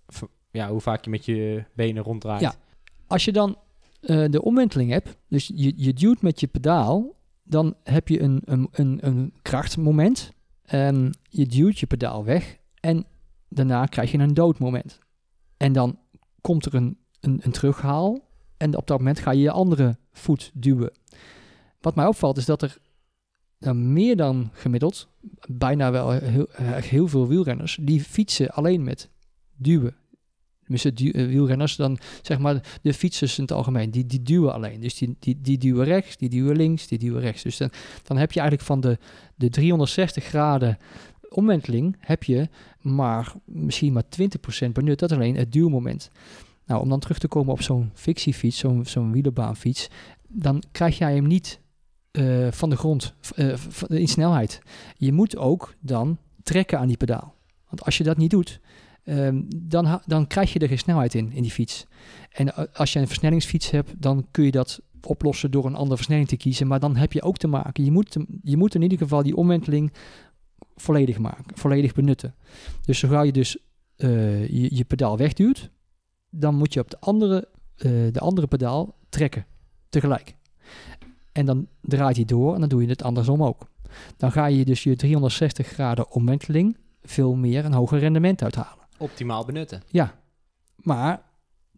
ja, 0.52 0.70
hoe 0.70 0.82
vaak 0.82 1.04
je 1.04 1.10
met 1.10 1.26
je 1.26 1.64
benen 1.74 2.04
ronddraait. 2.04 2.42
Ja. 2.42 2.56
Als 3.08 3.26
je 3.26 3.32
dan 3.32 3.58
eh, 4.02 4.26
de 4.30 4.44
omwenteling 4.44 4.92
hebt, 4.92 5.18
dus 5.30 5.52
je, 5.56 5.74
je 5.76 5.94
duwt 5.94 6.22
met 6.22 6.40
je 6.40 6.48
pedaal, 6.48 7.16
dan 7.48 7.76
heb 7.84 8.08
je 8.08 8.22
een, 8.22 8.42
een, 8.46 8.68
een, 8.72 8.98
een 9.02 9.34
krachtmoment. 9.42 10.32
En 10.62 11.18
je 11.30 11.46
duwt 11.46 11.80
je 11.80 11.86
pedaal 11.86 12.24
weg 12.24 12.58
en 12.80 13.06
daarna 13.50 13.86
krijg 13.86 14.12
je 14.12 14.18
een 14.18 14.34
doodmoment. 14.34 15.00
En 15.58 15.74
dan 15.74 16.00
komt 16.42 16.66
er 16.66 16.76
een, 16.76 16.98
een, 17.20 17.40
een 17.44 17.52
terughaal 17.52 18.20
en 18.58 18.78
op 18.78 18.88
dat 18.88 18.98
moment 18.98 19.20
ga 19.20 19.32
je 19.32 19.42
je 19.42 19.52
andere 19.52 19.98
voet 20.12 20.52
duwen. 20.54 20.92
Wat 21.80 21.96
mij 21.96 22.06
opvalt 22.06 22.38
is 22.38 22.46
dat 22.46 22.62
er 22.62 22.80
meer 23.74 24.16
dan 24.16 24.50
gemiddeld, 24.54 25.08
bijna 25.48 25.92
wel 25.92 26.12
heel, 26.12 26.48
eh, 26.52 26.76
heel 26.76 27.08
veel 27.08 27.28
wielrenners, 27.28 27.78
die 27.82 28.02
fietsen 28.02 28.50
alleen 28.50 28.84
met 28.84 29.10
duwen. 29.56 29.96
Tenminste, 30.66 31.12
eh, 31.12 31.26
wielrenners, 31.26 31.76
dan 31.76 31.98
zeg 32.22 32.40
maar 32.40 32.80
de 32.82 32.94
fietsers 32.94 33.38
in 33.38 33.44
het 33.44 33.52
algemeen, 33.52 33.92
die, 33.92 34.06
die 34.06 34.22
duwen 34.22 34.54
alleen. 34.54 34.80
Dus 34.80 34.96
die, 34.96 35.16
die, 35.20 35.42
die 35.42 35.58
duwen 35.58 35.86
rechts, 35.86 36.18
die 36.18 36.30
duwen 36.30 36.56
links, 36.56 36.88
die 36.88 36.98
duwen 36.98 37.22
rechts. 37.22 37.44
Dus 37.44 37.58
dan, 37.58 37.70
dan 38.04 38.18
heb 38.18 38.32
je 38.32 38.40
eigenlijk 38.40 38.70
van 38.70 38.82
de, 38.82 38.98
de 39.36 39.50
360 39.50 40.24
graden 40.24 40.78
omwenteling, 41.30 41.96
heb 42.00 42.24
je 42.24 42.50
maar 42.82 43.34
misschien 43.46 43.94
maar 43.94 44.04
20% 44.68 44.72
benut. 44.72 45.00
Dat 45.00 45.12
alleen 45.12 45.36
het 45.36 45.52
duwmoment. 45.52 46.10
Nou, 46.66 46.82
om 46.82 46.90
dan 46.90 47.00
terug 47.00 47.18
te 47.18 47.28
komen 47.28 47.54
op 47.54 47.62
zo'n 47.62 47.92
fictiefiets, 47.94 48.58
zo'n 48.58 48.86
zo'n 48.86 49.12
wielerbaanfiets, 49.12 49.90
dan 50.28 50.64
krijg 50.72 50.98
jij 50.98 51.16
hem 51.16 51.28
niet 51.28 51.60
eh, 52.12 52.52
van 52.52 52.70
de 52.70 52.78
grond 52.78 53.14
eh, 53.36 53.54
in 53.88 54.08
snelheid. 54.08 54.62
Je 54.98 55.12
moet 55.12 55.38
ook 55.38 55.74
dan 55.80 56.18
trekken 56.44 56.80
aan 56.80 56.88
die 56.88 56.98
pedaal. 56.98 57.34
Want 57.68 57.86
als 57.86 57.98
je 57.98 58.04
dat 58.04 58.18
niet 58.18 58.30
doet, 58.30 58.60
ehm, 59.06 59.42
dan, 59.56 60.02
dan 60.06 60.28
krijg 60.28 60.54
je 60.54 60.60
er 60.60 60.68
geen 60.68 60.78
snelheid 60.78 61.14
in, 61.14 61.32
in 61.32 61.42
die 61.42 61.52
fiets. 61.52 61.86
En 62.32 62.74
als 62.74 62.94
je 62.94 63.00
een 63.00 63.08
versnellingsfiets 63.08 63.70
hebt, 63.70 64.02
dan 64.02 64.28
kun 64.32 64.44
je 64.44 64.52
dat 64.52 64.82
oplossen 65.06 65.52
door 65.52 65.66
een 65.66 65.76
andere 65.76 65.96
versnelling 65.96 66.28
te 66.28 66.38
kiezen. 66.38 66.68
Maar 66.68 66.80
dan 66.80 66.96
heb 66.96 67.14
je 67.14 67.22
ook 67.22 67.38
te 67.38 67.48
maken. 67.48 67.84
Je 67.84 67.92
moet, 67.92 68.18
je 68.44 68.58
moet 68.58 68.76
in 68.76 68.82
ieder 68.82 68.98
geval 68.98 69.24
die 69.24 69.36
omwenteling 69.36 69.94
volledig 70.76 71.18
maken, 71.18 71.58
volledig 71.58 71.94
benutten. 71.94 72.36
Dus 72.86 73.00
zodra 73.00 73.22
je 73.22 73.32
dus 73.32 73.58
eh, 73.96 74.48
je, 74.48 74.76
je 74.76 74.84
pedaal 74.84 75.18
wegduwt, 75.18 75.70
dan 76.30 76.56
moet 76.56 76.74
je 76.74 76.80
op 76.80 76.90
de 76.90 77.00
andere, 77.00 77.48
eh, 77.76 77.92
de 78.12 78.20
andere 78.20 78.48
pedaal 78.48 78.96
trekken 79.10 79.46
tegelijk. 79.90 80.36
En 81.32 81.46
dan 81.46 81.68
draait 81.82 82.16
hij 82.16 82.26
door 82.26 82.54
en 82.54 82.60
dan 82.60 82.70
doe 82.70 82.82
je 82.82 82.88
het 82.88 83.04
andersom 83.04 83.44
ook. 83.44 83.68
Dan 84.18 84.32
ga 84.32 84.46
je 84.46 84.66
dus 84.66 84.84
je 84.84 84.96
360 84.96 85.68
graden 85.68 86.12
omwenteling 86.12 86.78
veel 87.04 87.36
meer 87.36 87.66
een 87.66 87.74
hoger 87.74 88.00
rendement 88.00 88.44
uithalen. 88.44 88.85
Optimaal 88.98 89.46
benutten. 89.46 89.82
Ja, 89.88 90.20
maar 90.76 91.24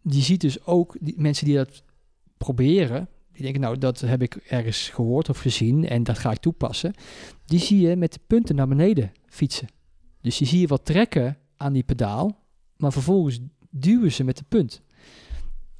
je 0.02 0.20
ziet 0.20 0.40
dus 0.40 0.66
ook 0.66 0.96
die 1.00 1.14
mensen 1.16 1.44
die 1.46 1.56
dat 1.56 1.82
proberen, 2.36 3.08
die 3.32 3.42
denken 3.42 3.60
nou 3.60 3.78
dat 3.78 4.00
heb 4.00 4.22
ik 4.22 4.34
ergens 4.34 4.88
gehoord 4.88 5.28
of 5.28 5.38
gezien 5.38 5.88
en 5.88 6.02
dat 6.02 6.18
ga 6.18 6.30
ik 6.30 6.38
toepassen. 6.38 6.94
Die 7.44 7.60
zie 7.60 7.80
je 7.80 7.96
met 7.96 8.12
de 8.12 8.20
punten 8.26 8.56
naar 8.56 8.68
beneden 8.68 9.12
fietsen. 9.26 9.68
Dus 10.20 10.38
je 10.38 10.44
zie 10.44 10.60
je 10.60 10.66
wat 10.66 10.84
trekken 10.84 11.38
aan 11.56 11.72
die 11.72 11.82
pedaal, 11.82 12.44
maar 12.76 12.92
vervolgens 12.92 13.40
duwen 13.70 14.12
ze 14.12 14.24
met 14.24 14.36
de 14.36 14.44
punt. 14.48 14.82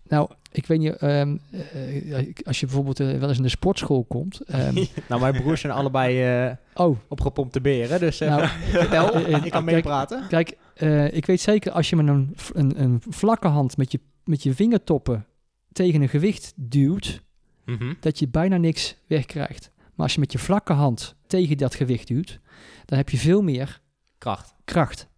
Nou, 0.09 0.31
ik 0.53 0.67
weet 0.67 0.79
niet, 0.79 0.97
ehm, 0.97 1.37
eh, 1.51 2.27
als 2.45 2.61
je 2.61 2.67
bijvoorbeeld 2.67 3.01
eh, 3.01 3.19
wel 3.19 3.29
eens 3.29 3.37
in 3.37 3.43
de 3.43 3.49
sportschool 3.49 4.05
komt. 4.05 4.41
ehm, 4.41 4.75
nou, 5.09 5.21
mijn 5.21 5.35
broers 5.43 5.61
zijn 5.61 5.73
allebei 5.73 6.23
eh 6.47 6.53
oh, 6.75 6.97
opgepompte 7.09 7.61
beren, 7.61 8.01
dus 8.01 8.21
eh, 8.21 8.29
nou, 8.29 8.47
vertel, 8.71 9.13
eh, 9.15 9.35
eh, 9.35 9.45
ik 9.45 9.51
kan 9.51 9.65
meepraten. 9.65 10.27
Kijk, 10.29 10.57
eh, 10.75 11.13
ik 11.13 11.27
weet 11.27 11.41
zeker 11.41 11.73
als 11.73 11.91
je 11.91 11.97
met 11.97 12.07
een, 12.09 12.35
een, 12.53 12.83
een 12.83 13.03
vlakke 13.09 13.49
hand 13.49 13.77
met 13.77 13.93
je, 13.93 14.01
met 14.25 14.43
je 14.43 14.55
vingertoppen 14.55 15.27
tegen 15.73 16.03
een 16.03 16.09
gewicht 16.09 16.53
duwt, 16.57 17.23
Mhm. 17.65 17.95
dat 18.01 18.19
je 18.19 18.29
bijna 18.29 18.57
niks 18.57 18.97
wegkrijgt. 19.07 19.71
Maar 19.77 20.07
als 20.07 20.15
je 20.15 20.21
met 20.21 20.33
je 20.33 20.39
vlakke 20.39 20.73
hand 20.73 21.15
tegen 21.27 21.57
dat 21.57 21.75
gewicht 21.75 22.07
duwt, 22.09 22.41
dan 22.85 22.99
heb 22.99 23.09
je 23.11 23.17
veel 23.17 23.43
meer 23.43 23.81
Kracht. 24.19 24.55
kracht. 24.65 25.09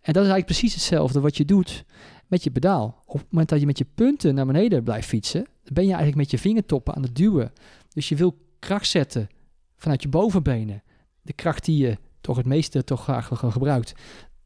En 0.00 0.12
dat 0.12 0.22
is 0.24 0.30
eigenlijk 0.30 0.46
precies 0.46 0.74
hetzelfde 0.74 1.20
wat 1.20 1.36
je 1.36 1.44
doet 1.44 1.84
met 2.32 2.44
je 2.44 2.50
pedaal. 2.50 3.02
Op 3.06 3.18
het 3.18 3.30
moment 3.30 3.48
dat 3.48 3.60
je 3.60 3.66
met 3.66 3.78
je 3.78 3.86
punten 3.94 4.34
naar 4.34 4.46
beneden 4.46 4.82
blijft 4.82 5.08
fietsen, 5.08 5.40
dan 5.40 5.74
ben 5.74 5.82
je 5.84 5.88
eigenlijk 5.88 6.18
met 6.18 6.30
je 6.30 6.38
vingertoppen 6.38 6.94
aan 6.94 7.02
het 7.02 7.16
duwen. 7.16 7.52
Dus 7.94 8.08
je 8.08 8.16
wil 8.16 8.36
kracht 8.58 8.88
zetten 8.88 9.28
vanuit 9.76 10.02
je 10.02 10.08
bovenbenen. 10.08 10.82
De 11.22 11.32
kracht 11.32 11.64
die 11.64 11.86
je 11.86 11.98
toch 12.20 12.36
het 12.36 12.46
meeste 12.46 12.84
toch 12.84 13.02
graag 13.02 13.26
ge- 13.26 13.50
gebruikt, 13.50 13.94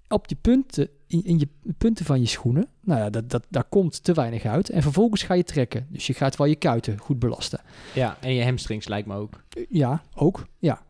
op 0.09 0.29
je 0.29 0.37
punten, 0.41 0.89
in, 1.07 1.25
in 1.25 1.39
je 1.39 1.49
punten 1.79 2.05
van 2.05 2.21
je 2.21 2.27
schoenen, 2.27 2.69
nou 2.81 3.01
ja, 3.01 3.11
dat, 3.11 3.31
dat, 3.31 3.47
daar 3.49 3.65
komt 3.65 4.05
te 4.05 4.13
weinig 4.13 4.45
uit. 4.45 4.71
En 4.71 4.83
vervolgens 4.83 5.23
ga 5.23 5.35
je 5.35 5.45
trekken. 5.45 5.87
Dus 5.91 6.07
je 6.07 6.15
gaat 6.15 6.37
wel 6.37 6.47
je 6.47 6.57
kuiten 6.57 6.99
goed 6.99 7.19
belasten. 7.19 7.61
Ja, 7.95 8.17
en 8.21 8.35
je 8.35 8.45
hamstrings 8.45 8.89
lijkt 8.89 9.07
me 9.09 9.15
ook. 9.15 9.43
Ja, 9.69 10.03
ook. 10.15 10.47
Ja. 10.59 10.83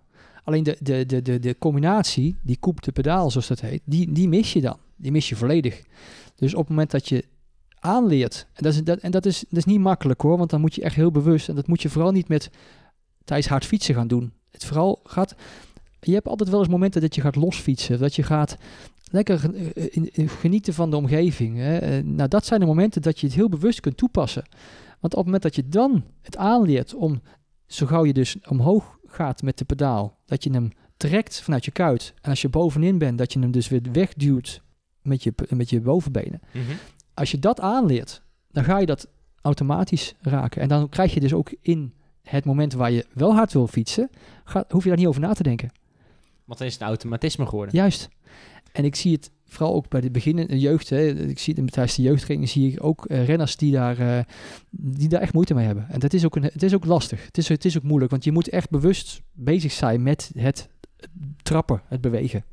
Alleen 0.45 0.63
de, 0.63 0.77
de, 0.81 1.07
de, 1.07 1.23
de, 1.23 1.39
de 1.39 1.59
combinatie, 1.59 2.37
die 2.43 2.57
koep 2.61 2.83
de 2.83 2.93
pedaal 2.93 3.31
zoals 3.31 3.47
dat 3.47 3.61
heet, 3.61 3.83
die, 3.85 4.13
die 4.13 4.29
mis 4.29 4.53
je 4.53 4.61
dan. 4.61 4.79
Die 4.97 5.13
mis 5.13 5.29
je 5.29 5.37
volledig. 5.37 5.83
Dus 6.37 6.53
op 6.55 6.61
het 6.61 6.69
moment 6.69 6.91
dat 6.91 7.09
je 7.09 7.25
aanleert, 7.81 8.47
en 8.53 8.63
dat 8.63 8.73
is, 8.75 8.85
dat, 8.85 8.99
en 8.99 9.11
dat 9.11 9.27
is, 9.27 9.45
dat 9.49 9.59
is 9.59 9.65
niet 9.65 9.81
makkelijk 9.81 10.21
hoor, 10.21 10.39
want 10.39 10.51
dan 10.51 10.61
moet 10.61 10.75
je 10.75 10.83
echt 10.83 10.95
heel 10.97 11.11
bewust, 11.11 11.49
en 11.49 11.55
dat 11.55 11.67
moet 11.67 11.83
je 11.83 11.89
vooral 11.89 12.13
niet 12.13 12.29
met 12.29 12.51
tijdens 13.25 13.49
hard 13.49 13.65
fietsen 13.65 13.95
gaan 13.95 14.09
doen. 14.09 14.33
Het 14.51 14.65
vooral 14.65 15.01
gaat, 15.05 15.35
je 16.01 16.13
hebt 16.13 16.29
altijd 16.29 16.49
wel 16.49 16.59
eens 16.59 16.69
momenten 16.69 17.01
dat 17.01 17.15
je 17.15 17.21
gaat 17.21 17.37
losfietsen, 17.37 17.99
dat 17.99 18.15
je 18.15 18.23
gaat 18.23 18.57
lekker 19.11 19.55
eh, 19.75 19.87
in- 20.13 20.29
genieten 20.29 20.75
van 20.75 20.91
de 20.91 20.97
omgeving. 20.97 21.57
Hè. 21.57 21.77
Eh, 21.79 22.05
Nou, 22.05 22.29
dat 22.29 22.47
zijn 22.47 22.61
de 22.61 22.67
momenten 22.67 23.03
dat 23.03 23.21
je 23.21 23.27
het 23.27 23.37
heel 23.37 23.49
bewust 23.49 23.81
kunt 23.81 23.97
toepassen. 23.97 24.45
Want 25.01 25.13
op 25.13 25.25
het 25.25 25.25
moment 25.25 25.43
dat 25.43 25.55
je 25.55 25.69
dan 25.69 26.05
het 26.23 26.37
aanleert 26.37 26.95
om, 26.95 27.23
zo 27.67 27.87
gauw 27.87 28.05
je 28.05 28.13
dus 28.13 28.37
omhoog 28.49 28.99
gaat 29.07 29.43
met 29.43 29.59
de 29.59 29.65
pedaal, 29.65 30.19
dat 30.25 30.45
je 30.45 30.51
hem 30.51 30.71
trekt 30.97 31.41
vanuit 31.41 31.65
je 31.65 31.71
kuit. 31.71 32.15
En 32.21 32.31
als 32.31 32.43
je 32.43 32.49
bovenin 32.49 32.99
bent, 32.99 33.19
dat 33.19 33.33
je 33.33 33.39
hem 33.39 33.51
dus 33.51 33.69
weer 33.69 33.83
wegduwt 33.93 34.63
met 35.07 35.23
je, 35.23 35.35
met 35.49 35.71
je 35.71 35.81
bovenbenen. 35.81 36.41
Als 37.15 37.31
je 37.31 37.39
dat 37.39 37.61
aanleert, 37.61 38.23
dan 38.51 38.65
ga 38.65 38.79
je 38.79 38.87
dat 38.87 39.09
automatisch 39.41 40.15
raken. 40.21 40.63
En 40.63 40.69
dan 40.69 40.89
krijg 40.89 41.15
je 41.15 41.21
dus 41.21 41.35
ook 41.35 41.55
in 41.61 41.93
het 42.23 42.45
moment 42.45 42.73
waar 42.73 42.91
je 42.91 43.07
wel 43.13 43.35
hard 43.35 43.53
wil 43.53 43.67
fietsen, 43.67 44.11
ga, 44.45 44.65
hoef 44.69 44.83
je 44.83 44.89
daar 44.89 44.99
niet 44.99 45.07
over 45.07 45.21
na 45.21 45.33
te 45.33 45.43
denken. 45.43 45.71
Want 46.45 46.59
dan 46.59 46.67
is 46.67 46.73
het 46.73 46.83
een 46.83 46.89
automatisme 46.89 47.47
geworden. 47.47 47.75
Juist. 47.75 48.09
En 48.73 48.85
ik 48.85 48.95
zie 48.95 49.13
het 49.13 49.31
vooral 49.45 49.75
ook 49.75 49.89
bij 49.89 50.01
de 50.01 50.11
beginnende 50.11 50.59
jeugd. 50.59 50.91
Hè. 50.91 51.29
Ik 51.29 51.39
zie 51.39 51.55
het 51.55 51.73
tijdens 51.73 51.97
de 51.97 52.03
jeugdtraining 52.03 52.51
zie 52.51 52.73
ik 52.73 52.85
ook 52.85 53.07
eh, 53.07 53.27
renners 53.27 53.57
die 53.57 53.73
daar, 53.73 53.99
eh, 53.99 54.25
die 54.71 55.09
daar 55.09 55.21
echt 55.21 55.33
moeite 55.33 55.55
mee 55.55 55.67
hebben. 55.67 55.87
En 55.89 56.01
dat 56.01 56.13
is 56.13 56.25
ook, 56.25 56.37
een, 56.37 56.43
het 56.43 56.63
is 56.63 56.75
ook 56.75 56.85
lastig. 56.85 57.25
Het 57.25 57.39
is, 57.39 57.49
het 57.49 57.65
is 57.65 57.77
ook 57.77 57.83
moeilijk, 57.83 58.11
want 58.11 58.25
je 58.25 58.33
moet 58.33 58.49
echt 58.49 58.71
bewust 58.71 59.21
bezig 59.33 59.73
zijn 59.73 60.03
met 60.03 60.31
het 60.37 60.69
trappen, 61.43 61.83
het 61.87 62.01
bewegen. 62.01 62.45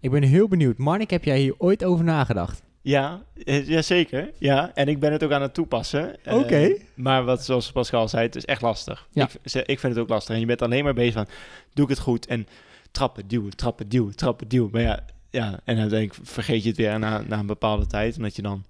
Ik 0.00 0.10
ben 0.10 0.22
heel 0.22 0.48
benieuwd. 0.48 0.78
Marnik, 0.78 1.10
heb 1.10 1.24
jij 1.24 1.38
hier 1.38 1.54
ooit 1.58 1.84
over 1.84 2.04
nagedacht? 2.04 2.62
Ja, 2.82 3.22
eh, 3.44 3.68
ja, 3.68 3.82
zeker. 3.82 4.32
Ja, 4.38 4.70
en 4.74 4.88
ik 4.88 5.00
ben 5.00 5.12
het 5.12 5.24
ook 5.24 5.32
aan 5.32 5.42
het 5.42 5.54
toepassen. 5.54 6.24
Eh, 6.24 6.36
Oké. 6.36 6.76
maar 6.94 7.24
wat, 7.24 7.44
zoals 7.44 7.72
Pascal 7.72 8.08
zei, 8.08 8.22
het 8.22 8.36
is 8.36 8.44
echt 8.44 8.62
lastig. 8.62 9.08
Ja. 9.12 9.28
Ik, 9.42 9.54
ik 9.54 9.78
vind 9.78 9.94
het 9.94 10.02
ook 10.02 10.08
lastig. 10.08 10.34
En 10.34 10.40
je 10.40 10.46
bent 10.46 10.62
alleen 10.62 10.84
maar 10.84 10.94
bezig 10.94 11.12
van, 11.12 11.26
doe 11.74 11.84
ik 11.84 11.90
het 11.90 11.98
goed? 11.98 12.26
En 12.26 12.46
trappen, 12.90 13.28
duwen, 13.28 13.56
trappen, 13.56 13.88
duwen, 13.88 14.16
trappen, 14.16 14.48
duwen. 14.48 14.70
Maar 14.72 14.82
ja, 14.82 15.04
ja 15.30 15.60
en 15.64 15.78
uiteindelijk 15.78 16.14
vergeet 16.22 16.62
je 16.62 16.68
het 16.68 16.78
weer 16.78 16.98
na, 16.98 17.22
na 17.26 17.38
een 17.38 17.46
bepaalde 17.46 17.86
tijd. 17.86 18.16
Omdat 18.16 18.36
je 18.36 18.42
dan 18.42 18.64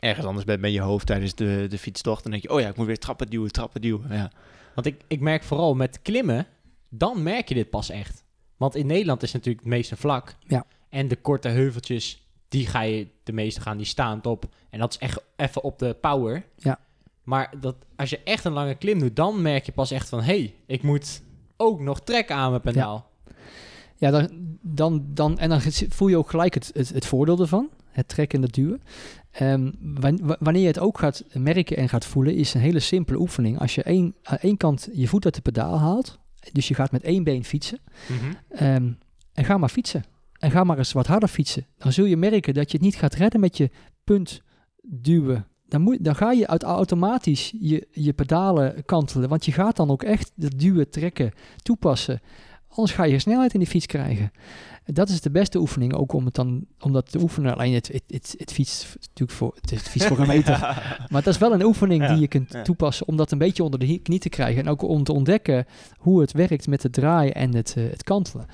ergens 0.00 0.26
anders 0.26 0.44
bent 0.44 0.60
met 0.60 0.72
je 0.72 0.80
hoofd 0.80 1.06
tijdens 1.06 1.34
de, 1.34 1.66
de 1.68 1.78
fietstocht. 1.78 2.22
Dan 2.22 2.30
denk 2.30 2.42
je, 2.42 2.50
oh 2.50 2.60
ja, 2.60 2.68
ik 2.68 2.76
moet 2.76 2.86
weer 2.86 2.98
trappen, 2.98 3.26
duwen, 3.26 3.52
trappen, 3.52 3.80
duwen. 3.80 4.06
Ja, 4.10 4.30
Want 4.74 4.86
ik, 4.86 5.00
ik 5.06 5.20
merk 5.20 5.42
vooral 5.42 5.74
met 5.74 6.02
klimmen, 6.02 6.46
dan 6.88 7.22
merk 7.22 7.48
je 7.48 7.54
dit 7.54 7.70
pas 7.70 7.90
echt. 7.90 8.24
Want 8.58 8.74
in 8.76 8.86
Nederland 8.86 9.22
is 9.22 9.32
natuurlijk 9.32 9.64
het 9.64 9.72
meeste 9.74 9.96
vlak. 9.96 10.34
Ja. 10.46 10.64
En 10.88 11.08
de 11.08 11.16
korte 11.16 11.48
heuveltjes, 11.48 12.26
die 12.48 12.66
ga 12.66 12.80
je, 12.80 13.06
de 13.22 13.32
meeste 13.32 13.60
gaan 13.60 13.76
die 13.76 13.86
staand 13.86 14.26
op. 14.26 14.48
En 14.70 14.78
dat 14.78 14.92
is 14.92 14.98
echt 14.98 15.20
even 15.36 15.62
op 15.62 15.78
de 15.78 15.96
power. 16.00 16.44
Ja. 16.56 16.78
Maar 17.22 17.54
dat, 17.60 17.76
als 17.96 18.10
je 18.10 18.20
echt 18.24 18.44
een 18.44 18.52
lange 18.52 18.74
klim 18.74 18.98
doet, 18.98 19.16
dan 19.16 19.42
merk 19.42 19.66
je 19.66 19.72
pas 19.72 19.90
echt 19.90 20.08
van... 20.08 20.18
hé, 20.18 20.24
hey, 20.24 20.54
ik 20.66 20.82
moet 20.82 21.22
ook 21.56 21.80
nog 21.80 22.00
trekken 22.00 22.36
aan 22.36 22.50
mijn 22.50 22.62
pedaal. 22.62 23.10
Ja, 23.96 24.10
dan, 24.10 24.28
dan, 24.62 25.04
dan, 25.06 25.38
en 25.38 25.48
dan 25.48 25.60
voel 25.88 26.08
je 26.08 26.16
ook 26.16 26.30
gelijk 26.30 26.54
het, 26.54 26.70
het, 26.74 26.88
het 26.88 27.06
voordeel 27.06 27.40
ervan. 27.40 27.68
Het 27.90 28.08
trekken 28.08 28.38
en 28.38 28.44
het 28.44 28.54
duwen. 28.54 28.82
Ehm, 29.30 29.70
wan- 29.80 30.20
wa- 30.22 30.36
wanneer 30.40 30.62
je 30.62 30.68
het 30.68 30.78
ook 30.78 30.98
gaat 30.98 31.24
merken 31.32 31.76
en 31.76 31.88
gaat 31.88 32.04
voelen, 32.04 32.34
is 32.34 32.54
een 32.54 32.60
hele 32.60 32.80
simpele 32.80 33.18
oefening. 33.18 33.58
Als 33.58 33.74
je 33.74 33.82
één, 33.82 34.14
aan 34.22 34.36
één 34.38 34.56
kant 34.56 34.88
je 34.92 35.08
voet 35.08 35.24
uit 35.24 35.34
de 35.34 35.40
pedaal 35.40 35.78
haalt, 35.78 36.18
dus 36.52 36.68
je 36.68 36.74
gaat 36.74 36.92
met 36.92 37.02
één 37.02 37.24
been 37.24 37.44
fietsen, 37.44 37.78
Mhm. 38.08 38.32
ehm, 38.48 38.92
en 39.32 39.44
ga 39.44 39.58
maar 39.58 39.68
fietsen. 39.68 40.04
En 40.38 40.50
ga 40.50 40.64
maar 40.64 40.78
eens 40.78 40.92
wat 40.92 41.06
harder 41.06 41.28
fietsen. 41.28 41.66
Dan 41.78 41.92
zul 41.92 42.04
je 42.04 42.16
merken 42.16 42.54
dat 42.54 42.70
je 42.70 42.76
het 42.76 42.86
niet 42.86 42.96
gaat 42.96 43.14
redden 43.14 43.40
met 43.40 43.56
je 43.56 43.70
punt 44.04 44.42
duwen. 44.82 45.46
Dan, 45.68 45.80
moet, 45.80 46.04
dan 46.04 46.16
ga 46.16 46.32
je 46.32 46.46
uit, 46.46 46.62
automatisch 46.62 47.54
je, 47.60 47.88
je 47.90 48.12
pedalen 48.12 48.84
kantelen. 48.84 49.28
Want 49.28 49.44
je 49.44 49.52
gaat 49.52 49.76
dan 49.76 49.90
ook 49.90 50.02
echt 50.02 50.32
het 50.36 50.58
duwen, 50.58 50.90
trekken, 50.90 51.32
toepassen. 51.62 52.20
Anders 52.78 52.96
ga 52.96 53.04
je 53.04 53.18
snelheid 53.18 53.54
in 53.54 53.60
de 53.60 53.66
fiets 53.66 53.86
krijgen. 53.86 54.30
Dat 54.84 55.08
is 55.08 55.20
de 55.20 55.30
beste 55.30 55.58
oefening, 55.58 55.92
ook 55.94 56.12
om, 56.12 56.24
het 56.24 56.34
dan, 56.34 56.64
om 56.80 56.92
dat 56.92 57.10
te 57.10 57.20
oefenen. 57.20 57.54
Alleen 57.56 57.72
het, 57.74 57.88
het, 57.88 58.02
het, 58.06 58.34
het 58.36 58.52
fietst 58.52 58.94
natuurlijk 59.00 59.38
voor, 59.38 59.52
het, 59.60 59.72
is- 59.72 59.78
het 59.78 59.88
fietst 59.88 60.08
voor 60.08 60.18
een 60.18 60.26
meter. 60.26 60.58
Maar 61.10 61.22
dat 61.22 61.34
is 61.34 61.38
wel 61.40 61.52
een 61.52 61.62
oefening 61.64 62.02
Ja, 62.02 62.08
die 62.12 62.20
je 62.20 62.28
kunt 62.28 62.52
ja. 62.52 62.62
toepassen 62.62 63.06
om 63.08 63.16
dat 63.16 63.30
een 63.32 63.38
beetje 63.38 63.62
onder 63.62 63.80
de 63.80 63.98
knie 63.98 64.18
te 64.18 64.28
krijgen. 64.28 64.62
En 64.62 64.68
ook 64.68 64.82
om 64.82 65.04
te 65.04 65.12
ontdekken 65.12 65.66
hoe 65.98 66.20
het 66.20 66.32
werkt 66.32 66.66
met 66.66 66.82
het 66.82 66.92
draaien 66.92 67.34
en 67.34 67.54
het, 67.54 67.74
eh, 67.76 67.84
het 67.90 68.02
kantelen. 68.02 68.46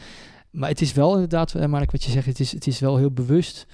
Maar 0.50 0.68
het 0.68 0.80
is 0.80 0.92
wel 0.92 1.12
inderdaad, 1.14 1.54
uh, 1.54 1.66
Mark, 1.66 1.90
wat 1.90 2.04
je 2.04 2.10
zegt, 2.10 2.26
het 2.26 2.40
is, 2.40 2.52
het 2.52 2.66
is 2.66 2.78
wel 2.80 2.96
heel 2.96 3.10
bewust. 3.10 3.66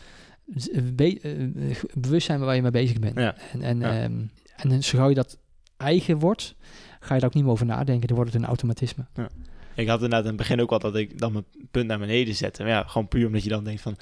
eh, 0.73 0.83
be- 0.95 1.19
eh, 1.23 1.43
eh, 1.71 1.77
bewust 1.95 2.27
zijn 2.27 2.41
waar 2.41 2.55
je 2.55 2.63
mee 2.63 2.71
bezig 2.71 2.99
bent. 2.99 3.17
Ja. 3.19 3.35
En, 3.53 3.63
en, 3.63 3.81
Ja. 3.81 4.03
ehm, 4.03 4.21
en 4.57 4.83
zo 4.83 4.99
gauw 4.99 5.09
je 5.09 5.15
dat 5.15 5.39
eigen 5.77 6.19
wordt, 6.19 6.55
ga 7.01 7.15
je 7.15 7.21
daar 7.21 7.29
ook 7.29 7.35
niet 7.35 7.45
meer 7.45 7.53
over 7.53 7.67
nadenken. 7.67 8.07
Dan 8.07 8.17
wordt 8.17 8.33
het 8.33 8.43
een 8.43 8.49
automatisme. 8.49 9.07
Ik 9.81 9.89
had 9.89 10.03
inderdaad 10.03 10.23
in 10.23 10.29
het 10.29 10.37
begin 10.37 10.61
ook 10.61 10.71
wel 10.71 10.79
dat 10.79 10.97
ik 10.97 11.19
dan 11.19 11.33
mijn 11.33 11.45
punt 11.71 11.87
naar 11.87 11.99
beneden 11.99 12.35
zette. 12.35 12.63
Maar 12.63 12.71
ja, 12.73 12.83
gewoon 12.87 13.09
puur 13.09 13.27
omdat 13.27 13.43
je 13.43 13.49
dan 13.49 13.65
denkt 13.65 13.81
van... 13.81 13.97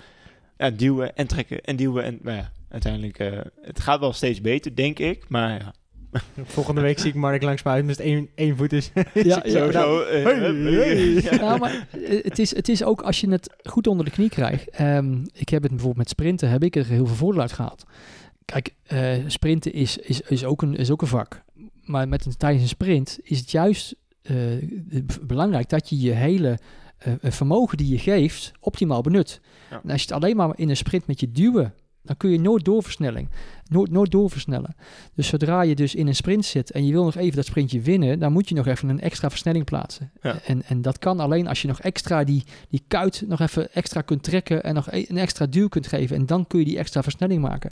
Ja, 0.59 0.71
duwen 0.71 1.17
en 1.17 1.27
trekken 1.27 1.61
en 1.61 1.77
duwen. 1.77 2.05
En, 2.05 2.19
maar 2.23 2.35
ja, 2.35 2.53
uiteindelijk... 2.69 3.19
eh, 3.19 3.39
het 3.63 3.81
gaat 3.81 4.01
wel 4.01 4.13
steeds 4.13 4.41
beter, 4.41 4.75
denk 4.77 4.99
ik. 4.99 5.25
Maar 5.29 5.51
ja, 5.59 5.75
Volgende 6.45 6.81
week 6.81 6.99
zie 6.99 7.09
ik 7.09 7.15
Marnik 7.15 7.43
langs 7.43 7.63
me 7.63 7.71
uit 7.71 7.85
met 7.85 8.01
één, 8.01 8.29
één 8.35 8.57
voet 8.57 8.73
is. 8.73 8.91
Ja, 9.15 9.41
sowieso... 9.45 10.01
eh, 10.03 10.25
Hey, 10.25 10.35
hey. 10.35 11.13
ja. 11.31 11.37
Nou, 11.37 11.59
maar 11.59 11.87
eh, 11.91 12.25
het 12.25 12.39
is, 12.39 12.55
het 12.57 12.69
is 12.69 12.83
ook 12.85 13.03
als 13.03 13.21
je 13.21 13.31
het 13.31 13.55
goed 13.65 13.87
onder 13.87 14.05
de 14.05 14.11
knie 14.11 14.29
krijgt. 14.29 14.71
Ehm, 14.71 15.13
ik 15.33 15.49
heb 15.49 15.61
het 15.63 15.71
bijvoorbeeld 15.71 15.97
met 15.97 16.09
sprinten, 16.09 16.51
heb 16.51 16.65
ik 16.65 16.77
er 16.77 16.87
heel 16.87 17.07
veel 17.07 17.17
voordeel 17.17 17.41
uit 17.41 17.53
gehaald. 17.53 17.85
Kijk, 18.45 18.75
eh, 18.87 19.13
sprinten 19.27 19.73
is, 19.73 19.97
is, 19.99 20.21
is, 20.21 20.45
ook 20.45 20.63
een, 20.63 20.77
is 20.77 20.91
ook 20.91 21.03
een 21.03 21.09
vak. 21.09 21.43
Maar 21.85 22.09
met 22.09 22.25
een, 22.25 22.37
tijdens 22.37 22.63
een 22.63 22.69
sprint 22.69 23.19
is 23.23 23.39
het 23.39 23.51
juist 23.51 23.95
belangrijk 25.23 25.69
dat 25.69 25.89
je 25.89 26.01
je 26.01 26.13
hele 26.13 26.59
eh, 26.99 27.13
vermogen 27.21 27.77
die 27.77 27.89
je 27.89 27.99
geeft 27.99 28.53
optimaal 28.61 29.03
benut. 29.03 29.41
Ja. 29.71 29.81
En 29.85 29.91
als 29.91 30.03
je 30.03 30.07
het 30.07 30.23
alleen 30.23 30.37
maar 30.37 30.53
in 30.57 30.69
een 30.69 30.77
sprint 30.77 31.07
met 31.07 31.21
je 31.21 31.33
duwen, 31.33 31.75
dan 32.03 32.17
kun 32.17 32.31
je 32.31 32.41
nooit 32.41 32.65
doorversnelling. 32.65 33.29
Nooit, 33.69 33.91
nooit 33.91 34.11
doorversnellen. 34.11 34.77
Dus 35.15 35.29
zodra 35.29 35.63
je 35.63 35.75
dus 35.75 35.95
in 35.95 36.07
een 36.07 36.15
sprint 36.15 36.45
zit 36.45 36.71
en 36.71 36.87
je 36.87 36.93
wil 36.93 37.05
nog 37.05 37.17
even 37.17 37.37
dat 37.37 37.47
sprintje 37.47 37.81
winnen, 37.81 38.19
dan 38.19 38.33
moet 38.33 38.49
je 38.49 38.55
nog 38.55 38.67
even 38.67 38.89
een 38.89 39.01
extra 39.01 39.31
versnelling 39.31 39.65
plaatsen. 39.65 40.11
Ja. 40.23 40.39
En, 40.47 40.63
en 40.63 40.83
dat 40.83 40.99
kan 40.99 41.21
alleen 41.21 41.47
als 41.47 41.63
je 41.63 41.69
nog 41.69 41.81
extra 41.81 42.25
die, 42.25 42.45
die 42.69 42.83
kuit 42.89 43.25
nog 43.27 43.41
even 43.41 43.73
extra 43.73 44.01
kunt 44.01 44.23
trekken 44.23 44.63
en 44.63 44.75
nog 44.75 44.93
e- 44.93 45.05
een 45.09 45.19
extra 45.19 45.47
duw 45.47 45.69
kunt 45.69 45.87
geven. 45.87 46.17
En 46.17 46.27
dan 46.27 46.47
kun 46.47 46.59
je 46.59 46.65
die 46.65 46.79
extra 46.79 47.03
versnelling 47.03 47.43
maken. 47.43 47.71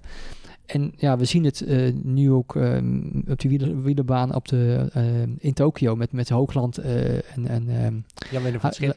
En 0.67 0.93
ja, 0.97 1.17
we 1.17 1.25
zien 1.25 1.45
het 1.45 1.61
eh, 1.61 1.93
nu 2.03 2.33
ook 2.33 2.57
ehm, 2.57 3.03
op 3.29 3.41
die 3.41 3.51
wieler, 3.51 3.83
wielerbaan 3.83 4.35
op 4.35 4.49
de, 4.49 4.89
eh, 4.93 5.23
in 5.39 5.53
Tokio 5.53 5.97
met, 5.97 6.13
met 6.13 6.29
Hoogland 6.29 6.79
eh, 6.79 7.15
en... 7.37 7.47
en 7.49 8.05
van 8.31 8.43
ha- 8.61 8.71
Schip. 8.71 8.97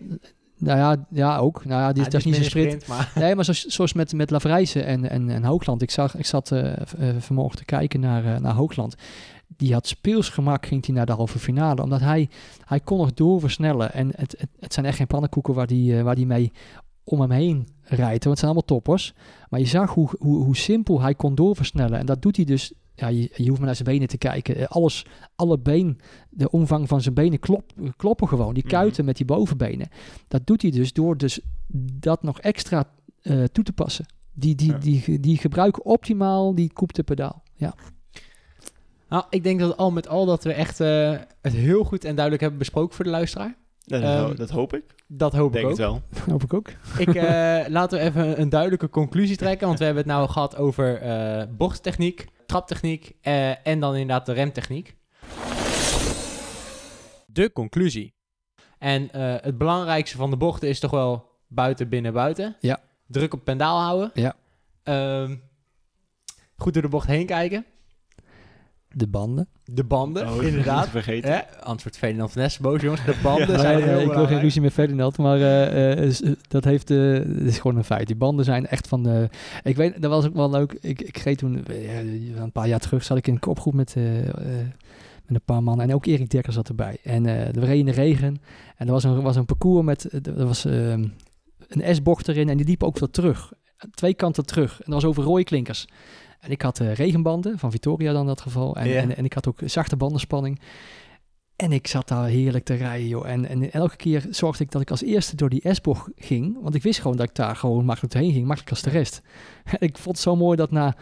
nou 0.58 0.78
ja, 0.78 1.06
ja, 1.10 1.38
ook. 1.38 1.66
Nou 1.66 1.82
ja, 1.82 1.94
die, 1.94 2.04
Ja, 2.04 2.10
dat 2.10 2.20
is 2.20 2.26
niet 2.26 2.36
zo'n 2.36 2.44
sprint. 2.44 2.88
maar... 2.88 3.12
Nee, 3.16 3.36
maar 3.36 3.44
zoals, 3.44 3.66
zoals 3.66 3.94
met, 3.94 4.14
met 4.14 4.30
Lavrijzen 4.30 4.86
en, 4.86 5.10
en, 5.10 5.30
en 5.30 5.44
Hoogland. 5.44 5.82
Ik, 5.82 5.92
zag, 5.92 6.18
ik 6.18 6.26
zat 6.26 6.54
vanmorgen 7.18 7.58
te 7.58 7.66
kijken 7.66 8.00
naar, 8.00 8.42
naar 8.42 8.54
Hoogland. 8.54 8.96
Die 9.48 9.74
had 9.74 9.88
speels 9.88 10.30
gemak, 10.30 10.66
ging 10.66 10.86
hij 10.86 10.96
naar 10.96 11.06
de 11.06 11.12
halve 11.12 11.40
finale. 11.40 11.82
Omdat 11.84 12.00
hij, 12.00 12.30
hij 12.66 12.80
kon 12.80 12.98
nog 12.98 13.14
doorversnellen. 13.14 13.94
En 13.94 14.08
het, 14.16 14.36
het, 14.38 14.50
het 14.60 14.74
zijn 14.74 14.86
echt 14.86 14.98
geen 14.98 15.08
pannenkoeken 15.08 15.54
waar 15.54 15.68
die, 15.68 16.04
waar 16.04 16.16
die 16.16 16.26
mee 16.26 16.52
om 17.10 17.22
hem 17.22 17.32
heen 17.32 17.68
rijdt. 17.84 18.24
Want 18.24 18.24
het 18.24 18.40
zijn 18.40 18.52
allemaal 18.52 18.66
toppers. 18.66 19.14
Maar 19.50 19.60
je 19.60 19.66
zag 19.66 19.94
hoe, 19.94 20.10
hoe, 20.20 20.44
hoe 20.44 20.58
simpel 20.58 21.02
hij 21.02 21.16
kon 21.16 21.36
doorversnellen. 21.36 22.00
En 22.00 22.06
dat 22.06 22.22
doet 22.22 22.36
hij 22.36 22.46
dus... 22.46 22.74
Ja, 22.96 23.08
je, 23.08 23.30
je 23.36 23.46
hoeft 23.48 23.58
maar 23.58 23.66
naar 23.66 23.76
zijn 23.76 23.88
benen 23.88 24.08
te 24.08 24.18
kijken. 24.18 24.56
Eh, 24.56 24.68
Alles, 24.68 25.06
alle 25.36 25.60
been, 25.60 26.00
de 26.30 26.50
omvang 26.52 26.88
van 26.88 27.02
zijn 27.02 27.14
benen 27.14 27.40
klop, 27.40 27.64
kloppen 27.98 28.28
gewoon. 28.28 28.54
Die 28.54 28.64
Mhm. 28.64 28.74
kuiten 28.74 29.06
met 29.06 29.18
die 29.18 29.26
bovenbenen. 29.26 29.88
Dat 30.28 30.48
doet 30.48 30.62
hij 30.62 30.72
dus 30.72 30.94
door 30.94 31.18
dus 31.18 31.40
dat 31.94 32.24
nog 32.24 32.40
extra 32.40 32.84
eh, 33.22 33.44
toe 33.44 33.64
te 33.64 33.74
passen. 33.74 34.06
Die, 34.34 34.56
die, 34.56 34.72
Ja. 34.72 34.78
die, 34.78 35.20
die 35.20 35.38
gebruiken 35.38 35.86
optimaal 35.86 36.56
die 36.56 36.74
koepte 36.74 37.04
pedaal. 37.04 37.44
Ja. 37.56 37.74
Nou, 39.10 39.24
ik 39.30 39.44
denk 39.44 39.60
dat 39.60 39.78
al 39.78 39.92
met 39.92 40.08
al 40.08 40.26
dat 40.26 40.44
we 40.44 40.54
echt 40.54 40.80
eh, 40.80 41.18
het 41.42 41.54
heel 41.54 41.84
goed 41.84 42.04
en 42.04 42.12
duidelijk 42.14 42.42
hebben 42.42 42.60
besproken 42.60 42.96
voor 42.96 43.06
de 43.06 43.12
luisteraar. 43.12 43.58
Dat, 43.90 44.02
Ehm, 44.02 44.36
dat 44.36 44.50
hoop 44.50 44.74
ik. 44.74 44.84
Dat 45.08 45.34
hoop 45.34 45.54
Denk 45.54 45.66
ik 45.70 45.78
het 45.78 45.82
ook. 45.86 46.02
wel. 46.12 46.24
Hoop 46.34 46.44
ik 46.44 46.54
ook. 46.54 46.68
Ik, 47.06 47.16
eh, 47.16 47.66
laten 47.68 48.00
we 48.00 48.06
even 48.06 48.42
een 48.42 48.50
duidelijke 48.50 48.90
conclusie 48.90 49.38
trekken. 49.38 49.68
Want 49.68 49.80
we 49.80 49.86
hebben 49.86 50.04
het 50.04 50.12
nou 50.12 50.30
gehad 50.30 50.56
over 50.56 51.02
eh 51.02 51.44
bochttechniek, 51.58 52.26
traptechniek 52.46 53.16
eh, 53.22 53.68
en 53.68 53.80
dan 53.80 53.92
inderdaad 53.96 54.26
de 54.26 54.34
remtechniek. 54.34 54.96
De 57.26 57.52
conclusie. 57.54 58.14
En 58.78 59.12
eh, 59.12 59.36
het 59.42 59.58
belangrijkste 59.58 60.18
van 60.18 60.30
de 60.30 60.38
bochten 60.38 60.70
is 60.70 60.80
toch 60.80 60.92
wel 60.92 61.30
buiten, 61.48 61.90
binnen, 61.90 62.14
buiten. 62.14 62.56
Ja. 62.60 62.80
Druk 63.08 63.34
op 63.34 63.44
pendaal 63.44 63.80
houden. 63.80 64.12
Ja. 64.14 64.36
Ehm, 64.84 65.36
goed 66.56 66.74
door 66.74 66.82
de 66.82 66.90
bocht 66.90 67.08
heen 67.08 67.26
kijken. 67.26 67.66
De 68.96 69.08
banden. 69.08 69.48
De 69.64 69.84
banden, 69.84 70.30
Oh, 70.34 70.44
inderdaad. 70.44 70.82
Niet 70.82 70.90
vergeten. 70.92 71.32
Hè? 71.32 71.40
Wordt 71.66 71.98
Ferdinand 71.98 72.32
van 72.32 72.42
Ness 72.42 72.58
boos, 72.58 72.82
jongens. 72.82 73.06
De 73.06 73.20
banden 73.24 73.50
Ja, 73.52 73.58
zijn 73.60 73.84
heel 73.84 74.00
ik 74.00 74.12
wil 74.14 74.28
geen 74.28 74.40
ruzie 74.40 74.62
met 74.62 74.74
Ferdinand, 74.74 75.18
maar 75.18 75.38
eh, 75.38 75.92
eh, 75.92 76.04
is- 76.06 76.24
dat 76.48 76.64
heeft, 76.64 76.90
eh, 76.92 77.16
is 77.26 77.60
gewoon 77.60 77.78
een 77.78 77.84
feit. 77.84 78.08
Die 78.08 78.16
banden 78.16 78.46
zijn 78.46 78.68
echt 78.68 78.88
van 78.88 79.04
de... 79.04 79.30
Ik 79.64 79.76
weet, 79.76 80.02
dat 80.02 80.12
was 80.12 80.26
ook 80.26 80.34
wel 80.34 80.50
leuk. 80.50 80.78
Ik, 80.82 81.02
ik 81.02 81.18
reed 81.18 81.38
toen, 81.38 81.66
eh, 81.66 81.98
een 82.42 82.52
paar 82.52 82.68
jaar 82.68 82.80
terug, 82.80 83.04
zat 83.04 83.18
ik 83.18 83.28
in 83.28 83.34
een 83.34 83.40
kopgroep 83.40 83.74
met, 83.74 83.94
eh, 83.96 84.28
eh, 84.28 84.34
met 85.26 85.38
een 85.38 85.42
paar 85.46 85.64
mannen. 85.64 85.90
En 85.90 85.96
ook 85.96 86.06
Erik 86.06 86.30
Dekker 86.30 86.54
zat 86.54 86.70
erbij. 86.70 86.98
En 87.04 87.26
eh 87.26 87.54
we 87.54 87.60
reden 87.60 87.78
in 87.80 87.86
de 87.86 87.92
regen. 87.92 88.42
En 88.78 88.88
er 88.88 88.94
was 88.94 89.04
een, 89.04 89.22
was 89.22 89.36
een 89.36 89.46
parcours 89.46 89.86
met, 89.86 90.06
eh, 90.06 90.26
er 90.38 90.46
was 90.46 90.66
ehm, 90.66 91.06
een 91.68 91.96
S-bocht 91.96 92.28
erin 92.28 92.50
en 92.50 92.58
die 92.58 92.66
liep 92.66 92.84
ook 92.84 92.98
veel 92.98 93.10
terug. 93.10 93.54
Twee 93.92 94.14
kanten 94.14 94.46
terug. 94.46 94.72
En 94.82 94.92
dat 94.92 95.02
was 95.02 95.06
over 95.06 95.24
rode 95.24 95.44
klinkers. 95.44 95.88
En 96.40 96.52
ik 96.52 96.62
had 96.62 96.80
eh, 96.80 96.94
regenbanden, 96.94 97.60
van 97.60 97.72
Victoria 97.72 98.12
dan 98.12 98.22
in 98.22 98.28
dat 98.28 98.42
geval. 98.42 98.76
En, 98.76 98.98
en, 98.98 99.18
en 99.18 99.26
ik 99.26 99.34
had 99.34 99.48
ook 99.48 99.60
zachte 99.66 99.96
bandenspanning. 99.96 100.60
En 101.56 101.72
ik 101.72 101.88
zat 101.88 102.08
daar 102.08 102.28
heerlijk 102.28 102.66
te 102.66 102.74
rijden, 102.74 103.08
joh. 103.08 103.30
En, 103.30 103.46
en 103.46 103.72
elke 103.72 103.96
keer 103.96 104.28
zorgde 104.30 104.64
ik 104.64 104.72
dat 104.72 104.82
ik 104.82 104.92
als 104.92 105.04
eerste 105.04 105.36
door 105.36 105.50
die 105.50 105.74
S-bocht 105.74 106.10
ging. 106.16 106.58
Want 106.62 106.76
ik 106.76 106.84
wist 106.84 107.02
gewoon 107.02 107.18
dat 107.18 107.30
ik 107.30 107.36
daar 107.36 107.56
gewoon 107.56 107.86
makkelijk 107.86 108.14
doorheen 108.14 108.32
ging. 108.32 108.46
Makkelijk 108.46 108.72
als 108.72 108.82
de 108.82 108.90
rest. 108.90 109.22
En 109.80 109.80
ik 109.80 109.98
vond 109.98 110.16
het 110.16 110.26
zo 110.26 110.36
mooi 110.36 110.58
dat 110.58 110.72
na, 110.72 110.96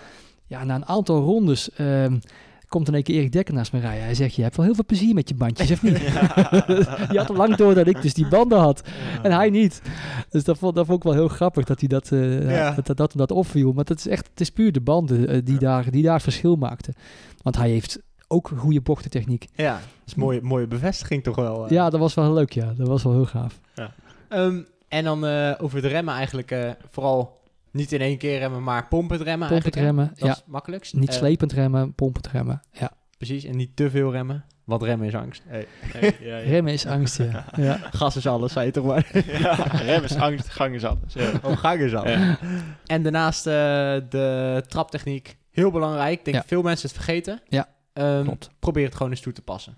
ja, 0.46 0.64
na 0.64 0.76
een 0.76 0.86
aantal 0.86 1.22
rondes... 1.22 1.72
ehm, 1.72 2.18
komt 2.68 2.88
in 2.88 2.94
één 2.94 3.04
keer 3.04 3.16
Erik 3.16 3.32
Dekker 3.32 3.54
naast 3.54 3.72
me 3.74 3.80
rijden. 3.80 4.04
Hij 4.04 4.16
zegt, 4.16 4.36
je 4.36 4.42
hebt 4.42 4.56
wel 4.56 4.66
heel 4.66 4.76
veel 4.76 4.86
plezier 4.86 5.14
met 5.14 5.30
je 5.30 5.36
bandjes, 5.36 5.72
of 5.72 5.82
niet? 5.84 5.98
je 7.12 7.18
had 7.18 7.30
al 7.30 7.36
lang 7.36 7.56
door 7.56 7.74
dat 7.74 7.88
ik 7.88 8.02
dus 8.02 8.14
die 8.14 8.28
banden 8.28 8.60
had. 8.60 8.82
En 9.24 9.32
hij 9.32 9.50
niet. 9.50 9.82
Dus 10.30 10.44
dat 10.44 10.58
vond, 10.58 10.76
dat 10.76 10.86
vond 10.86 10.98
ik 10.98 11.04
wel 11.04 11.14
heel 11.14 11.28
grappig 11.28 11.66
dat 11.66 11.80
hij 11.80 11.88
dat, 11.90 12.12
eh, 12.12 12.52
Ja. 12.52 12.72
dat, 12.72 12.86
dat, 12.86 12.98
dat, 12.98 13.14
dat 13.16 13.32
opviel. 13.32 13.72
Maar 13.74 13.86
het 13.86 13.98
is 14.00 14.08
echt, 14.08 14.28
het 14.30 14.40
is 14.42 14.50
puur 14.50 14.72
de 14.72 14.82
banden 14.82 15.28
eh, 15.28 15.42
die, 15.44 15.58
daar, 15.60 15.92
die 15.92 16.04
daar 16.04 16.14
het 16.14 16.24
verschil 16.24 16.56
maakten. 16.56 16.94
Want 17.42 17.56
hij 17.56 17.70
heeft 17.70 18.00
ook 18.28 18.52
goede 18.56 18.82
bochtentechniek. 18.82 19.46
Ja, 19.56 19.74
dat 19.74 19.82
is 20.06 20.14
een 20.14 20.20
mooie, 20.20 20.42
mooie 20.42 20.68
bevestiging 20.68 21.24
toch 21.24 21.36
wel. 21.36 21.66
eh. 21.66 21.72
Ja, 21.72 21.90
dat 21.90 22.00
was 22.00 22.14
wel 22.14 22.34
leuk, 22.34 22.52
ja. 22.52 22.74
Dat 22.78 22.88
was 22.88 23.04
wel 23.04 23.14
heel 23.14 23.26
gaaf. 23.26 23.60
Ehm, 24.30 24.60
en 24.88 25.04
dan 25.04 25.26
over 25.60 25.76
het 25.84 25.86
remmen 25.92 26.14
eigenlijk 26.14 26.76
vooral 26.90 27.37
niet 27.78 27.92
in 27.92 28.02
één 28.02 28.18
keer 28.18 28.40
remmen, 28.40 28.64
maar 28.64 28.88
pompend 28.88 29.22
remmen 29.22 29.48
Pompend 29.48 29.76
remmen, 29.76 30.08
Dat 30.16 30.28
ja. 30.28 30.32
is 30.34 30.44
makkelijkst. 30.46 30.94
Niet 30.94 31.10
Eh, 31.10 31.16
slepend 31.16 31.52
remmen, 31.52 31.94
pompend 31.94 32.28
remmen. 32.28 32.62
Ja. 32.72 32.92
Precies, 33.18 33.44
en 33.44 33.56
niet 33.56 33.76
te 33.76 33.90
veel 33.90 34.12
remmen, 34.12 34.46
want 34.64 34.84
remmen 34.84 35.08
is 35.08 35.16
angst. 35.16 35.44
Nee, 35.50 35.68
ja, 36.02 36.14
ja. 36.20 36.38
Remmen 36.38 36.74
is 36.74 36.86
angst, 36.86 37.18
ja. 37.18 37.46
ja. 37.56 37.80
Gas 37.92 38.16
is 38.16 38.28
alles, 38.28 38.54
zei 38.54 38.66
je 38.66 38.72
toch 38.72 38.86
maar. 38.86 39.10
Ja, 39.42 39.54
rem 39.54 40.04
is 40.04 40.16
angst, 40.16 40.50
gang 40.50 40.76
is 40.76 40.84
alles. 40.84 41.14
Ja. 41.14 41.32
Oh, 41.44 41.58
gang 41.58 41.80
is 41.80 41.94
alles. 41.94 42.12
Ja. 42.12 42.38
En 42.86 43.04
daarnaast 43.04 43.48
eh, 43.48 43.54
de 44.10 44.64
traptechniek, 44.68 45.38
heel 45.52 45.72
belangrijk. 45.72 46.20
Ik 46.20 46.26
denk 46.34 46.44
veel 46.48 46.62
mensen 46.62 46.88
het 46.88 46.96
vergeten. 46.98 47.42
Ja, 47.48 47.76
Ehm, 47.94 48.24
klopt. 48.24 48.50
Probeer 48.60 48.86
het 48.86 48.96
gewoon 48.96 49.12
eens 49.12 49.22
toe 49.22 49.34
te 49.34 49.42
passen. 49.42 49.74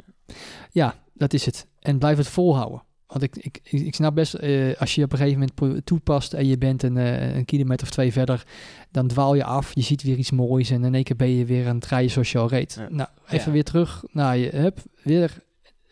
Ja, 0.72 0.94
dat 1.14 1.34
is 1.34 1.46
het. 1.46 1.68
En 1.80 1.98
blijf 2.00 2.18
het 2.18 2.28
volhouden. 2.28 2.82
Want 3.10 3.24
ik, 3.24 3.36
ik, 3.38 3.60
ik 3.64 3.96
snap 3.96 4.16
best, 4.16 4.34
eh, 4.34 4.76
als 4.80 4.96
je 4.96 5.04
op 5.04 5.12
een 5.12 5.18
gegeven 5.18 5.50
moment 5.58 5.86
toepast 5.86 6.34
en 6.34 6.48
je 6.48 6.58
bent 6.58 6.84
een, 6.84 6.98
eh, 6.98 7.36
een 7.36 7.46
kilometer 7.46 7.86
of 7.88 7.92
twee 7.94 8.12
verder, 8.12 8.44
dan 8.92 9.08
dwaal 9.08 9.36
je 9.36 9.44
af, 9.44 9.72
je 9.74 9.82
ziet 9.82 10.04
weer 10.04 10.18
iets 10.18 10.32
moois 10.32 10.70
en 10.70 10.84
in 10.84 10.96
één 10.96 11.04
keer 11.04 11.16
ben 11.16 11.30
je 11.30 11.46
weer 11.46 11.68
aan 11.68 11.76
het 11.76 11.86
rijden 11.86 12.12
zoals 12.12 12.32
je 12.32 12.38
al 12.38 12.50
reed. 12.50 12.76
Ja. 12.80 12.88
Nou, 12.90 13.10
even 13.28 13.46
Ja. 13.46 13.52
weer 13.52 13.64
terug 13.64 14.04
naar 14.12 14.38
je, 14.38 14.50
hup, 14.56 14.80
weer 15.04 15.44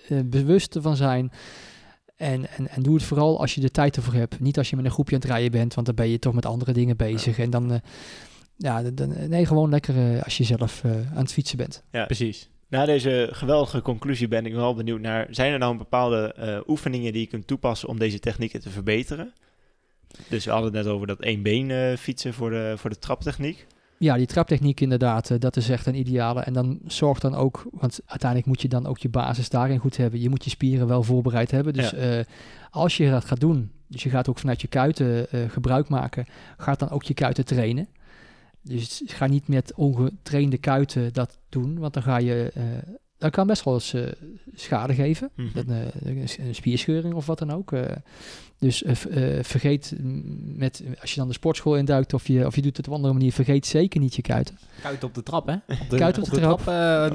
eh, 0.08 0.20
bewust 0.26 0.76
ervan 0.76 0.96
zijn. 0.96 1.32
En, 2.16 2.50
en, 2.50 2.70
en 2.70 2.82
doe 2.84 2.94
het 2.96 3.04
vooral 3.04 3.40
als 3.40 3.56
je 3.56 3.62
de 3.62 3.72
tijd 3.72 3.96
ervoor 3.96 4.14
hebt. 4.14 4.40
Niet 4.40 4.58
als 4.58 4.70
je 4.70 4.76
met 4.76 4.86
een 4.86 4.92
groepje 4.92 5.16
aan 5.16 5.22
het 5.22 5.30
rijden 5.30 5.52
bent, 5.52 5.74
want 5.74 5.86
dan 5.88 5.96
ben 5.96 6.10
je 6.10 6.20
toch 6.20 6.34
met 6.34 6.46
andere 6.46 6.74
dingen 6.74 6.98
bezig. 6.98 7.40
En 7.40 7.50
dan, 7.50 7.72
eh, 7.72 7.80
ja, 8.58 8.82
dan- 8.82 9.30
nee, 9.30 9.46
gewoon 9.46 9.70
lekker 9.70 10.24
als 10.24 10.38
je 10.38 10.44
zelf 10.44 10.84
eh, 10.84 10.92
aan 10.92 11.22
het 11.24 11.34
fietsen 11.34 11.58
bent. 11.58 11.84
Precies. 11.92 12.50
Na 12.70 12.86
deze 12.86 13.30
geweldige 13.32 13.82
conclusie 13.82 14.28
ben 14.28 14.46
ik 14.46 14.54
wel 14.54 14.76
benieuwd 14.76 15.00
naar... 15.00 15.28
zijn 15.30 15.52
er 15.54 15.60
nou 15.60 15.78
bepaalde 15.78 16.34
eh, 16.34 16.60
oefeningen 16.68 17.12
die 17.14 17.22
je 17.22 17.28
kunt 17.28 17.48
toepassen 17.48 17.90
om 17.90 18.00
deze 18.00 18.20
technieken 18.20 18.60
te 18.62 18.70
verbeteren? 18.70 19.34
Dus 20.30 20.46
we 20.46 20.52
hadden 20.52 20.74
het 20.74 20.84
net 20.84 20.94
over 20.94 21.08
dat 21.08 21.20
één 21.20 21.42
been 21.42 21.72
eh, 21.72 21.98
fietsen 21.98 22.34
voor 22.34 22.50
de, 22.50 22.74
voor 22.78 22.90
de 22.90 23.00
traptechniek. 23.00 23.68
Ja, 23.98 24.16
die 24.16 24.26
traptechniek 24.26 24.82
inderdaad, 24.82 25.30
eh, 25.30 25.40
dat 25.40 25.56
is 25.56 25.70
echt 25.70 25.86
een 25.86 25.96
ideale. 25.96 26.42
En 26.42 26.54
dan 26.54 26.80
zorg 26.88 27.20
dan 27.20 27.36
ook, 27.36 27.66
want 27.72 28.00
uiteindelijk 28.06 28.50
moet 28.50 28.62
je 28.62 28.68
dan 28.68 28.86
ook 28.86 28.98
je 28.98 29.10
basis 29.10 29.50
daarin 29.50 29.80
goed 29.80 29.98
hebben. 29.98 30.22
Je 30.22 30.30
moet 30.30 30.44
je 30.44 30.50
spieren 30.50 30.88
wel 30.88 31.04
voorbereid 31.04 31.52
hebben. 31.52 31.74
Dus 31.74 31.90
Ja. 31.90 32.24
als 32.70 32.98
je 32.98 33.10
dat 33.10 33.26
gaat 33.26 33.40
doen, 33.40 33.72
dus 33.88 34.04
je 34.04 34.10
gaat 34.10 34.30
ook 34.30 34.40
vanuit 34.40 34.62
je 34.62 34.68
kuiten 34.68 35.28
gebruik 35.50 35.90
maken, 35.90 36.26
gaat 36.58 36.80
dan 36.80 36.90
ook 36.90 37.04
je 37.04 37.14
kuiten 37.14 37.46
trainen. 37.46 37.88
Dus 38.68 39.02
ga 39.06 39.28
niet 39.28 39.48
met 39.48 39.74
ongetrainde 39.74 40.58
kuiten 40.58 41.14
dat 41.14 41.40
doen, 41.50 41.80
want 41.80 41.94
dan 41.94 42.04
ga 42.04 42.18
je, 42.18 42.52
eh, 42.54 42.64
dat 43.18 43.32
kan 43.32 43.48
best 43.48 43.64
wel 43.64 43.74
eens 43.74 43.94
eh, 43.94 44.12
schade 44.54 44.94
geven. 44.94 45.32
Dat, 45.54 45.66
eh, 45.68 46.38
een 46.38 46.56
spierscheuring 46.56 47.14
of 47.14 47.26
wat 47.26 47.40
dan 47.40 47.52
ook. 47.52 47.72
Dus 48.60 48.84
eh, 48.84 49.38
eh, 49.38 49.44
vergeet 49.44 49.96
met, 50.56 50.84
als 51.02 51.12
je 51.12 51.20
dan 51.20 51.28
de 51.28 51.34
sportschool 51.34 51.78
induikt 51.78 52.14
of 52.14 52.28
je, 52.28 52.46
of 52.46 52.56
je 52.56 52.62
doet 52.62 52.78
het 52.78 52.86
op 52.86 52.92
een 52.92 52.98
andere 52.98 53.14
manier, 53.14 53.34
vergeet 53.34 53.66
zeker 53.66 54.00
niet 54.00 54.16
je 54.16 54.22
kuiten. 54.22 54.58
Kuit 54.82 55.04
op 55.04 55.14
de 55.14 55.24
trap, 55.24 55.48
hè? 55.48 55.54
Op 55.54 55.90
de, 55.90 55.98
Kuit 55.98 56.18
op 56.18 56.24
de 56.24 56.32
trap, 56.32 56.60
eh, 56.60 56.66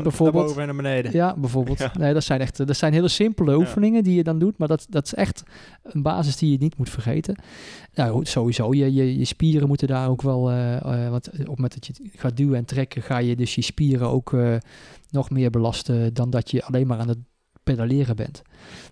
bijvoorbeeld. 0.02 0.34
Naar 0.34 0.44
boven 0.44 0.60
en 0.60 0.66
naar 0.66 0.76
beneden. 0.76 1.12
Ja, 1.12 1.34
bijvoorbeeld. 1.36 1.78
Ja. 1.78 1.92
Nee, 1.98 2.14
dat 2.14 2.24
zijn 2.24 2.40
echt 2.40 2.66
dat 2.66 2.76
zijn 2.76 2.92
hele 2.92 3.08
simpele 3.08 3.56
oefeningen 3.56 4.04
die 4.04 4.14
je 4.14 4.22
dan 4.22 4.38
doet, 4.38 4.58
maar 4.58 4.68
dat, 4.68 4.86
dat 4.90 5.04
is 5.04 5.14
echt 5.14 5.42
een 5.82 6.02
basis 6.02 6.36
die 6.36 6.50
je 6.50 6.58
niet 6.58 6.78
moet 6.78 6.90
vergeten. 6.90 7.36
Nou, 7.94 8.24
sowieso, 8.24 8.74
je, 8.74 8.94
je, 8.94 9.18
je 9.18 9.24
spieren 9.24 9.68
moeten 9.68 9.88
daar 9.88 10.08
ook 10.08 10.22
wel, 10.22 10.50
eh, 10.50 10.76
eh, 10.76 11.10
want 11.10 11.28
op 11.28 11.36
het 11.36 11.46
moment 11.46 11.74
dat 11.74 11.86
je 11.86 11.92
het 11.92 12.20
gaat 12.20 12.36
duwen 12.36 12.56
en 12.56 12.64
trekken, 12.64 13.02
ga 13.02 13.18
je 13.18 13.36
dus 13.36 13.54
je 13.54 13.62
spieren 13.62 14.08
ook 14.08 14.32
eh, 14.32 14.56
nog 15.10 15.30
meer 15.30 15.50
belasten 15.50 16.14
dan 16.14 16.30
dat 16.30 16.50
je 16.50 16.64
alleen 16.64 16.86
maar 16.86 16.98
aan 16.98 17.08
het 17.08 17.18
pedaleren 17.64 18.16
bent. 18.16 18.42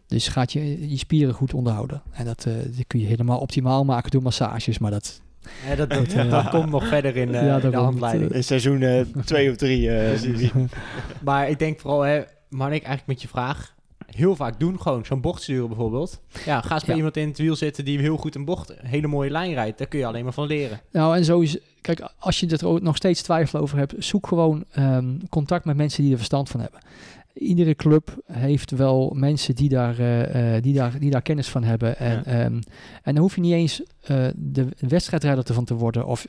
Dus 0.06 0.28
gaat 0.28 0.52
je 0.52 0.88
je 0.90 0.96
spieren 0.98 1.34
goed 1.34 1.54
onderhouden. 1.54 2.02
En 2.12 2.24
dat, 2.24 2.44
eh, 2.44 2.52
dat 2.76 2.86
kun 2.86 3.00
je 3.00 3.06
helemaal 3.06 3.38
optimaal 3.38 3.84
maken 3.84 4.10
door 4.10 4.22
massages, 4.22 4.78
maar 4.78 4.90
dat, 4.90 5.20
Ja, 5.68 5.74
dat, 5.74 5.90
dat, 5.90 6.06
eh, 6.12 6.30
dat 6.36 6.48
komt 6.48 6.70
nog 6.70 6.86
verder 6.88 7.16
in, 7.16 7.34
eh, 7.34 7.46
Ja, 7.46 7.60
in 7.60 7.70
de 7.70 7.76
handleiding. 7.76 8.30
In 8.32 8.44
seizoen 8.44 8.82
eh, 8.82 9.00
twee 9.24 9.50
of 9.50 9.56
drie. 9.56 9.90
eh, 9.90 10.08
Precies. 10.20 10.50
Maar 11.24 11.48
ik 11.48 11.58
denk 11.58 11.80
vooral, 11.80 12.00
hè, 12.00 12.20
Marnik, 12.48 12.82
eigenlijk 12.82 13.06
met 13.06 13.22
je 13.22 13.28
vraag, 13.28 13.74
heel 14.06 14.36
vaak 14.36 14.60
doen 14.60 14.80
gewoon. 14.80 15.04
Zo'n 15.04 15.20
bocht 15.20 15.42
sturen 15.42 15.68
bijvoorbeeld. 15.68 16.20
Ja, 16.44 16.60
ga 16.60 16.74
eens 16.74 16.80
bij 16.84 16.90
Ja. 16.90 16.96
iemand 16.96 17.16
in 17.16 17.28
het 17.28 17.38
wiel 17.38 17.56
zitten 17.56 17.84
die 17.84 17.98
heel 17.98 18.16
goed 18.16 18.34
een 18.34 18.44
bocht, 18.44 18.68
een 18.70 18.86
hele 18.86 19.06
mooie 19.06 19.30
lijn 19.30 19.52
rijdt. 19.54 19.78
Daar 19.78 19.86
kun 19.86 19.98
je 19.98 20.06
alleen 20.06 20.24
maar 20.24 20.32
van 20.32 20.46
leren. 20.46 20.80
Nou, 20.92 21.16
en 21.16 21.24
sowieso, 21.24 21.58
kijk, 21.80 22.10
als 22.18 22.40
je 22.40 22.46
er 22.46 22.66
ook 22.66 22.80
nog 22.80 22.96
steeds 22.96 23.22
twijfel 23.22 23.60
over 23.60 23.78
hebt, 23.78 23.94
zoek 23.98 24.26
gewoon 24.26 24.64
ehm, 24.70 25.14
contact 25.28 25.64
met 25.64 25.76
mensen 25.76 26.02
die 26.02 26.10
er 26.12 26.16
verstand 26.18 26.48
van 26.48 26.60
hebben. 26.60 26.80
Iedere 27.34 27.74
club 27.74 28.16
heeft 28.32 28.70
wel 28.70 29.12
mensen 29.14 29.54
die 29.54 29.68
daar, 29.68 29.98
eh, 29.98 30.56
eh, 30.56 30.62
die 30.62 30.74
daar, 30.74 30.98
die 30.98 31.10
daar 31.10 31.22
kennis 31.22 31.48
van 31.48 31.62
hebben. 31.64 31.98
En, 31.98 32.16
Ja. 32.16 32.24
ehm, 32.24 32.54
en 33.02 33.14
dan 33.14 33.16
hoef 33.16 33.34
je 33.34 33.40
niet 33.40 33.52
eens 33.52 33.82
eh, 34.00 34.26
de 34.36 34.66
wedstrijdrijder 34.78 35.44
ervan 35.48 35.64
te 35.64 35.74
worden. 35.74 36.06
Of, 36.06 36.26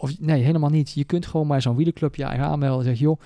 of 0.00 0.20
nee, 0.20 0.42
helemaal 0.42 0.70
niet. 0.70 0.92
Je 0.92 1.04
kunt 1.04 1.26
gewoon 1.26 1.46
maar 1.46 1.62
zo'n 1.62 1.76
wielerclub 1.76 2.14
je 2.14 2.24
eigen 2.24 2.44
aanmelden 2.46 2.78
en 2.78 2.84
zeggen, 2.84 3.06
joh, 3.06 3.20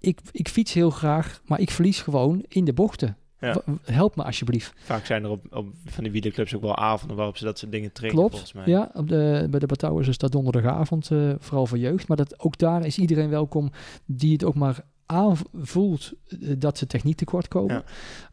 ik, 0.00 0.20
ik 0.32 0.48
fiets 0.48 0.72
heel 0.72 0.90
graag, 0.90 1.40
maar 1.46 1.60
ik 1.60 1.70
verlies 1.70 2.00
gewoon 2.02 2.44
in 2.48 2.64
de 2.64 2.72
bochten. 2.72 3.16
Ja. 3.40 3.62
Help 3.84 4.16
me 4.16 4.22
alsjeblieft. 4.24 4.72
Vaak 4.76 5.06
zijn 5.06 5.24
er 5.24 5.30
op, 5.30 5.44
op 5.50 5.66
van 5.84 6.02
die 6.04 6.12
wielerclubs 6.12 6.54
ook 6.54 6.62
wel 6.62 6.76
avonden 6.76 7.16
waarop 7.16 7.36
ze 7.36 7.44
dat 7.44 7.58
soort 7.58 7.72
dingen 7.72 7.92
trainen, 7.92 8.18
Klopt, 8.20 8.34
volgens 8.34 8.52
mij. 8.52 8.66
ja. 8.74 8.90
Op 8.94 9.08
de, 9.08 9.46
bij 9.50 9.60
de 9.60 9.66
Batouwers 9.66 10.08
is 10.08 10.18
dat 10.18 10.32
donderdagavond, 10.32 11.10
vooral 11.38 11.66
voor 11.66 11.78
jeugd. 11.78 12.08
Maar 12.08 12.16
dat, 12.16 12.40
ook 12.40 12.58
daar 12.58 12.86
is 12.86 12.98
iedereen 12.98 13.28
welkom 13.28 13.70
die 14.06 14.32
het 14.32 14.44
ook 14.44 14.54
maar 14.54 14.80
aanvoelt 15.10 16.12
eh, 16.28 16.38
dat 16.58 16.78
ze 16.78 16.86
techniek 16.86 17.16
tekort 17.16 17.48
komen. 17.48 17.74
Ja. 17.74 17.82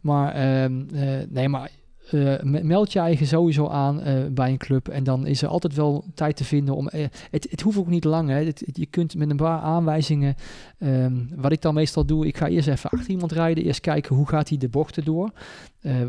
Maar 0.02 0.34
ehm, 0.34 0.84
eh, 0.94 1.28
nee, 1.30 1.50
maar 1.50 1.72
eh, 2.12 2.42
me- 2.42 2.64
meld 2.64 2.94
je 2.94 3.00
eigen 3.00 3.28
sowieso 3.28 3.68
aan 3.68 4.02
bij 4.34 4.50
een 4.50 4.58
club. 4.58 4.88
En 4.88 5.04
dan 5.04 5.26
is 5.26 5.42
er 5.42 5.48
altijd 5.48 5.76
wel 5.76 6.06
tijd 6.14 6.36
te 6.36 6.44
vinden 6.44 6.76
om... 6.76 6.90
het, 7.32 7.48
het 7.50 7.62
hoeft 7.62 7.78
ook 7.78 7.88
niet 7.88 8.04
lang, 8.04 8.30
hè. 8.30 8.36
Het- 8.44 8.64
het- 8.66 8.78
je 8.78 8.86
kunt 8.86 9.16
met 9.16 9.30
een 9.30 9.38
paar 9.38 9.62
aanwijzingen... 9.62 10.36
ehm, 10.80 11.16
wat 11.36 11.52
ik 11.52 11.62
dan 11.62 11.74
meestal 11.74 12.06
doe, 12.06 12.28
ik 12.28 12.38
ga 12.38 12.48
eerst 12.48 12.68
even 12.68 12.90
achter 12.90 13.10
iemand 13.10 13.32
rijden. 13.32 13.64
Eerst 13.64 13.80
kijken, 13.80 14.16
hoe 14.16 14.28
gaat 14.28 14.50
hij 14.50 14.58
de 14.58 14.70
bochten 14.70 15.04
door? 15.06 15.32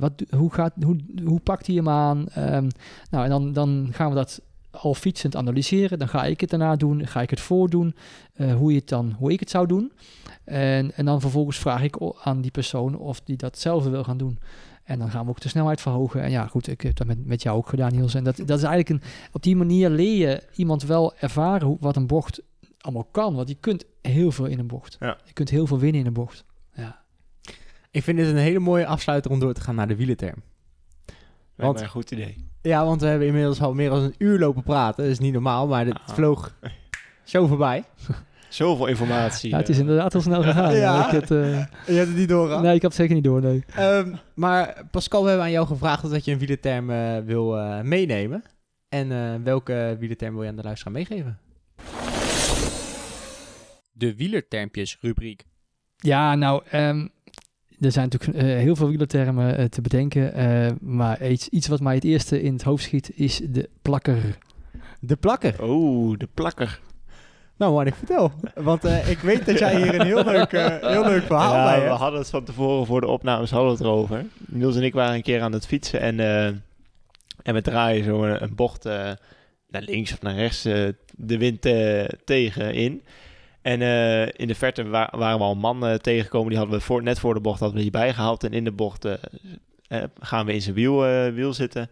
Wat, 0.00 0.12
hoe, 0.36 0.52
gaat, 0.52 0.72
hoe, 0.84 0.96
hoe 1.24 1.40
pakt 1.40 1.66
hij 1.66 1.76
hem 1.76 1.88
aan? 1.88 2.28
Ehm, 2.28 2.68
nou, 3.10 3.24
en 3.24 3.30
dan, 3.30 3.52
dan 3.52 3.88
gaan 3.90 4.08
we 4.08 4.14
dat 4.14 4.40
al 4.70 4.94
fietsend 4.94 5.36
analyseren. 5.36 5.98
Dan 5.98 6.08
ga 6.08 6.24
ik 6.24 6.40
het 6.40 6.50
daarna 6.50 6.76
doen. 6.76 7.06
Ga 7.06 7.22
ik 7.22 7.30
het 7.30 7.40
voordoen. 7.40 7.94
eh, 8.34 8.54
hoe, 8.54 8.72
je 8.72 8.78
het 8.78 8.88
dan, 8.88 9.14
hoe 9.18 9.32
ik 9.32 9.40
het 9.40 9.50
zou 9.50 9.66
doen. 9.66 9.92
En, 10.44 10.94
en 10.94 11.04
dan 11.04 11.20
vervolgens 11.20 11.58
vraag 11.58 11.82
ik 11.82 11.96
aan 12.22 12.40
die 12.40 12.50
persoon 12.50 12.98
of 12.98 13.20
die 13.20 13.36
datzelfde 13.36 13.90
wil 13.90 14.04
gaan 14.04 14.18
doen. 14.18 14.38
En 14.84 14.98
dan 14.98 15.10
gaan 15.10 15.24
we 15.24 15.30
ook 15.30 15.40
de 15.40 15.48
snelheid 15.48 15.80
verhogen. 15.80 16.22
En 16.22 16.30
ja, 16.30 16.46
goed, 16.46 16.68
ik 16.68 16.80
heb 16.80 16.96
dat 16.96 17.06
met, 17.06 17.26
met 17.26 17.42
jou 17.42 17.56
ook 17.56 17.68
gedaan, 17.68 17.92
Niels. 17.92 18.14
En 18.14 18.24
dat, 18.24 18.36
dat 18.36 18.58
is 18.58 18.64
eigenlijk 18.64 18.88
een... 18.88 19.10
Op 19.32 19.42
die 19.42 19.56
manier 19.56 19.90
leer 19.90 20.28
je 20.28 20.42
iemand 20.54 20.82
wel 20.82 21.16
ervaren 21.16 21.66
hoe, 21.66 21.76
wat 21.80 21.96
een 21.96 22.06
bocht 22.06 22.40
allemaal 22.78 23.04
kan. 23.04 23.34
Want 23.34 23.48
je 23.48 23.54
kunt 23.54 23.84
heel 24.02 24.32
veel 24.32 24.44
in 24.46 24.58
een 24.58 24.66
bocht. 24.66 24.96
Ja. 25.00 25.18
Je 25.24 25.32
kunt 25.32 25.48
heel 25.50 25.66
veel 25.66 25.78
winnen 25.78 26.00
in 26.00 26.06
een 26.06 26.12
bocht. 26.12 26.44
Ja. 26.74 27.02
Ik 27.90 28.02
vind 28.02 28.18
dit 28.18 28.26
een 28.26 28.36
hele 28.36 28.58
mooie 28.58 28.86
afsluiter 28.86 29.30
om 29.30 29.38
door 29.38 29.52
te 29.52 29.60
gaan 29.60 29.74
naar 29.74 29.88
de 29.88 29.96
wielenterm. 29.96 30.42
Want- 31.66 31.80
een 31.80 31.88
goed 31.88 32.11
idee. 32.11 32.46
Ja, 32.62 32.84
want 32.84 33.00
we 33.00 33.06
hebben 33.06 33.26
inmiddels 33.26 33.61
al 33.61 33.74
meer 33.74 33.90
dan 33.90 34.02
een 34.02 34.14
uur 34.18 34.38
lopen 34.38 34.62
praten. 34.62 35.02
Dat 35.02 35.12
is 35.12 35.18
niet 35.18 35.32
normaal, 35.32 35.66
maar 35.66 35.86
het 35.86 35.98
Ah. 36.06 36.14
vloog 36.14 36.54
zo 37.24 37.46
voorbij. 37.46 37.84
Zoveel 38.48 38.86
informatie. 38.86 39.50
Ja, 39.50 39.56
het 39.56 39.68
is 39.68 39.74
eh. 39.74 39.80
inderdaad 39.80 40.12
heel 40.12 40.22
snel 40.22 40.42
gegaan. 40.42 40.74
Ja. 40.76 41.06
Ik 41.06 41.12
had, 41.20 41.30
eh, 41.30 41.64
Je 41.86 41.92
hebt 41.92 42.09
het 42.09 42.16
niet 42.16 42.28
door, 42.28 42.48
nee, 42.48 42.74
ik 42.74 42.82
had 42.82 42.90
het 42.90 42.94
zeker 42.94 43.14
niet 43.14 43.24
door, 43.24 43.40
nee. 43.40 43.64
Ehm, 43.74 44.14
maar 44.34 44.84
Pascal, 44.90 45.22
we 45.22 45.28
hebben 45.28 45.46
aan 45.46 45.52
jou 45.52 45.66
gevraagd 45.66 46.04
of 46.04 46.11
dat 46.11 46.24
je 46.24 46.32
een 46.32 46.38
wielerterm 46.38 46.90
eh, 46.90 47.18
wil 47.18 47.59
eh, 47.59 47.80
meenemen. 47.80 48.42
En 48.88 49.12
eh, 49.12 49.34
welke 49.44 49.96
wielerterm 49.98 50.34
wil 50.34 50.42
je 50.42 50.48
aan 50.48 50.56
de 50.56 50.62
luisteraar 50.62 50.92
meegeven? 50.92 51.38
De 53.92 54.14
wielertermpjes 54.16 54.96
rubriek. 55.00 55.44
Ja, 55.96 56.34
nou, 56.34 56.62
ehm, 56.70 57.06
er 57.80 57.92
zijn 57.92 58.08
natuurlijk 58.10 58.42
eh, 58.44 58.56
heel 58.56 58.76
veel 58.76 58.88
wielertermen 58.88 59.56
eh, 59.56 59.64
te 59.64 59.80
bedenken. 59.80 60.32
eh, 60.32 60.70
maar 60.80 61.28
iets, 61.30 61.48
iets 61.48 61.66
wat 61.68 61.80
mij 61.80 61.94
het 61.94 62.04
eerste 62.04 62.42
in 62.42 62.52
het 62.52 62.62
hoofd 62.62 62.82
schiet 62.84 63.10
is 63.14 63.40
de 63.48 63.68
plakker. 63.82 64.38
De 65.00 65.16
plakker. 65.16 65.62
Oh, 65.62 66.18
de 66.18 66.28
plakker. 66.34 66.80
Nou 67.56 67.72
man, 67.72 67.86
ik 67.86 67.94
vertel. 67.94 68.32
Want 68.54 68.84
eh, 68.84 69.10
ik 69.10 69.18
weet 69.18 69.46
dat 69.46 69.58
jij 69.58 69.76
hier 69.82 69.94
een 70.00 70.06
heel 70.06 70.24
leuk, 70.24 70.52
eh, 70.52 70.90
heel 70.90 71.04
leuk 71.04 71.22
verhaal 71.22 71.54
ja, 71.54 71.64
bij 71.64 71.80
we 71.80 71.86
hebt. 71.86 71.98
hadden 71.98 72.20
het 72.20 72.30
van 72.30 72.44
tevoren 72.44 72.86
voor 72.86 73.00
de 73.00 73.06
opnames 73.06 73.50
hadden 73.50 73.68
we 73.70 73.76
het 73.76 73.86
erover. 73.86 74.24
Niels 74.46 74.76
en 74.76 74.82
ik 74.82 74.94
waren 74.94 75.14
een 75.14 75.22
keer 75.22 75.40
aan 75.40 75.52
het 75.52 75.66
fietsen 75.66 76.00
en, 76.00 76.20
eh, 76.20 76.46
en 77.42 77.54
we 77.54 77.62
draaien 77.62 78.04
zo 78.04 78.24
een, 78.24 78.42
een 78.42 78.54
bocht 78.54 78.86
eh, 78.86 79.10
naar 79.68 79.82
links 79.82 80.12
of 80.12 80.22
naar 80.22 80.34
rechts 80.34 80.64
eh, 80.64 80.88
de 81.16 81.38
wind 81.38 81.66
eh, 81.66 82.04
tegen 82.24 82.74
in. 82.74 83.02
En 83.62 83.82
eh, 83.82 84.22
in 84.22 84.46
de 84.46 84.54
verte 84.54 84.84
wa- 84.88 85.12
waren 85.12 85.38
we 85.38 85.44
al 85.44 85.52
een 85.52 85.59
man 85.59 85.98
tegengekomen, 86.00 86.48
die 86.48 86.59
hadden 86.59 86.78
we 86.78 86.84
voor, 86.84 87.02
net 87.02 87.20
voor 87.20 87.34
de 87.34 87.40
bocht 87.40 87.59
hadden 87.61 87.76
we 87.76 87.82
die 87.82 87.92
bijgehaald. 87.92 88.44
En 88.44 88.52
in 88.52 88.64
de 88.64 88.72
bocht 88.72 89.04
eh, 89.04 89.12
eh, 89.88 90.02
gaan 90.20 90.46
we 90.46 90.52
in 90.52 90.62
zijn 90.62 90.74
wiel, 90.74 91.02
wiel 91.32 91.52
zitten. 91.52 91.88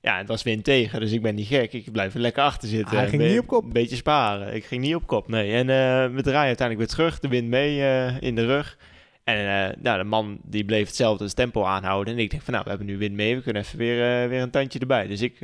Ja, 0.00 0.18
het 0.18 0.28
was 0.28 0.42
wind 0.42 0.64
tegen, 0.64 1.00
dus 1.00 1.12
ik 1.12 1.22
ben 1.22 1.34
niet 1.34 1.46
gek. 1.46 1.72
Ik 1.72 1.92
blijf 1.92 2.14
er 2.14 2.20
lekker 2.20 2.42
achter 2.42 2.68
zitten. 2.68 2.96
Hij 2.98 3.08
ging 3.08 3.22
niet 3.22 3.38
op 3.38 3.46
kop. 3.46 3.64
Een 3.64 3.72
beetje 3.72 3.96
sparen. 3.96 4.54
Ik 4.54 4.64
ging 4.64 4.82
niet 4.82 4.94
op 4.94 5.06
kop, 5.06 5.28
nee. 5.28 5.52
En 5.52 5.66
we 6.14 6.22
draaien 6.22 6.46
uiteindelijk 6.46 6.78
weer 6.78 6.96
terug, 6.96 7.20
de 7.20 7.28
wind 7.28 7.48
mee 7.48 7.76
in 8.20 8.34
de 8.34 8.46
rug. 8.46 8.78
En 9.24 9.74
nou, 9.82 9.98
de 9.98 10.04
man 10.04 10.38
die 10.42 10.64
bleef 10.64 10.86
hetzelfde 10.86 11.32
tempo 11.32 11.64
aanhouden. 11.64 12.14
En 12.14 12.20
ik 12.20 12.30
denk 12.30 12.42
van, 12.42 12.52
nou, 12.52 12.64
we 12.64 12.70
hebben 12.70 12.88
nu 12.88 12.98
wind 12.98 13.14
mee. 13.14 13.36
We 13.36 13.42
kunnen 13.42 13.62
even 13.62 13.78
weer, 13.78 14.28
weer 14.28 14.42
een 14.42 14.50
tandje 14.50 14.78
erbij. 14.78 15.06
Dus 15.06 15.20
ik... 15.20 15.38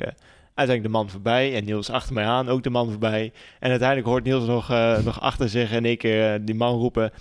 uiteindelijk 0.60 0.82
de 0.82 1.00
man 1.00 1.10
voorbij 1.10 1.54
en 1.54 1.64
Niels 1.64 1.90
achter 1.90 2.14
mij 2.14 2.24
aan, 2.24 2.48
ook 2.48 2.62
de 2.62 2.70
man 2.70 2.90
voorbij. 2.90 3.32
En 3.60 3.70
uiteindelijk 3.70 4.08
hoort 4.08 4.24
Niels 4.24 4.46
nog, 4.46 4.70
eh, 4.70 4.98
nog 4.98 5.20
achter 5.20 5.48
zich 5.48 5.72
en 5.72 5.84
ik 5.84 6.04
eh, 6.04 6.34
die 6.40 6.54
man 6.54 6.74
roepen... 6.78 7.12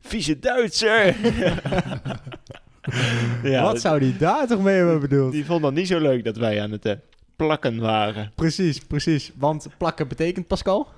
Vieze 0.00 0.38
Duitser! 0.38 1.16
ja, 3.52 3.62
Wat 3.62 3.80
zou 3.80 3.98
die 3.98 4.16
daar 4.16 4.46
toch 4.46 4.62
mee 4.62 4.76
hebben 4.76 5.00
bedoeld? 5.00 5.32
die 5.32 5.44
vond 5.44 5.62
dat 5.62 5.72
niet 5.72 5.86
zo 5.86 5.98
leuk 5.98 6.24
dat 6.24 6.36
wij 6.36 6.62
aan 6.62 6.70
het 6.70 6.84
eh, 6.84 6.94
plakken 7.36 7.80
waren. 7.80 8.32
Precies, 8.34 8.78
precies. 8.78 9.32
Want 9.36 9.66
plakken 9.78 10.08
betekent, 10.08 10.46
Pascal? 10.46 10.88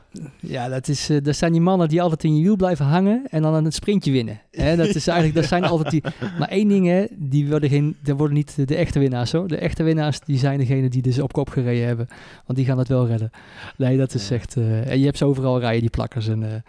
Ja, 0.41 0.69
dat, 0.69 0.89
is, 0.89 1.11
eh, 1.11 1.23
dat 1.23 1.37
zijn 1.37 1.53
die 1.53 1.61
mannen 1.61 1.89
die 1.89 2.03
altijd 2.03 2.25
in 2.25 2.37
je 2.37 2.43
wiel 2.43 2.57
blijven 2.57 2.87
hangen 2.87 3.23
en 3.31 3.43
dan 3.43 3.55
een 3.55 3.73
sprintje 3.73 4.13
winnen. 4.13 4.41
Hè, 4.51 4.77
dat, 4.77 4.95
is 4.95 5.07
eigenlijk, 5.07 5.39
dat 5.41 5.49
zijn 5.49 5.65
altijd 5.65 5.91
die... 5.91 6.03
Maar 6.39 6.49
één 6.49 6.69
ding, 6.69 6.87
hè, 6.87 7.05
die 7.17 7.49
worden, 7.49 7.69
geen, 7.69 7.97
dat 8.03 8.17
worden 8.17 8.37
niet 8.37 8.69
de, 8.69 8.77
echte 8.77 8.99
winnaars, 8.99 9.33
hoor. 9.33 9.49
De 9.49 9.57
echte 9.57 9.83
winnaars, 9.83 10.21
die 10.21 10.39
zijn 10.39 10.59
degene 10.59 10.89
die 10.89 11.03
dus 11.03 11.19
op 11.19 11.33
kop 11.33 11.49
gereden 11.49 11.87
hebben. 11.87 12.09
Want 12.47 12.59
die 12.59 12.67
gaan 12.67 12.79
het 12.79 12.89
wel 12.89 13.07
redden. 13.07 13.31
Nee, 13.77 13.97
dat 13.97 14.15
is 14.15 14.31
echt... 14.31 14.57
eh, 14.57 14.91
en 14.91 14.99
je 14.99 15.05
hebt 15.05 15.19
ze 15.19 15.25
overal 15.25 15.61
rijden, 15.61 15.81
die 15.81 15.91
plakkers. 15.91 16.29
En, 16.29 16.43
eh, 16.43 16.61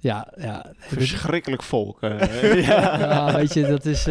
ja, 0.00 0.32
ja. 0.36 0.72
Verschrikkelijk 0.78 1.62
volk. 1.62 1.98
ja. 2.00 2.98
Ja, 2.98 3.36
weet 3.36 3.54
je, 3.54 3.66
dat 3.66 3.84
is... 3.84 4.06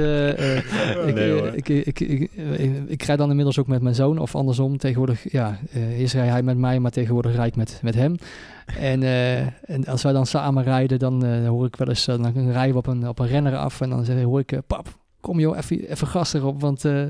ik, 1.55 1.69
ik, 1.69 1.99
ik, 1.99 2.29
ik, 2.87 3.03
rijd 3.03 3.17
dan 3.17 3.29
inmiddels 3.29 3.59
ook 3.59 3.67
met 3.67 3.81
mijn 3.81 3.95
zoon, 3.95 4.17
of 4.17 4.35
andersom. 4.35 4.77
Tegenwoordig, 4.77 5.31
ja, 5.31 5.59
eerst 5.97 6.13
rijd 6.13 6.29
hij 6.29 6.43
met 6.43 6.57
mij, 6.57 6.79
maar 6.79 6.91
tegenwoordig 6.91 7.35
rijd 7.35 7.47
ik 7.47 7.55
met, 7.55 7.79
met 7.81 7.95
hem. 7.95 8.15
En, 8.79 9.03
eh, 9.03 9.39
en 9.41 9.85
als 9.87 10.03
wij 10.03 10.13
dan 10.13 10.25
samen 10.25 10.63
rijden, 10.63 10.99
dan 10.99 11.25
eh, 11.25 11.47
hoor 11.47 11.65
ik 11.65 11.75
wel 11.75 11.87
eens, 11.87 12.07
eh, 12.07 12.21
dan 12.23 12.51
rijden 12.51 12.71
we 12.71 12.77
op 12.77 12.87
een, 12.87 13.07
op 13.07 13.19
een 13.19 13.27
renner 13.27 13.55
af 13.57 13.81
en 13.81 13.89
dan 13.89 14.05
zeg, 14.05 14.21
hoor 14.23 14.39
ik, 14.39 14.61
pap, 14.67 14.87
kom 15.21 15.39
joh, 15.39 15.57
even, 15.57 15.89
even 15.89 16.07
gas 16.07 16.33
erop, 16.33 16.61
want 16.61 16.85
eh, 16.85 17.01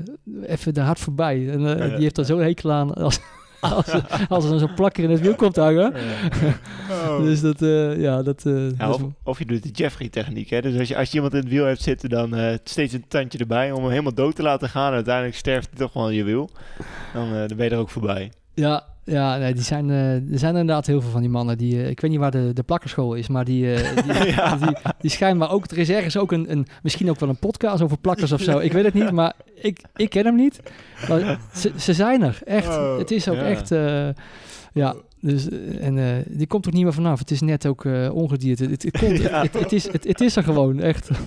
even 0.46 0.74
de 0.74 0.80
hard 0.80 0.98
voorbij. 0.98 1.50
En 1.50 1.78
eh, 1.80 1.88
die 1.94 2.02
heeft 2.02 2.18
er 2.18 2.24
zo'n 2.24 2.40
hekel 2.40 2.72
aan 2.72 2.94
als, 2.94 3.20
als, 3.60 3.90
als 4.28 4.44
er 4.44 4.50
dan 4.50 4.58
zo'n 4.58 4.74
plakker 4.74 5.04
in 5.04 5.10
het 5.10 5.20
wiel 5.20 5.34
komt 5.34 5.56
hangen. 5.56 5.92
Dus 7.22 7.40
dat, 7.40 7.62
eh, 7.62 8.00
ja, 8.00 8.22
dat... 8.22 8.46
eh, 8.46 8.78
Ja, 8.78 8.90
of, 8.90 9.02
of 9.22 9.38
je 9.38 9.46
doet 9.46 9.62
de 9.62 9.68
Jeffrey-techniek. 9.68 10.50
Hè? 10.50 10.60
Dus 10.62 10.78
als 10.78 10.88
je, 10.88 10.96
als 10.96 11.08
je 11.08 11.14
iemand 11.14 11.32
in 11.34 11.40
het 11.40 11.48
wiel 11.48 11.64
hebt 11.64 11.82
zitten, 11.82 12.08
dan 12.08 12.34
eh, 12.34 12.56
steeds 12.64 12.92
een 12.92 13.04
tandje 13.08 13.38
erbij 13.38 13.72
om 13.72 13.80
hem 13.82 13.90
helemaal 13.90 14.14
dood 14.14 14.34
te 14.36 14.42
laten 14.42 14.68
gaan. 14.68 14.88
En 14.88 14.94
uiteindelijk 14.94 15.36
sterft 15.36 15.68
hij 15.70 15.78
toch 15.78 15.92
wel 15.92 16.08
in 16.10 16.16
je 16.16 16.24
wiel. 16.24 16.50
Dan, 17.14 17.24
eh, 17.32 17.32
dan 17.48 17.56
ben 17.56 17.64
je 17.64 17.70
er 17.70 17.78
ook 17.78 17.90
voorbij. 17.90 18.32
Ja, 18.54 18.84
ja 19.04 19.36
nee, 19.36 19.54
die 19.54 19.62
zijn, 19.62 19.90
eh, 19.90 20.14
er 20.14 20.38
zijn 20.38 20.56
inderdaad 20.56 20.86
heel 20.86 21.00
veel 21.00 21.10
van 21.10 21.20
die 21.20 21.30
mannen. 21.30 21.58
Die, 21.58 21.82
eh, 21.82 21.88
ik 21.88 22.00
weet 22.00 22.10
niet 22.10 22.20
waar 22.20 22.30
de, 22.30 22.50
de 22.52 22.62
plakkerschool 22.62 23.14
is, 23.14 23.28
maar 23.28 23.44
die, 23.44 23.74
eh, 23.74 24.02
die, 24.04 24.26
Ja. 24.34 24.56
die, 24.56 24.76
die 25.00 25.10
schijnbaar 25.10 25.50
ook... 25.50 25.66
Er 25.70 25.78
is 25.78 25.90
ergens 25.90 26.16
ook 26.16 26.32
een, 26.32 26.50
een, 26.50 26.66
misschien 26.82 27.10
ook 27.10 27.20
wel 27.20 27.28
een 27.28 27.38
podcast 27.38 27.82
over 27.82 27.98
plakkers 27.98 28.32
of 28.32 28.40
zo. 28.40 28.58
Ik 28.58 28.72
weet 28.72 28.84
het 28.84 28.94
niet, 28.94 29.10
maar 29.10 29.32
ik, 29.54 29.80
ik 29.94 30.10
ken 30.10 30.24
hem 30.24 30.36
niet. 30.36 30.60
Maar 31.08 31.38
ze, 31.54 31.72
ze 31.78 31.92
zijn 31.92 32.22
er, 32.22 32.38
echt. 32.44 32.68
Oh, 32.68 32.98
het 32.98 33.10
is 33.10 33.28
ook 33.28 33.36
ja. 33.36 33.42
echt... 33.44 33.70
eh, 33.70 34.08
ja, 34.72 34.94
dus, 35.20 35.48
en 35.80 35.98
eh, 35.98 36.04
die 36.26 36.46
komt 36.46 36.66
er 36.66 36.72
niet 36.72 36.82
meer 36.82 36.92
vanaf. 36.92 37.18
Het 37.18 37.30
is 37.30 37.40
net 37.40 37.66
ook 37.66 37.84
eh 37.84 38.14
ongedierd. 38.14 38.58
Het, 38.58 38.82
het, 38.82 38.98
komt, 38.98 39.18
Ja. 39.22 39.42
het, 39.42 39.54
het, 39.58 39.72
is, 39.72 39.92
het, 39.92 40.04
het 40.04 40.20
is 40.20 40.36
er 40.36 40.42
gewoon, 40.42 40.80
echt. 40.80 41.10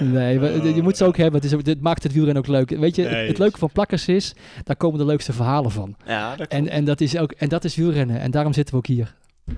Nee, 0.00 0.38
we- 0.38 0.74
je 0.74 0.82
moet 0.82 0.96
ze 0.96 1.04
ook 1.04 1.16
hebben. 1.16 1.40
Het, 1.40 1.52
is 1.52 1.62
dit 1.62 1.80
maakt 1.80 2.02
het 2.02 2.12
wielrennen 2.12 2.42
ook 2.42 2.48
leuk. 2.48 2.70
Weet 2.70 2.96
je, 2.96 3.02
het- 3.02 3.10
Nee, 3.10 3.28
het, 3.28 3.38
leuke 3.38 3.58
van 3.58 3.70
plakkers 3.72 4.08
is, 4.08 4.34
daar 4.64 4.76
komen 4.76 4.98
de 4.98 5.04
leukste 5.04 5.32
verhalen 5.32 5.70
van. 5.70 5.96
Ja, 6.06 6.36
dat 6.36 6.48
En, 6.48 6.68
en, 6.68 6.84
dat 6.84 7.00
is 7.00 7.16
ook, 7.18 7.32
en 7.32 7.48
dat 7.48 7.64
is 7.64 7.76
wielrennen. 7.76 8.20
En 8.20 8.30
daarom 8.30 8.52
zitten 8.52 8.74
we 8.74 8.80
ook 8.80 8.86
hier. 8.86 9.14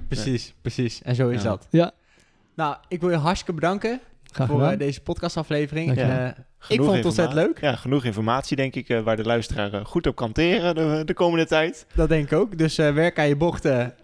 Precies, 0.09 0.55
precies. 0.63 1.03
En 1.03 1.15
zo 1.15 1.29
is 1.29 1.43
Ja. 1.43 1.49
dat. 1.49 1.67
Ja. 1.71 1.91
Nou, 2.55 2.77
ik 2.89 3.01
wil 3.01 3.11
je 3.11 3.17
hartstikke 3.17 3.53
bedanken 3.61 4.01
Graag 4.33 4.47
voor 4.49 4.57
gedaan. 4.59 4.73
eh, 4.73 4.79
deze 4.79 5.01
podcastaflevering. 5.01 5.97
Eh, 5.97 6.27
ik 6.69 6.81
vond 6.83 6.95
het 6.97 7.05
ontzettend 7.05 7.39
leuk. 7.39 7.61
Ja, 7.61 7.77
genoeg 7.77 8.05
informatie 8.05 8.57
denk 8.57 8.75
ik, 8.75 8.89
eh, 8.89 9.01
waar 9.01 9.17
de 9.17 9.25
luisteraar 9.25 9.73
eh, 9.73 9.85
goed 9.85 10.07
op 10.07 10.17
kan 10.17 10.33
teren 10.33 10.75
de, 10.75 11.03
de 11.05 11.15
komende 11.15 11.47
tijd. 11.47 11.87
Dat 11.95 12.09
denk 12.09 12.25
ik 12.25 12.39
ook. 12.39 12.59
Dus 12.59 12.79
eh, 12.79 12.93
werk 12.95 13.19
aan 13.19 13.29
je 13.29 13.37
bochten. 13.37 13.95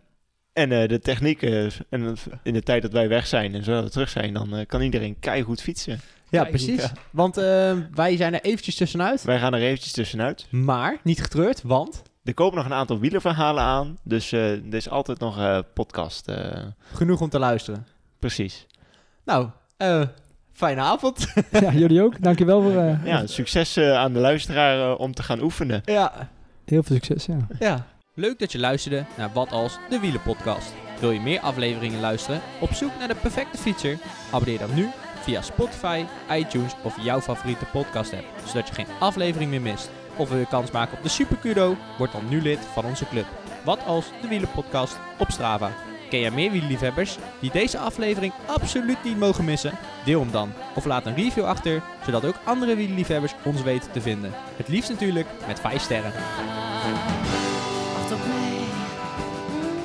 En 0.52 0.72
eh, 0.72 0.88
de 0.88 0.98
techniek, 0.98 1.42
eh, 1.42 1.64
en 1.88 2.16
in 2.42 2.52
de 2.52 2.62
tijd 2.62 2.82
dat 2.82 2.92
wij 2.92 3.08
weg 3.08 3.26
zijn 3.26 3.54
en 3.54 3.64
zodra 3.64 3.82
we 3.82 3.90
terug 3.90 4.08
zijn, 4.08 4.32
dan 4.34 4.56
eh, 4.56 4.66
kan 4.66 4.80
iedereen 4.80 5.16
keihard 5.20 5.62
fietsen. 5.62 6.00
Ja, 6.30 6.38
Kijk, 6.40 6.48
precies. 6.50 6.82
ja. 6.82 6.90
Want 7.10 7.36
eh, 7.36 7.72
wij 7.94 8.16
zijn 8.16 8.34
er 8.34 8.40
eventjes 8.40 8.74
tussenuit. 8.74 9.22
Wij 9.22 9.38
gaan 9.38 9.54
er 9.54 9.60
eventjes 9.60 9.92
tussenuit. 9.92 10.46
Maar 10.50 10.96
niet 11.02 11.22
getreurd, 11.22 11.62
want 11.62 12.02
Er 12.24 12.34
komen 12.34 12.56
nog 12.56 12.64
een 12.64 12.72
aantal 12.72 12.98
wielerverhalen 12.98 13.62
aan, 13.62 13.98
dus 14.02 14.32
eh, 14.32 14.50
er 14.52 14.74
is 14.74 14.88
altijd 14.90 15.18
nog 15.18 15.38
eh 15.38 15.58
podcast. 15.74 16.28
eh, 16.28 16.62
genoeg 16.92 17.20
om 17.20 17.28
te 17.28 17.38
luisteren. 17.38 17.86
precies. 18.18 18.66
Nou, 19.24 19.48
eh, 19.76 20.02
fijne 20.52 20.80
avond. 20.80 21.26
Ja, 21.60 21.72
jullie 21.72 22.02
ook. 22.02 22.22
Dankjewel 22.22 22.62
voor 22.62 22.76
eh, 22.76 23.04
Ja, 23.06 23.26
succes 23.26 23.76
eh, 23.76 23.92
aan 23.92 24.12
de 24.12 24.18
luisteraar 24.18 24.96
om 24.96 25.12
te 25.14 25.22
gaan 25.22 25.40
oefenen. 25.42 25.82
ja, 25.84 26.28
heel 26.64 26.82
veel 26.82 26.96
succes. 26.96 27.26
Ja. 27.26 27.36
ja. 27.58 27.86
Leuk 28.14 28.38
dat 28.38 28.52
je 28.52 28.58
luisterde 28.58 29.04
naar 29.16 29.30
Wat 29.32 29.52
Als, 29.52 29.78
de 29.90 29.98
Wielenpodcast. 30.00 30.72
Wil 31.00 31.10
je 31.10 31.20
meer 31.20 31.40
afleveringen 31.40 32.00
luisteren? 32.00 32.40
Op 32.60 32.72
zoek 32.72 32.90
naar 32.98 33.08
de 33.08 33.14
perfecte 33.14 33.58
fietser? 33.58 33.98
Abonneer 34.32 34.58
dan 34.58 34.74
nu 34.74 34.88
via 35.26 35.42
Spotify, 35.42 36.04
iTunes 36.30 36.72
of 36.82 36.96
jouw 37.00 37.20
favoriete 37.20 37.64
podcast 37.64 38.12
app, 38.12 38.24
zodat 38.44 38.68
je 38.68 38.74
geen 38.74 38.86
aflevering 38.98 39.50
meer 39.50 39.60
mist. 39.60 39.90
Of 40.16 40.28
wil 40.28 40.38
je 40.38 40.46
kans 40.46 40.70
maken 40.70 40.96
op 40.96 41.02
de 41.02 41.08
Super 41.08 41.36
Kudo? 41.36 41.76
Word 41.98 42.12
dan 42.12 42.28
nu 42.28 42.42
lid 42.42 42.58
van 42.72 42.84
onze 42.84 43.08
club. 43.08 43.26
Wat 43.64 43.84
Als, 43.84 44.06
de 44.22 44.28
Wielenpodcast 44.28 44.98
op 45.18 45.30
Strava. 45.30 45.70
Ken 46.08 46.20
jij 46.20 46.30
meer 46.30 46.50
wielerliefhebbers 46.50 47.16
die 47.40 47.50
deze 47.50 47.78
aflevering 47.78 48.32
absoluut 48.46 49.04
niet 49.04 49.18
mogen 49.18 49.44
missen? 49.44 49.78
Deel 50.04 50.20
hem 50.20 50.30
dan. 50.30 50.52
Of 50.74 50.84
laat 50.84 51.06
een 51.06 51.14
review 51.14 51.44
achter, 51.44 51.82
zodat 52.04 52.24
ook 52.24 52.40
andere 52.44 52.76
wielerliefhebbers 52.76 53.34
ons 53.44 53.62
weten 53.62 53.90
te 53.90 54.00
vinden. 54.00 54.32
Het 54.56 54.68
liefst 54.68 54.90
natuurlijk 54.90 55.26
met 55.46 55.60
5 55.60 55.82
sterren. 55.82 56.12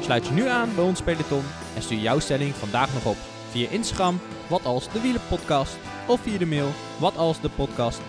Sluit 0.02 0.28
je 0.28 0.34
nu 0.34 0.48
aan 0.48 0.76
bij 0.76 0.84
ons 0.84 1.02
peloton 1.02 1.44
en 1.76 1.82
stuur 1.82 2.00
jouw 2.00 2.20
stelling 2.20 2.56
vandaag 2.56 2.94
nog 2.94 3.06
op 3.06 3.18
via 3.52 3.70
Instagram, 3.70 4.20
wat 4.52 4.66
als 4.66 4.92
de 4.92 5.02
wielenpodcast, 5.02 5.78
of 6.08 6.20
via 6.22 6.38
de 6.38 6.46
mail, 6.46 6.70
wat 6.98 7.18
als 7.18 7.42
de 7.42 7.50
podcast, 7.50 8.00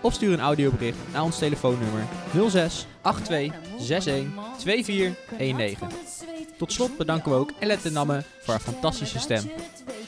of 0.00 0.12
stuur 0.12 0.32
een 0.32 0.40
audiobericht 0.40 0.98
naar 1.12 1.22
ons 1.22 1.38
telefoonnummer 1.38 2.06
06 2.48 2.86
82 3.22 3.54
61 3.78 4.26
2419. 4.58 5.88
Tot 6.58 6.72
slot 6.72 6.96
bedanken 6.96 7.30
we 7.30 7.36
ook 7.36 7.52
Elette 7.58 7.90
Namme 7.90 8.22
voor 8.40 8.52
haar 8.54 8.62
fantastische 8.62 9.18
stem. 9.18 9.50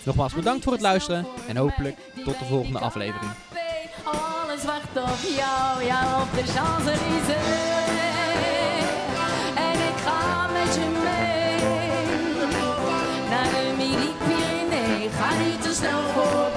Nogmaals 0.03 0.35
bedankt 0.35 0.65
voor 0.65 0.73
het 0.73 0.83
luisteren 0.83 1.27
en 1.49 1.57
hopelijk 1.57 1.97
tot 2.25 2.39
de 2.39 2.45
volgende 2.45 2.79
aflevering. 2.79 3.33
Alles 4.05 4.65
wacht 4.65 4.97
op 4.97 5.19
jou, 5.37 6.23
op 6.23 6.35
de. 6.35 7.82
yourself 15.83 16.52